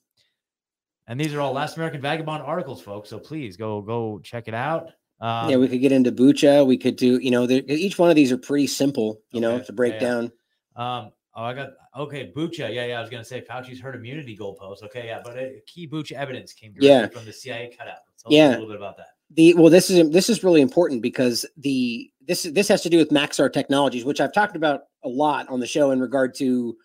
and 1.07 1.19
these 1.19 1.33
are 1.33 1.41
all 1.41 1.51
Last 1.51 1.75
American 1.75 1.99
Vagabond 1.99 2.43
articles, 2.43 2.81
folks. 2.81 3.09
So 3.09 3.19
please 3.19 3.57
go 3.57 3.81
go 3.81 4.19
check 4.19 4.47
it 4.47 4.53
out. 4.53 4.91
Um, 5.19 5.49
yeah, 5.49 5.57
we 5.57 5.67
could 5.67 5.81
get 5.81 5.91
into 5.91 6.11
Bucha. 6.11 6.65
We 6.65 6.77
could 6.77 6.95
do. 6.95 7.17
You 7.17 7.31
know, 7.31 7.47
each 7.49 7.97
one 7.97 8.09
of 8.09 8.15
these 8.15 8.31
are 8.31 8.37
pretty 8.37 8.67
simple. 8.67 9.19
You 9.31 9.41
know, 9.41 9.59
to 9.59 9.73
break 9.73 9.95
yeah. 9.95 9.99
down. 9.99 10.31
Um, 10.75 11.11
oh, 11.35 11.43
I 11.43 11.53
got 11.53 11.69
okay. 11.97 12.31
Bucha, 12.35 12.73
yeah, 12.73 12.85
yeah. 12.85 12.97
I 12.97 13.01
was 13.01 13.09
gonna 13.09 13.23
say 13.23 13.41
Fauci's 13.41 13.79
herd 13.79 13.95
immunity 13.95 14.35
goalpost. 14.37 14.83
Okay, 14.83 15.07
yeah, 15.07 15.21
but 15.23 15.37
uh, 15.37 15.43
key 15.67 15.87
Bucha 15.87 16.13
evidence 16.13 16.53
came 16.53 16.71
directly 16.73 16.87
Yeah. 16.89 17.07
from 17.07 17.25
the 17.25 17.33
CIA 17.33 17.69
cutout. 17.77 17.97
Tell 18.19 18.27
us 18.31 18.33
Yeah. 18.33 18.49
a 18.49 18.51
little 18.51 18.67
bit 18.67 18.75
about 18.77 18.97
that. 18.97 19.07
the 19.31 19.53
well 19.55 19.69
this 19.69 19.89
is 19.89 20.09
this 20.11 20.29
is 20.29 20.43
really 20.43 20.61
important 20.61 21.01
because 21.01 21.45
the 21.57 22.09
this 22.27 22.43
this 22.43 22.67
has 22.67 22.81
to 22.83 22.89
do 22.89 22.97
with 22.97 23.09
maxar 23.09 23.51
technologies 23.51 24.05
which 24.05 24.21
i've 24.21 24.31
talked 24.33 24.55
about 24.55 24.81
a 25.03 25.09
lot 25.09 25.47
on 25.49 25.59
the 25.59 25.65
show 25.65 25.89
in 25.91 25.99
regard 25.99 26.35
to 26.35 26.77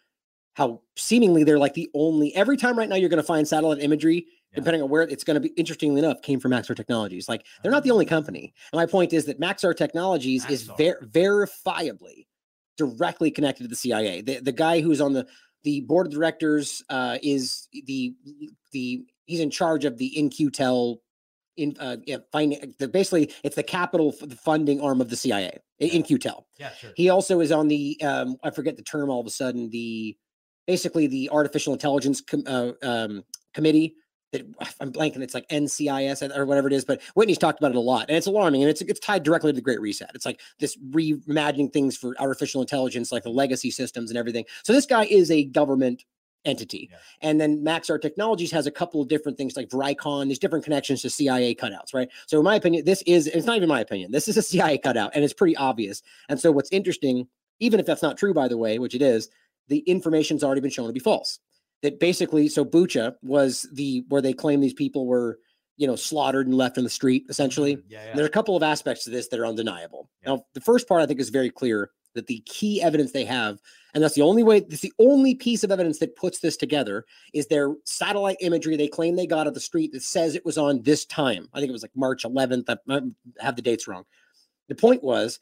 how 0.54 0.80
seemingly 0.96 1.44
they're 1.44 1.58
like 1.58 1.74
the 1.74 1.88
only 1.94 2.34
every 2.34 2.56
time 2.56 2.78
right 2.78 2.88
now 2.88 2.96
you're 2.96 3.10
going 3.10 3.22
to 3.22 3.26
find 3.34 3.46
satellite 3.46 3.82
imagery 3.82 4.24
Yeah. 4.52 4.56
depending 4.60 4.80
on 4.82 4.88
where 4.88 5.02
it's 5.02 5.24
going 5.24 5.34
to 5.34 5.40
be 5.40 5.50
interestingly 5.56 5.98
enough 5.98 6.22
came 6.22 6.40
from 6.40 6.52
maxar 6.52 6.74
technologies 6.74 7.28
like 7.28 7.44
they're 7.62 7.72
not 7.72 7.82
the 7.84 7.90
only 7.90 8.06
company 8.06 8.54
and 8.72 8.78
my 8.78 8.86
point 8.86 9.12
is 9.12 9.26
that 9.26 9.38
maxar 9.38 9.76
technologies 9.76 10.48
is 10.48 10.62
ver- 10.78 11.00
verifiably 11.02 12.26
directly 12.78 13.30
connected 13.30 13.64
to 13.64 13.68
the 13.68 13.76
cia 13.76 14.22
the, 14.22 14.40
the 14.40 14.52
guy 14.52 14.80
who's 14.80 15.00
on 15.00 15.12
the 15.12 15.26
the 15.64 15.80
board 15.82 16.06
of 16.06 16.12
directors 16.12 16.82
uh, 16.88 17.18
is 17.22 17.68
the 17.72 18.14
the 18.72 19.04
he's 19.26 19.40
in 19.40 19.50
charge 19.50 19.84
of 19.84 19.98
the 19.98 20.18
In-Q-Tel 20.18 21.00
in 21.56 21.76
uh, 21.80 21.96
yeah, 22.06 22.18
fin- 22.32 22.74
the, 22.78 22.88
basically 22.88 23.32
it's 23.42 23.56
the 23.56 23.62
capital 23.62 24.14
the 24.22 24.36
funding 24.36 24.80
arm 24.80 25.00
of 25.00 25.10
the 25.10 25.16
CIA 25.16 25.58
in, 25.78 25.90
In-Q-Tel. 25.90 26.46
Yeah, 26.58 26.70
sure. 26.72 26.92
He 26.94 27.10
also 27.10 27.40
is 27.40 27.50
on 27.52 27.68
the 27.68 28.00
um, 28.02 28.36
I 28.42 28.50
forget 28.50 28.76
the 28.76 28.82
term 28.82 29.10
all 29.10 29.20
of 29.20 29.26
a 29.26 29.30
sudden 29.30 29.68
the 29.70 30.16
basically 30.66 31.06
the 31.06 31.30
artificial 31.30 31.72
intelligence 31.72 32.20
com- 32.20 32.44
uh, 32.46 32.72
um, 32.82 33.24
committee 33.54 33.96
that 34.32 34.42
I'm 34.80 34.92
blanking 34.92 35.22
it's 35.22 35.34
like 35.34 35.48
NCIS 35.48 36.36
or 36.36 36.46
whatever 36.46 36.68
it 36.68 36.74
is 36.74 36.84
but 36.84 37.02
Whitney's 37.14 37.38
talked 37.38 37.58
about 37.58 37.72
it 37.72 37.76
a 37.76 37.80
lot 37.80 38.06
and 38.08 38.16
it's 38.16 38.26
alarming 38.26 38.62
and 38.62 38.70
it's 38.70 38.82
it's 38.82 39.00
tied 39.00 39.22
directly 39.22 39.52
to 39.52 39.56
the 39.56 39.62
Great 39.62 39.80
Reset. 39.80 40.10
It's 40.14 40.26
like 40.26 40.40
this 40.58 40.76
reimagining 40.90 41.72
things 41.72 41.96
for 41.96 42.14
artificial 42.18 42.60
intelligence 42.60 43.12
like 43.12 43.22
the 43.22 43.30
legacy 43.30 43.70
systems 43.70 44.10
and 44.10 44.18
everything. 44.18 44.44
So 44.62 44.72
this 44.72 44.86
guy 44.86 45.04
is 45.04 45.30
a 45.30 45.44
government 45.44 46.04
entity. 46.44 46.88
Yeah. 46.90 46.98
And 47.22 47.40
then 47.40 47.64
Maxar 47.64 48.00
Technologies 48.00 48.50
has 48.52 48.66
a 48.66 48.70
couple 48.70 49.02
of 49.02 49.08
different 49.08 49.36
things 49.38 49.56
like 49.56 49.68
Vricon, 49.68 50.26
there's 50.26 50.38
different 50.38 50.64
connections 50.64 51.02
to 51.02 51.10
CIA 51.10 51.54
cutouts, 51.54 51.94
right? 51.94 52.08
So 52.26 52.38
in 52.38 52.44
my 52.44 52.56
opinion, 52.56 52.84
this 52.84 53.02
is 53.02 53.26
it's 53.26 53.46
not 53.46 53.56
even 53.56 53.68
my 53.68 53.80
opinion. 53.80 54.12
This 54.12 54.28
is 54.28 54.36
a 54.36 54.42
CIA 54.50 54.78
cutout 54.78 55.12
and 55.14 55.24
it's 55.24 55.34
pretty 55.34 55.56
obvious. 55.56 56.02
And 56.28 56.40
so 56.40 56.50
what's 56.52 56.70
interesting, 56.72 57.28
even 57.60 57.80
if 57.80 57.86
that's 57.86 58.02
not 58.02 58.16
true, 58.16 58.34
by 58.34 58.48
the 58.48 58.56
way, 58.56 58.78
which 58.78 58.94
it 58.94 59.02
is, 59.02 59.28
the 59.68 59.78
information's 59.80 60.42
already 60.42 60.60
been 60.60 60.70
shown 60.70 60.86
to 60.86 60.92
be 60.92 61.00
false. 61.00 61.40
That 61.82 62.00
basically, 62.00 62.48
so 62.48 62.64
Bucha 62.64 63.14
was 63.22 63.68
the 63.72 64.04
where 64.08 64.20
they 64.20 64.32
claim 64.32 64.60
these 64.60 64.74
people 64.74 65.06
were, 65.06 65.38
you 65.76 65.86
know, 65.86 65.94
slaughtered 65.94 66.46
and 66.48 66.56
left 66.56 66.76
in 66.76 66.82
the 66.84 66.90
street, 66.90 67.24
essentially. 67.28 67.76
Mhm. 67.76 67.82
Yeah, 67.88 68.04
yeah. 68.06 68.16
There 68.16 68.24
are 68.24 68.28
a 68.28 68.30
couple 68.30 68.56
of 68.56 68.64
aspects 68.64 69.04
to 69.04 69.10
this 69.10 69.28
that 69.28 69.38
are 69.38 69.46
undeniable. 69.46 70.10
Yeah. 70.22 70.30
Now, 70.30 70.46
the 70.54 70.60
first 70.60 70.88
part 70.88 71.02
I 71.02 71.06
think 71.06 71.20
is 71.20 71.28
very 71.28 71.50
clear 71.50 71.90
that 72.14 72.26
the 72.26 72.40
key 72.46 72.82
evidence 72.82 73.12
they 73.12 73.24
have, 73.26 73.60
and 73.94 74.02
that's 74.02 74.16
the 74.16 74.22
only 74.22 74.42
way, 74.42 74.58
that's 74.58 74.80
the 74.80 74.92
only 74.98 75.36
piece 75.36 75.62
of 75.62 75.70
evidence 75.70 76.00
that 76.00 76.16
puts 76.16 76.40
this 76.40 76.56
together, 76.56 77.04
is 77.32 77.46
their 77.46 77.76
satellite 77.84 78.38
imagery 78.40 78.76
they 78.76 78.88
claim 78.88 79.14
they 79.14 79.26
got 79.26 79.46
of 79.46 79.54
the 79.54 79.60
street 79.60 79.92
that 79.92 80.02
says 80.02 80.34
it 80.34 80.44
was 80.44 80.58
on 80.58 80.82
this 80.82 81.04
time. 81.04 81.48
I 81.52 81.60
think 81.60 81.68
it 81.68 81.72
was 81.72 81.82
like 81.82 81.94
March 81.94 82.24
11th. 82.24 82.64
I 82.68 83.00
have 83.38 83.54
the 83.54 83.62
dates 83.62 83.86
wrong. 83.86 84.04
The 84.68 84.74
point 84.74 85.04
was 85.04 85.38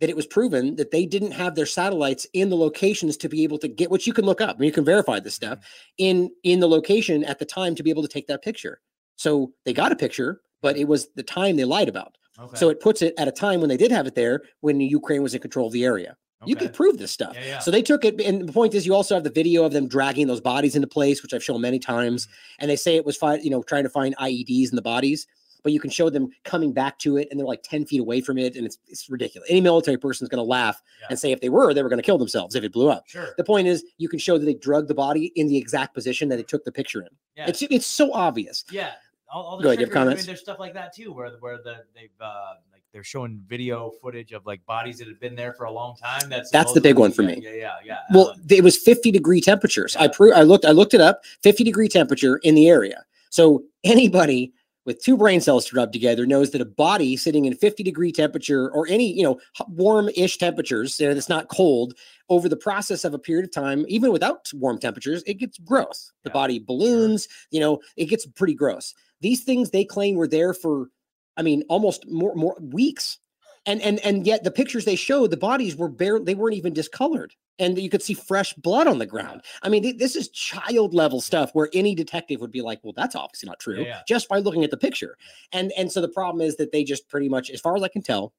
that 0.00 0.10
it 0.10 0.16
was 0.16 0.26
proven 0.26 0.76
that 0.76 0.90
they 0.90 1.06
didn't 1.06 1.32
have 1.32 1.54
their 1.54 1.66
satellites 1.66 2.26
in 2.32 2.48
the 2.48 2.56
locations 2.56 3.16
to 3.18 3.28
be 3.28 3.44
able 3.44 3.58
to 3.58 3.68
get, 3.68 3.90
which 3.90 4.06
you 4.06 4.12
can 4.12 4.24
look 4.24 4.40
up 4.40 4.56
and 4.56 4.64
you 4.64 4.72
can 4.72 4.84
verify 4.84 5.20
this 5.20 5.34
stuff 5.34 5.58
mm-hmm. 5.58 5.64
in 5.98 6.30
in 6.42 6.60
the 6.60 6.68
location 6.68 7.24
at 7.24 7.38
the 7.38 7.44
time 7.44 7.74
to 7.74 7.82
be 7.82 7.90
able 7.90 8.02
to 8.02 8.08
take 8.08 8.26
that 8.26 8.42
picture. 8.42 8.80
So 9.16 9.52
they 9.64 9.72
got 9.72 9.92
a 9.92 9.96
picture, 9.96 10.40
but 10.62 10.76
it 10.76 10.88
was 10.88 11.08
the 11.14 11.22
time 11.22 11.56
they 11.56 11.64
lied 11.64 11.88
about. 11.88 12.16
Okay. 12.38 12.56
So 12.56 12.70
it 12.70 12.80
puts 12.80 13.02
it 13.02 13.14
at 13.18 13.28
a 13.28 13.32
time 13.32 13.60
when 13.60 13.68
they 13.68 13.76
did 13.76 13.92
have 13.92 14.06
it 14.06 14.14
there 14.14 14.42
when 14.60 14.80
Ukraine 14.80 15.22
was 15.22 15.34
in 15.34 15.40
control 15.40 15.66
of 15.66 15.72
the 15.72 15.84
area. 15.84 16.16
You 16.46 16.56
okay. 16.56 16.66
can 16.66 16.74
prove 16.74 16.96
this 16.96 17.10
stuff. 17.10 17.34
Yeah, 17.34 17.46
yeah. 17.46 17.58
So 17.58 17.70
they 17.70 17.82
took 17.82 18.02
it, 18.02 18.18
and 18.22 18.48
the 18.48 18.52
point 18.52 18.72
is, 18.72 18.86
you 18.86 18.94
also 18.94 19.14
have 19.14 19.24
the 19.24 19.30
video 19.30 19.62
of 19.64 19.74
them 19.74 19.86
dragging 19.86 20.26
those 20.26 20.40
bodies 20.40 20.74
into 20.74 20.88
place, 20.88 21.22
which 21.22 21.34
I've 21.34 21.44
shown 21.44 21.60
many 21.60 21.78
times. 21.78 22.24
Mm-hmm. 22.24 22.56
And 22.60 22.70
they 22.70 22.76
say 22.76 22.96
it 22.96 23.04
was 23.04 23.16
fi- 23.16 23.40
you 23.40 23.50
know 23.50 23.62
trying 23.62 23.82
to 23.82 23.90
find 23.90 24.16
IEDs 24.16 24.70
in 24.70 24.76
the 24.76 24.82
bodies, 24.82 25.26
but 25.62 25.72
you 25.72 25.80
can 25.80 25.90
show 25.90 26.10
them 26.10 26.28
coming 26.44 26.72
back 26.72 26.98
to 27.00 27.16
it, 27.16 27.28
and 27.30 27.38
they're 27.38 27.46
like 27.46 27.62
ten 27.62 27.84
feet 27.86 28.00
away 28.00 28.20
from 28.20 28.38
it, 28.38 28.56
and 28.56 28.66
it's 28.66 28.78
it's 28.88 29.08
ridiculous. 29.10 29.48
Any 29.50 29.60
military 29.60 29.96
person 29.96 30.24
is 30.24 30.28
going 30.28 30.42
to 30.44 30.48
laugh 30.48 30.82
Yeah. 31.00 31.06
and 31.10 31.18
say 31.18 31.32
if 31.32 31.40
they 31.40 31.48
were, 31.48 31.72
they 31.74 31.82
were 31.82 31.88
going 31.88 31.98
to 32.00 32.04
kill 32.06 32.18
themselves 32.18 32.54
if 32.54 32.64
it 32.64 32.72
blew 32.72 32.88
up. 32.90 33.04
Sure. 33.06 33.28
The 33.36 33.44
point 33.44 33.66
is, 33.68 33.84
you 33.98 34.08
can 34.08 34.18
show 34.18 34.38
that 34.38 34.44
they 34.44 34.54
drug 34.54 34.88
the 34.88 34.94
body 34.94 35.32
in 35.36 35.46
the 35.48 35.56
exact 35.56 35.94
position 35.94 36.28
that 36.30 36.36
they 36.36 36.42
took 36.42 36.64
the 36.64 36.72
picture 36.72 37.00
in. 37.02 37.08
Yeah. 37.36 37.48
It's 37.48 37.62
it's 37.62 37.86
so 37.86 38.12
obvious. 38.12 38.64
Yeah. 38.70 38.92
All, 39.32 39.44
all 39.44 39.56
the 39.58 39.62
Go 39.62 39.68
ahead, 39.68 39.78
you 39.78 39.84
have 39.86 39.90
trickery, 39.92 40.00
I 40.00 40.04
mean, 40.04 40.08
comments? 40.10 40.26
there's 40.26 40.40
stuff 40.40 40.58
like 40.58 40.74
that 40.74 40.94
too, 40.94 41.12
where 41.12 41.30
where 41.40 41.58
the 41.58 41.84
they've 41.94 42.10
uh, 42.20 42.54
like 42.72 42.82
they're 42.92 43.04
showing 43.04 43.40
video 43.46 43.92
footage 44.02 44.32
of 44.32 44.44
like 44.44 44.66
bodies 44.66 44.98
that 44.98 45.06
have 45.06 45.20
been 45.20 45.36
there 45.36 45.52
for 45.52 45.66
a 45.66 45.70
long 45.70 45.94
time. 45.96 46.28
That's 46.28 46.50
That's 46.50 46.72
the 46.72 46.80
big 46.80 46.98
one 46.98 47.12
for 47.12 47.22
me. 47.22 47.38
Yeah, 47.40 47.52
yeah, 47.52 47.74
yeah. 47.84 47.98
Well, 48.12 48.30
um, 48.30 48.42
it 48.50 48.64
was 48.64 48.76
50 48.76 49.12
degree 49.12 49.40
temperatures. 49.40 49.94
I 49.94 50.08
pro- 50.08 50.32
I 50.32 50.42
looked 50.42 50.64
I 50.64 50.72
looked 50.72 50.94
it 50.94 51.00
up. 51.00 51.20
50 51.44 51.62
degree 51.62 51.88
temperature 51.88 52.38
in 52.38 52.56
the 52.56 52.68
area. 52.68 53.04
So 53.30 53.62
anybody 53.84 54.52
with 54.90 55.00
two 55.00 55.16
brain 55.16 55.40
cells 55.40 55.66
to 55.66 55.76
rub 55.76 55.92
together 55.92 56.26
knows 56.26 56.50
that 56.50 56.60
a 56.60 56.64
body 56.64 57.16
sitting 57.16 57.44
in 57.44 57.54
50 57.54 57.84
degree 57.84 58.10
temperature 58.10 58.68
or 58.70 58.88
any 58.88 59.12
you 59.12 59.22
know 59.22 59.38
warm-ish 59.68 60.36
temperatures 60.36 60.98
you 60.98 61.06
know, 61.06 61.14
that's 61.14 61.28
not 61.28 61.48
cold 61.48 61.94
over 62.28 62.48
the 62.48 62.56
process 62.56 63.04
of 63.04 63.14
a 63.14 63.18
period 63.18 63.44
of 63.44 63.52
time 63.52 63.84
even 63.86 64.10
without 64.10 64.50
warm 64.54 64.78
temperatures 64.78 65.22
it 65.28 65.34
gets 65.34 65.58
gross. 65.58 66.10
The 66.24 66.30
Yeah, 66.30 66.34
body 66.34 66.58
balloons 66.58 67.28
you 67.52 67.60
know 67.60 67.80
it 67.96 68.06
gets 68.06 68.26
pretty 68.26 68.54
gross. 68.54 68.92
These 69.20 69.44
things 69.44 69.70
they 69.70 69.84
claim 69.84 70.16
were 70.16 70.28
there 70.28 70.52
for 70.52 70.88
i 71.36 71.42
mean 71.42 71.62
almost 71.68 72.08
more 72.10 72.34
more 72.34 72.56
weeks 72.60 73.18
and 73.66 73.80
and 73.82 73.98
and 74.00 74.26
yet 74.26 74.44
the 74.44 74.50
pictures 74.50 74.84
they 74.84 74.96
showed 74.96 75.30
the 75.30 75.36
bodies 75.36 75.76
were 75.76 75.88
bare 75.88 76.18
they 76.18 76.34
weren't 76.34 76.56
even 76.56 76.72
discolored 76.72 77.34
and 77.58 77.78
you 77.78 77.90
could 77.90 78.02
see 78.02 78.14
fresh 78.14 78.54
blood 78.54 78.86
on 78.86 78.98
the 78.98 79.06
ground 79.06 79.42
i 79.62 79.68
mean 79.68 79.82
th- 79.82 79.98
this 79.98 80.16
is 80.16 80.28
child 80.30 80.94
level 80.94 81.20
stuff 81.20 81.50
where 81.52 81.68
any 81.74 81.94
detective 81.94 82.40
would 82.40 82.50
be 82.50 82.62
like 82.62 82.80
well 82.82 82.94
that's 82.96 83.14
obviously 83.14 83.48
not 83.48 83.58
true 83.60 83.82
yeah. 83.82 84.00
just 84.08 84.28
by 84.28 84.38
looking 84.38 84.64
at 84.64 84.70
the 84.70 84.76
picture 84.76 85.16
and 85.52 85.72
and 85.76 85.92
so 85.92 86.00
the 86.00 86.08
problem 86.08 86.40
is 86.40 86.56
that 86.56 86.72
they 86.72 86.82
just 86.82 87.08
pretty 87.08 87.28
much 87.28 87.50
as 87.50 87.60
far 87.60 87.76
as 87.76 87.82
i 87.82 87.88
can 87.88 88.02
tell 88.02 88.32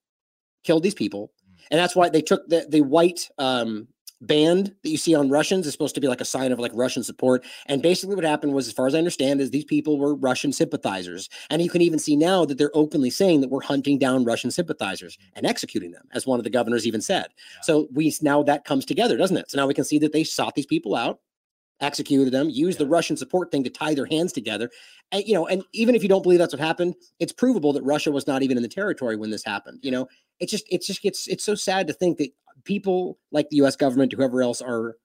killed 0.64 0.84
these 0.84 0.96
people 0.96 1.32
Mm. 1.62 1.68
and 1.72 1.80
that's 1.80 1.96
why 1.96 2.10
they 2.10 2.22
took 2.22 2.48
the 2.50 2.66
the 2.70 2.82
white 2.82 3.30
um 3.38 3.88
band 4.22 4.74
that 4.84 4.90
you 4.90 4.98
see 4.98 5.16
on 5.16 5.30
russians 5.30 5.66
is 5.66 5.74
supposed 5.74 5.96
to 5.96 6.02
be 6.02 6.08
like 6.08 6.22
a 6.22 6.26
sign 6.26 6.52
of 6.52 6.60
like 6.60 6.72
russian 6.76 7.04
support. 7.04 7.44
And 7.66 7.82
basically 7.82 8.16
what 8.16 8.24
happened 8.24 8.54
was 8.54 8.68
as 8.68 8.74
far 8.74 8.88
as 8.88 8.96
i 8.96 8.98
understand 8.98 9.42
is 9.42 9.50
these 9.50 9.66
people 9.66 9.98
were 9.98 10.16
russian 10.16 10.54
sympathizers. 10.54 11.30
And 11.50 11.62
you 11.62 11.70
can 11.70 11.82
even 11.82 12.00
see 12.00 12.16
now 12.16 12.46
that 12.46 12.58
they're 12.58 12.76
openly 12.76 13.10
saying 13.10 13.42
that 13.42 13.50
we're 13.50 13.62
hunting 13.62 13.98
down 13.98 14.24
russian 14.24 14.52
sympathizers 14.52 15.18
mm-hmm. 15.18 15.38
and 15.38 15.46
executing 15.48 15.92
them 15.92 16.08
as 16.14 16.28
one 16.28 16.40
of 16.40 16.44
the 16.44 16.50
governors 16.50 16.86
even 16.86 17.02
said. 17.02 17.28
Yeah. 17.56 17.62
so 17.64 17.88
we 17.92 18.14
now 18.22 18.44
that 18.44 18.66
comes 18.66 18.86
together 18.86 19.18
doesn't 19.18 19.38
it? 19.38 19.50
So 19.50 19.58
now 19.58 19.68
we 19.68 19.74
can 19.74 19.86
see 19.86 20.00
that 20.00 20.14
they 20.14 20.24
sought 20.24 20.56
these 20.56 20.66
people 20.66 20.96
out 20.96 21.20
executed 21.80 22.32
them 22.32 22.48
used 22.48 22.78
the 22.78 22.86
russian 22.86 23.18
support 23.18 23.50
thing 23.50 23.64
to 23.64 23.70
tie 23.70 23.96
their 23.96 24.06
hands 24.06 24.32
together. 24.32 24.70
And 25.12 25.24
you 25.26 25.34
know 25.34 25.48
and 25.48 25.64
even 25.74 25.96
if 25.96 26.04
you 26.04 26.10
don't 26.10 26.22
believe 26.22 26.38
that's 26.38 26.54
what 26.54 26.60
happened 26.60 26.94
it's 27.20 27.34
provable 27.34 27.74
that 27.74 27.84
russia 27.84 28.12
was 28.12 28.28
not 28.28 28.44
even 28.44 28.56
in 28.56 28.64
the 28.64 28.70
territory 28.70 29.16
when 29.16 29.32
this 29.32 29.44
happened 29.44 29.80
you 29.82 29.90
know? 29.90 30.08
It 30.40 30.50
just 30.50 30.66
it 30.72 30.82
just 30.82 31.02
gets 31.04 31.28
it's 31.28 31.44
so 31.44 31.54
sad 31.54 31.88
to 31.88 31.94
think 31.94 32.18
that 32.18 32.30
people 32.64 33.20
like 33.32 33.50
the 33.50 33.58
us 33.58 33.76
government 33.76 34.14
whoever 34.14 34.42
else 34.42 34.62
are 34.62 34.96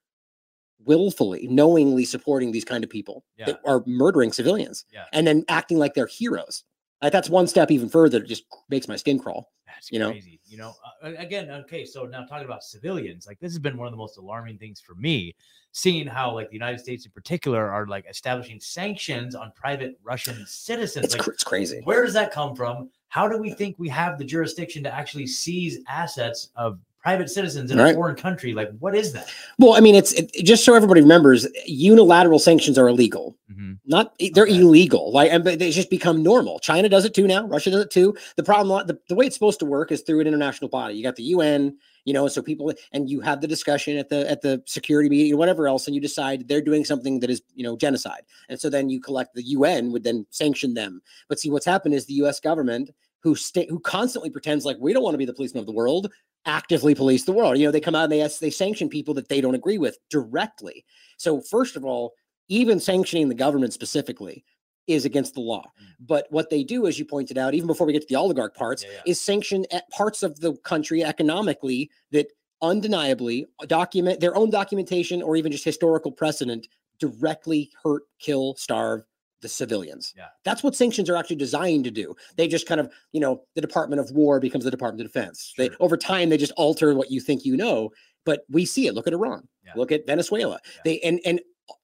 willfully 0.84 1.46
knowingly 1.48 2.04
supporting 2.04 2.52
these 2.52 2.64
kind 2.64 2.84
of 2.84 2.90
people 2.90 3.24
that 3.46 3.61
are 3.64 3.82
murdering 3.86 4.32
civilians 4.32 4.84
Yeah. 4.92 5.04
and 5.12 5.26
then 5.26 5.44
acting 5.48 5.78
like 5.78 5.94
they're 5.94 6.07
heroes 6.07 6.64
like 7.02 7.12
that's 7.12 7.28
one 7.30 7.46
step 7.46 7.70
even 7.70 7.88
further 7.88 8.18
it 8.18 8.26
just 8.26 8.44
makes 8.68 8.86
my 8.86 8.96
skin 8.96 9.18
crawl 9.18 9.50
That's 9.66 9.90
you 9.90 9.98
know? 9.98 10.11
crazy. 10.11 10.40
You 10.46 10.59
know, 10.59 10.74
uh, 11.02 11.12
again, 11.18 11.50
okay. 11.50 11.84
So 11.84 12.04
now 12.07 12.24
talking 12.24 12.44
about 12.46 12.62
civilians, 12.62 13.26
like 13.26 13.38
this 13.40 13.52
has 13.52 13.59
been 13.59 13.76
one 13.76 13.86
of 13.88 13.92
the 13.92 13.96
most 13.98 14.16
alarming 14.16 14.59
things 14.59 14.80
for 14.80 14.94
me, 14.94 15.34
seeing 15.72 16.07
how 16.07 16.32
like 16.32 16.48
the 16.48 16.54
United 16.54 16.78
States 16.78 17.04
in 17.04 17.11
particular 17.11 17.68
are 17.70 17.86
like 17.86 18.07
establishing 18.09 18.61
sanctions 18.61 19.34
on 19.34 19.52
private 19.57 19.98
Russian 20.04 20.44
citizens. 20.46 21.07
it's, 21.07 21.14
like, 21.14 21.22
cr- 21.22 21.32
it's 21.32 21.44
crazy 21.44 21.80
where 21.84 22.04
does 22.04 22.14
that 22.14 22.32
come 22.32 22.54
from? 22.54 22.88
How 23.09 23.28
do 23.28 23.36
we 23.38 23.50
think 23.50 23.76
we 23.78 23.88
have 23.88 24.18
the 24.18 24.24
jurisdiction 24.24 24.82
to 24.84 24.94
actually 24.94 25.26
seize 25.26 25.78
assets 25.88 26.50
of 26.57 26.78
private 27.07 27.30
citizens 27.30 27.70
in 27.70 27.78
a 27.78 27.94
foreign 27.94 28.16
country? 28.16 28.52
Like, 28.52 28.70
what 28.80 28.94
is 28.96 29.12
that? 29.12 29.28
well 29.61 29.74
i 29.74 29.80
mean 29.80 29.94
it's 29.94 30.12
it, 30.12 30.26
just 30.44 30.64
so 30.64 30.74
everybody 30.74 31.00
remembers 31.00 31.46
unilateral 31.66 32.40
sanctions 32.48 32.76
are 32.78 32.88
illegal. 32.88 33.36
Mm-hmm. 33.50 33.74
Not 33.86 34.12
e, 34.18 34.30
they're 34.34 34.44
Okay. 34.46 34.59
illegal 34.59 35.12
like 35.12 35.30
and 35.32 35.44
but 35.44 35.59
they 35.61 35.70
just 35.70 35.90
become 35.98 36.22
normal. 36.32 36.59
China 36.70 36.88
does 36.88 37.04
it 37.04 37.14
too 37.14 37.26
now 37.34 37.46
russia 37.46 37.70
does 37.70 37.84
it 37.86 37.92
too. 37.98 38.09
The 38.34 38.42
problem 38.42 38.68
the, 38.90 38.98
the 39.09 39.14
way 39.14 39.24
it's 39.26 39.36
supposed 39.36 39.61
to 39.61 39.66
work 39.66 39.92
is 39.92 40.00
through 40.02 40.20
an 40.20 40.26
international 40.26 40.68
body. 40.68 40.94
You 40.96 41.04
got 41.04 41.16
the 41.16 41.24
un 41.24 41.76
you 42.09 42.12
know 42.16 42.26
so 42.28 42.42
people 42.42 42.72
and 42.94 43.09
you 43.12 43.18
have 43.20 43.40
the 43.40 43.48
discussion 43.57 43.96
at 44.02 44.09
the 44.09 44.20
at 44.28 44.40
the 44.42 44.54
security 44.66 45.09
meeting 45.09 45.32
or 45.34 45.38
whatever 45.42 45.68
else 45.68 45.86
and 45.86 45.94
you 45.94 46.00
decide 46.00 46.48
they're 46.48 46.68
doing 46.70 46.84
something 46.84 47.20
that 47.20 47.30
is 47.30 47.40
you 47.54 47.64
know 47.66 47.76
genocide. 47.76 48.22
And 48.48 48.59
so 48.61 48.68
then 48.68 48.88
you 48.92 48.98
collect 49.00 49.30
the 49.34 49.44
un 49.44 49.92
would 49.92 50.02
then 50.02 50.26
sanction 50.30 50.74
them. 50.74 51.00
But 51.28 51.38
see 51.38 51.50
what's 51.50 51.66
happened 51.74 51.94
is 51.94 52.07
the 52.07 52.14
us 52.14 52.40
government 52.40 52.90
who 53.22 53.34
stay 53.34 53.66
who 53.68 53.80
constantly 53.80 54.30
pretends 54.30 54.64
like 54.64 54.76
we 54.80 54.92
don't 54.92 55.02
want 55.02 55.14
to 55.14 55.18
be 55.18 55.24
the 55.24 55.34
policeman 55.34 55.60
of 55.60 55.66
the 55.66 55.72
world 55.72 56.12
actively 56.44 56.94
police 56.94 57.24
the 57.24 57.32
world 57.32 57.58
you 57.58 57.64
know 57.64 57.72
they 57.72 57.80
come 57.80 57.94
out 57.94 58.04
and 58.04 58.12
they 58.12 58.22
ask, 58.22 58.38
they 58.38 58.50
sanction 58.50 58.88
people 58.88 59.14
that 59.14 59.28
they 59.28 59.40
don't 59.40 59.54
agree 59.54 59.78
with 59.78 59.98
directly 60.10 60.84
so 61.16 61.40
first 61.40 61.76
of 61.76 61.84
all 61.84 62.12
even 62.48 62.78
sanctioning 62.78 63.28
the 63.28 63.34
government 63.34 63.72
specifically 63.72 64.44
is 64.86 65.04
against 65.04 65.34
the 65.34 65.40
law. 65.40 65.64
Mm. 65.82 65.86
But 66.00 66.26
what 66.30 66.50
they 66.50 66.62
do, 66.62 66.86
as 66.86 66.98
you 66.98 67.04
pointed 67.04 67.38
out, 67.38 67.54
even 67.54 67.66
before 67.66 67.86
we 67.86 67.92
get 67.92 68.02
to 68.02 68.08
the 68.08 68.16
oligarch 68.16 68.54
parts, 68.54 68.84
Yeah, 68.84 68.90
yeah. 68.92 69.10
is 69.10 69.20
sanction 69.20 69.66
at 69.72 69.88
parts 69.90 70.22
of 70.22 70.40
the 70.40 70.54
country 70.58 71.02
economically 71.02 71.90
that 72.12 72.28
undeniably 72.62 73.46
document 73.66 74.20
their 74.20 74.36
own 74.36 74.50
documentation 74.50 75.22
or 75.22 75.36
even 75.36 75.52
just 75.52 75.64
historical 75.64 76.12
precedent 76.12 76.68
directly 76.98 77.70
hurt, 77.82 78.02
kill, 78.18 78.54
starve 78.56 79.04
civilians. 79.49 80.14
Yeah. 80.16 80.26
That's 80.44 80.62
what 80.62 80.74
sanctions 80.74 81.11
are 81.11 81.16
actually 81.16 81.36
designed 81.36 81.84
to 81.84 81.90
do. 81.90 82.14
They 82.36 82.49
just 82.49 82.66
kind 82.66 82.80
of, 82.80 82.90
you 83.12 83.20
know, 83.20 83.42
the 83.55 83.61
Department 83.61 84.01
of 84.01 84.11
War 84.11 84.40
becomes 84.40 84.64
the 84.64 84.70
Department 84.70 85.07
of 85.07 85.12
Defense. 85.12 85.55
They 85.57 85.70
over 85.80 85.97
time 85.97 86.28
they 86.28 86.36
just 86.36 86.53
alter 86.53 86.94
what 86.94 87.11
you 87.11 87.20
think 87.20 87.44
you 87.44 87.57
know. 87.57 87.90
But 88.24 88.42
we 88.51 88.64
see 88.64 88.86
it. 88.86 88.94
Look 88.94 89.07
at 89.07 89.12
Iran. 89.12 89.47
Yeah. 89.64 89.72
Look 89.76 89.92
at 89.92 90.07
Venezuela. 90.07 90.59
Yeah. 90.64 90.80
They 90.84 91.01
and 91.01 91.20
and 91.24 91.40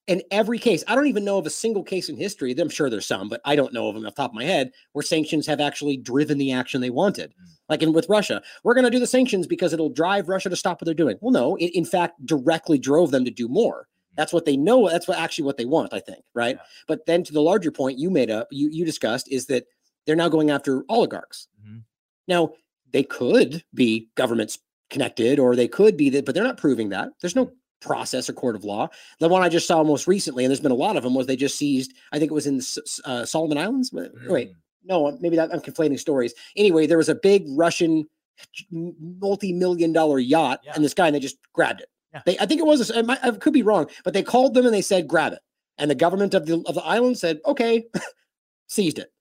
in 0.07 0.21
every 0.31 0.59
case, 0.59 0.83
I 0.87 0.95
don't 0.95 1.07
even 1.07 1.25
know 1.25 1.37
of 1.37 1.45
a 1.45 1.49
single 1.49 1.83
case 1.83 2.09
in 2.09 2.17
history. 2.17 2.53
I'm 2.57 2.69
sure 2.69 2.89
there's 2.89 3.05
some, 3.05 3.29
but 3.29 3.41
I 3.45 3.55
don't 3.55 3.73
know 3.73 3.87
of 3.87 3.95
them 3.95 4.05
off 4.05 4.15
the 4.15 4.21
top 4.21 4.31
of 4.31 4.35
my 4.35 4.43
head 4.43 4.71
where 4.91 5.03
sanctions 5.03 5.47
have 5.47 5.61
actually 5.61 5.97
driven 5.97 6.37
the 6.37 6.51
action 6.51 6.81
they 6.81 6.89
wanted. 6.89 7.31
Mm. 7.31 7.47
Like 7.69 7.81
in 7.81 7.93
with 7.93 8.09
Russia, 8.09 8.41
we're 8.63 8.73
going 8.73 8.85
to 8.85 8.89
do 8.89 8.99
the 8.99 9.07
sanctions 9.07 9.47
because 9.47 9.73
it'll 9.73 9.89
drive 9.89 10.29
Russia 10.29 10.49
to 10.49 10.55
stop 10.55 10.81
what 10.81 10.85
they're 10.85 10.93
doing. 10.93 11.17
Well, 11.21 11.31
no, 11.31 11.55
it 11.55 11.75
in 11.75 11.85
fact 11.85 12.25
directly 12.25 12.77
drove 12.77 13.11
them 13.11 13.25
to 13.25 13.31
do 13.31 13.47
more. 13.47 13.87
That's 14.15 14.31
what 14.33 14.45
they 14.45 14.55
know. 14.57 14.89
That's 14.89 15.07
what 15.07 15.17
actually 15.17 15.45
what 15.45 15.57
they 15.57 15.65
want, 15.65 15.93
I 15.93 15.99
think, 15.99 16.23
right? 16.33 16.55
Yeah. 16.57 16.63
But 16.87 17.05
then 17.05 17.23
to 17.23 17.33
the 17.33 17.41
larger 17.41 17.71
point 17.71 17.97
you 17.99 18.09
made 18.09 18.29
up, 18.29 18.47
you 18.51 18.69
you 18.69 18.85
discussed 18.85 19.31
is 19.31 19.47
that 19.47 19.65
they're 20.05 20.15
now 20.15 20.29
going 20.29 20.49
after 20.51 20.83
oligarchs. 20.89 21.47
Mhm. 21.67 21.83
Now 22.27 22.53
they 22.91 23.03
could 23.03 23.63
be 23.73 24.09
governments 24.15 24.59
connected, 24.89 25.39
or 25.39 25.55
they 25.55 25.67
could 25.67 25.97
be 25.97 26.09
that, 26.11 26.25
but 26.25 26.35
they're 26.35 26.43
not 26.43 26.57
proving 26.57 26.89
that. 26.89 27.09
There's 27.21 27.35
no 27.35 27.51
process 27.81 28.29
or 28.29 28.33
court 28.33 28.55
of 28.55 28.63
law. 28.63 28.87
The 29.19 29.27
one 29.27 29.41
I 29.41 29.49
just 29.49 29.67
saw 29.67 29.83
most 29.83 30.07
recently, 30.07 30.45
and 30.45 30.51
there's 30.51 30.59
been 30.61 30.71
a 30.71 30.75
lot 30.75 30.95
of 30.95 31.03
them, 31.03 31.15
was 31.15 31.25
they 31.27 31.35
just 31.35 31.57
seized. 31.57 31.93
I 32.11 32.19
think 32.19 32.31
it 32.31 32.35
was 32.35 32.45
in 32.47 32.57
the 32.57 33.01
uh, 33.05 33.25
Solomon 33.25 33.57
Islands. 33.57 33.91
Wait, 33.91 34.49
Mm. 34.51 34.55
no, 34.85 35.17
maybe 35.19 35.35
that, 35.37 35.51
I'm 35.53 35.59
conflating 35.61 35.99
stories. 35.99 36.33
Anyway, 36.55 36.85
there 36.85 36.97
was 36.99 37.09
a 37.09 37.15
big 37.15 37.45
Russian 37.49 38.05
multi-million 38.71 39.93
dollar 39.93 40.19
yacht, 40.19 40.61
Yeah. 40.63 40.73
and 40.75 40.83
this 40.83 40.93
guy, 40.93 41.07
and 41.07 41.15
they 41.15 41.19
just 41.19 41.37
grabbed 41.53 41.81
it. 41.81 41.89
Yeah. 42.13 42.21
They, 42.25 42.37
I 42.39 42.45
think 42.45 42.59
it 42.61 42.65
was. 42.67 42.91
I, 42.91 43.01
might, 43.01 43.23
I 43.23 43.31
could 43.31 43.53
be 43.53 43.63
wrong, 43.63 43.87
but 44.03 44.13
they 44.13 44.23
called 44.23 44.53
them 44.53 44.65
and 44.65 44.73
they 44.73 44.81
said, 44.81 45.07
"Grab 45.07 45.33
it," 45.33 45.39
and 45.77 45.89
the 45.89 45.95
government 45.95 46.33
of 46.33 46.45
the 46.45 46.63
of 46.67 46.75
the 46.75 46.83
island 46.83 47.17
said, 47.17 47.39
"Okay," 47.45 47.85
seized 48.67 48.99
it. 48.99 49.11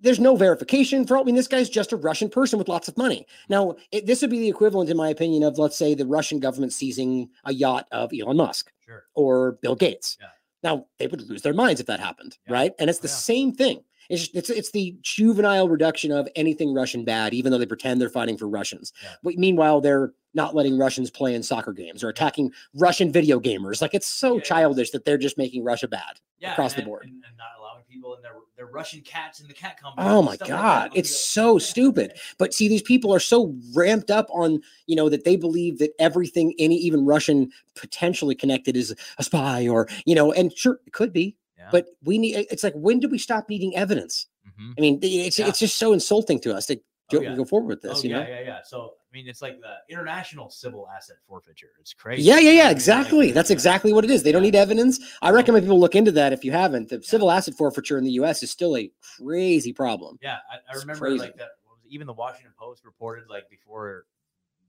There's 0.00 0.18
no 0.18 0.34
verification 0.34 1.06
for. 1.06 1.16
I 1.18 1.22
mean, 1.22 1.36
this 1.36 1.46
guy's 1.46 1.70
just 1.70 1.92
a 1.92 1.96
Russian 1.96 2.28
person 2.28 2.58
with 2.58 2.68
lots 2.68 2.88
of 2.88 2.96
money. 2.96 3.26
Now, 3.48 3.76
it, 3.92 4.06
this 4.06 4.20
would 4.22 4.30
be 4.30 4.40
the 4.40 4.48
equivalent, 4.48 4.90
in 4.90 4.96
my 4.96 5.08
opinion, 5.10 5.44
of 5.44 5.58
let's 5.58 5.76
say 5.76 5.94
the 5.94 6.06
Russian 6.06 6.40
government 6.40 6.72
seizing 6.72 7.28
a 7.44 7.52
yacht 7.54 7.86
of 7.92 8.10
Elon 8.12 8.36
Musk 8.38 8.72
Sure. 8.84 9.04
or 9.14 9.52
Bill 9.62 9.76
Gates. 9.76 10.18
Yeah. 10.20 10.26
Now 10.64 10.86
they 10.98 11.06
would 11.06 11.28
lose 11.28 11.42
their 11.42 11.54
minds 11.54 11.80
if 11.80 11.86
that 11.86 12.00
happened, 12.00 12.36
Yeah. 12.48 12.52
right? 12.54 12.72
And 12.80 12.90
it's 12.90 12.98
Oh, 12.98 13.02
the 13.02 13.08
yeah. 13.08 13.14
same 13.14 13.52
thing. 13.52 13.84
It's, 14.08 14.22
just, 14.22 14.34
it's 14.34 14.50
it's 14.50 14.70
the 14.70 14.96
juvenile 15.02 15.68
reduction 15.68 16.12
of 16.12 16.28
anything 16.36 16.74
Russian 16.74 17.04
bad, 17.04 17.34
even 17.34 17.52
though 17.52 17.58
they 17.58 17.66
pretend 17.66 18.00
they're 18.00 18.08
fighting 18.08 18.36
for 18.36 18.48
Russians. 18.48 18.92
Yeah. 19.02 19.10
But 19.22 19.34
meanwhile, 19.34 19.80
they're 19.80 20.12
not 20.34 20.54
letting 20.54 20.78
Russians 20.78 21.10
play 21.10 21.34
in 21.34 21.42
soccer 21.42 21.72
games 21.72 22.02
or 22.02 22.08
attacking 22.08 22.52
Russian 22.74 23.12
video 23.12 23.38
gamers. 23.38 23.82
Like 23.82 23.94
it's 23.94 24.08
so 24.08 24.34
Yeah, 24.34 24.38
yeah. 24.38 24.44
childish 24.44 24.90
that 24.90 25.04
they're 25.04 25.18
just 25.18 25.38
making 25.38 25.64
Russia 25.64 25.88
bad. 25.88 26.20
Yeah, 26.38 26.52
across 26.52 26.74
and, 26.74 26.82
the 26.82 26.86
board. 26.86 27.04
and, 27.04 27.12
and 27.12 27.36
not 27.36 27.46
allowing 27.58 27.84
people 27.88 28.14
and 28.14 28.24
their 28.24 28.32
their 28.56 28.66
Russian 28.66 29.00
cats 29.02 29.40
in 29.40 29.46
the 29.46 29.54
cat 29.54 29.80
company. 29.80 30.08
Oh 30.08 30.22
my 30.22 30.34
stuff 30.34 30.48
like. 30.48 30.58
God, 30.58 30.90
it's 30.94 31.14
so 31.14 31.58
stupid. 31.58 32.14
But 32.38 32.52
see, 32.52 32.68
these 32.68 32.82
people 32.82 33.14
are 33.14 33.20
so 33.20 33.54
ramped 33.74 34.10
up 34.10 34.26
on, 34.30 34.60
you 34.86 34.96
know, 34.96 35.08
that 35.08 35.24
they 35.24 35.36
believe 35.36 35.78
that 35.78 35.92
everything, 35.98 36.54
any 36.58 36.76
even 36.76 37.06
Russian 37.06 37.50
potentially 37.76 38.34
connected 38.34 38.76
is 38.76 38.94
a 39.18 39.22
spy 39.22 39.68
or, 39.68 39.88
you 40.04 40.14
know, 40.14 40.32
and 40.32 40.52
sure, 40.56 40.80
it 40.86 40.92
could 40.92 41.12
be. 41.12 41.36
Yeah. 41.62 41.68
But 41.70 41.86
we 42.02 42.18
need 42.18 42.46
it's 42.50 42.64
like 42.64 42.74
when 42.74 42.98
do 43.00 43.08
we 43.08 43.18
stop 43.18 43.48
needing 43.48 43.74
evidence? 43.76 44.26
Mhm. 44.58 44.74
I 44.76 44.80
mean, 44.80 44.98
it's 45.02 45.38
Yeah. 45.38 45.48
it's 45.48 45.58
just 45.58 45.76
so 45.76 45.92
insulting 45.92 46.40
to 46.40 46.54
us 46.54 46.66
to 46.66 46.76
Oh, 47.14 47.18
go, 47.18 47.22
yeah. 47.24 47.36
go 47.36 47.44
forward 47.44 47.68
with 47.68 47.82
this, 47.82 47.98
oh, 47.98 48.02
you 48.04 48.10
yeah, 48.10 48.20
know? 48.22 48.28
yeah, 48.28 48.40
yeah. 48.40 48.58
So 48.64 48.94
I 48.96 49.10
mean, 49.16 49.28
it's 49.28 49.42
like 49.42 49.60
the 49.60 49.74
international 49.92 50.48
civil 50.48 50.88
asset 50.88 51.16
forfeiture. 51.28 51.72
It's 51.78 51.92
crazy. 51.92 52.22
Yeah, 52.22 52.38
yeah, 52.38 52.50
yeah, 52.52 52.56
what 52.56 52.60
I 52.62 52.68
mean? 52.68 52.72
exactly. 52.76 53.32
That's 53.32 53.50
exactly 53.50 53.92
what 53.92 54.04
it 54.04 54.10
is. 54.10 54.22
They 54.22 54.32
don't 54.32 54.40
need 54.42 54.54
evidence. 54.56 54.98
I 55.20 55.30
recommend 55.30 55.64
people 55.64 55.78
look 55.78 55.94
into 55.94 56.12
that 56.12 56.32
if 56.32 56.42
you 56.42 56.52
haven't. 56.52 56.88
The 56.88 57.02
civil 57.02 57.30
asset 57.30 57.54
forfeiture 57.54 57.98
in 57.98 58.04
the 58.04 58.12
US 58.12 58.42
is 58.42 58.50
still 58.50 58.76
a 58.78 58.90
crazy 59.18 59.72
problem. 59.74 60.18
Yeah, 60.22 60.38
I, 60.50 60.56
I 60.72 60.76
remember 60.78 61.04
crazy. 61.04 61.18
like 61.18 61.36
that. 61.36 61.50
was 61.68 61.78
Even 61.86 62.06
the 62.06 62.14
Washington 62.14 62.52
Post 62.58 62.82
reported 62.86 63.28
like 63.28 63.50
before 63.50 64.06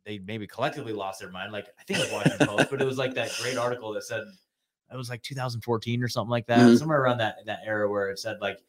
they 0.06 0.20
maybe 0.20 0.46
collectively 0.46 0.92
lost 0.92 1.22
their 1.22 1.30
mind. 1.32 1.54
Like 1.54 1.68
I 1.80 1.84
think 1.84 2.00
it 2.00 2.04
was 2.04 2.12
Washington 2.12 2.48
Post, 2.48 2.70
but 2.70 2.82
it 2.82 2.86
was 2.86 2.98
like 2.98 3.14
that 3.14 3.32
great 3.42 3.58
article 3.58 3.94
that 3.94 4.04
said 4.04 4.24
it 4.94 4.98
was 4.98 5.10
like 5.10 5.22
2014 5.24 6.04
or 6.04 6.08
something 6.08 6.30
like 6.32 6.46
that, 6.48 6.60
Mhm. 6.60 6.78
somewhere 6.78 7.02
around 7.02 7.18
that 7.18 7.38
that 7.46 7.60
era 7.66 7.90
where 7.90 8.10
it 8.10 8.20
said 8.20 8.38
like 8.42 8.60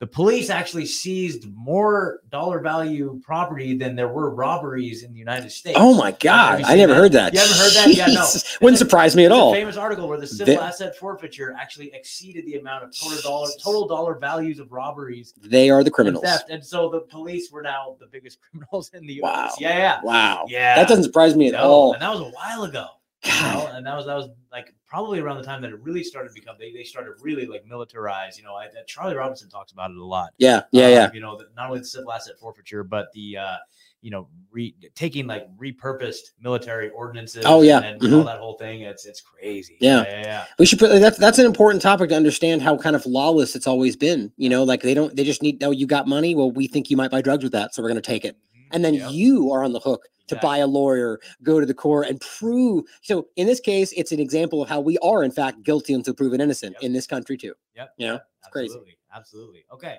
the 0.00 0.06
police 0.06 0.48
actually 0.48 0.86
seized 0.86 1.52
more 1.56 2.20
dollar 2.28 2.60
value 2.60 3.20
property 3.24 3.76
than 3.76 3.96
there 3.96 4.06
were 4.06 4.30
robberies 4.32 5.02
in 5.02 5.12
the 5.12 5.18
United 5.18 5.50
States. 5.50 5.76
Oh 5.76 5.92
my 5.92 6.12
God. 6.12 6.62
I 6.62 6.76
never 6.76 6.92
that? 6.94 7.00
heard 7.00 7.12
that. 7.12 7.34
You 7.34 7.40
haven't 7.40 7.56
heard 7.56 7.72
that? 7.72 7.94
Yeah, 7.96 8.06
no. 8.06 8.24
Wouldn't 8.60 8.78
surprise 8.78 9.16
me 9.16 9.24
at 9.24 9.32
all. 9.32 9.52
famous 9.52 9.76
article 9.76 10.06
where 10.06 10.20
the 10.20 10.26
civil 10.28 10.54
They- 10.54 10.60
asset 10.60 10.94
forfeiture 10.94 11.52
actually 11.58 11.92
exceeded 11.94 12.46
the 12.46 12.58
amount 12.60 12.84
of 12.84 12.96
total 12.96 13.20
dollar 13.22 13.48
total 13.60 13.88
dollar 13.88 14.14
values 14.14 14.60
of 14.60 14.70
robberies 14.70 15.34
They 15.42 15.68
are 15.68 15.82
the 15.82 15.88
and 15.88 15.94
criminals. 15.94 16.22
theft, 16.24 16.48
and 16.48 16.64
so 16.64 16.88
the 16.88 17.00
police 17.00 17.50
were 17.50 17.62
now 17.62 17.96
the 17.98 18.06
biggest 18.06 18.38
criminals 18.50 18.90
in 18.94 19.04
the 19.04 19.20
Wow. 19.20 19.46
U.S. 19.46 19.56
Yeah, 19.60 19.78
yeah, 19.78 20.00
Wow. 20.04 20.44
yeah. 20.48 20.76
That 20.76 20.86
doesn't 20.86 21.02
surprise 21.04 21.34
me 21.34 21.48
at 21.48 21.54
No, 21.54 21.58
all. 21.68 21.92
and 21.94 22.02
that 22.02 22.10
was 22.12 22.20
a 22.20 22.30
while 22.30 22.62
ago. 22.62 22.86
God. 23.28 23.74
and 23.76 23.86
that 23.86 23.94
was 23.96 24.06
that 24.06 24.14
was 24.16 24.28
like 24.50 24.74
probably 24.86 25.18
around 25.20 25.36
the 25.38 25.42
time 25.44 25.60
that 25.62 25.70
it 25.70 25.80
really 25.82 26.02
started 26.02 26.28
to 26.28 26.34
become 26.34 26.56
they, 26.58 26.72
they 26.72 26.82
started 26.84 27.12
really 27.20 27.46
like 27.46 27.64
militarize 27.66 28.36
you 28.38 28.42
know 28.44 28.54
I, 28.54 28.68
charlie 28.86 29.14
robinson 29.16 29.48
talks 29.48 29.72
about 29.72 29.90
it 29.90 29.96
a 29.96 30.04
lot 30.04 30.30
Yeah. 30.38 30.62
Yeah. 30.72 30.84
Um, 30.86 30.92
Yeah. 30.92 31.10
you 31.12 31.20
know 31.20 31.36
the, 31.36 31.46
not 31.56 31.68
only 31.68 31.80
the 31.80 31.86
civil 31.86 32.12
asset 32.12 32.34
forfeiture 32.40 32.84
but 32.84 33.12
the 33.12 33.36
uh 33.38 33.56
you 34.00 34.10
know 34.10 34.28
re, 34.52 34.74
taking 34.94 35.26
like 35.26 35.46
repurposed 35.58 36.30
military 36.40 36.88
ordinances 36.90 37.42
Oh, 37.46 37.62
yeah. 37.62 37.80
and, 37.80 38.02
and 38.02 38.14
all 38.14 38.24
that 38.24 38.38
whole 38.38 38.56
thing 38.56 38.82
it's 38.82 39.04
it's 39.06 39.20
crazy 39.20 39.76
Yeah. 39.80 40.04
yeah 40.04 40.20
yeah, 40.22 40.44
We 40.58 40.66
should 40.66 40.78
put 40.78 40.88
that's 41.00 41.18
that's 41.18 41.38
an 41.38 41.46
important 41.46 41.82
topic 41.82 42.10
to 42.10 42.16
understand 42.16 42.62
how 42.62 42.76
kind 42.76 42.94
of 42.96 43.04
lawless 43.06 43.54
it's 43.56 43.66
always 43.66 43.96
been. 43.96 44.32
You 44.36 44.48
know, 44.48 44.62
like 44.64 44.82
they 44.82 44.94
don't 44.94 45.14
they 45.16 45.24
just 45.24 45.42
need 45.42 45.62
oh 45.64 45.70
you 45.72 45.86
got 45.86 46.06
money. 46.06 46.34
Well, 46.34 46.50
we 46.50 46.66
think 46.68 46.90
you 46.90 46.96
might 46.96 47.10
buy 47.10 47.20
drugs 47.22 47.42
with 47.42 47.52
that, 47.52 47.74
so 47.74 47.82
we're 47.82 47.88
gonna 47.88 48.00
take 48.00 48.24
it. 48.24 48.36
Mhm. 48.36 48.66
And 48.72 48.84
then 48.84 48.94
Yep. 48.94 49.10
you 49.12 49.50
are 49.52 49.64
on 49.64 49.72
the 49.72 49.80
hook 49.80 50.02
to 50.28 50.34
Exactly. 50.36 50.46
buy 50.48 50.58
a 50.58 50.66
lawyer, 50.66 51.20
go 51.42 51.58
to 51.60 51.66
the 51.66 51.74
court 51.74 52.06
and 52.08 52.20
prove. 52.20 52.84
So 53.02 53.28
in 53.36 53.46
this 53.46 53.60
case, 53.60 53.92
it's 53.92 54.12
an 54.12 54.20
example 54.20 54.62
of 54.62 54.68
how 54.68 54.80
we 54.80 54.96
are 54.98 55.24
in 55.24 55.30
fact 55.30 55.62
guilty 55.62 55.94
until 55.94 56.14
proven 56.14 56.40
innocent 56.40 56.74
Yep. 56.74 56.82
in 56.82 56.92
this 56.92 57.06
country 57.06 57.36
too. 57.36 57.54
Yep. 57.76 57.94
You 57.96 58.06
know, 58.06 58.12
yep, 58.14 58.28
it's 58.40 58.48
crazy. 58.48 58.66
Absolutely. 58.74 58.98
Absolutely. 59.14 59.64
Okay. 59.72 59.98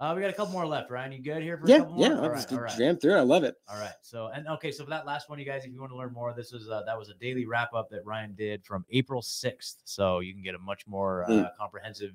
Uh, 0.00 0.12
we 0.14 0.20
got 0.20 0.30
a 0.30 0.32
couple 0.32 0.52
more 0.52 0.64
left. 0.64 0.90
Ryan, 0.92 1.10
you 1.10 1.20
good 1.20 1.42
here 1.42 1.58
for 1.58 1.66
a 1.66 1.68
Yeah, 1.68 1.78
couple 1.78 1.94
more? 1.94 2.06
yeah. 2.06 2.20
All 2.20 2.28
right. 2.28 2.36
just 2.36 2.52
All 2.52 2.60
right. 2.60 2.78
jam 2.78 2.96
through 2.98 3.14
it. 3.16 3.18
I 3.18 3.22
love 3.22 3.42
it. 3.42 3.56
All 3.68 3.80
right. 3.80 3.94
So 4.02 4.28
and 4.28 4.46
okay, 4.46 4.70
so 4.70 4.84
for 4.84 4.90
that 4.90 5.06
last 5.06 5.28
one, 5.28 5.40
you 5.40 5.44
guys, 5.44 5.64
if 5.64 5.72
you 5.72 5.80
want 5.80 5.90
to 5.90 5.96
learn 5.96 6.12
more, 6.12 6.32
this 6.32 6.52
was 6.52 6.68
uh, 6.68 6.82
that 6.86 6.96
was 6.96 7.08
a 7.08 7.14
daily 7.14 7.46
wrap 7.46 7.74
up 7.74 7.90
that 7.90 8.04
Ryan 8.04 8.32
did 8.36 8.64
from 8.64 8.84
April 8.90 9.20
sixth. 9.22 9.80
So 9.84 10.20
you 10.20 10.34
can 10.34 10.42
get 10.42 10.54
a 10.54 10.58
much 10.58 10.86
more 10.86 11.24
uh, 11.24 11.28
Mm. 11.28 11.56
comprehensive 11.56 12.12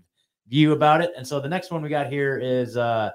view 0.47 0.71
about 0.71 1.01
it. 1.01 1.11
And 1.17 1.27
so 1.27 1.41
the 1.41 1.49
next 1.49 1.71
one 1.71 1.81
we 1.81 1.89
got 1.89 2.07
here 2.07 2.37
is 2.37 2.77
uh, 2.77 3.11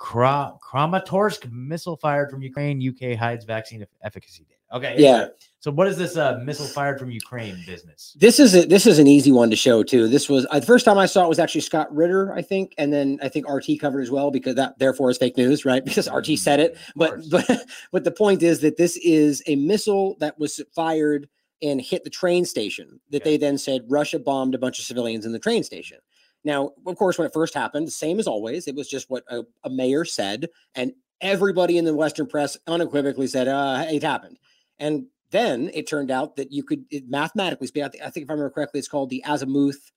Kra- 0.00 0.58
Kramatorsk 0.60 1.50
missile 1.52 1.96
fired 1.96 2.30
from 2.30 2.42
Ukraine. 2.42 2.80
UK 2.82 3.18
hides 3.18 3.44
vaccine 3.44 3.84
efficacy 4.02 4.44
data. 4.44 4.56
Okay. 4.72 4.94
Yeah. 4.98 5.26
So 5.58 5.70
what 5.70 5.88
is 5.88 5.98
this 5.98 6.16
uh, 6.16 6.40
missile 6.42 6.66
fired 6.66 6.98
from 6.98 7.10
Ukraine 7.10 7.62
business? 7.66 8.16
This 8.18 8.40
is 8.40 8.54
a, 8.54 8.64
this 8.64 8.86
is 8.86 8.98
an 8.98 9.06
easy 9.06 9.30
one 9.30 9.50
to 9.50 9.56
show 9.56 9.82
too. 9.82 10.08
This 10.08 10.28
was 10.28 10.46
uh, 10.50 10.60
the 10.60 10.64
first 10.64 10.86
time 10.86 10.96
I 10.96 11.04
saw 11.04 11.24
it 11.24 11.28
was 11.28 11.38
actually 11.38 11.60
Scott 11.60 11.94
Ritter, 11.94 12.32
I 12.32 12.40
think, 12.40 12.72
and 12.78 12.90
then 12.92 13.18
I 13.22 13.28
think 13.28 13.46
RT 13.48 13.78
covered 13.78 14.00
as 14.00 14.10
well 14.10 14.30
because 14.30 14.54
that 14.54 14.78
therefore 14.78 15.10
is 15.10 15.18
fake 15.18 15.36
news, 15.36 15.64
right? 15.66 15.84
Because 15.90 16.08
RT 16.10 16.38
said 16.38 16.60
it. 16.60 16.78
But 16.96 17.20
but 17.30 17.46
but 17.92 18.04
the 18.04 18.10
point 18.10 18.42
is 18.42 18.60
that 18.60 18.78
this 18.78 18.96
is 18.98 19.42
a 19.46 19.56
missile 19.56 20.16
that 20.20 20.38
was 20.38 20.60
fired 20.74 21.28
and 21.62 21.78
hit 21.78 22.04
the 22.04 22.10
train 22.10 22.46
station. 22.46 22.98
That 23.10 23.20
Okay. 23.20 23.32
they 23.32 23.36
then 23.36 23.58
said 23.58 23.82
Russia 23.88 24.18
bombed 24.18 24.54
a 24.54 24.58
bunch 24.58 24.78
of 24.78 24.86
civilians 24.86 25.26
in 25.26 25.32
the 25.32 25.38
train 25.38 25.62
station. 25.62 25.98
Now, 26.44 26.70
of 26.86 26.96
course, 26.96 27.18
when 27.18 27.26
it 27.26 27.34
first 27.34 27.54
happened, 27.54 27.86
the 27.86 27.92
same 27.92 28.18
as 28.18 28.26
always, 28.26 28.66
it 28.66 28.74
was 28.74 28.88
just 28.88 29.10
what 29.10 29.24
a, 29.28 29.42
a 29.64 29.70
mayor 29.70 30.04
said, 30.04 30.48
and 30.74 30.92
everybody 31.20 31.76
in 31.76 31.84
the 31.84 31.94
Western 31.94 32.26
press 32.26 32.56
unequivocally 32.66 33.26
said, 33.26 33.48
uh, 33.48 33.86
"It 33.90 34.02
happened." 34.02 34.38
And 34.78 35.06
then 35.30 35.70
it 35.74 35.86
turned 35.86 36.10
out 36.10 36.36
that 36.36 36.52
you 36.52 36.62
could 36.62 36.84
it 36.90 37.08
mathematically 37.08 37.66
speak. 37.66 37.84
I, 37.84 37.88
thi- 37.88 38.00
I 38.00 38.10
think 38.10 38.24
if 38.24 38.30
I 38.30 38.32
remember 38.32 38.50
correctly, 38.50 38.78
it's 38.78 38.88
called 38.88 39.10
the 39.10 39.22
azimuth 39.26 39.90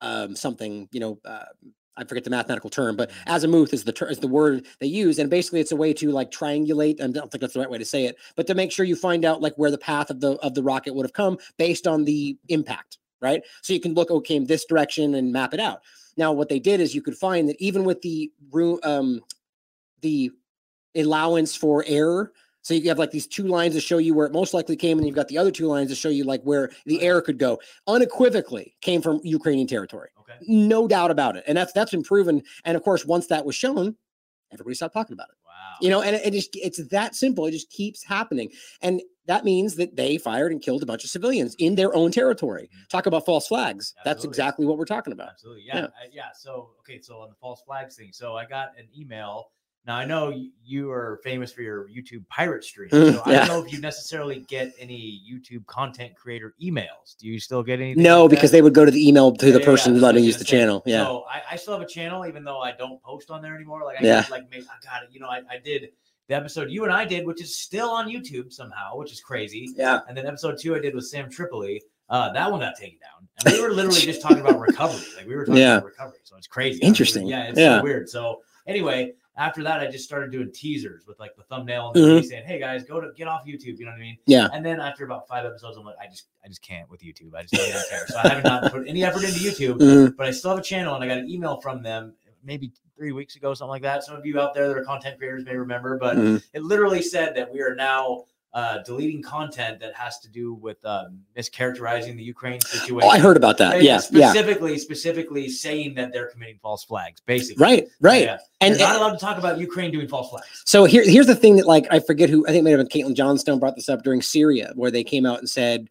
um, 0.00 0.36
something. 0.36 0.88
You 0.92 1.00
know, 1.00 1.18
uh, 1.24 1.44
I 1.96 2.04
forget 2.04 2.24
the 2.24 2.30
mathematical 2.30 2.70
term, 2.70 2.96
but 2.96 3.10
azimuth 3.26 3.74
is 3.74 3.84
the 3.84 3.92
ter- 3.92 4.08
is 4.08 4.20
the 4.20 4.28
word 4.28 4.66
they 4.78 4.86
use, 4.86 5.18
and 5.18 5.28
basically 5.28 5.60
it's 5.60 5.72
a 5.72 5.76
way 5.76 5.92
to 5.94 6.10
like 6.10 6.30
triangulate. 6.30 7.02
I 7.02 7.08
don't 7.08 7.30
think 7.30 7.40
that's 7.40 7.54
the 7.54 7.60
right 7.60 7.70
way 7.70 7.78
to 7.78 7.84
say 7.84 8.04
it, 8.06 8.16
but 8.36 8.46
to 8.46 8.54
make 8.54 8.70
sure 8.70 8.86
you 8.86 8.96
find 8.96 9.24
out 9.24 9.42
like 9.42 9.54
where 9.56 9.70
the 9.70 9.78
path 9.78 10.10
of 10.10 10.20
the 10.20 10.32
of 10.34 10.54
the 10.54 10.62
rocket 10.62 10.94
would 10.94 11.04
have 11.04 11.12
come 11.12 11.38
based 11.58 11.86
on 11.86 12.04
the 12.04 12.38
impact, 12.48 12.98
right? 13.20 13.42
So 13.62 13.72
you 13.72 13.80
can 13.80 13.94
look 13.94 14.10
okay 14.10 14.36
in 14.36 14.46
this 14.46 14.64
direction 14.64 15.14
and 15.14 15.32
map 15.32 15.54
it 15.54 15.60
out. 15.60 15.80
Now, 16.16 16.32
what 16.32 16.48
they 16.48 16.58
did 16.58 16.80
is 16.80 16.94
you 16.94 17.02
could 17.02 17.16
find 17.16 17.48
that 17.48 17.56
even 17.60 17.84
with 17.84 18.02
the 18.02 18.30
room, 18.50 18.80
um, 18.82 19.20
the 20.00 20.30
allowance 20.96 21.54
for 21.54 21.84
error. 21.86 22.32
So 22.62 22.74
you 22.74 22.88
have 22.88 22.98
like 22.98 23.12
these 23.12 23.26
two 23.26 23.44
lines 23.44 23.74
to 23.74 23.80
show 23.80 23.98
you 23.98 24.14
where 24.14 24.26
it 24.26 24.32
most 24.32 24.52
likely 24.52 24.76
came, 24.76 24.98
and 24.98 25.06
you've 25.06 25.16
got 25.16 25.28
the 25.28 25.38
other 25.38 25.50
two 25.50 25.66
lines 25.66 25.90
to 25.90 25.94
show 25.94 26.08
you 26.08 26.24
like 26.24 26.42
where 26.42 26.70
the 26.86 27.00
error 27.02 27.22
could 27.22 27.38
go. 27.38 27.58
Unequivocally 27.86 28.74
came 28.80 29.00
from 29.00 29.20
Ukrainian 29.22 29.66
territory, 29.66 30.10
Okay. 30.20 30.34
no 30.46 30.86
doubt 30.86 31.10
about 31.10 31.36
it, 31.36 31.44
and 31.46 31.56
that's 31.56 31.72
that's 31.72 31.92
been 31.92 32.02
proven. 32.02 32.42
And 32.64 32.76
of 32.76 32.82
course, 32.82 33.06
once 33.06 33.26
that 33.28 33.46
was 33.46 33.54
shown, 33.54 33.96
everybody 34.52 34.74
stopped 34.74 34.92
talking 34.92 35.14
about 35.14 35.28
it. 35.30 35.36
Wow. 35.46 35.52
You 35.80 35.90
know, 35.90 36.02
and 36.02 36.16
it, 36.16 36.26
it 36.26 36.32
just 36.32 36.50
it's 36.56 36.86
that 36.88 37.14
simple. 37.14 37.46
It 37.46 37.52
just 37.52 37.70
keeps 37.70 38.04
happening, 38.04 38.50
and 38.82 39.00
that 39.28 39.44
means 39.44 39.76
that 39.76 39.94
they 39.94 40.16
fired 40.18 40.50
and 40.52 40.60
killed 40.60 40.82
a 40.82 40.86
bunch 40.86 41.04
of 41.04 41.10
civilians 41.10 41.54
in 41.58 41.74
their 41.76 41.94
own 41.94 42.10
territory. 42.10 42.68
Mhm. 42.74 42.88
Talk 42.88 43.06
about 43.06 43.24
false 43.24 43.46
flags. 43.46 43.94
That's 44.04 44.24
exactly 44.24 44.66
what 44.66 44.78
we're 44.78 44.86
talking 44.86 45.12
about. 45.12 45.28
Absolutely. 45.30 45.62
Yeah. 45.66 45.74
Yeah. 45.76 45.80
Yeah. 45.82 46.08
yeah. 46.12 46.28
So, 46.34 46.70
okay. 46.80 46.98
So, 47.00 47.20
on 47.20 47.28
the 47.28 47.36
false 47.36 47.62
flags 47.62 47.94
thing, 47.96 48.10
so 48.12 48.36
I 48.36 48.46
got 48.46 48.70
an 48.78 48.88
email. 48.98 49.50
Now, 49.86 49.96
I 49.96 50.04
know 50.04 50.34
you 50.62 50.90
are 50.90 51.18
famous 51.24 51.50
for 51.52 51.62
your 51.62 51.88
YouTube 51.88 52.26
pirate 52.28 52.62
stream. 52.64 52.90
Mm, 52.90 53.14
So, 53.14 53.22
I 53.24 53.32
don't 53.34 53.48
know 53.48 53.64
if 53.64 53.72
you 53.72 53.80
necessarily 53.80 54.40
get 54.40 54.72
any 54.78 55.22
YouTube 55.30 55.64
content 55.66 56.14
creator 56.14 56.54
emails. 56.62 57.16
Do 57.18 57.26
you 57.26 57.38
still 57.38 57.62
get 57.62 57.80
any? 57.80 57.94
No, 57.94 58.28
because 58.28 58.50
they 58.50 58.60
would 58.60 58.74
go 58.74 58.84
to 58.84 58.90
the 58.90 59.08
email 59.08 59.32
to 59.32 59.46
Yeah, 59.46 59.52
the 59.52 59.60
person 59.60 59.92
yeah, 59.94 60.00
who 60.00 60.04
let 60.06 60.14
I 60.14 60.18
use 60.18 60.36
the 60.36 60.44
say, 60.44 60.58
channel. 60.58 60.82
Yeah. 60.84 61.04
So 61.04 61.24
I, 61.30 61.42
I 61.52 61.56
still 61.56 61.72
have 61.74 61.82
a 61.82 61.86
channel, 61.86 62.26
even 62.26 62.44
though 62.44 62.60
I 62.60 62.72
don't 62.72 63.00
post 63.02 63.30
on 63.30 63.40
there 63.40 63.54
anymore. 63.54 63.82
Like 63.84 64.00
I 64.00 64.04
Yeah. 64.04 64.24
like 64.30 64.44
I 64.52 64.58
got 64.84 65.04
it. 65.04 65.10
You 65.10 65.20
know, 65.20 65.28
I, 65.28 65.42
I 65.50 65.58
did 65.62 65.90
the 66.28 66.34
episode 66.34 66.70
you 66.70 66.84
and 66.84 66.92
I 66.92 67.04
did, 67.04 67.26
which 67.26 67.40
is 67.42 67.56
still 67.58 67.90
on 67.90 68.06
YouTube 68.08 68.52
somehow, 68.52 68.96
which 68.96 69.12
is 69.12 69.20
crazy. 69.20 69.70
yeah. 69.76 70.00
And 70.08 70.16
then 70.16 70.26
episode 70.26 70.58
two 70.60 70.76
I 70.76 70.78
did 70.78 70.94
with 70.94 71.06
Sam 71.06 71.30
Tripoli. 71.30 71.82
Uh, 72.10 72.32
that 72.32 72.50
one 72.50 72.60
got 72.60 72.74
taken 72.76 72.98
down. 73.00 73.28
And 73.44 73.54
we 73.54 73.60
were 73.60 73.72
literally 73.74 74.00
just 74.00 74.22
talking 74.22 74.40
about 74.40 74.58
recovery. 74.58 75.04
Like 75.16 75.26
we 75.26 75.36
were 75.36 75.44
talking 75.44 75.60
Yeah. 75.60 75.76
about 75.78 75.86
recovery. 75.86 76.18
So 76.24 76.36
it's 76.36 76.46
crazy. 76.46 76.78
I 76.78 76.84
mean, 76.84 76.88
Interesting. 76.88 77.26
yeah, 77.26 77.48
it's 77.48 77.58
Yeah. 77.58 77.78
so 77.78 77.84
weird. 77.84 78.08
So 78.08 78.40
anyway, 78.66 79.12
after 79.36 79.62
that, 79.62 79.80
I 79.80 79.86
just 79.90 80.04
started 80.04 80.32
doing 80.32 80.50
teasers 80.52 81.06
with 81.06 81.18
like 81.20 81.36
the 81.36 81.42
thumbnail 81.44 81.92
and 81.94 82.04
Mhm. 82.04 82.24
saying, 82.24 82.44
"Hey 82.44 82.58
guys, 82.58 82.82
go 82.84 83.00
to 83.00 83.10
get 83.16 83.28
off 83.28 83.44
YouTube." 83.46 83.78
You 83.78 83.84
know 83.84 83.90
what 83.92 83.98
I 83.98 84.00
mean? 84.00 84.18
Yeah. 84.26 84.48
And 84.52 84.64
then 84.66 84.80
after 84.80 85.04
about 85.04 85.28
five 85.28 85.44
episodes, 85.46 85.76
I'm 85.76 85.84
like, 85.84 85.96
I 86.02 86.06
just, 86.08 86.26
I 86.44 86.48
just 86.48 86.62
can't 86.62 86.88
with 86.90 87.02
YouTube. 87.02 87.34
I 87.34 87.42
just 87.42 87.54
don't 87.54 87.88
care. 87.90 88.06
So 88.08 88.18
I 88.18 88.28
haven't 88.40 88.72
put 88.72 88.88
any 88.88 89.04
effort 89.04 89.22
into 89.24 89.38
YouTube, 89.38 89.78
Mhm. 89.78 90.16
but 90.16 90.26
I 90.26 90.30
still 90.32 90.50
have 90.50 90.58
a 90.58 90.62
channel, 90.62 90.94
and 90.94 91.04
I 91.04 91.08
got 91.08 91.18
an 91.18 91.28
email 91.30 91.58
from 91.60 91.82
them 91.82 92.14
maybe 92.42 92.72
three 92.98 93.12
weeks 93.12 93.36
ago, 93.36 93.54
something 93.54 93.70
like 93.70 93.82
that. 93.82 94.02
Some 94.04 94.16
of 94.16 94.26
you 94.26 94.38
out 94.40 94.52
there 94.52 94.68
that 94.68 94.76
are 94.76 94.84
content 94.84 95.18
creators 95.18 95.44
may 95.44 95.56
remember, 95.56 95.96
but 95.96 96.16
Mhm. 96.16 96.42
it 96.52 96.62
literally 96.62 97.00
said 97.00 97.34
that 97.36 97.50
we 97.50 97.60
are 97.62 97.74
now 97.74 98.24
uh, 98.54 98.78
deleting 98.78 99.20
content 99.22 99.78
that 99.78 99.94
has 99.94 100.18
to 100.18 100.28
do 100.28 100.54
with 100.54 100.82
um, 100.86 101.20
mischaracterizing 101.36 102.16
the 102.16 102.22
Ukraine 102.22 102.58
situation. 102.62 103.02
Oh, 103.06 103.10
I 103.10 103.18
heard 103.18 103.36
about 103.36 103.58
that. 103.58 103.82
Yeah. 103.82 104.00
Yeah. 104.10 104.30
specifically, 104.32 104.78
specifically 104.78 105.50
saying 105.50 105.94
that 105.96 106.14
they're 106.14 106.28
committing 106.28 106.58
false 106.62 106.82
flags, 106.82 107.20
basically. 107.20 107.62
Right. 107.62 107.88
Right. 108.00 108.22
Yeah. 108.22 108.38
And 108.62 108.76
not 108.78 108.96
allowed 108.96 109.10
to 109.12 109.18
talk 109.18 109.36
about 109.36 109.58
Ukraine 109.58 109.90
doing 109.92 110.08
false 110.08 110.30
flags. 110.30 110.62
So 110.64 110.86
here, 110.86 111.02
here's 111.04 111.26
the 111.26 111.34
thing 111.34 111.56
that 111.56 111.66
like 111.66 111.86
I 111.90 112.00
forget 112.00 112.30
who 112.30 112.46
I 112.46 112.50
think 112.50 112.60
it 112.60 112.64
may 112.64 112.70
have 112.70 112.80
been 112.80 112.88
Caitlin 112.88 113.14
Johnstone 113.14 113.58
brought 113.58 113.76
this 113.76 113.90
up 113.90 114.02
during 114.02 114.22
Syria, 114.22 114.72
where 114.76 114.90
they 114.90 115.04
came 115.04 115.26
out 115.26 115.40
and 115.40 115.48
said, 115.48 115.88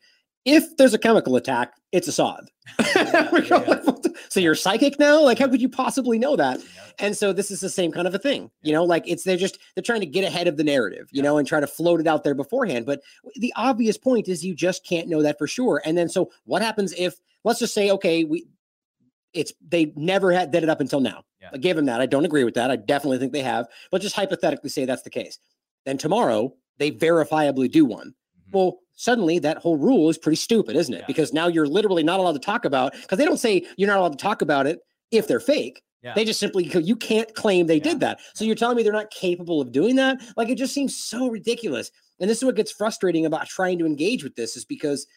if 0.47 0.63
there's 0.77 0.93
a 0.93 0.97
chemical 0.97 1.35
attack, 1.35 1.73
it's 1.91 2.07
Assad. 2.07 2.45
Yeah, 2.95 3.29
yeah. 3.31 3.59
like, 3.85 4.05
so 4.29 4.39
you're 4.39 4.55
psychic 4.55 4.97
now? 4.99 5.21
Like, 5.23 5.39
how 5.39 5.47
could 5.47 5.61
you 5.61 5.69
possibly 5.69 6.17
know 6.19 6.35
that? 6.35 6.59
Know? 6.59 6.65
And 6.99 7.15
so 7.15 7.31
this 7.31 7.51
is 7.51 7.59
the 7.59 7.69
same 7.69 7.91
kind 7.91 8.07
of 8.07 8.15
a 8.15 8.19
thing, 8.19 8.49
you 8.63 8.73
know, 8.73 8.83
like 8.83 9.03
it's 9.07 9.23
they're 9.23 9.37
just 9.37 9.59
they're 9.75 9.83
trying 9.83 9.99
to 9.99 10.05
get 10.07 10.23
ahead 10.23 10.47
of 10.47 10.57
the 10.57 10.63
narrative, 10.63 11.07
you 11.11 11.21
Yeah. 11.21 11.29
know, 11.29 11.37
and 11.37 11.47
try 11.47 11.59
to 11.59 11.67
float 11.67 11.99
it 12.01 12.07
out 12.07 12.23
there 12.23 12.33
beforehand. 12.33 12.85
But 12.85 13.01
the 13.35 13.53
obvious 13.55 13.97
point 13.97 14.27
is 14.27 14.43
you 14.43 14.55
just 14.55 14.83
can't 14.85 15.07
know 15.07 15.21
that 15.21 15.37
for 15.37 15.47
sure. 15.47 15.81
And 15.85 15.97
then 15.97 16.09
so 16.09 16.31
what 16.45 16.61
happens 16.61 16.93
if 16.97 17.15
let's 17.43 17.59
just 17.59 17.73
say, 17.73 17.91
okay, 17.91 18.23
we 18.23 18.45
it's 19.33 19.53
they 19.65 19.93
never 19.95 20.31
had 20.31 20.51
did 20.51 20.63
it 20.63 20.69
up 20.69 20.81
until 20.81 20.99
now. 21.01 21.23
Yeah. 21.41 21.49
I 21.53 21.57
give 21.57 21.75
them 21.77 21.85
that. 21.85 22.01
I 22.01 22.05
don't 22.07 22.25
agree 22.25 22.43
with 22.43 22.55
that. 22.55 22.71
I 22.71 22.75
definitely 22.77 23.19
think 23.19 23.31
they 23.33 23.43
have, 23.43 23.67
but 23.91 24.01
just 24.01 24.15
hypothetically 24.15 24.69
say 24.71 24.85
that's 24.85 25.03
the 25.03 25.09
case. 25.11 25.37
Then 25.85 25.97
tomorrow 25.97 26.53
they 26.79 26.91
verifiably 26.91 27.69
do 27.71 27.85
one. 27.85 28.13
Mhm. 28.49 28.53
Well, 28.53 28.79
suddenly 28.97 29.39
that 29.39 29.59
whole 29.59 29.77
rule 29.77 30.09
is 30.09 30.17
pretty 30.17 30.35
stupid, 30.35 30.75
isn't 30.75 30.93
it? 30.93 30.99
Yeah. 31.01 31.05
Because 31.07 31.31
now 31.31 31.47
you're 31.47 31.67
literally 31.67 32.03
not 32.03 32.19
allowed 32.19 32.33
to 32.33 32.39
talk 32.39 32.65
about 32.65 32.93
because 32.93 33.17
they 33.17 33.25
don't 33.25 33.37
say 33.37 33.65
you're 33.77 33.87
not 33.87 33.99
allowed 33.99 34.11
to 34.17 34.21
talk 34.21 34.41
about 34.41 34.67
it 34.67 34.79
if 35.11 35.27
they're 35.27 35.39
fake. 35.39 35.81
Yeah. 36.03 36.13
They 36.13 36.25
just 36.25 36.39
simply 36.39 36.65
you 36.65 36.95
can't 36.95 37.33
claim 37.35 37.67
they 37.67 37.77
Yeah. 37.77 37.83
did 37.83 37.99
that. 38.01 38.19
So 38.33 38.43
you're 38.43 38.55
telling 38.55 38.75
me 38.75 38.83
they're 38.83 38.91
not 38.91 39.11
capable 39.11 39.61
of 39.61 39.71
doing 39.71 39.95
that? 39.95 40.19
Like 40.35 40.49
it 40.49 40.57
just 40.57 40.73
seems 40.73 40.95
so 40.95 41.27
ridiculous. 41.29 41.91
And 42.19 42.29
this 42.29 42.39
is 42.39 42.43
what 42.43 42.55
gets 42.55 42.71
frustrating 42.71 43.25
about 43.25 43.47
trying 43.47 43.77
to 43.79 43.85
engage 43.85 44.23
with 44.23 44.35
this 44.35 44.57
is 44.57 44.65
because 44.65 45.07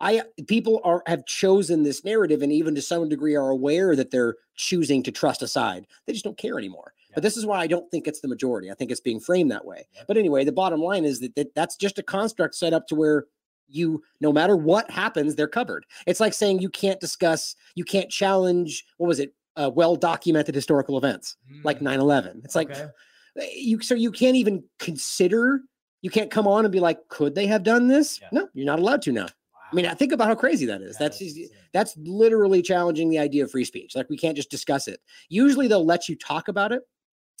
I 0.00 0.22
people 0.46 0.80
are 0.84 1.02
have 1.06 1.24
chosen 1.26 1.82
this 1.82 2.04
narrative 2.04 2.42
and 2.42 2.52
even 2.52 2.74
to 2.76 2.82
some 2.82 3.08
degree 3.08 3.34
are 3.34 3.50
aware 3.50 3.96
that 3.96 4.10
they're 4.10 4.36
choosing 4.56 5.02
to 5.04 5.12
trust 5.12 5.42
a 5.42 5.48
side. 5.48 5.86
They 6.06 6.12
just 6.12 6.24
don't 6.24 6.38
care 6.38 6.58
anymore. 6.58 6.92
But 7.14 7.22
this 7.22 7.36
is 7.36 7.46
why 7.46 7.58
I 7.60 7.66
don't 7.66 7.90
think 7.90 8.06
it's 8.06 8.20
the 8.20 8.28
majority. 8.28 8.70
I 8.70 8.74
think 8.74 8.90
it's 8.90 9.00
being 9.00 9.18
framed 9.20 9.50
that 9.50 9.64
way. 9.64 9.88
But 10.06 10.16
anyway, 10.16 10.44
the 10.44 10.52
bottom 10.52 10.80
line 10.80 11.04
is 11.04 11.20
that, 11.20 11.34
that 11.36 11.54
that's 11.54 11.76
just 11.76 11.98
a 11.98 12.02
construct 12.02 12.54
set 12.54 12.72
up 12.72 12.86
to 12.88 12.94
where 12.94 13.24
you 13.70 14.02
no 14.20 14.32
matter 14.32 14.56
what 14.56 14.90
happens, 14.90 15.34
they're 15.34 15.46
covered. 15.48 15.84
It's 16.06 16.20
like 16.20 16.32
saying 16.34 16.60
you 16.60 16.70
can't 16.70 17.00
discuss, 17.00 17.54
you 17.74 17.84
can't 17.84 18.10
challenge, 18.10 18.84
what 18.98 19.08
was 19.08 19.20
it? 19.20 19.34
uh, 19.56 19.68
well 19.74 19.96
documented 19.96 20.54
historical 20.54 20.96
events 20.96 21.36
like 21.64 21.80
Mm, 21.80 21.98
9/11. 21.98 22.44
It's 22.44 22.54
like 22.54 22.70
okay. 22.70 22.82
uh, 22.82 23.42
you 23.56 23.80
so 23.80 23.96
you 23.96 24.12
can't 24.12 24.36
even 24.36 24.62
consider 24.78 25.62
you 26.00 26.10
can't 26.10 26.30
come 26.30 26.46
on 26.46 26.64
and 26.64 26.70
be 26.70 26.78
like 26.78 26.98
could 27.08 27.34
they 27.34 27.46
have 27.48 27.64
done 27.64 27.88
this? 27.88 28.20
Yeah. 28.22 28.28
No, 28.30 28.48
you're 28.54 28.66
not 28.66 28.78
allowed 28.78 29.02
to 29.02 29.12
now. 29.12 29.26
I 29.72 29.74
mean, 29.74 29.84
I 29.84 29.94
think 29.94 30.12
about 30.12 30.28
how 30.28 30.34
crazy 30.36 30.64
that 30.66 30.80
is. 30.80 30.96
Yeah, 30.98 31.08
that's 31.08 31.20
insane. 31.20 31.48
that's 31.72 31.96
literally 31.96 32.62
challenging 32.62 33.10
the 33.10 33.18
idea 33.18 33.42
of 33.42 33.50
free 33.50 33.64
speech. 33.64 33.96
Like 33.96 34.08
we 34.08 34.16
can't 34.16 34.36
just 34.36 34.48
discuss 34.50 34.86
it. 34.86 35.00
Usually 35.28 35.66
they'll 35.66 35.84
let 35.84 36.08
you 36.08 36.14
talk 36.14 36.46
about 36.46 36.70
it, 36.70 36.82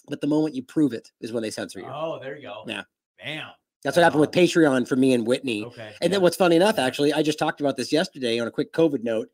but 0.06 0.20
the 0.20 0.26
moment 0.26 0.54
you 0.54 0.62
prove 0.62 0.92
it 0.92 1.10
is 1.20 1.32
when 1.32 1.42
they 1.42 1.50
censor 1.50 1.80
you. 1.80 1.86
Oh, 1.88 2.18
there 2.22 2.36
you 2.36 2.42
go. 2.42 2.62
Yeah. 2.66 2.82
Bam. 3.22 3.48
That's 3.84 3.96
what 3.96 4.02
happened 4.02 4.20
with 4.20 4.30
Patreon 4.32 4.88
for 4.88 4.96
me 4.96 5.12
and 5.14 5.26
Whitney. 5.26 5.64
Okay. 5.64 5.92
And 6.00 6.12
then 6.12 6.20
what's 6.20 6.36
funny 6.36 6.56
enough, 6.56 6.78
actually, 6.78 7.12
I 7.12 7.22
just 7.22 7.38
talked 7.38 7.60
about 7.60 7.76
this 7.76 7.92
yesterday 7.92 8.38
on 8.40 8.48
a 8.48 8.50
quick 8.50 8.72
COVID 8.72 9.04
note. 9.04 9.28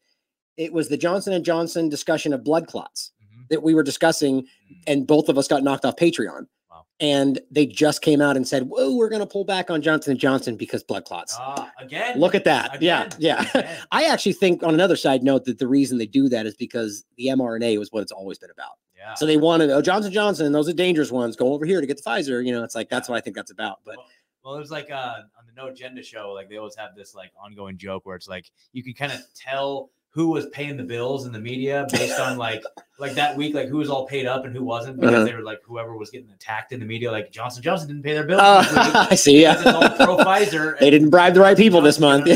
It 0.57 0.73
was 0.73 0.89
the 0.89 0.97
Johnson 0.97 1.33
and 1.33 1.45
Johnson 1.45 1.89
discussion 1.89 2.33
of 2.33 2.45
blood 2.45 2.67
clots 2.67 3.13
Mhm. 3.23 3.49
that 3.49 3.63
we 3.63 3.75
were 3.75 3.83
discussing, 3.83 4.43
Mm. 4.43 4.47
and 4.87 5.07
both 5.07 5.29
of 5.29 5.39
us 5.39 5.49
got 5.49 5.63
knocked 5.63 5.85
off 5.85 5.97
Patreon. 5.97 6.47
Wow. 6.71 6.85
And 7.01 7.41
they 7.51 7.65
just 7.67 8.03
came 8.03 8.21
out 8.21 8.37
and 8.37 8.47
said, 8.47 8.69
"Whoa, 8.69 8.95
we're 8.95 9.09
going 9.09 9.21
to 9.21 9.27
pull 9.27 9.45
back 9.45 9.71
on 9.71 9.81
Johnson 9.83 10.11
and 10.13 10.21
Johnson 10.21 10.57
because 10.57 10.83
blood 10.85 11.05
clots." 11.07 11.35
Ah, 11.39 11.73
again. 11.81 12.19
Look 12.21 12.35
at 12.35 12.45
that. 12.45 12.81
Yeah, 12.83 13.05
Again, 13.07 13.17
yeah. 13.19 13.49
again. 13.55 13.77
I 13.93 14.05
actually 14.05 14.35
think, 14.35 14.63
on 14.63 14.75
another 14.75 14.97
side 14.97 15.23
note, 15.23 15.45
that 15.47 15.59
the 15.59 15.67
reason 15.67 15.99
they 15.99 16.07
do 16.07 16.29
that 16.29 16.47
is 16.47 16.55
because 16.55 17.05
the 17.17 17.29
mRNA 17.29 17.79
was 17.79 17.91
what 17.93 18.03
it's 18.03 18.13
always 18.13 18.39
been 18.39 18.51
about. 18.51 18.75
Yeah. 19.05 19.15
So 19.15 19.27
they 19.27 19.37
wanted, 19.37 19.71
oh, 19.71 19.83
Johnson 19.83 20.11
Johnson, 20.13 20.51
those 20.53 20.69
are 20.69 20.73
dangerous 20.73 21.11
ones. 21.13 21.37
Go 21.37 21.53
over 21.53 21.67
here 21.67 21.81
to 21.81 21.87
get 21.87 21.99
the 22.03 22.03
Pfizer. 22.03 22.45
You 22.45 22.53
know, 22.53 22.65
it's 22.65 22.75
like 22.75 22.89
that's 22.89 23.09
what 23.09 23.17
I 23.17 23.21
think 23.21 23.37
that's 23.37 23.51
about. 23.51 23.81
But 23.85 23.97
Well, 24.45 24.55
it 24.55 24.59
was 24.61 24.71
like 24.71 24.91
uh, 24.91 25.17
on 25.39 25.45
the 25.47 25.53
No 25.55 25.69
Agenda 25.69 26.03
show, 26.03 26.33
like 26.33 26.49
they 26.49 26.57
always 26.57 26.75
have 26.77 26.97
this 26.97 27.15
like 27.15 27.31
ongoing 27.43 27.77
joke 27.77 28.07
where 28.07 28.17
it's 28.17 28.29
like 28.29 28.51
you 28.73 28.83
can 28.83 28.95
kind 28.95 29.13
of 29.13 29.21
tell 29.35 29.91
who 30.11 30.29
was 30.29 30.47
paying 30.51 30.77
the 30.77 30.85
bills 30.85 31.27
in 31.27 31.33
the 31.33 31.41
media 31.41 31.87
based 31.91 32.19
on 32.21 32.39
like 32.39 32.63
like 32.99 33.13
that 33.15 33.37
week, 33.37 33.53
like 33.55 33.69
who 33.69 33.77
was 33.79 33.91
all 33.91 34.07
paid 34.07 34.27
up 34.27 34.45
and 34.47 34.55
who 34.57 34.65
wasn't 34.65 34.99
because 35.01 35.15
Uh-huh. 35.17 35.25
they 35.25 35.35
were 35.35 35.43
like 35.43 35.59
whoever 35.67 35.97
was 35.97 36.09
getting 36.11 36.31
attacked 36.31 36.73
in 36.73 36.81
the 36.81 36.87
media, 36.87 37.11
like 37.11 37.31
Johnson 37.33 37.63
Johnson 37.63 37.89
didn't 37.89 38.05
pay 38.05 38.15
their 38.15 38.25
bills. 38.25 38.41
uh, 38.41 39.07
I 39.11 39.15
see. 39.17 39.41
because 39.41 39.61
it's 39.67 39.67
all 39.75 39.83
Yeah, 39.83 40.05
pro 40.05 40.17
Pfizer. 40.19 40.79
they 40.81 40.89
didn't 40.91 41.11
bribe 41.11 41.35
the 41.35 41.41
right 41.41 41.57
people 41.57 41.81
this 41.81 41.99
month. 41.99 42.27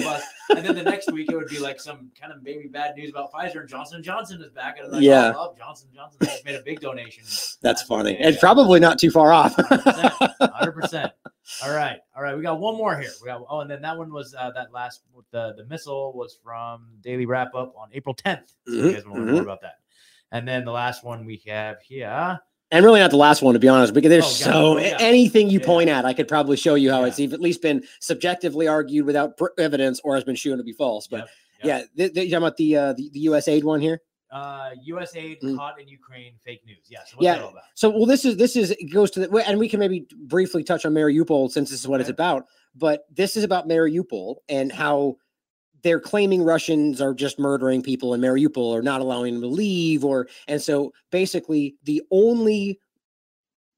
Get 0.48 0.58
on 0.58 0.64
the 0.64 0.64
bus. 0.64 0.66
And 0.68 0.76
then 0.76 0.84
the 0.84 0.90
next 0.90 1.12
week 1.12 1.30
it 1.30 1.36
would 1.36 1.48
be 1.48 1.58
like 1.58 1.80
some 1.80 2.10
kind 2.20 2.32
of 2.32 2.42
maybe 2.42 2.66
bad 2.68 2.96
news 2.96 3.10
about 3.10 3.32
Pfizer 3.32 3.60
and 3.60 3.68
Johnson 3.68 4.02
Johnson 4.02 4.40
is 4.42 4.50
back. 4.50 4.78
And 4.80 4.92
like, 4.92 5.02
Yeah. 5.02 5.32
oh, 5.36 5.50
oh, 5.52 5.54
Johnson 5.58 5.88
Johnson 5.94 6.18
just 6.22 6.44
made 6.44 6.56
a 6.56 6.62
big 6.62 6.80
donation. 6.80 7.24
That's 7.62 7.82
funny, 7.82 8.16
and 8.16 8.34
yeah. 8.34 8.40
probably 8.40 8.80
not 8.80 8.98
too 8.98 9.10
far 9.10 9.32
off. 9.32 9.54
Hundred 10.40 10.72
percent. 10.72 11.12
All 11.64 11.74
right, 11.74 11.98
all 12.16 12.22
right. 12.22 12.36
We 12.36 12.42
got 12.42 12.60
one 12.60 12.76
more 12.76 12.96
here. 12.98 13.10
We 13.22 13.26
got 13.26 13.42
oh, 13.48 13.60
and 13.60 13.70
then 13.70 13.80
that 13.82 13.96
one 13.96 14.12
was 14.12 14.34
uh, 14.38 14.50
that 14.52 14.72
last 14.72 15.02
the 15.30 15.54
the 15.56 15.64
missile 15.66 16.12
was 16.12 16.38
from 16.42 16.88
Daily 17.00 17.26
Wrap 17.26 17.54
Up 17.54 17.74
on 17.76 17.88
April 17.92 18.14
tenth. 18.14 18.52
So 18.66 18.72
you 18.74 18.82
Mhm, 18.82 18.92
guys 18.94 19.04
want 19.06 19.16
to 19.16 19.22
learn 19.22 19.32
more 19.32 19.42
about 19.42 19.60
that. 19.62 19.76
And 20.30 20.46
then 20.46 20.64
the 20.64 20.72
last 20.72 21.04
one 21.04 21.24
we 21.24 21.42
have 21.46 21.80
here. 21.80 22.38
And 22.70 22.84
really 22.84 23.00
not 23.00 23.10
the 23.10 23.16
last 23.16 23.42
one 23.42 23.54
to 23.54 23.58
be 23.60 23.68
honest, 23.68 23.94
because 23.94 24.10
there's 24.10 24.24
Oh, 24.24 24.28
so 24.28 24.52
Oh, 24.52 24.78
yeah. 24.78 24.96
anything 25.00 25.48
you 25.50 25.60
Yeah. 25.60 25.66
point 25.66 25.88
at, 25.90 26.04
I 26.04 26.12
could 26.12 26.28
probably 26.28 26.56
show 26.56 26.74
you 26.74 26.90
how 26.90 27.00
Yeah. 27.02 27.06
it's 27.08 27.20
even, 27.20 27.34
at 27.34 27.40
least 27.40 27.62
been 27.62 27.82
subjectively 28.00 28.66
argued 28.68 29.06
without 29.06 29.36
pr- 29.36 29.46
evidence 29.58 30.00
or 30.04 30.14
has 30.14 30.24
been 30.24 30.36
shown 30.36 30.58
to 30.58 30.64
be 30.64 30.72
false. 30.72 31.06
But 31.06 31.18
Yep, 31.18 31.28
yeah, 31.64 31.78
th- 31.96 32.14
th- 32.14 32.26
you 32.26 32.30
talking 32.32 32.34
about 32.36 32.56
the, 32.56 32.76
uh, 32.76 32.92
the 32.92 33.10
the 33.10 33.20
U.S. 33.20 33.48
aid 33.48 33.64
one 33.64 33.80
here? 33.80 34.00
Uh, 34.30 34.70
USAID 34.86 35.40
Mm. 35.42 35.56
caught 35.56 35.80
in 35.80 35.88
Ukraine 35.88 36.34
fake 36.44 36.60
news. 36.66 36.76
Yeah. 36.90 36.98
So 37.06 37.16
what's 37.16 37.24
Yeah. 37.24 37.34
that 37.36 37.42
all 37.44 37.50
about? 37.50 37.62
So, 37.74 37.88
well, 37.88 38.04
this 38.04 38.26
is 38.26 38.36
this 38.36 38.56
is 38.56 38.72
it 38.72 38.92
goes 38.92 39.10
to 39.12 39.20
the 39.20 39.44
and 39.48 39.58
we 39.58 39.70
can 39.70 39.80
maybe 39.80 40.06
briefly 40.26 40.62
touch 40.62 40.84
on 40.84 40.92
Mariupol 40.92 41.50
since 41.50 41.70
this 41.70 41.80
is 41.80 41.88
what 41.88 42.00
it's 42.02 42.10
about. 42.10 42.44
But 42.76 43.04
this 43.10 43.38
is 43.38 43.42
about 43.44 43.66
Mariupol 43.66 44.36
and 44.50 44.70
how 44.70 45.16
they're 45.82 46.00
claiming 46.00 46.42
Russians 46.42 47.00
are 47.00 47.14
just 47.14 47.38
murdering 47.38 47.82
people 47.82 48.14
in 48.14 48.20
Mariupol 48.20 48.58
or 48.58 48.82
not 48.82 49.00
allowing 49.00 49.34
them 49.34 49.42
to 49.42 49.48
leave, 49.48 50.04
or 50.04 50.28
and 50.46 50.60
so 50.60 50.92
basically 51.10 51.76
the 51.84 52.02
only 52.10 52.80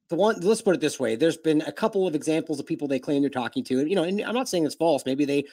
the 0.09 0.17
one 0.17 0.41
let's 0.41 0.63
put 0.63 0.75
it 0.75 0.81
this 0.81 0.99
way: 0.99 1.17
there's 1.17 1.37
been 1.37 1.63
a 1.63 1.73
couple 1.73 2.07
of 2.07 2.15
examples 2.15 2.59
of 2.59 2.67
people 2.67 2.89
they 2.89 2.99
claim 2.99 3.23
they're 3.23 3.31
talking 3.31 3.65
to, 3.65 3.81
and 3.81 3.89
you 3.89 3.97
know, 3.97 4.05
and 4.05 4.21
I'm 4.23 4.35
not 4.35 4.49
saying 4.49 4.67
it's 4.67 4.75
false. 4.75 5.05
Maybe 5.07 5.25
they 5.25 5.45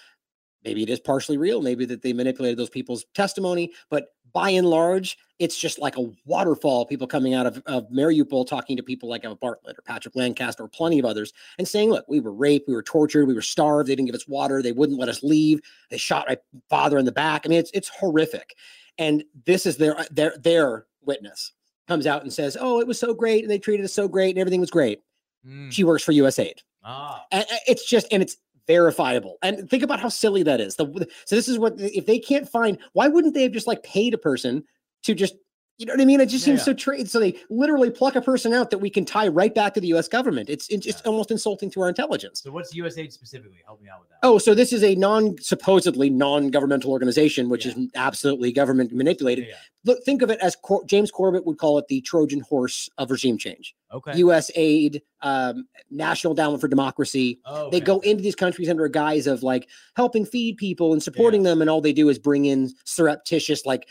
maybe 0.63 0.83
it 0.83 0.89
is 0.89 0.99
partially 0.99 1.37
real 1.37 1.61
maybe 1.61 1.85
that 1.85 2.01
they 2.01 2.13
manipulated 2.13 2.57
those 2.57 2.69
people's 2.69 3.05
testimony 3.13 3.71
but 3.89 4.07
by 4.33 4.49
and 4.49 4.67
large 4.67 5.17
it's 5.39 5.57
just 5.57 5.79
like 5.79 5.97
a 5.97 6.11
waterfall 6.25 6.81
of 6.81 6.89
people 6.89 7.07
coming 7.07 7.33
out 7.33 7.45
of, 7.45 7.61
of 7.65 7.89
mariupol 7.89 8.45
talking 8.45 8.75
to 8.75 8.83
people 8.83 9.07
like 9.07 9.23
Eva 9.23 9.35
bartlett 9.35 9.77
or 9.77 9.81
patrick 9.83 10.15
lancaster 10.15 10.63
or 10.63 10.67
plenty 10.67 10.99
of 10.99 11.05
others 11.05 11.33
and 11.57 11.67
saying 11.67 11.89
look 11.89 12.05
we 12.07 12.19
were 12.19 12.33
raped 12.33 12.67
we 12.67 12.73
were 12.73 12.83
tortured 12.83 13.25
we 13.25 13.33
were 13.33 13.41
starved 13.41 13.87
they 13.87 13.95
didn't 13.95 14.07
give 14.07 14.15
us 14.15 14.27
water 14.27 14.61
they 14.61 14.71
wouldn't 14.71 14.99
let 14.99 15.09
us 15.09 15.23
leave 15.23 15.61
they 15.89 15.97
shot 15.97 16.27
my 16.27 16.37
father 16.69 16.97
in 16.97 17.05
the 17.05 17.11
back. 17.11 17.43
I 17.45 17.49
mean 17.49 17.59
it's 17.59 17.71
it's 17.73 17.89
horrific. 17.89 18.55
And 18.97 19.23
this 19.45 19.65
is 19.65 19.77
their 19.77 20.05
their 20.11 20.35
their 20.37 20.85
witness 21.01 21.53
comes 21.87 22.07
out 22.07 22.23
and 22.23 22.33
says 22.33 22.57
oh 22.59 22.79
it 22.79 22.87
was 22.87 22.99
so 22.99 23.13
great 23.13 23.43
and 23.43 23.51
they 23.51 23.59
treated 23.59 23.83
us 23.83 23.93
so 23.93 24.07
great 24.07 24.31
and 24.31 24.39
everything 24.39 24.61
was 24.61 24.71
great. 24.71 25.01
Mm. 25.45 25.71
she 25.71 25.83
works 25.83 26.03
for 26.03 26.11
usaid 26.13 26.59
Ah, 26.83 27.25
and 27.31 27.45
it's 27.67 27.87
just 27.87 28.07
and 28.11 28.23
it's 28.23 28.37
verifiable. 28.67 29.37
And 29.41 29.69
think 29.69 29.83
about 29.83 29.99
how 29.99 30.09
silly 30.09 30.43
that 30.43 30.61
is. 30.61 30.75
The, 30.75 31.07
so 31.25 31.35
this 31.35 31.47
is 31.47 31.57
what 31.57 31.75
if 31.77 32.05
they 32.05 32.19
can't 32.19 32.47
find 32.47 32.77
why 32.93 33.07
wouldn't 33.07 33.33
they 33.33 33.43
have 33.43 33.51
just 33.51 33.67
like 33.67 33.83
paid 33.83 34.13
a 34.13 34.17
person 34.17 34.63
to 35.03 35.15
just 35.15 35.35
you 35.77 35.85
know 35.85 35.93
what 35.93 36.01
i 36.01 36.05
mean 36.05 36.19
it 36.19 36.25
just 36.27 36.45
Yeah, 36.45 36.55
seems 36.55 36.65
so 36.65 36.73
tra- 36.73 37.05
so 37.05 37.19
they 37.19 37.37
literally 37.49 37.89
pluck 37.91 38.15
a 38.15 38.21
person 38.21 38.53
out 38.53 38.71
that 38.71 38.79
we 38.79 38.89
can 38.89 39.05
tie 39.05 39.27
right 39.27 39.53
back 39.53 39.73
to 39.75 39.81
the 39.81 39.89
us 39.89 40.07
government 40.07 40.49
it's 40.49 40.67
it's, 40.69 40.85
it's 40.87 41.01
Yeah. 41.05 41.11
almost 41.11 41.29
insulting 41.31 41.69
to 41.71 41.81
our 41.81 41.89
intelligence 41.89 42.41
so 42.43 42.51
what's 42.51 42.73
USAID 42.75 43.11
specifically? 43.11 43.59
Help 43.65 43.81
me 43.81 43.89
out 43.89 43.99
with 44.01 44.09
that. 44.09 44.19
oh 44.23 44.37
so 44.39 44.53
this 44.55 44.73
is 44.73 44.83
a 44.83 44.95
non 44.95 45.37
supposedly 45.39 46.09
non-governmental 46.09 46.91
organization 46.91 47.47
which 47.49 47.65
Yeah. 47.65 47.73
is 47.77 47.87
absolutely 47.95 48.51
government 48.51 48.91
manipulated 48.91 49.45
yeah. 49.47 49.55
look 49.85 50.03
think 50.03 50.21
of 50.23 50.31
it 50.31 50.39
as 50.41 50.55
Cor- 50.55 50.83
james 50.85 51.11
corbett 51.11 51.45
would 51.45 51.57
call 51.59 51.77
it 51.77 51.87
the 51.87 52.01
trojan 52.01 52.39
horse 52.41 52.89
of 52.97 53.11
regime 53.11 53.37
change 53.37 53.75
Okay. 53.93 54.11
us 54.21 54.51
aid 54.55 55.01
um, 55.21 55.65
national 55.89 56.31
endowment 56.33 56.59
for 56.61 56.67
democracy 56.67 57.39
oh, 57.45 57.69
they 57.69 57.79
go 57.79 57.99
into 58.01 58.21
these 58.21 58.35
countries 58.35 58.69
under 58.69 58.83
a 58.85 58.91
guise 58.91 59.27
of 59.27 59.43
like 59.43 59.69
helping 59.95 60.25
feed 60.25 60.57
people 60.57 60.91
and 60.93 61.01
supporting 61.01 61.43
them 61.43 61.61
and 61.61 61.69
all 61.69 61.81
they 61.81 61.93
do 61.93 62.09
is 62.09 62.19
bring 62.19 62.45
in 62.45 62.69
surreptitious 62.83 63.65
like 63.65 63.87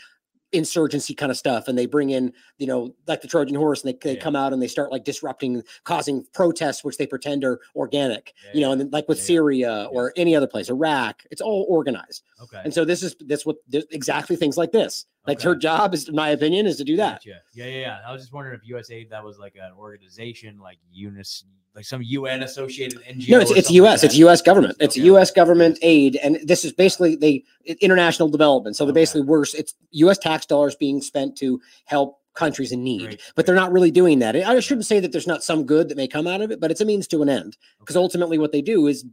insurgency 0.53 1.13
kind 1.13 1.29
of 1.31 1.37
stuff 1.37 1.67
and 1.67 1.77
they 1.77 1.85
bring 1.85 2.09
in 2.09 2.31
you 2.57 2.65
know 2.67 2.95
like 3.05 3.21
the 3.21 3.27
trojan 3.27 3.55
horse 3.55 3.83
and 3.83 3.93
they, 3.93 3.97
they 4.01 4.13
Yeah. 4.15 4.19
come 4.23 4.35
out 4.35 4.53
and 4.53 4.61
they 4.61 4.67
start 4.67 4.91
like 4.91 5.03
disrupting 5.03 5.61
causing 5.83 6.25
protests 6.33 6.83
which 6.85 6.97
they 6.97 7.05
pretend 7.05 7.43
are 7.43 7.59
organic 7.75 8.33
Yeah, 8.45 8.49
you 8.53 8.61
know 8.61 8.71
and 8.71 8.79
then 8.79 8.89
like 8.91 9.07
with 9.09 9.17
Yeah, 9.19 9.23
syria 9.25 9.87
or 9.91 10.13
any 10.15 10.35
other 10.35 10.47
place 10.47 10.69
iraq 10.69 11.23
it's 11.31 11.41
all 11.41 11.65
organized. 11.69 12.23
Okay. 12.41 12.59
and 12.63 12.73
so 12.73 12.85
this 12.85 13.03
is 13.03 13.15
that's 13.27 13.45
what 13.45 13.57
exactly 13.91 14.35
things 14.37 14.55
like 14.57 14.71
this 14.71 15.05
like 15.27 15.41
her 15.41 15.55
job 15.55 15.93
is 15.93 16.07
in 16.09 16.15
my 16.15 16.29
opinion 16.29 16.65
is 16.65 16.77
to 16.77 16.83
do 16.83 16.95
that 16.97 17.15
Gotcha. 17.23 17.41
Yeah, 17.53 17.65
yeah, 17.65 17.79
yeah. 17.79 17.99
I 18.07 18.11
was 18.13 18.21
just 18.21 18.33
wondering 18.33 18.59
if 18.63 18.69
USAID 18.69 19.09
that 19.09 19.23
was 19.23 19.37
like 19.37 19.55
an 19.55 19.71
organization, 19.77 20.59
like 20.59 20.77
UNIS, 20.91 21.43
like 21.75 21.85
some 21.85 22.01
UN 22.01 22.43
associated 22.43 23.01
NGO. 23.03 23.29
No, 23.29 23.39
it's, 23.39 23.51
it's 23.51 23.71
U.S. 23.71 24.01
like 24.03 24.09
It's. 24.09 24.17
U.S. 24.17 24.41
government. 24.41 24.77
It's 24.79 24.95
Okay, 24.97 25.05
U.S. 25.05 25.31
government 25.31 25.77
aid, 25.81 26.15
and 26.17 26.39
this 26.43 26.63
is 26.65 26.71
basically 26.73 27.15
they 27.15 27.43
i- 27.69 27.75
international 27.81 28.29
development. 28.29 28.75
So 28.75 28.85
they're 28.85 28.91
Okay. 28.91 29.01
basically 29.01 29.21
worse. 29.21 29.53
It's 29.53 29.73
U.S. 29.91 30.17
tax 30.17 30.45
dollars 30.45 30.75
being 30.75 31.01
spent 31.01 31.37
to 31.37 31.59
help 31.85 32.19
countries 32.33 32.71
in 32.71 32.83
need, 32.83 33.19
but 33.35 33.45
they're 33.45 33.55
not 33.55 33.71
really 33.71 33.89
doing 33.91 34.19
that. 34.19 34.35
I 34.35 34.59
shouldn't 34.59 34.85
say 34.85 34.99
that 34.99 35.11
there's 35.11 35.25
not 35.27 35.43
some 35.43 35.65
good 35.65 35.89
that 35.89 35.97
may 35.97 36.07
come 36.07 36.27
out 36.27 36.41
of 36.41 36.51
it, 36.51 36.59
but 36.59 36.69
it's 36.71 36.81
a 36.81 36.85
means 36.85 37.07
to 37.07 37.21
an 37.23 37.29
end. 37.29 37.57
Because 37.79 37.95
Okay. 37.95 38.03
ultimately, 38.03 38.37
what 38.37 38.51
they 38.51 38.61
do 38.61 38.85
is 38.87 39.05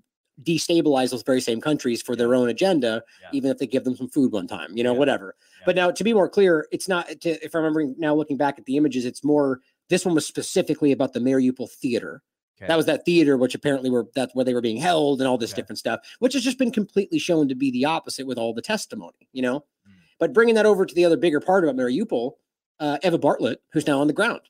destabilize 0.42 1.10
those 1.10 1.22
very 1.22 1.40
same 1.40 1.60
countries 1.60 2.02
for 2.02 2.16
their 2.16 2.34
own 2.34 2.48
agenda, 2.48 3.02
Yeah. 3.22 3.28
even 3.32 3.50
if 3.50 3.58
they 3.58 3.66
give 3.66 3.84
them 3.84 3.96
some 3.96 4.08
food 4.08 4.32
one 4.32 4.46
time, 4.46 4.76
you 4.76 4.82
know, 4.82 4.92
Yeah. 4.92 4.98
whatever. 4.98 5.36
Yeah. 5.60 5.62
But 5.66 5.76
now, 5.76 5.90
to 5.90 6.04
be 6.04 6.12
more 6.12 6.28
clear, 6.28 6.66
it's 6.72 6.88
not. 6.88 7.08
To, 7.22 7.44
if 7.44 7.54
I'm 7.54 7.62
remembering 7.62 7.94
now, 7.98 8.14
looking 8.14 8.36
back 8.36 8.58
at 8.58 8.64
the 8.64 8.76
images, 8.76 9.04
it's 9.04 9.22
more. 9.24 9.60
This 9.90 10.04
one 10.04 10.14
was 10.14 10.26
specifically 10.26 10.92
about 10.92 11.12
the 11.12 11.20
Mariupol 11.20 11.70
theater. 11.70 12.22
Okay. 12.58 12.66
That 12.68 12.76
was 12.76 12.86
that 12.86 13.04
theater, 13.04 13.36
which 13.36 13.54
apparently 13.54 13.90
were 13.90 14.06
that's 14.14 14.34
where 14.34 14.44
they 14.44 14.54
were 14.54 14.60
being 14.60 14.76
held 14.76 15.20
and 15.20 15.28
all 15.28 15.36
this 15.38 15.52
Okay. 15.52 15.62
different 15.62 15.78
stuff, 15.78 16.00
which 16.20 16.32
has 16.34 16.42
just 16.42 16.58
been 16.58 16.70
completely 16.70 17.18
shown 17.18 17.48
to 17.48 17.54
be 17.54 17.70
the 17.70 17.84
opposite 17.84 18.26
with 18.26 18.38
all 18.38 18.54
the 18.54 18.62
testimony, 18.62 19.28
you 19.32 19.42
know. 19.42 19.60
Mm. 19.86 19.92
But 20.18 20.32
bringing 20.32 20.54
that 20.54 20.64
over 20.66 20.86
to 20.86 20.94
the 20.94 21.04
other 21.04 21.16
bigger 21.16 21.40
part 21.40 21.64
about 21.64 21.76
Mariupol, 21.76 22.32
uh, 22.80 22.98
Eva 23.02 23.18
Bartlett, 23.18 23.60
who's 23.72 23.86
now 23.86 24.00
on 24.00 24.06
the 24.06 24.12
ground, 24.12 24.40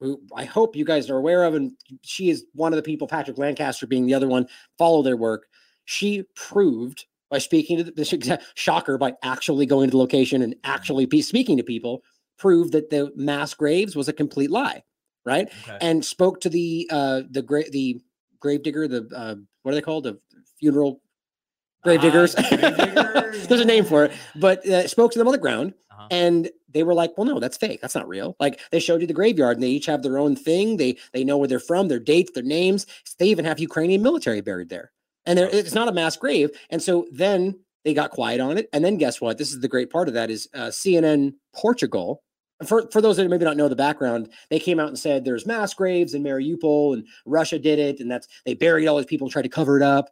who 0.00 0.20
I 0.34 0.44
hope 0.44 0.74
you 0.76 0.84
guys 0.84 1.10
are 1.10 1.16
aware 1.16 1.44
of, 1.44 1.54
and 1.54 1.72
she 2.02 2.30
is 2.30 2.44
one 2.54 2.72
of 2.72 2.76
the 2.76 2.82
people, 2.82 3.06
Patrick 3.06 3.38
Lancaster 3.38 3.86
being 3.86 4.06
the 4.06 4.14
other 4.14 4.28
one, 4.28 4.46
follow 4.78 5.02
their 5.02 5.16
work. 5.16 5.46
She 5.84 6.24
proved 6.34 7.04
by 7.30 7.38
speaking 7.38 7.76
to 7.78 7.84
the, 7.84 7.90
this 7.92 8.12
exact 8.12 8.44
shocker 8.54 8.98
by 8.98 9.12
actually 9.22 9.66
going 9.66 9.88
to 9.88 9.92
the 9.92 9.98
location 9.98 10.42
and 10.42 10.54
actually 10.64 11.06
be 11.06 11.22
speaking 11.22 11.56
to 11.58 11.62
people, 11.62 12.02
proved 12.38 12.72
that 12.72 12.90
the 12.90 13.12
mass 13.14 13.54
graves 13.54 13.94
was 13.94 14.08
a 14.08 14.12
complete 14.12 14.50
lie, 14.50 14.82
right? 15.24 15.48
Okay. 15.62 15.78
and 15.80 16.04
spoke 16.04 16.40
to 16.40 16.48
the 16.48 16.88
uh 16.90 17.22
the 17.30 17.42
great 17.42 17.70
the 17.72 18.00
grave 18.40 18.62
digger 18.62 18.88
the 18.88 19.06
uh 19.14 19.34
what 19.62 19.72
are 19.72 19.74
they 19.74 19.80
called 19.82 20.04
the 20.04 20.18
funeral 20.58 21.02
grave 21.84 21.98
Ah, 22.00 22.02
diggers 22.02 22.34
grave 22.48 22.50
digger, 22.76 23.30
there's 23.48 23.60
a 23.60 23.64
name 23.66 23.84
for 23.84 24.06
it 24.06 24.12
but 24.36 24.66
uh, 24.66 24.88
spoke 24.88 25.12
to 25.12 25.18
them 25.18 25.28
on 25.28 25.32
the 25.32 25.38
ground 25.38 25.74
Uh-huh. 25.90 26.08
and 26.10 26.48
they 26.72 26.82
were 26.82 26.94
like 26.94 27.16
well 27.16 27.26
no 27.26 27.40
that's 27.40 27.56
fake. 27.56 27.80
That's 27.80 27.94
not 27.94 28.08
real. 28.08 28.36
Like 28.40 28.60
they 28.70 28.80
showed 28.80 29.00
you 29.00 29.06
the 29.06 29.12
graveyard 29.14 29.56
and 29.56 29.62
they 29.62 29.68
each 29.68 29.86
have 29.86 30.02
their 30.02 30.18
own 30.18 30.36
thing. 30.36 30.76
They 30.76 30.96
they 31.12 31.24
know 31.24 31.36
where 31.38 31.48
they're 31.48 31.60
from 31.60 31.88
their 31.88 31.98
dates 31.98 32.32
their 32.32 32.42
names. 32.42 32.86
They 33.18 33.26
even 33.28 33.44
have 33.44 33.58
ukrainian 33.58 34.02
military 34.02 34.40
buried 34.40 34.68
there. 34.68 34.92
And 35.26 35.38
there 35.38 35.48
it's 35.50 35.74
not 35.74 35.88
a 35.88 35.92
mass 35.92 36.16
grave. 36.16 36.50
And 36.70 36.82
so 36.82 37.06
then 37.12 37.58
they 37.84 37.94
got 37.94 38.10
quiet 38.10 38.40
on 38.40 38.58
it. 38.58 38.68
And 38.72 38.84
then 38.84 38.98
guess 38.98 39.20
what? 39.20 39.38
This 39.38 39.52
is 39.52 39.60
the 39.60 39.68
great 39.68 39.90
part 39.90 40.08
of 40.08 40.14
that 40.14 40.30
is 40.30 40.48
uh, 40.54 40.66
cnn 40.68 41.34
portugal. 41.54 42.22
For, 42.66 42.90
for 42.90 43.00
those 43.00 43.16
that 43.16 43.26
maybe 43.30 43.46
not 43.46 43.56
know 43.56 43.68
the 43.68 43.74
background, 43.76 44.28
they 44.50 44.58
came 44.58 44.78
out 44.78 44.88
and 44.88 44.98
said 44.98 45.24
there's 45.24 45.46
mass 45.46 45.72
graves 45.72 46.12
in 46.12 46.22
Mariupol 46.22 46.92
and 46.92 47.06
Russia 47.24 47.58
did 47.58 47.78
it, 47.78 48.00
and 48.00 48.10
that's 48.10 48.28
they 48.44 48.52
buried 48.52 48.86
all 48.86 48.98
these 48.98 49.06
people 49.06 49.24
and 49.26 49.32
tried 49.32 49.42
to 49.42 49.48
cover 49.48 49.78
it 49.78 49.82
up. 49.82 50.10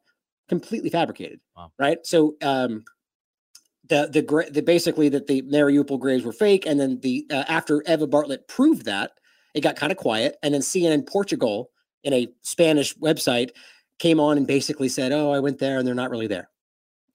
Completely 0.49 0.89
fabricated, 0.89 1.41
Wow. 1.55 1.73
right? 1.79 1.99
So 2.07 2.37
um, 2.41 2.85
the 3.89 4.09
the 4.13 4.51
the 4.51 4.63
basically 4.63 5.09
that 5.11 5.27
the 5.27 5.43
Mariupol 5.43 5.99
graves 6.01 6.25
were 6.25 6.33
fake, 6.33 6.67
and 6.67 6.79
then 6.79 7.01
the 7.01 7.27
uh, 7.31 7.45
after 7.49 7.83
Eva 7.87 8.07
Bartlett 8.07 8.47
proved 8.49 8.85
that, 8.85 9.13
it 9.55 9.63
got 9.63 9.77
kind 9.77 9.93
of 9.93 9.99
quiet, 9.99 10.37
and 10.43 10.55
then 10.55 10.61
CNN 10.61 11.07
Portugal 11.07 11.71
in 12.05 12.13
a 12.13 12.29
Spanish 12.43 12.95
website 12.97 13.51
came 13.99 14.21
on 14.21 14.37
and 14.37 14.47
basically 14.47 14.89
said, 14.89 15.13
"Oh, 15.13 15.31
I 15.33 15.41
went 15.41 15.59
there, 15.59 15.79
and 15.79 15.87
they're 15.87 15.95
not 15.95 16.11
really 16.11 16.27
there." 16.27 16.51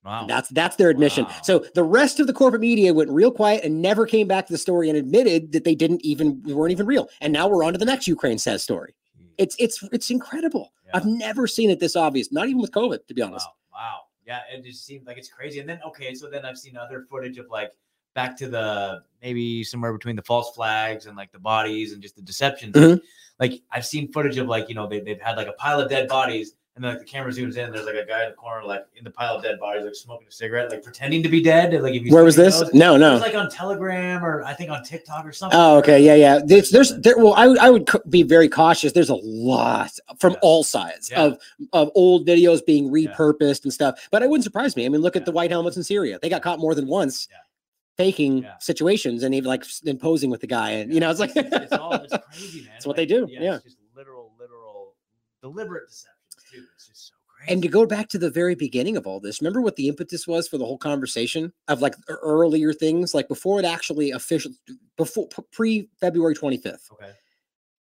Wow. 0.04 0.26
That's 0.28 0.50
that's 0.50 0.76
their 0.76 0.90
admission. 0.90 1.26
Wow. 1.26 1.36
So 1.44 1.66
the 1.76 1.84
rest 1.84 2.20
of 2.20 2.28
the 2.28 2.34
corporate 2.34 2.62
media 2.62 2.94
went 2.94 3.10
real 3.10 3.32
quiet 3.32 3.64
and 3.64 3.82
never 3.82 4.06
came 4.06 4.28
back 4.28 4.48
to 4.48 4.54
the 4.54 4.58
story 4.58 4.90
and 4.90 4.98
admitted 4.98 5.54
that 5.54 5.64
they 5.64 5.76
didn't 5.76 6.04
even 6.04 6.42
weren't 6.46 6.72
even 6.72 6.86
real. 6.86 7.08
And 7.22 7.32
now 7.32 7.48
we're 7.48 7.64
on 7.64 7.74
to 7.74 7.80
the 7.80 7.86
next 7.86 8.08
Ukraine 8.08 8.38
says 8.38 8.64
story. 8.64 8.96
It's 9.38 9.56
it's 9.60 9.82
it's 9.92 10.10
incredible. 10.10 10.74
I've 10.94 11.06
never 11.06 11.48
seen 11.48 11.72
it 11.72 11.80
this 11.80 11.96
obvious, 11.96 12.32
not 12.32 12.50
even 12.50 12.62
with 12.62 12.72
COVID, 12.72 13.08
to 13.08 13.14
be 13.14 13.22
honest. 13.22 13.48
Wow. 13.74 13.80
Wow. 13.80 14.00
Yeah, 14.26 14.40
it 14.52 14.64
just 14.64 14.86
seems 14.86 15.06
like 15.06 15.18
it's 15.18 15.30
crazy. 15.30 15.60
And 15.60 15.68
then 15.68 15.80
okay, 15.88 16.14
so 16.16 16.30
then 16.30 16.46
I've 16.46 16.58
seen 16.58 16.78
other 16.78 17.06
footage 17.10 17.38
of 17.38 17.50
like 17.50 17.72
back 18.14 18.38
to 18.38 18.48
the 18.48 19.04
maybe 19.22 19.64
somewhere 19.64 19.92
between 19.92 20.16
the 20.16 20.22
false 20.22 20.54
flags 20.56 21.06
and 21.08 21.18
like 21.18 21.32
the 21.32 21.40
bodies 21.40 21.94
and 21.94 22.02
just 22.02 22.16
the 22.16 22.22
deceptions. 22.22 22.76
Mhm. 22.76 23.02
Like 23.40 23.62
I've 23.72 23.86
seen 23.86 24.12
footage 24.12 24.38
of 24.38 24.48
like, 24.48 24.70
you 24.70 24.76
know, 24.76 24.88
they, 24.88 25.00
they've 25.00 25.20
had 25.20 25.36
like 25.36 25.48
a 25.48 25.54
pile 25.54 25.80
of 25.80 25.90
dead 25.90 26.08
bodies 26.08 26.54
and 26.76 26.84
then 26.84 26.92
like 26.94 27.00
the 27.00 27.06
camera 27.06 27.32
zooms 27.32 27.56
in, 27.56 27.72
there's 27.72 27.86
like 27.86 27.94
a 27.96 28.04
guy 28.06 28.24
in 28.24 28.30
the 28.32 28.36
corner, 28.36 28.66
like 28.66 28.86
in 28.96 29.04
the 29.04 29.12
pile 29.12 29.36
of 29.36 29.44
dead 29.44 29.60
bodies, 29.60 29.84
like 29.86 29.94
smoking 29.94 30.28
a 30.28 30.32
cigarette, 30.32 30.72
like 30.72 30.82
pretending 30.82 31.22
to 31.22 31.30
be 31.30 31.40
dead. 31.42 31.72
Like 31.84 31.94
if 31.94 32.04
you 32.04 32.12
Where 32.12 32.24
was 32.24 32.36
this? 32.36 32.60
those- 32.60 32.74
No, 32.74 32.96
It 32.96 33.00
no. 33.00 33.12
was 33.14 33.22
like 33.22 33.36
on 33.36 33.48
Telegram 33.50 34.26
or 34.26 34.44
I 34.44 34.54
think 34.56 34.72
on 34.72 34.84
TikTok 34.84 35.24
or 35.24 35.32
something. 35.32 35.60
Oh, 35.60 35.78
okay, 35.78 36.04
yeah, 36.04 36.16
yeah. 36.16 36.40
There's, 36.44 36.72
there's 36.72 36.98
there. 37.02 37.16
Well, 37.18 37.34
I 37.36 37.48
would, 37.48 37.58
I 37.60 37.70
would 37.70 37.88
be 38.10 38.24
very 38.24 38.50
cautious. 38.50 38.92
There's 38.92 39.10
a 39.12 39.16
lot 39.22 39.92
from 40.20 40.34
Yeah. 40.34 40.40
all 40.42 40.64
sides 40.64 41.12
Yeah. 41.12 41.24
of 41.26 41.38
of 41.74 41.92
old 41.94 42.26
videos 42.28 42.66
being 42.66 42.86
Yeah. 42.86 43.14
repurposed 43.14 43.64
and 43.66 43.72
stuff. 43.72 44.08
But 44.10 44.24
it 44.24 44.30
wouldn't 44.30 44.44
surprise 44.44 44.76
me. 44.76 44.86
I 44.86 44.90
mean, 44.90 45.02
look 45.02 45.14
Yeah. 45.16 45.20
at 45.22 45.26
the 45.26 45.32
white 45.32 45.52
helmets 45.52 45.78
in 45.78 45.84
Syria. 45.84 46.18
They 46.22 46.30
got 46.30 46.42
caught 46.42 46.58
more 46.58 46.74
than 46.74 46.88
once, 46.88 47.28
Yeah. 47.30 47.38
faking 47.98 48.40
Yeah. 48.40 48.58
situations 48.58 49.22
and 49.22 49.36
even 49.36 49.48
like 49.48 49.64
posing 50.00 50.32
with 50.32 50.42
the 50.42 50.48
guy. 50.48 50.72
And 50.72 50.92
you 50.92 51.00
know, 51.00 51.12
it's 51.12 51.20
like 51.20 51.36
it's, 51.36 51.56
it's 51.56 51.74
all 51.74 51.94
it's 51.94 52.18
crazy, 52.32 52.62
man. 52.66 52.74
It's 52.78 52.88
what 52.88 52.96
they 52.96 53.06
do, 53.06 53.28
yeah. 53.30 53.56
It's 53.58 53.64
just 53.66 53.78
literal, 53.96 54.32
literal, 54.40 54.96
deliberate. 55.42 55.84
It's 55.84 56.08
crazy. 57.44 57.54
And 57.54 57.62
to 57.64 57.68
go 57.68 57.86
back 57.86 58.10
to 58.10 58.18
the 58.18 58.30
very 58.30 58.56
beginning 58.56 58.98
of 58.98 59.06
all 59.06 59.20
this, 59.20 59.42
remember 59.42 59.62
what 59.62 59.76
the 59.76 59.88
impetus 59.88 60.28
was 60.28 60.48
for 60.48 60.58
the 60.58 60.66
whole 60.66 60.78
conversation 60.78 61.54
of 61.68 61.82
like 61.82 61.96
earlier 62.10 62.74
things, 62.74 63.14
like 63.14 63.28
before 63.28 63.60
it 63.60 63.66
actually 63.66 64.12
official, 64.12 64.52
before 64.98 65.28
pre 65.52 65.90
February 66.00 66.36
25th, 66.36 66.92
okay. 66.92 67.12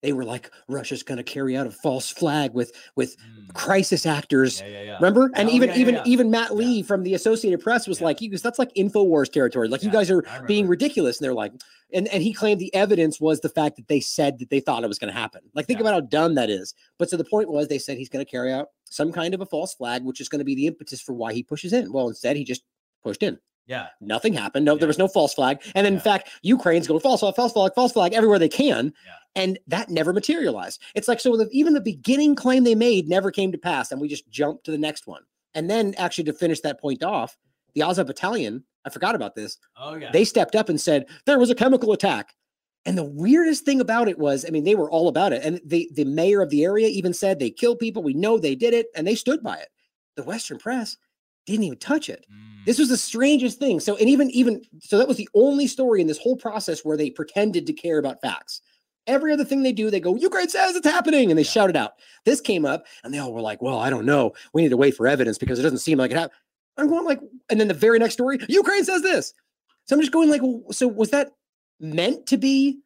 They 0.03 0.13
were 0.13 0.23
like, 0.25 0.51
Russia's 0.67 1.01
going 1.01 1.17
to 1.17 1.23
carry 1.23 1.57
out 1.57 1.65
a 1.65 1.71
false 1.71 2.09
flag 2.11 2.53
with 2.53 2.71
with 2.95 3.15
Mm. 3.17 3.53
crisis 3.53 4.05
actors. 4.05 4.61
Yeah, 4.61 4.67
yeah, 4.67 4.81
yeah. 4.83 4.95
Remember? 4.97 5.31
And 5.35 5.49
Oh, 5.49 5.51
even 5.51 5.71
even 5.71 5.99
even 6.05 6.29
Matt. 6.29 6.55
Lee 6.55 6.83
from 6.83 7.01
the 7.03 7.13
Associated 7.15 7.59
Press 7.61 7.87
was 7.87 8.01
like, 8.01 8.21
"You 8.21 8.37
that's 8.37 8.59
like 8.59 8.71
Infowars 8.75 9.31
territory. 9.31 9.67
Like 9.67 9.81
you 9.83 9.89
guys 9.91 10.11
are 10.11 10.23
being 10.45 10.67
ridiculous." 10.67 11.17
And 11.19 11.25
they're 11.25 11.33
like, 11.33 11.53
and 11.93 12.07
and 12.09 12.21
he 12.21 12.33
claimed 12.33 12.59
the 12.61 12.73
evidence 12.75 13.19
was 13.19 13.39
the 13.39 13.49
fact 13.49 13.77
that 13.77 13.87
they 13.87 13.99
said 14.01 14.39
that 14.39 14.49
they 14.49 14.59
thought 14.59 14.83
it 14.83 14.87
was 14.87 14.99
going 14.99 15.11
to 15.13 15.19
happen. 15.19 15.41
Like 15.55 15.65
think 15.67 15.79
about 15.79 15.93
how 15.93 16.01
dumb 16.01 16.35
that 16.35 16.49
is. 16.49 16.73
But 16.99 17.09
so 17.09 17.17
the 17.17 17.23
point 17.25 17.49
was, 17.49 17.67
they 17.69 17.79
said 17.79 17.97
he's 17.97 18.09
going 18.09 18.23
to 18.23 18.29
carry 18.29 18.51
out 18.53 18.67
some 18.89 19.11
kind 19.11 19.33
of 19.33 19.41
a 19.41 19.45
false 19.45 19.73
flag, 19.73 20.03
which 20.03 20.19
is 20.21 20.29
going 20.29 20.39
to 20.39 20.45
be 20.45 20.55
the 20.55 20.67
impetus 20.67 21.01
for 21.01 21.13
why 21.13 21.33
he 21.33 21.43
pushes 21.43 21.73
in. 21.73 21.91
Well, 21.91 22.07
instead, 22.09 22.35
he 22.35 22.43
just 22.43 22.63
pushed 23.03 23.23
in. 23.23 23.39
Yeah. 23.65 23.87
Nothing 24.01 24.33
happened. 24.33 24.65
No, 24.65 24.73
Yeah. 24.73 24.79
there 24.79 24.87
was 24.87 24.97
no 24.97 25.07
false 25.07 25.33
flag. 25.33 25.61
And 25.75 25.85
then, 25.85 25.93
in 25.93 25.99
fact, 25.99 26.29
Ukraine's 26.41 26.87
going 26.87 26.99
false 26.99 27.21
flag, 27.21 27.35
false 27.35 27.53
flag, 27.53 27.71
false 27.75 27.93
flag 27.93 28.13
everywhere 28.13 28.39
they 28.39 28.49
can. 28.49 28.93
Yeah. 29.05 29.11
And 29.35 29.59
that 29.67 29.89
never 29.89 30.13
materialized. 30.13 30.81
It's 30.95 31.07
like, 31.07 31.19
so 31.19 31.35
the, 31.37 31.47
even 31.51 31.73
the 31.73 31.81
beginning 31.81 32.35
claim 32.35 32.63
they 32.65 32.75
made 32.75 33.07
never 33.07 33.31
came 33.31 33.51
to 33.51 33.57
pass. 33.57 33.91
And 33.91 33.99
we 34.01 34.07
just 34.07 34.29
jumped 34.29 34.65
to 34.65 34.71
the 34.71 34.77
next 34.77 35.07
one. 35.07 35.23
And 35.53 35.69
then, 35.69 35.93
actually, 35.97 36.25
to 36.25 36.33
finish 36.33 36.59
that 36.61 36.79
point 36.79 37.03
off, 37.03 37.37
the 37.73 37.83
Azov 37.83 38.07
Battalion, 38.07 38.63
I 38.85 38.89
forgot 38.89 39.15
about 39.15 39.33
this, 39.35 39.57
Oh 39.77 39.95
yeah. 39.95 40.11
they 40.11 40.25
stepped 40.25 40.55
up 40.55 40.67
and 40.69 40.79
said, 40.79 41.05
there 41.25 41.39
was 41.39 41.49
a 41.49 41.55
chemical 41.55 41.93
attack. 41.93 42.35
And 42.85 42.97
the 42.97 43.03
weirdest 43.05 43.63
thing 43.63 43.79
about 43.79 44.09
it 44.09 44.19
was, 44.19 44.45
I 44.45 44.49
mean, 44.49 44.65
they 44.65 44.75
were 44.75 44.91
all 44.91 45.07
about 45.07 45.31
it. 45.31 45.41
And 45.43 45.61
the, 45.65 45.89
the 45.93 46.03
mayor 46.03 46.41
of 46.41 46.49
the 46.49 46.65
area 46.65 46.89
even 46.89 47.13
said 47.13 47.39
they 47.39 47.49
killed 47.49 47.79
people. 47.79 48.03
We 48.03 48.13
know 48.13 48.37
they 48.37 48.55
did 48.55 48.73
it. 48.73 48.87
And 48.93 49.07
they 49.07 49.15
stood 49.15 49.41
by 49.41 49.55
it. 49.57 49.69
The 50.17 50.23
Western 50.23 50.57
press 50.59 50.97
didn't 51.45 51.63
even 51.65 51.79
touch 51.79 52.09
it. 52.09 52.25
Mm. 52.31 52.65
This 52.65 52.79
was 52.79 52.89
the 52.89 52.97
strangest 52.97 53.59
thing. 53.59 53.79
So, 53.79 53.95
and 53.97 54.09
even 54.09 54.29
even 54.31 54.61
so, 54.81 54.97
that 54.97 55.07
was 55.07 55.17
the 55.17 55.29
only 55.33 55.67
story 55.67 56.01
in 56.01 56.07
this 56.07 56.17
whole 56.17 56.37
process 56.37 56.83
where 56.85 56.97
they 56.97 57.09
pretended 57.09 57.67
to 57.67 57.73
care 57.73 57.97
about 57.99 58.21
facts. 58.21 58.61
Every 59.05 59.33
other 59.33 59.43
thing 59.43 59.63
they 59.63 59.73
do, 59.73 59.89
they 59.89 59.99
go, 59.99 60.15
Ukraine 60.15 60.47
says 60.47 60.75
it's 60.77 60.87
happening, 60.87 61.29
and 61.29 61.37
they 61.37 61.43
Yeah. 61.43 61.49
shout 61.51 61.69
it 61.69 61.75
out. 61.75 61.93
This 62.23 62.39
came 62.39 62.65
up, 62.65 62.85
and 63.03 63.13
they 63.13 63.17
all 63.17 63.33
were 63.33 63.41
like, 63.41 63.61
Well, 63.61 63.77
I 63.77 63.89
don't 63.89 64.05
know. 64.05 64.33
We 64.53 64.61
need 64.61 64.69
to 64.69 64.77
wait 64.77 64.95
for 64.95 65.07
evidence 65.07 65.37
because 65.37 65.59
it 65.59 65.63
doesn't 65.63 65.79
seem 65.79 65.97
like 65.97 66.11
it 66.11 66.17
happened. 66.17 66.39
I'm 66.77 66.87
going 66.87 67.05
like, 67.05 67.19
and 67.49 67.59
then 67.59 67.67
the 67.67 67.73
very 67.73 67.99
next 67.99 68.13
story, 68.13 68.39
Ukraine 68.47 68.83
says 68.83 69.01
this. 69.01 69.33
So 69.85 69.95
I'm 69.95 69.99
just 70.01 70.13
going 70.13 70.29
like, 70.29 70.41
so 70.71 70.87
was 70.87 71.09
that 71.09 71.31
meant 71.79 72.25
to 72.27 72.37
be 72.37 72.79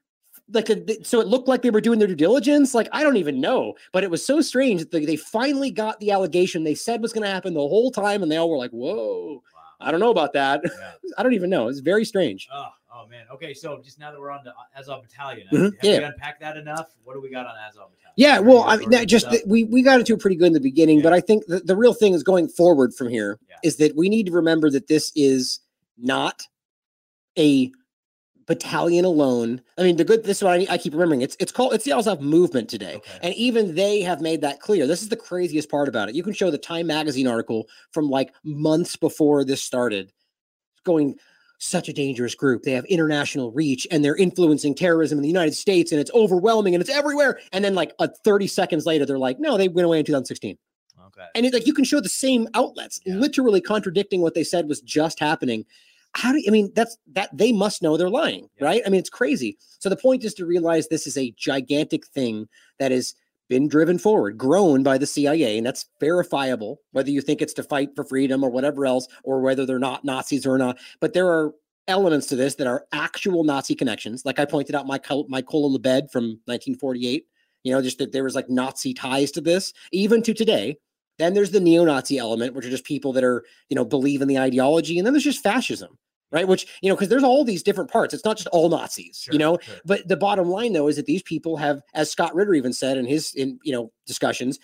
like 0.54 0.70
a, 0.70 1.04
so 1.04 1.20
it 1.20 1.28
looked 1.28 1.48
like 1.48 1.62
they 1.62 1.70
were 1.70 1.82
doing 1.82 2.00
their 2.00 2.08
due 2.08 2.16
diligence? 2.16 2.74
Like, 2.74 2.88
I 2.92 3.04
don't 3.04 3.18
even 3.18 3.42
know. 3.42 3.76
But 3.92 4.04
it 4.04 4.12
was 4.12 4.26
so 4.26 4.42
strange 4.42 4.80
that 4.82 4.92
they, 4.92 5.06
they 5.06 5.16
finally 5.18 5.72
got 5.72 6.00
the 6.00 6.12
allegation 6.12 6.64
they 6.64 6.76
said 6.76 7.02
was 7.02 7.12
going 7.14 7.26
to 7.26 7.30
happen 7.32 7.54
the 7.54 7.60
whole 7.60 7.92
time, 7.92 8.24
and 8.24 8.32
they 8.32 8.38
all 8.38 8.50
were 8.50 8.58
like, 8.58 8.72
Whoa. 8.72 9.36
Wow. 9.36 9.42
I 9.80 9.92
don't 9.92 10.00
know 10.00 10.10
about 10.12 10.34
that. 10.34 10.62
Yeah. 10.64 10.92
I 11.18 11.24
don't 11.24 11.34
even 11.34 11.50
know. 11.50 11.68
It's 11.68 11.80
very 11.80 12.04
strange. 12.06 12.48
Oh, 12.52 12.66
oh 12.92 13.08
man. 13.08 13.26
Okay, 13.32 13.54
so 13.54 13.80
just 13.84 14.00
now 14.00 14.12
that 14.12 14.20
we're 14.20 14.32
on 14.32 14.44
to 14.46 14.54
Azov 14.76 15.04
Battalion, 15.04 15.48
Mhm, 15.52 15.64
have 15.66 15.74
yeah. 15.84 15.98
we 16.00 16.04
unpacked 16.06 16.40
that 16.42 16.58
enough? 16.58 16.96
What 17.04 17.14
do 17.14 17.22
we 17.22 17.30
got 17.30 17.46
on 17.46 17.54
Azov 17.58 17.92
Battalion? 17.92 18.14
Yeah, 18.16 18.40
well, 18.40 18.64
I 18.64 18.78
mean, 18.78 19.06
just 19.08 19.28
stuff? 19.28 19.40
we 19.46 19.66
we 19.66 19.84
got 19.84 20.00
into 20.00 20.14
it 20.16 20.20
pretty 20.20 20.36
good 20.36 20.48
in 20.48 20.54
the 20.54 20.60
beginning, 20.60 21.04
but 21.04 21.14
I 21.14 21.22
think 21.22 21.46
the, 21.46 21.60
the 21.60 21.76
real 21.76 21.94
thing 21.94 22.14
is 22.16 22.24
going 22.24 22.48
forward 22.48 22.96
from 22.96 23.10
here 23.10 23.38
is 23.64 23.80
Yeah. 23.80 23.88
that 23.90 23.96
we 23.98 24.10
need 24.10 24.26
to 24.26 24.32
remember 24.32 24.72
that 24.72 24.88
this 24.88 25.12
is 25.16 25.60
not 26.00 26.42
a 27.38 27.72
battalion 28.48 29.06
alone. 29.06 29.62
I 29.78 29.84
mean, 29.84 29.98
the 29.98 30.04
good 30.06 30.24
this 30.24 30.38
is 30.38 30.44
what 30.44 30.54
I, 30.60 30.66
I 30.74 30.78
keep 30.78 30.94
remembering. 30.94 31.22
It's 31.22 31.38
it's 31.40 31.52
called 31.52 31.74
it's 31.74 31.86
the 31.86 31.92
Azov 31.92 32.22
movement 32.22 32.70
today, 32.70 32.96
Okay. 32.96 33.20
and 33.22 33.34
even 33.36 33.76
they 33.76 34.02
have 34.02 34.22
made 34.22 34.42
that 34.42 34.60
clear. 34.60 34.88
This 34.88 35.02
is 35.04 35.10
the 35.10 35.16
craziest 35.16 35.70
part 35.70 35.88
about 35.88 36.10
it. 36.10 36.16
You 36.16 36.24
can 36.24 36.34
show 36.34 36.50
the 36.50 36.58
Time 36.58 36.88
magazine 36.88 37.28
article 37.28 37.68
from 37.92 38.10
like 38.10 38.34
months 38.44 38.96
before 38.96 39.44
this 39.46 39.62
started, 39.62 40.12
going 40.84 41.16
such 41.60 41.90
a 41.90 41.94
dangerous 41.94 42.36
group. 42.36 42.62
They 42.64 42.72
have 42.74 42.86
international 42.86 43.52
reach 43.52 43.88
and 43.90 44.06
they're 44.06 44.16
influencing 44.16 44.76
terrorism 44.76 45.18
in 45.18 45.24
the 45.24 45.28
United 45.28 45.56
States 45.56 45.92
and 45.92 46.00
it's 46.00 46.12
overwhelming 46.14 46.76
and 46.76 46.82
it's 46.82 46.90
everywhere. 46.90 47.40
And 47.52 47.66
then 47.66 47.74
like 47.74 47.94
a 48.00 48.08
30 48.08 48.46
seconds 48.46 48.86
later, 48.86 49.06
they're 49.08 49.18
like, 49.18 49.40
no, 49.40 49.58
they 49.58 49.68
went 49.68 49.86
away 49.88 49.98
in 49.98 50.06
2016. 50.06 50.56
okay. 51.08 51.26
And 51.34 51.48
it, 51.48 51.54
like 51.54 51.66
you 51.66 51.74
can 51.74 51.84
show 51.84 52.00
the 52.00 52.10
same 52.10 52.48
outlets 52.54 53.00
Yeah. 53.08 53.16
literally 53.16 53.60
contradicting 53.60 54.22
what 54.22 54.36
they 54.36 54.44
said 54.44 54.68
was 54.70 54.82
just 54.82 55.20
happening. 55.20 55.66
How 56.18 56.32
do 56.32 56.40
you, 56.40 56.46
I 56.48 56.52
mean 56.52 56.72
that's 56.76 56.98
that 57.14 57.30
they 57.32 57.52
must 57.52 57.84
know 57.84 57.96
they're 57.96 58.10
lying, 58.10 58.50
Yeah. 58.60 58.66
right? 58.66 58.82
I 58.86 58.90
mean, 58.90 59.00
it's 59.00 59.10
crazy. 59.10 59.56
So 59.80 59.88
the 59.88 59.96
point 59.96 60.24
is 60.24 60.34
to 60.36 60.46
realize 60.48 60.88
this 60.88 61.06
is 61.06 61.16
a 61.18 61.32
gigantic 61.38 62.08
thing 62.08 62.48
that 62.80 62.92
has 62.92 63.14
been 63.50 63.68
driven 63.68 64.00
forward, 64.00 64.38
grown 64.38 64.82
by 64.82 64.98
the 64.98 65.06
CIA, 65.06 65.58
and 65.58 65.66
that's 65.66 65.86
verifiable, 66.00 66.80
whether 66.92 67.12
you 67.12 67.22
think 67.22 67.42
it's 67.42 67.54
to 67.54 67.64
fight 67.64 67.90
for 67.96 68.04
freedom 68.04 68.44
or 68.44 68.50
whatever 68.50 68.86
else, 68.86 69.08
or 69.24 69.42
whether 69.42 69.66
they're 69.66 69.80
not 69.80 70.04
Nazis 70.04 70.46
or 70.46 70.58
not. 70.58 70.78
But 71.00 71.14
there 71.14 71.28
are 71.28 71.54
elements 71.88 72.28
to 72.28 72.36
this 72.36 72.56
that 72.56 72.68
are 72.68 72.86
actual 72.92 73.44
Nazi 73.44 73.76
connections. 73.76 74.24
Like 74.26 74.40
I 74.40 74.46
pointed 74.46 74.76
out, 74.76 74.88
Mykola 74.88 75.72
Lebed 75.72 76.12
from 76.12 76.40
1948. 76.46 77.26
You 77.64 77.74
know, 77.74 77.82
just 77.82 78.00
that 78.00 78.12
there 78.12 78.24
was 78.24 78.36
like 78.36 78.50
Nazi 78.50 78.94
ties 78.94 79.32
to 79.32 79.42
this, 79.42 79.72
even 79.92 80.24
to 80.24 80.34
today. 80.34 80.78
Then 81.20 81.34
there's 81.34 81.52
the 81.52 81.60
neo-Nazi 81.60 82.18
element, 82.18 82.54
which 82.54 82.66
are 82.66 82.70
just 82.70 82.84
people 82.86 83.12
that 83.14 83.24
are, 83.24 83.44
you 83.70 83.76
know, 83.76 83.84
believe 83.86 84.22
in 84.22 84.28
the 84.28 84.38
ideology, 84.40 84.98
and 85.00 85.06
then 85.06 85.14
there's 85.14 85.24
just 85.24 85.42
fascism, 85.44 85.98
right? 86.32 86.48
Which 86.48 86.68
you 86.82 86.90
know, 86.90 86.96
because 86.96 87.10
there's 87.10 87.24
all 87.24 87.44
these 87.44 87.64
different 87.64 87.92
parts. 87.92 88.14
It's 88.14 88.26
not 88.26 88.38
just 88.38 88.48
all 88.48 88.70
Nazis, 88.70 89.22
Sure, 89.24 89.34
you 89.34 89.40
know. 89.40 89.58
sure. 89.62 89.76
But 89.86 90.08
the 90.08 90.18
bottom 90.18 90.50
line, 90.50 90.74
though, 90.74 90.88
is 90.88 90.96
that 90.98 91.06
these 91.06 91.24
people 91.24 91.58
have, 91.58 91.82
as 91.94 92.12
Scott 92.12 92.36
Ritter 92.36 92.54
even 92.54 92.74
said 92.74 92.98
in 92.98 93.06
his 93.06 93.34
in 93.36 93.60
you 93.64 93.72
know 93.72 93.92
discussions, 94.06 94.60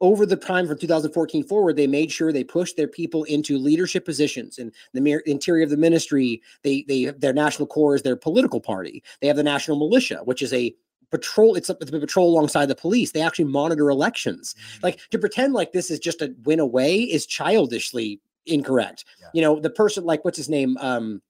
over 0.00 0.26
the 0.26 0.36
time 0.36 0.66
from 0.66 0.78
2014 0.78 1.44
forward, 1.44 1.76
they 1.76 1.86
made 1.86 2.10
sure 2.10 2.32
they 2.32 2.44
pushed 2.44 2.76
their 2.76 2.88
people 2.88 3.24
into 3.24 3.58
leadership 3.58 4.04
positions 4.04 4.58
in 4.58 4.72
the 4.92 5.22
interior 5.26 5.64
of 5.64 5.70
the 5.70 5.76
ministry. 5.76 6.42
They 6.62 6.84
they 6.88 7.06
their 7.06 7.32
National 7.32 7.66
Corps 7.66 7.94
is 7.94 8.02
their 8.02 8.16
political 8.16 8.60
party. 8.60 9.02
They 9.20 9.28
have 9.28 9.36
the 9.36 9.42
national 9.42 9.78
militia, 9.78 10.20
which 10.24 10.42
is 10.42 10.52
a 10.52 10.74
patrol. 11.10 11.54
It's 11.54 11.70
a, 11.70 11.76
it's 11.80 11.92
a 11.92 12.00
patrol 12.00 12.30
alongside 12.30 12.66
the 12.66 12.74
police. 12.74 13.12
They 13.12 13.22
actually 13.22 13.46
monitor 13.46 13.88
elections. 13.88 14.54
Mm. 14.78 14.82
Like 14.82 15.00
to 15.10 15.18
pretend 15.18 15.54
like 15.54 15.72
this 15.72 15.90
is 15.90 16.00
just 16.00 16.20
a 16.20 16.34
win 16.44 16.60
away 16.60 16.98
is 17.00 17.24
childishly 17.24 18.20
incorrect. 18.46 19.04
Yeah. 19.20 19.28
You 19.34 19.42
know, 19.42 19.60
the 19.60 19.70
person 19.70 20.04
like 20.04 20.24
what's 20.24 20.36
his 20.38 20.48
name? 20.48 20.76
Um, 20.80 21.22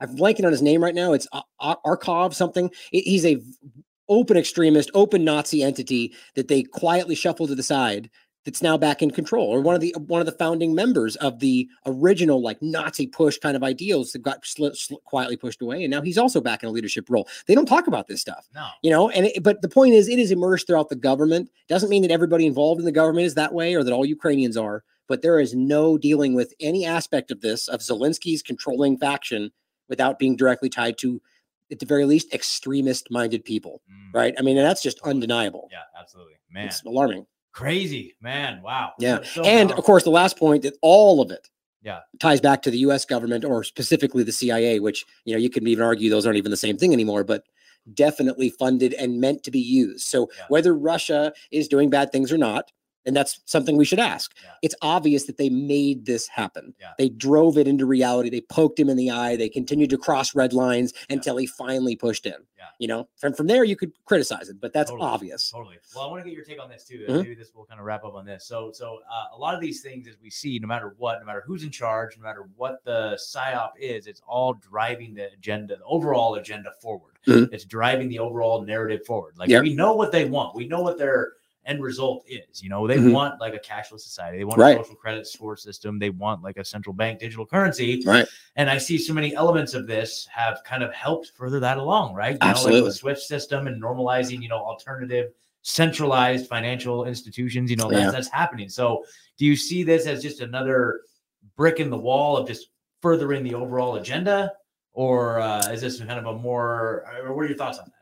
I'm 0.00 0.16
blanking 0.16 0.44
on 0.44 0.52
his 0.52 0.62
name 0.62 0.82
right 0.82 0.94
now. 0.94 1.12
It's 1.12 1.26
Ar- 1.32 1.44
Ar- 1.60 1.80
Arkov 1.86 2.34
something. 2.34 2.70
He's 2.90 3.24
a 3.24 3.40
open 4.08 4.36
extremist, 4.36 4.90
open 4.94 5.24
Nazi 5.24 5.62
entity 5.62 6.14
that 6.34 6.48
they 6.48 6.62
quietly 6.62 7.14
shuffle 7.14 7.46
to 7.46 7.54
the 7.54 7.62
side 7.62 8.10
that's 8.44 8.60
now 8.60 8.76
back 8.76 9.00
in 9.00 9.10
control, 9.10 9.46
or 9.48 9.62
one 9.62 9.74
of 9.74 9.80
the 9.80 9.94
one 10.06 10.20
of 10.20 10.26
the 10.26 10.32
founding 10.32 10.74
members 10.74 11.16
of 11.16 11.38
the 11.38 11.66
original 11.86 12.42
like 12.42 12.60
Nazi 12.60 13.06
push 13.06 13.38
kind 13.38 13.56
of 13.56 13.62
ideals 13.64 14.12
that 14.12 14.18
got 14.18 14.44
sl- 14.44 14.68
sl- 14.74 14.96
quietly 15.06 15.38
pushed 15.38 15.62
away, 15.62 15.82
and 15.84 15.90
now 15.90 16.02
he's 16.02 16.18
also 16.18 16.42
back 16.42 16.62
in 16.62 16.68
a 16.68 16.72
leadership 16.72 17.08
role. 17.08 17.26
They 17.46 17.54
don't 17.54 17.64
talk 17.64 17.86
about 17.86 18.06
this 18.06 18.20
stuff, 18.20 18.46
No. 18.54 18.66
you 18.82 18.90
know. 18.90 19.08
And 19.08 19.26
it, 19.26 19.42
but 19.42 19.62
the 19.62 19.68
point 19.70 19.94
is, 19.94 20.08
it 20.08 20.18
is 20.18 20.30
immersed 20.30 20.66
throughout 20.66 20.90
the 20.90 20.96
government. 20.96 21.48
Doesn't 21.68 21.88
mean 21.88 22.02
that 22.02 22.10
everybody 22.10 22.44
involved 22.44 22.80
in 22.80 22.84
the 22.84 22.92
government 22.92 23.24
is 23.26 23.34
that 23.36 23.54
way, 23.54 23.74
or 23.74 23.82
that 23.82 23.92
all 23.94 24.04
Ukrainians 24.04 24.58
are. 24.58 24.84
But 25.08 25.22
there 25.22 25.38
is 25.38 25.54
no 25.54 25.98
dealing 25.98 26.34
with 26.34 26.54
any 26.60 26.84
aspect 26.86 27.30
of 27.30 27.40
this 27.40 27.68
of 27.68 27.80
Zelensky's 27.80 28.42
controlling 28.42 28.96
faction 28.98 29.50
without 29.88 30.18
being 30.18 30.34
directly 30.36 30.68
tied 30.70 30.96
to, 30.98 31.20
at 31.70 31.78
the 31.78 31.86
very 31.86 32.04
least, 32.06 32.32
extremist-minded 32.34 33.44
people. 33.44 33.82
Mm, 33.90 34.14
Right? 34.14 34.34
I 34.38 34.42
mean, 34.42 34.56
and 34.56 34.66
that's 34.66 34.82
just 34.82 35.00
undeniable. 35.00 35.68
Yeah, 35.70 35.78
absolutely. 36.00 36.34
Man, 36.50 36.66
It's 36.66 36.82
alarming. 36.84 37.26
crazy, 37.52 38.14
man. 38.20 38.62
Wow. 38.62 38.92
Yeah. 38.98 39.22
So- 39.24 39.42
and 39.44 39.70
of 39.72 39.84
course, 39.84 40.04
the 40.04 40.10
last 40.10 40.36
point 40.38 40.62
that 40.62 40.76
all 40.82 41.20
of 41.20 41.30
it 41.30 41.48
Yeah. 41.82 42.00
ties 42.18 42.40
back 42.40 42.62
to 42.62 42.70
the 42.70 42.78
U.S. 42.78 43.04
government 43.04 43.44
or 43.44 43.62
specifically 43.64 44.22
the 44.22 44.32
CIA, 44.32 44.78
which 44.80 45.04
you 45.24 45.34
know 45.34 45.38
you 45.38 45.50
can 45.50 45.66
even 45.68 45.84
argue 45.84 46.08
those 46.10 46.24
aren't 46.26 46.38
even 46.38 46.50
the 46.50 46.56
same 46.56 46.76
thing 46.78 46.92
anymore, 46.92 47.24
but 47.24 47.44
definitely 47.92 48.48
funded 48.50 48.94
and 48.94 49.20
meant 49.20 49.42
to 49.44 49.50
be 49.50 49.60
used. 49.60 50.06
So 50.06 50.30
Yeah. 50.36 50.44
whether 50.48 50.74
Russia 50.74 51.32
is 51.50 51.68
doing 51.68 51.90
bad 51.90 52.10
things 52.12 52.32
or 52.32 52.38
not, 52.38 52.72
and 53.06 53.14
that's 53.14 53.40
something 53.44 53.76
we 53.76 53.84
should 53.84 53.98
ask. 53.98 54.34
Yeah. 54.42 54.50
It's 54.62 54.74
obvious 54.82 55.24
that 55.24 55.36
they 55.36 55.48
made 55.50 56.06
this 56.06 56.26
happen. 56.26 56.74
Yeah. 56.80 56.92
They 56.98 57.08
drove 57.08 57.58
it 57.58 57.68
into 57.68 57.86
reality. 57.86 58.30
They 58.30 58.40
poked 58.42 58.78
him 58.78 58.88
in 58.88 58.96
the 58.96 59.10
eye. 59.10 59.36
They 59.36 59.48
continued 59.48 59.90
to 59.90 59.98
cross 59.98 60.34
red 60.34 60.52
lines 60.52 60.92
until 61.10 61.36
he 61.36 61.46
finally 61.46 61.96
pushed 61.96 62.26
in. 62.26 62.34
Yeah. 62.56 62.64
You 62.78 62.88
know, 62.88 63.08
from 63.18 63.34
from 63.34 63.46
there 63.46 63.62
you 63.64 63.76
could 63.76 63.92
criticize 64.06 64.48
it, 64.48 64.60
but 64.60 64.72
that's 64.72 64.90
Totally. 64.90 65.08
obvious. 65.08 65.50
Totally. 65.50 65.76
Well, 65.94 66.04
I 66.04 66.10
want 66.10 66.24
to 66.24 66.28
get 66.30 66.34
your 66.36 66.44
take 66.46 66.60
on 66.62 66.68
this 66.70 66.84
too. 66.84 67.04
Mhm. 67.08 67.22
Maybe 67.22 67.34
this 67.34 67.54
will 67.54 67.64
kind 67.66 67.78
of 67.78 67.84
wrap 67.86 68.04
up 68.04 68.14
on 68.14 68.24
this. 68.24 68.46
So, 68.46 68.72
so 68.72 69.00
uh, 69.12 69.36
a 69.36 69.38
lot 69.38 69.54
of 69.54 69.60
these 69.60 69.82
things, 69.82 70.08
as 70.08 70.14
we 70.22 70.30
see, 70.30 70.58
no 70.58 70.66
matter 70.66 70.94
what, 70.98 71.20
no 71.20 71.26
matter 71.26 71.42
who's 71.46 71.62
in 71.62 71.70
charge, 71.70 72.16
no 72.16 72.22
matter 72.22 72.48
what 72.56 72.82
the 72.84 73.18
psyop 73.20 73.72
is, 73.78 74.06
it's 74.06 74.22
all 74.26 74.54
driving 74.54 75.14
the 75.14 75.30
agenda, 75.32 75.76
the 75.76 75.84
overall 75.84 76.36
agenda 76.36 76.72
forward. 76.80 77.18
Mhm. 77.26 77.52
It's 77.52 77.64
driving 77.64 78.08
the 78.08 78.18
overall 78.18 78.62
narrative 78.62 79.04
forward. 79.06 79.34
Like 79.36 79.48
Yep. 79.50 79.62
we 79.62 79.74
know 79.74 79.94
what 79.94 80.10
they 80.12 80.24
want. 80.24 80.54
We 80.54 80.66
know 80.66 80.80
what 80.82 80.96
their 80.98 81.32
end 81.66 81.82
result 81.82 82.24
is. 82.28 82.62
You 82.62 82.68
know, 82.68 82.86
they 82.86 82.96
Mhm. 82.98 83.12
want 83.12 83.40
like 83.40 83.54
a 83.54 83.58
cashless 83.58 84.00
society. 84.00 84.38
They 84.38 84.44
want 84.44 84.58
Right. 84.58 84.76
a 84.76 84.82
social 84.82 84.96
credit 84.96 85.26
score 85.26 85.56
system. 85.56 85.98
They 85.98 86.10
want 86.10 86.42
like 86.42 86.56
a 86.56 86.64
central 86.64 86.92
bank 86.94 87.20
digital 87.20 87.46
currency. 87.46 88.02
Right. 88.04 88.26
And 88.56 88.68
I 88.70 88.78
see 88.78 88.98
so 88.98 89.12
many 89.12 89.34
elements 89.34 89.74
of 89.74 89.86
this 89.86 90.26
have 90.32 90.62
kind 90.64 90.82
of 90.82 90.92
helped 90.92 91.32
further 91.36 91.60
that 91.60 91.78
along, 91.78 92.14
right? 92.14 92.32
You 92.32 92.38
know, 92.42 92.46
Absolutely. 92.48 92.80
like 92.82 92.90
the 92.90 92.94
SWIFT 92.94 93.20
system 93.22 93.66
and 93.66 93.82
normalizing, 93.82 94.42
you 94.42 94.48
know, 94.48 94.58
alternative 94.58 95.32
centralized 95.62 96.46
financial 96.46 97.06
institutions, 97.06 97.70
you 97.70 97.76
know, 97.76 97.88
that's, 97.90 98.02
Yeah. 98.04 98.10
that's 98.10 98.28
happening. 98.28 98.68
So 98.68 99.04
do 99.38 99.46
you 99.46 99.56
see 99.56 99.82
this 99.82 100.06
as 100.06 100.22
just 100.22 100.40
another 100.40 101.00
brick 101.56 101.80
in 101.80 101.88
the 101.88 101.96
wall 101.98 102.36
of 102.36 102.46
just 102.46 102.68
furthering 103.00 103.42
the 103.42 103.54
overall 103.54 103.96
agenda? 103.96 104.52
Or 104.92 105.40
uh, 105.40 105.72
is 105.72 105.80
this 105.80 105.98
kind 105.98 106.12
of 106.12 106.26
a 106.26 106.34
more, 106.34 107.04
or 107.24 107.34
what 107.34 107.44
are 107.44 107.48
your 107.48 107.56
thoughts 107.56 107.78
on 107.78 107.86
that? 107.86 107.93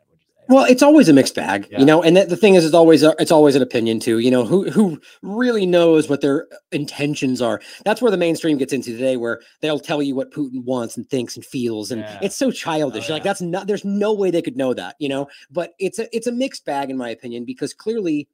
What'd 0.52 0.68
you 0.68 0.68
say? 0.68 0.72
Well, 0.72 0.72
it's 0.72 0.82
always 0.82 1.08
a 1.08 1.12
mixed 1.12 1.34
bag, 1.34 1.68
Yeah. 1.70 1.80
you 1.80 1.84
know, 1.86 2.02
and 2.02 2.16
that, 2.16 2.28
the 2.28 2.36
thing 2.36 2.54
is, 2.54 2.64
it's 2.64 2.74
always 2.74 3.02
a, 3.02 3.14
it's 3.18 3.30
always 3.32 3.54
an 3.54 3.62
opinion 3.62 4.00
too. 4.00 4.18
You 4.18 4.30
know, 4.30 4.44
who 4.44 4.70
who 4.70 5.00
really 5.22 5.66
knows 5.66 6.08
what 6.08 6.20
their 6.20 6.46
intentions 6.72 7.40
are? 7.42 7.60
That's 7.84 8.00
where 8.02 8.10
the 8.10 8.16
mainstream 8.16 8.58
gets 8.58 8.72
into 8.72 8.92
today, 8.92 9.16
where 9.16 9.40
they'll 9.60 9.80
tell 9.80 10.02
you 10.02 10.14
what 10.14 10.30
Putin 10.32 10.64
wants 10.64 10.96
and 10.96 11.08
thinks 11.08 11.36
and 11.36 11.44
feels, 11.44 11.90
and 11.90 12.02
Yeah. 12.02 12.18
it's 12.22 12.36
so 12.36 12.50
childish. 12.50 13.08
Oh, 13.10 13.14
Like 13.14 13.22
that's 13.24 13.40
not. 13.40 13.66
There's 13.66 13.84
no 13.84 14.12
way 14.12 14.30
they 14.30 14.42
could 14.42 14.56
know 14.56 14.74
that, 14.74 14.96
you 14.98 15.08
know. 15.08 15.28
But 15.50 15.72
it's 15.78 15.98
a 15.98 16.14
it's 16.14 16.26
a 16.26 16.32
mixed 16.32 16.64
bag 16.64 16.90
in 16.90 16.96
my 16.96 17.10
opinion 17.10 17.44
because 17.44 17.72
clearly, 17.74 18.28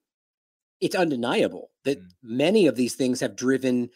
it's 0.80 0.94
undeniable 0.94 1.70
that 1.84 1.98
Mm. 1.98 2.04
many 2.22 2.66
of 2.66 2.76
these 2.76 2.94
things 2.94 3.20
have 3.20 3.34
driven 3.36 3.90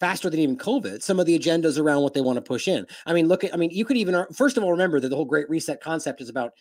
faster 0.00 0.28
than 0.28 0.40
even 0.40 0.56
COVID, 0.56 1.00
some 1.00 1.20
of 1.20 1.26
the 1.26 1.38
agendas 1.38 1.78
around 1.78 2.02
what 2.02 2.12
they 2.12 2.20
want 2.20 2.36
to 2.36 2.42
push 2.42 2.66
in. 2.66 2.86
I 3.06 3.12
mean, 3.12 3.28
look 3.28 3.44
at, 3.44 3.54
I 3.54 3.56
mean, 3.56 3.70
you 3.70 3.84
could 3.84 3.96
even, 3.96 4.26
first 4.34 4.56
of 4.56 4.64
all, 4.64 4.72
remember 4.72 4.98
that 4.98 5.08
the 5.10 5.14
whole 5.14 5.24
great 5.24 5.48
reset 5.48 5.80
concept 5.80 6.20
is 6.20 6.28
about 6.28 6.54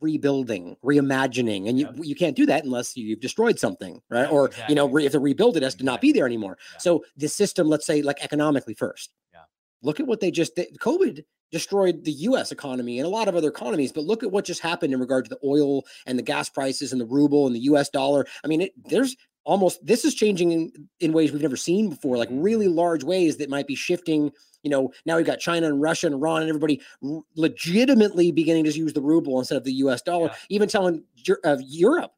rebuilding, 0.00 0.76
reimagining, 0.84 1.68
and 1.68 1.78
you, 1.78 1.86
Yep. 1.86 1.96
you 2.00 2.14
can't 2.14 2.36
do 2.36 2.46
that 2.46 2.64
unless 2.64 2.96
you've 2.96 3.20
destroyed 3.20 3.58
something, 3.58 4.00
right? 4.10 4.22
Yeah, 4.22 4.28
or, 4.28 4.50
you 4.68 4.74
know, 4.74 4.86
re, 4.86 5.06
if 5.06 5.12
to 5.12 5.20
rebuild 5.20 5.56
it 5.56 5.62
has 5.62 5.74
to 5.76 5.84
not 5.84 6.00
be 6.00 6.12
there 6.12 6.26
anymore. 6.26 6.58
Yeah. 6.72 6.78
So 6.78 7.04
the 7.16 7.28
system, 7.28 7.68
let's 7.68 7.86
say 7.86 8.02
like 8.02 8.22
economically 8.22 8.74
first. 8.74 9.12
Yeah. 9.32 9.40
Look 9.82 10.00
at 10.00 10.06
what 10.06 10.20
they 10.20 10.30
just 10.30 10.56
did. 10.56 10.78
COVID 10.78 11.24
destroyed 11.50 12.04
the 12.04 12.12
US 12.12 12.52
economy 12.52 12.98
and 12.98 13.06
a 13.06 13.10
lot 13.10 13.28
of 13.28 13.34
other 13.34 13.48
economies, 13.48 13.92
but 13.92 14.04
look 14.04 14.22
at 14.22 14.30
what 14.30 14.44
just 14.44 14.60
happened 14.60 14.92
in 14.92 15.00
regard 15.00 15.24
to 15.24 15.30
the 15.30 15.38
oil 15.44 15.84
and 16.06 16.18
the 16.18 16.22
gas 16.22 16.48
prices 16.48 16.92
and 16.92 17.00
the 17.00 17.06
ruble 17.06 17.46
and 17.46 17.56
the 17.56 17.60
US 17.60 17.88
dollar. 17.88 18.26
I 18.44 18.48
mean, 18.48 18.62
it, 18.62 18.72
there's 18.84 19.16
almost 19.44 19.84
this 19.84 20.04
is 20.04 20.14
changing 20.14 20.52
in, 20.52 20.70
in 21.00 21.12
ways 21.12 21.32
we've 21.32 21.42
never 21.42 21.56
seen 21.56 21.88
before, 21.88 22.18
like 22.18 22.28
really 22.30 22.66
mm. 22.66 22.74
large 22.74 23.02
ways 23.02 23.38
that 23.38 23.48
might 23.48 23.66
be 23.66 23.74
shifting. 23.74 24.30
You 24.62 24.70
know, 24.70 24.92
now 25.06 25.16
we've 25.16 25.26
got 25.26 25.38
China 25.38 25.66
and 25.68 25.80
Russia 25.80 26.06
and 26.06 26.14
Iran 26.16 26.42
and 26.42 26.48
everybody 26.48 26.80
r- 27.04 27.20
legitimately 27.36 28.32
beginning 28.32 28.64
to 28.64 28.70
use 28.70 28.92
the 28.92 29.00
ruble 29.00 29.38
instead 29.38 29.56
of 29.56 29.64
the 29.64 29.72
US 29.74 30.02
dollar, 30.02 30.26
Yeah. 30.26 30.34
even 30.50 30.68
telling 30.68 31.04
of 31.44 31.58
uh, 31.58 31.62
Europe, 31.64 32.12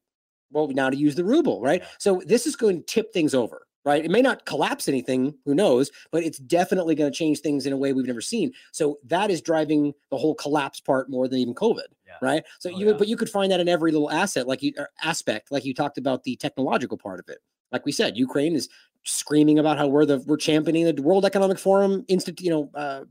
well, 0.51 0.67
now 0.67 0.89
to 0.89 0.97
use 0.97 1.15
the 1.15 1.23
ruble, 1.23 1.61
right? 1.61 1.81
Yeah. 1.81 1.87
So 1.99 2.21
this 2.25 2.45
is 2.47 2.55
going 2.55 2.77
to 2.79 2.83
tip 2.83 3.13
things 3.13 3.33
over, 3.35 3.67
right? 3.85 4.03
It 4.03 4.11
may 4.11 4.21
not 4.21 4.45
collapse 4.45 4.87
anything, 4.87 5.35
who 5.45 5.53
knows, 5.55 5.91
but 6.11 6.23
it's 6.23 6.39
definitely 6.39 6.95
going 6.95 7.11
to 7.11 7.15
change 7.17 7.39
things 7.39 7.65
in 7.65 7.73
a 7.73 7.77
way 7.77 7.93
we've 7.93 8.07
never 8.07 8.21
seen. 8.21 8.51
So 8.71 8.97
that 9.05 9.29
is 9.29 9.41
driving 9.41 9.93
the 10.09 10.17
whole 10.17 10.35
collapse 10.35 10.79
part 10.79 11.09
more 11.09 11.27
than 11.27 11.39
even 11.39 11.53
COVID, 11.53 11.87
Yeah. 12.07 12.13
right? 12.21 12.43
So 12.59 12.69
Oh, 12.73 12.77
you, 12.77 12.93
but 12.95 13.07
you 13.07 13.17
could 13.17 13.29
find 13.29 13.51
that 13.51 13.59
in 13.59 13.69
every 13.69 13.91
little 13.91 14.09
asset, 14.11 14.47
like 14.47 14.63
you 14.63 14.73
uh, 14.79 14.85
aspect, 15.03 15.51
like 15.51 15.63
you 15.63 15.73
talked 15.73 15.97
about 15.97 16.23
the 16.23 16.35
technological 16.37 16.97
part 16.97 17.19
of 17.19 17.29
it. 17.29 17.37
Like 17.71 17.85
we 17.85 17.93
said, 17.93 18.17
Ukraine 18.17 18.53
is 18.55 18.67
screaming 19.03 19.59
about 19.59 19.77
how 19.77 19.87
we're 19.87 20.05
the 20.05 20.19
we're 20.19 20.37
championing 20.37 20.93
the 20.93 21.01
World 21.01 21.25
Economic 21.25 21.59
Forum 21.59 22.05
institute, 22.07 22.45
you 22.45 22.51
know, 22.51 22.69
uh, 22.75 23.03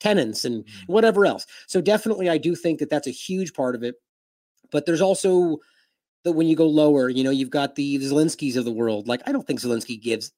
tenants 0.00 0.44
and 0.44 0.64
Mm. 0.64 0.70
whatever 0.88 1.24
else. 1.26 1.46
So 1.66 1.80
definitely, 1.80 2.28
I 2.28 2.38
do 2.38 2.54
think 2.54 2.80
that 2.80 2.90
that's 2.90 3.06
a 3.06 3.10
huge 3.12 3.54
part 3.54 3.74
of 3.74 3.82
it. 3.82 3.94
But 4.70 4.86
there's 4.86 5.00
also 5.00 5.58
that 6.24 6.32
when 6.32 6.46
you 6.46 6.56
go 6.56 6.66
lower, 6.66 7.08
you 7.08 7.24
know, 7.24 7.30
you've 7.30 7.50
got 7.50 7.74
the 7.74 7.98
Zelenskys 7.98 8.56
of 8.56 8.64
the 8.64 8.72
world. 8.72 9.08
Like, 9.08 9.22
I 9.26 9.32
don't 9.32 9.46
think 9.46 9.60
Zelensky 9.60 10.00
gives 10.00 10.32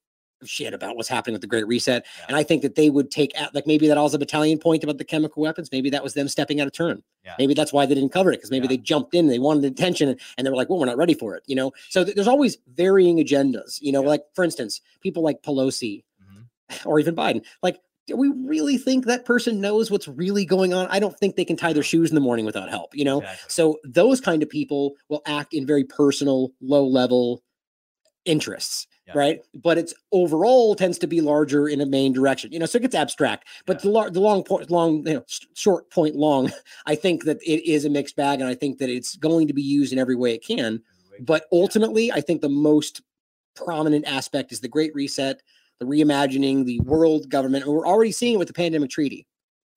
shit 0.44 0.72
about 0.74 0.96
what's 0.96 1.08
happening 1.08 1.32
with 1.34 1.40
the 1.40 1.46
Great 1.46 1.66
Reset, 1.66 2.04
Yeah. 2.18 2.24
and 2.28 2.36
I 2.36 2.42
think 2.42 2.62
that 2.62 2.74
they 2.74 2.90
would 2.90 3.10
take 3.10 3.32
out 3.36 3.54
like 3.54 3.66
maybe 3.66 3.86
that 3.88 3.98
Azov 3.98 4.20
battalion 4.20 4.58
point 4.58 4.84
about 4.84 4.98
the 4.98 5.04
chemical 5.04 5.42
weapons. 5.42 5.70
Maybe 5.72 5.90
that 5.90 6.02
was 6.02 6.14
them 6.14 6.28
stepping 6.28 6.60
out 6.60 6.66
of 6.66 6.72
turn. 6.72 7.02
Yeah. 7.24 7.34
Maybe 7.38 7.54
that's 7.54 7.72
why 7.72 7.86
they 7.86 7.94
didn't 7.94 8.12
cover 8.12 8.30
it 8.32 8.36
because 8.36 8.50
maybe 8.50 8.64
Yeah. 8.64 8.68
they 8.70 8.76
jumped 8.78 9.14
in, 9.14 9.26
they 9.28 9.38
wanted 9.38 9.64
attention, 9.64 10.08
and, 10.10 10.20
and 10.38 10.46
they 10.46 10.50
were 10.50 10.56
like, 10.56 10.68
"Well, 10.68 10.78
we're 10.78 10.86
not 10.86 10.96
ready 10.96 11.14
for 11.14 11.34
it," 11.36 11.42
you 11.46 11.56
know. 11.56 11.72
So 11.88 12.04
th- 12.04 12.14
there's 12.14 12.28
always 12.28 12.58
varying 12.74 13.16
agendas, 13.18 13.80
you 13.80 13.92
know. 13.92 14.02
Like 14.02 14.22
for 14.34 14.44
instance, 14.44 14.80
people 15.00 15.22
like 15.22 15.42
Pelosi 15.42 16.04
Mhm. 16.22 16.44
or 16.86 16.98
even 17.00 17.14
Biden. 17.16 17.44
Like, 17.62 17.78
do 18.06 18.16
we 18.16 18.28
really 18.28 18.76
think 18.76 19.06
that 19.06 19.24
person 19.24 19.62
knows 19.62 19.90
what's 19.90 20.06
really 20.06 20.44
going 20.44 20.74
on? 20.74 20.86
I 20.90 20.98
don't 20.98 21.18
think 21.18 21.36
they 21.36 21.44
can 21.46 21.56
tie 21.56 21.72
their 21.72 21.82
shoes 21.82 22.10
in 22.10 22.14
the 22.14 22.20
morning 22.20 22.44
without 22.44 22.68
help, 22.68 22.94
you 22.94 23.02
know? 23.02 23.20
Exactly. 23.20 23.44
So 23.48 23.78
those 23.82 24.20
kind 24.20 24.42
of 24.42 24.50
people 24.50 24.92
will 25.08 25.22
act 25.24 25.54
in 25.54 25.64
very 25.66 25.84
personal, 25.84 26.50
low 26.60 26.84
level 26.86 27.42
interests, 28.26 28.86
Yeah. 29.06 29.12
right? 29.14 29.40
But 29.54 29.76
it's 29.76 29.92
overall 30.12 30.74
tends 30.74 30.96
to 30.98 31.06
be 31.06 31.20
larger 31.20 31.68
in 31.68 31.80
a 31.82 31.86
main 31.86 32.12
direction, 32.14 32.52
you 32.52 32.58
know. 32.58 32.64
So 32.66 32.78
it 32.78 32.82
gets 32.82 32.94
abstract. 32.94 33.46
But 33.66 33.76
Yeah. 33.76 33.82
the, 33.82 33.90
lar- 33.90 34.10
the 34.10 34.20
long 34.20 34.42
point, 34.44 34.70
long, 34.70 35.06
you 35.06 35.14
know, 35.14 35.24
short 35.54 35.90
point, 35.90 36.16
long. 36.16 36.50
I 36.86 36.94
think 36.94 37.24
that 37.24 37.38
it 37.42 37.68
is 37.70 37.84
a 37.84 37.90
mixed 37.90 38.16
bag, 38.16 38.40
and 38.40 38.48
I 38.48 38.54
think 38.54 38.78
that 38.78 38.88
it's 38.88 39.16
going 39.16 39.46
to 39.48 39.52
be 39.54 39.62
used 39.62 39.92
in 39.92 39.98
every 39.98 40.16
way 40.16 40.32
it 40.34 40.44
can. 40.44 40.80
But 41.20 41.44
ultimately, 41.52 42.10
I 42.10 42.20
think 42.22 42.40
the 42.40 42.48
most 42.48 43.02
prominent 43.54 44.06
aspect 44.06 44.52
is 44.52 44.60
the 44.60 44.68
Great 44.68 44.94
Reset, 44.94 45.40
the 45.80 45.86
reimagining, 45.86 46.64
the 46.64 46.80
world 46.80 47.28
government. 47.28 47.64
And 47.64 47.74
we're 47.74 47.86
already 47.86 48.10
seeing 48.12 48.34
it 48.34 48.38
with 48.38 48.48
the 48.48 48.54
pandemic 48.54 48.90
treaty. 48.90 49.26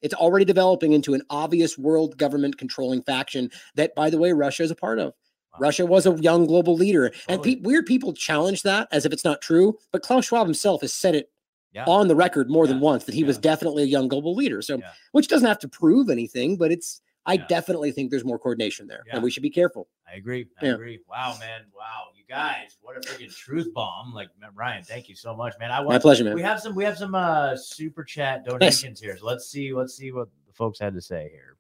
It's 0.02 0.14
already 0.14 0.46
developing 0.46 0.94
into 0.94 1.14
an 1.16 1.22
obvious 1.30 1.78
world 1.78 2.18
government 2.18 2.58
controlling 2.58 3.02
faction 3.04 3.52
that, 3.76 3.94
by 3.94 4.10
the 4.10 4.18
way, 4.18 4.32
Russia 4.32 4.64
is 4.64 4.72
a 4.72 4.76
part 4.76 5.00
of. 5.00 5.14
Russia 5.60 5.86
was 5.86 6.06
a 6.06 6.12
young 6.22 6.46
global 6.46 6.76
leader. 6.76 7.12
And 7.28 7.42
pe- 7.42 7.58
weird 7.62 7.86
people 7.86 8.14
challenge 8.14 8.64
that 8.64 8.88
as 8.92 9.06
if 9.06 9.14
it's 9.14 9.24
not 9.26 9.42
true. 9.42 9.78
But 9.92 10.02
Klaus 10.04 10.26
Schwab 10.26 10.46
himself 10.48 10.82
has 10.82 10.94
said 10.94 11.16
it 11.16 11.30
Yeah. 11.74 11.86
on 11.86 12.08
the 12.08 12.16
record 12.16 12.50
more 12.50 12.66
than 12.68 12.80
once 12.80 13.04
that 13.06 13.14
he 13.16 13.24
was 13.24 13.38
definitely 13.38 13.84
a 13.84 13.88
young 13.88 14.08
global 14.08 14.34
leader. 14.36 14.62
So, 14.62 14.78
Yeah. 14.78 14.92
which 15.12 15.28
doesn't 15.28 15.48
have 15.48 15.60
to 15.60 15.68
prove 15.68 16.10
anything, 16.10 16.56
but 16.58 16.72
it's, 16.72 17.02
I 17.26 17.34
Yeah. 17.34 17.46
definitely 17.48 17.92
think 17.92 18.10
there's 18.10 18.24
more 18.24 18.40
coordination 18.40 18.88
there 18.88 19.04
Yeah. 19.06 19.16
and 19.16 19.24
we 19.24 19.30
should 19.30 19.44
be 19.44 19.50
careful. 19.50 19.90
I 20.10 20.16
agree. 20.16 20.48
I 20.62 20.66
Yeah. 20.68 20.74
agree. 20.76 21.02
Wow, 21.10 21.36
man. 21.40 21.64
Wow, 21.76 22.08
you 22.16 22.24
guys, 22.30 22.78
what 22.82 22.96
a 22.96 23.02
freaking 23.02 23.36
truth 23.36 23.74
bomb! 23.74 24.14
Like 24.14 24.30
Ryan, 24.56 24.82
thank 24.86 25.10
you 25.10 25.16
so 25.16 25.36
much, 25.36 25.54
man. 25.60 25.70
I 25.70 25.80
My 25.80 25.86
want 25.88 26.02
pleasure, 26.02 26.24
man. 26.24 26.36
we 26.36 26.42
have 26.42 26.62
some 26.62 26.74
we 26.74 26.86
have 26.86 26.98
some 26.98 27.14
uh 27.16 27.58
super 27.58 28.06
chat 28.06 28.46
donations 28.46 29.02
here. 29.02 29.18
So 29.18 29.26
let's 29.26 29.48
see 29.52 29.74
let's 29.74 29.94
see 29.94 30.14
what 30.14 30.30
the 30.48 30.54
folks 30.54 30.80
had 30.80 30.94
to 30.94 31.02
say 31.02 31.30
here. 31.34 31.57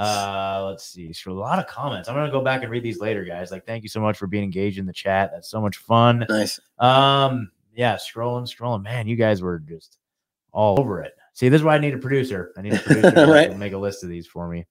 Uh 0.00 0.64
let's 0.66 0.84
see. 0.84 1.12
So 1.12 1.32
a 1.32 1.34
lot 1.34 1.58
of 1.58 1.66
comments. 1.66 2.08
I'm 2.08 2.14
gonna 2.14 2.30
go 2.30 2.42
back 2.42 2.62
and 2.62 2.70
read 2.70 2.82
these 2.82 3.00
later, 3.00 3.24
guys. 3.24 3.50
Like, 3.50 3.66
thank 3.66 3.82
you 3.82 3.88
so 3.88 4.00
much 4.00 4.16
for 4.16 4.26
being 4.26 4.44
engaged 4.44 4.78
in 4.78 4.86
the 4.86 4.92
chat. 4.92 5.30
That's 5.32 5.50
so 5.50 5.60
much 5.60 5.76
fun. 5.76 6.26
Nice. 6.28 6.58
Um, 6.78 7.50
yeah, 7.74 7.96
scrolling, 7.96 8.42
scrolling. 8.42 8.82
Man, 8.82 9.06
you 9.06 9.16
guys 9.16 9.42
were 9.42 9.58
just 9.58 9.98
all 10.52 10.78
over 10.78 11.02
it. 11.02 11.12
See, 11.34 11.48
this 11.48 11.60
is 11.60 11.64
why 11.64 11.74
I 11.74 11.78
need 11.78 11.94
a 11.94 11.98
producer. 11.98 12.52
I 12.56 12.62
need 12.62 12.74
a 12.74 12.78
producer 12.80 13.10
to 13.10 13.54
make 13.56 13.72
a 13.72 13.78
list 13.78 14.02
of 14.02 14.08
these 14.08 14.26
for 14.26 14.48
me. 14.48 14.66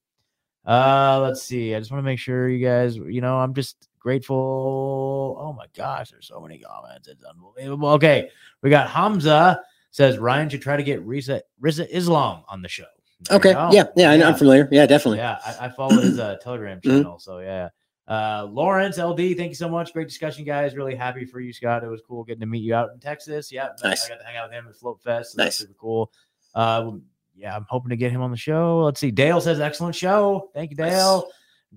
Uh, 0.66 1.20
let's 1.22 1.44
see. 1.44 1.74
I 1.74 1.80
just 1.80 1.92
want 1.92 2.00
to 2.00 2.06
make 2.06 2.20
sure 2.20 2.50
you 2.50 2.66
guys, 2.66 2.96
you 2.98 3.22
know, 3.22 3.38
I'm 3.38 3.54
just 3.54 3.90
Grateful. 4.00 5.38
Oh 5.38 5.52
my 5.52 5.66
gosh, 5.76 6.12
there's 6.12 6.28
so 6.28 6.40
many 6.40 6.60
comments. 6.60 7.10
It's 7.10 7.24
unbelievable. 7.24 7.90
Okay, 7.90 8.30
we 8.62 8.70
got 8.70 8.90
Hamza 8.90 9.62
says 9.92 10.18
Ryan 10.18 10.48
should 10.48 10.62
try 10.62 10.78
to 10.78 10.84
get 10.84 11.06
Risa 11.06 11.42
Risa 11.62 11.86
Islam 11.90 12.44
on 12.48 12.62
the 12.62 12.70
show. 12.70 12.86
Okay. 13.32 13.52
Yeah. 13.52 13.86
Yeah. 13.96 14.16
Know, 14.16 14.28
I'm 14.28 14.36
familiar. 14.36 14.68
Yeah, 14.72 14.86
definitely. 14.86 15.18
Yeah, 15.20 15.38
I, 15.46 15.66
I 15.66 15.70
follow 15.70 16.00
his 16.02 16.20
uh, 16.20 16.38
Telegram 16.42 16.80
Mhm. 16.80 16.84
channel. 16.84 17.20
So 17.20 17.40
yeah. 17.40 17.70
Uh, 18.08 18.48
Lawrence 18.50 18.98
LD, 18.98 19.36
thank 19.38 19.50
you 19.50 19.56
so 19.56 19.70
much. 19.70 19.94
Great 19.94 20.08
discussion, 20.08 20.44
guys. 20.44 20.76
Really 20.76 20.96
happy 20.96 21.26
for 21.26 21.40
you, 21.40 21.54
Scott. 21.54 21.84
It 21.84 21.88
was 21.90 22.02
cool 22.02 22.24
getting 22.24 22.40
to 22.40 22.48
meet 22.48 22.64
you 22.64 22.74
out 22.74 22.90
in 22.92 23.00
Texas. 23.00 23.52
Yeah, 23.52 23.68
Nice. 23.84 24.06
I 24.08 24.10
got 24.10 24.18
to 24.20 24.26
hang 24.26 24.36
out 24.38 24.50
with 24.50 24.54
him 24.58 24.66
at 24.68 24.76
Float 24.76 25.00
Fest. 25.04 25.34
So 25.34 25.38
Nice. 25.38 25.46
That's 25.46 25.58
super 25.58 25.76
cool. 25.80 26.12
Uh, 26.56 26.94
yeah, 27.36 27.56
I'm 27.56 27.68
hoping 27.70 27.92
to 27.92 27.96
get 27.96 28.12
him 28.12 28.22
on 28.24 28.32
the 28.32 28.38
show. 28.38 28.80
Let's 28.84 29.00
see. 29.00 29.12
Dale 29.12 29.40
says 29.40 29.60
excellent 29.60 29.96
show. 29.96 30.50
Thank 30.56 30.72
you, 30.72 30.78
Nice. 30.78 30.94
Dale. 30.94 31.28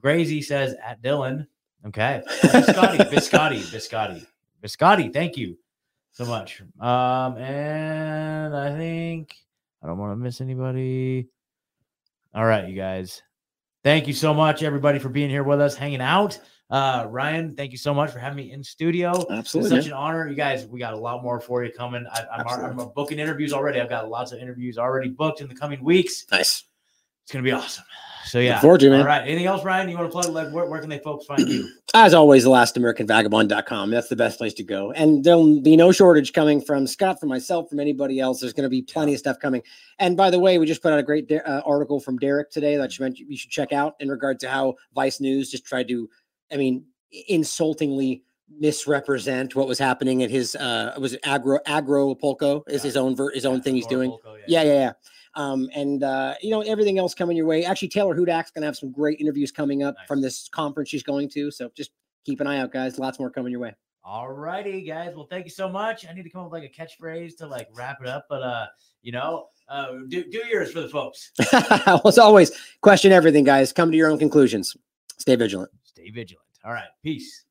Grazy 0.00 0.42
says 0.42 0.74
at 0.82 1.02
Dylan. 1.02 1.46
Okay. 1.86 2.22
Biscotti, 2.40 2.96
Biscotti, 3.10 3.60
Biscotti, 3.70 4.26
Biscotti. 4.64 5.12
Thank 5.12 5.36
you 5.36 5.58
so 6.12 6.24
much. 6.24 6.62
Um, 6.80 7.36
and 7.36 8.56
I 8.56 8.74
think 8.74 9.34
I 9.82 9.86
don't 9.86 9.98
want 9.98 10.12
to 10.12 10.16
miss 10.16 10.40
anybody. 10.40 11.28
All 12.34 12.44
right, 12.44 12.68
you 12.68 12.76
guys. 12.76 13.22
Thank 13.84 14.06
you 14.06 14.12
so 14.12 14.32
much, 14.32 14.62
everybody, 14.62 14.98
for 14.98 15.08
being 15.08 15.28
here 15.28 15.42
with 15.42 15.60
us, 15.60 15.74
hanging 15.74 16.00
out. 16.00 16.38
Uh, 16.70 17.06
Ryan, 17.10 17.54
thank 17.56 17.72
you 17.72 17.78
so 17.78 17.92
much 17.92 18.10
for 18.10 18.18
having 18.18 18.36
me 18.36 18.52
in 18.52 18.62
studio. 18.62 19.26
Absolutely. 19.30 19.76
such 19.76 19.86
an 19.86 19.92
honor, 19.92 20.28
you 20.28 20.36
guys. 20.36 20.66
We 20.66 20.78
got 20.78 20.94
a 20.94 20.98
lot 20.98 21.22
more 21.22 21.40
for 21.40 21.64
you 21.64 21.72
coming. 21.72 22.06
I, 22.10 22.20
I'm, 22.32 22.40
I'm 22.40 22.46
Absolutely. 22.46 22.92
booking 22.94 23.18
interviews 23.18 23.52
already. 23.52 23.80
I've 23.80 23.90
got 23.90 24.08
lots 24.08 24.32
of 24.32 24.38
interviews 24.38 24.78
already 24.78 25.10
booked 25.10 25.40
in 25.40 25.48
the 25.48 25.54
coming 25.54 25.82
weeks. 25.84 26.24
Nice. 26.30 26.64
It's 27.24 27.32
gonna 27.32 27.42
be 27.42 27.52
awesome. 27.52 27.84
So 28.24 28.38
yeah. 28.38 28.60
to 28.60 28.90
man. 28.90 29.00
All 29.00 29.06
right. 29.06 29.22
Anything 29.22 29.46
else, 29.46 29.64
Ryan? 29.64 29.88
You 29.88 29.96
want 29.96 30.08
to 30.08 30.12
plug? 30.12 30.32
Like, 30.32 30.52
where, 30.52 30.66
where 30.66 30.80
can 30.80 30.88
they 30.88 30.98
folks 30.98 31.26
find 31.26 31.46
you? 31.48 31.68
As 31.94 32.14
always, 32.14 32.44
thelastamericanvagabond.com. 32.44 33.90
That's 33.90 34.08
the 34.08 34.16
best 34.16 34.38
place 34.38 34.54
to 34.54 34.62
go. 34.62 34.92
And 34.92 35.24
there'll 35.24 35.60
be 35.60 35.76
no 35.76 35.92
shortage 35.92 36.32
coming 36.32 36.60
from 36.60 36.86
Scott, 36.86 37.20
from 37.20 37.28
myself, 37.28 37.68
from 37.68 37.80
anybody 37.80 38.20
else. 38.20 38.40
There's 38.40 38.52
going 38.52 38.64
to 38.64 38.70
be 38.70 38.82
plenty 38.82 39.12
of 39.12 39.18
stuff 39.18 39.38
coming. 39.38 39.62
And 39.98 40.16
by 40.16 40.30
the 40.30 40.38
way, 40.38 40.58
we 40.58 40.66
just 40.66 40.82
put 40.82 40.92
out 40.92 40.98
a 40.98 41.02
great 41.02 41.30
uh, 41.30 41.62
article 41.66 42.00
from 42.00 42.18
Derek 42.18 42.50
today 42.50 42.76
that 42.76 42.98
you, 42.98 43.04
mentioned, 43.04 43.28
you 43.28 43.36
should 43.36 43.50
check 43.50 43.72
out 43.72 43.94
in 44.00 44.08
regard 44.08 44.38
to 44.40 44.48
how 44.48 44.74
Vice 44.94 45.20
News 45.20 45.50
just 45.50 45.64
tried 45.64 45.88
to, 45.88 46.08
I 46.52 46.56
mean, 46.56 46.84
insultingly 47.28 48.22
misrepresent 48.58 49.54
what 49.54 49.66
was 49.66 49.78
happening 49.78 50.22
at 50.22 50.30
his 50.30 50.54
uh 50.56 50.94
was 51.00 51.14
it 51.14 51.20
agro 51.24 51.58
agro 51.66 52.14
polko 52.14 52.62
is 52.68 52.82
Yeah. 52.82 52.88
his 52.88 52.96
own 52.98 53.16
ver- 53.16 53.30
his 53.32 53.46
own 53.46 53.56
Yeah, 53.56 53.62
thing 53.62 53.74
he's 53.76 53.86
doing 53.86 54.10
Volko, 54.10 54.36
yeah, 54.46 54.62
yeah, 54.62 54.72
yeah. 54.72 54.92
Um, 55.34 55.68
and 55.74 56.02
uh, 56.02 56.34
you 56.42 56.50
know, 56.50 56.60
everything 56.60 56.98
else 56.98 57.14
coming 57.14 57.36
your 57.36 57.46
way. 57.46 57.64
Actually, 57.64 57.88
Taylor 57.88 58.14
Hudak's 58.14 58.50
gonna 58.50 58.66
have 58.66 58.76
some 58.76 58.90
great 58.92 59.20
interviews 59.20 59.50
coming 59.50 59.82
up 59.82 59.94
Nice. 59.98 60.06
from 60.06 60.20
this 60.20 60.48
conference 60.50 60.88
she's 60.90 61.02
going 61.02 61.28
to. 61.30 61.50
So 61.50 61.70
just 61.74 61.90
keep 62.24 62.40
an 62.40 62.46
eye 62.46 62.58
out, 62.58 62.72
guys. 62.72 62.98
Lots 62.98 63.18
more 63.18 63.30
coming 63.30 63.50
your 63.50 63.60
way. 63.60 63.74
All 64.04 64.32
righty, 64.32 64.82
guys. 64.82 65.14
Well, 65.14 65.28
thank 65.30 65.44
you 65.44 65.50
so 65.50 65.68
much. 65.68 66.06
I 66.08 66.12
need 66.12 66.24
to 66.24 66.30
come 66.30 66.40
up 66.42 66.50
with 66.50 66.60
like 66.60 66.70
a 66.76 66.82
catchphrase 66.82 67.36
to 67.38 67.46
like 67.46 67.68
wrap 67.72 67.98
it 68.00 68.08
up, 68.08 68.26
but 68.28 68.42
uh, 68.42 68.66
you 69.00 69.12
know, 69.12 69.46
uh, 69.68 69.92
do 70.08 70.24
do 70.30 70.42
yours 70.50 70.72
for 70.72 70.80
the 70.80 70.88
folks. 70.88 71.30
well, 71.86 72.02
as 72.06 72.18
always, 72.18 72.50
question 72.80 73.12
everything, 73.12 73.44
guys. 73.44 73.72
Come 73.72 73.90
to 73.90 73.96
your 73.96 74.10
own 74.10 74.18
conclusions. 74.18 74.76
Stay 75.18 75.36
vigilant. 75.36 75.70
Stay 75.84 76.10
vigilant. 76.10 76.46
All 76.64 76.72
right. 76.72 76.88
Peace. 77.02 77.44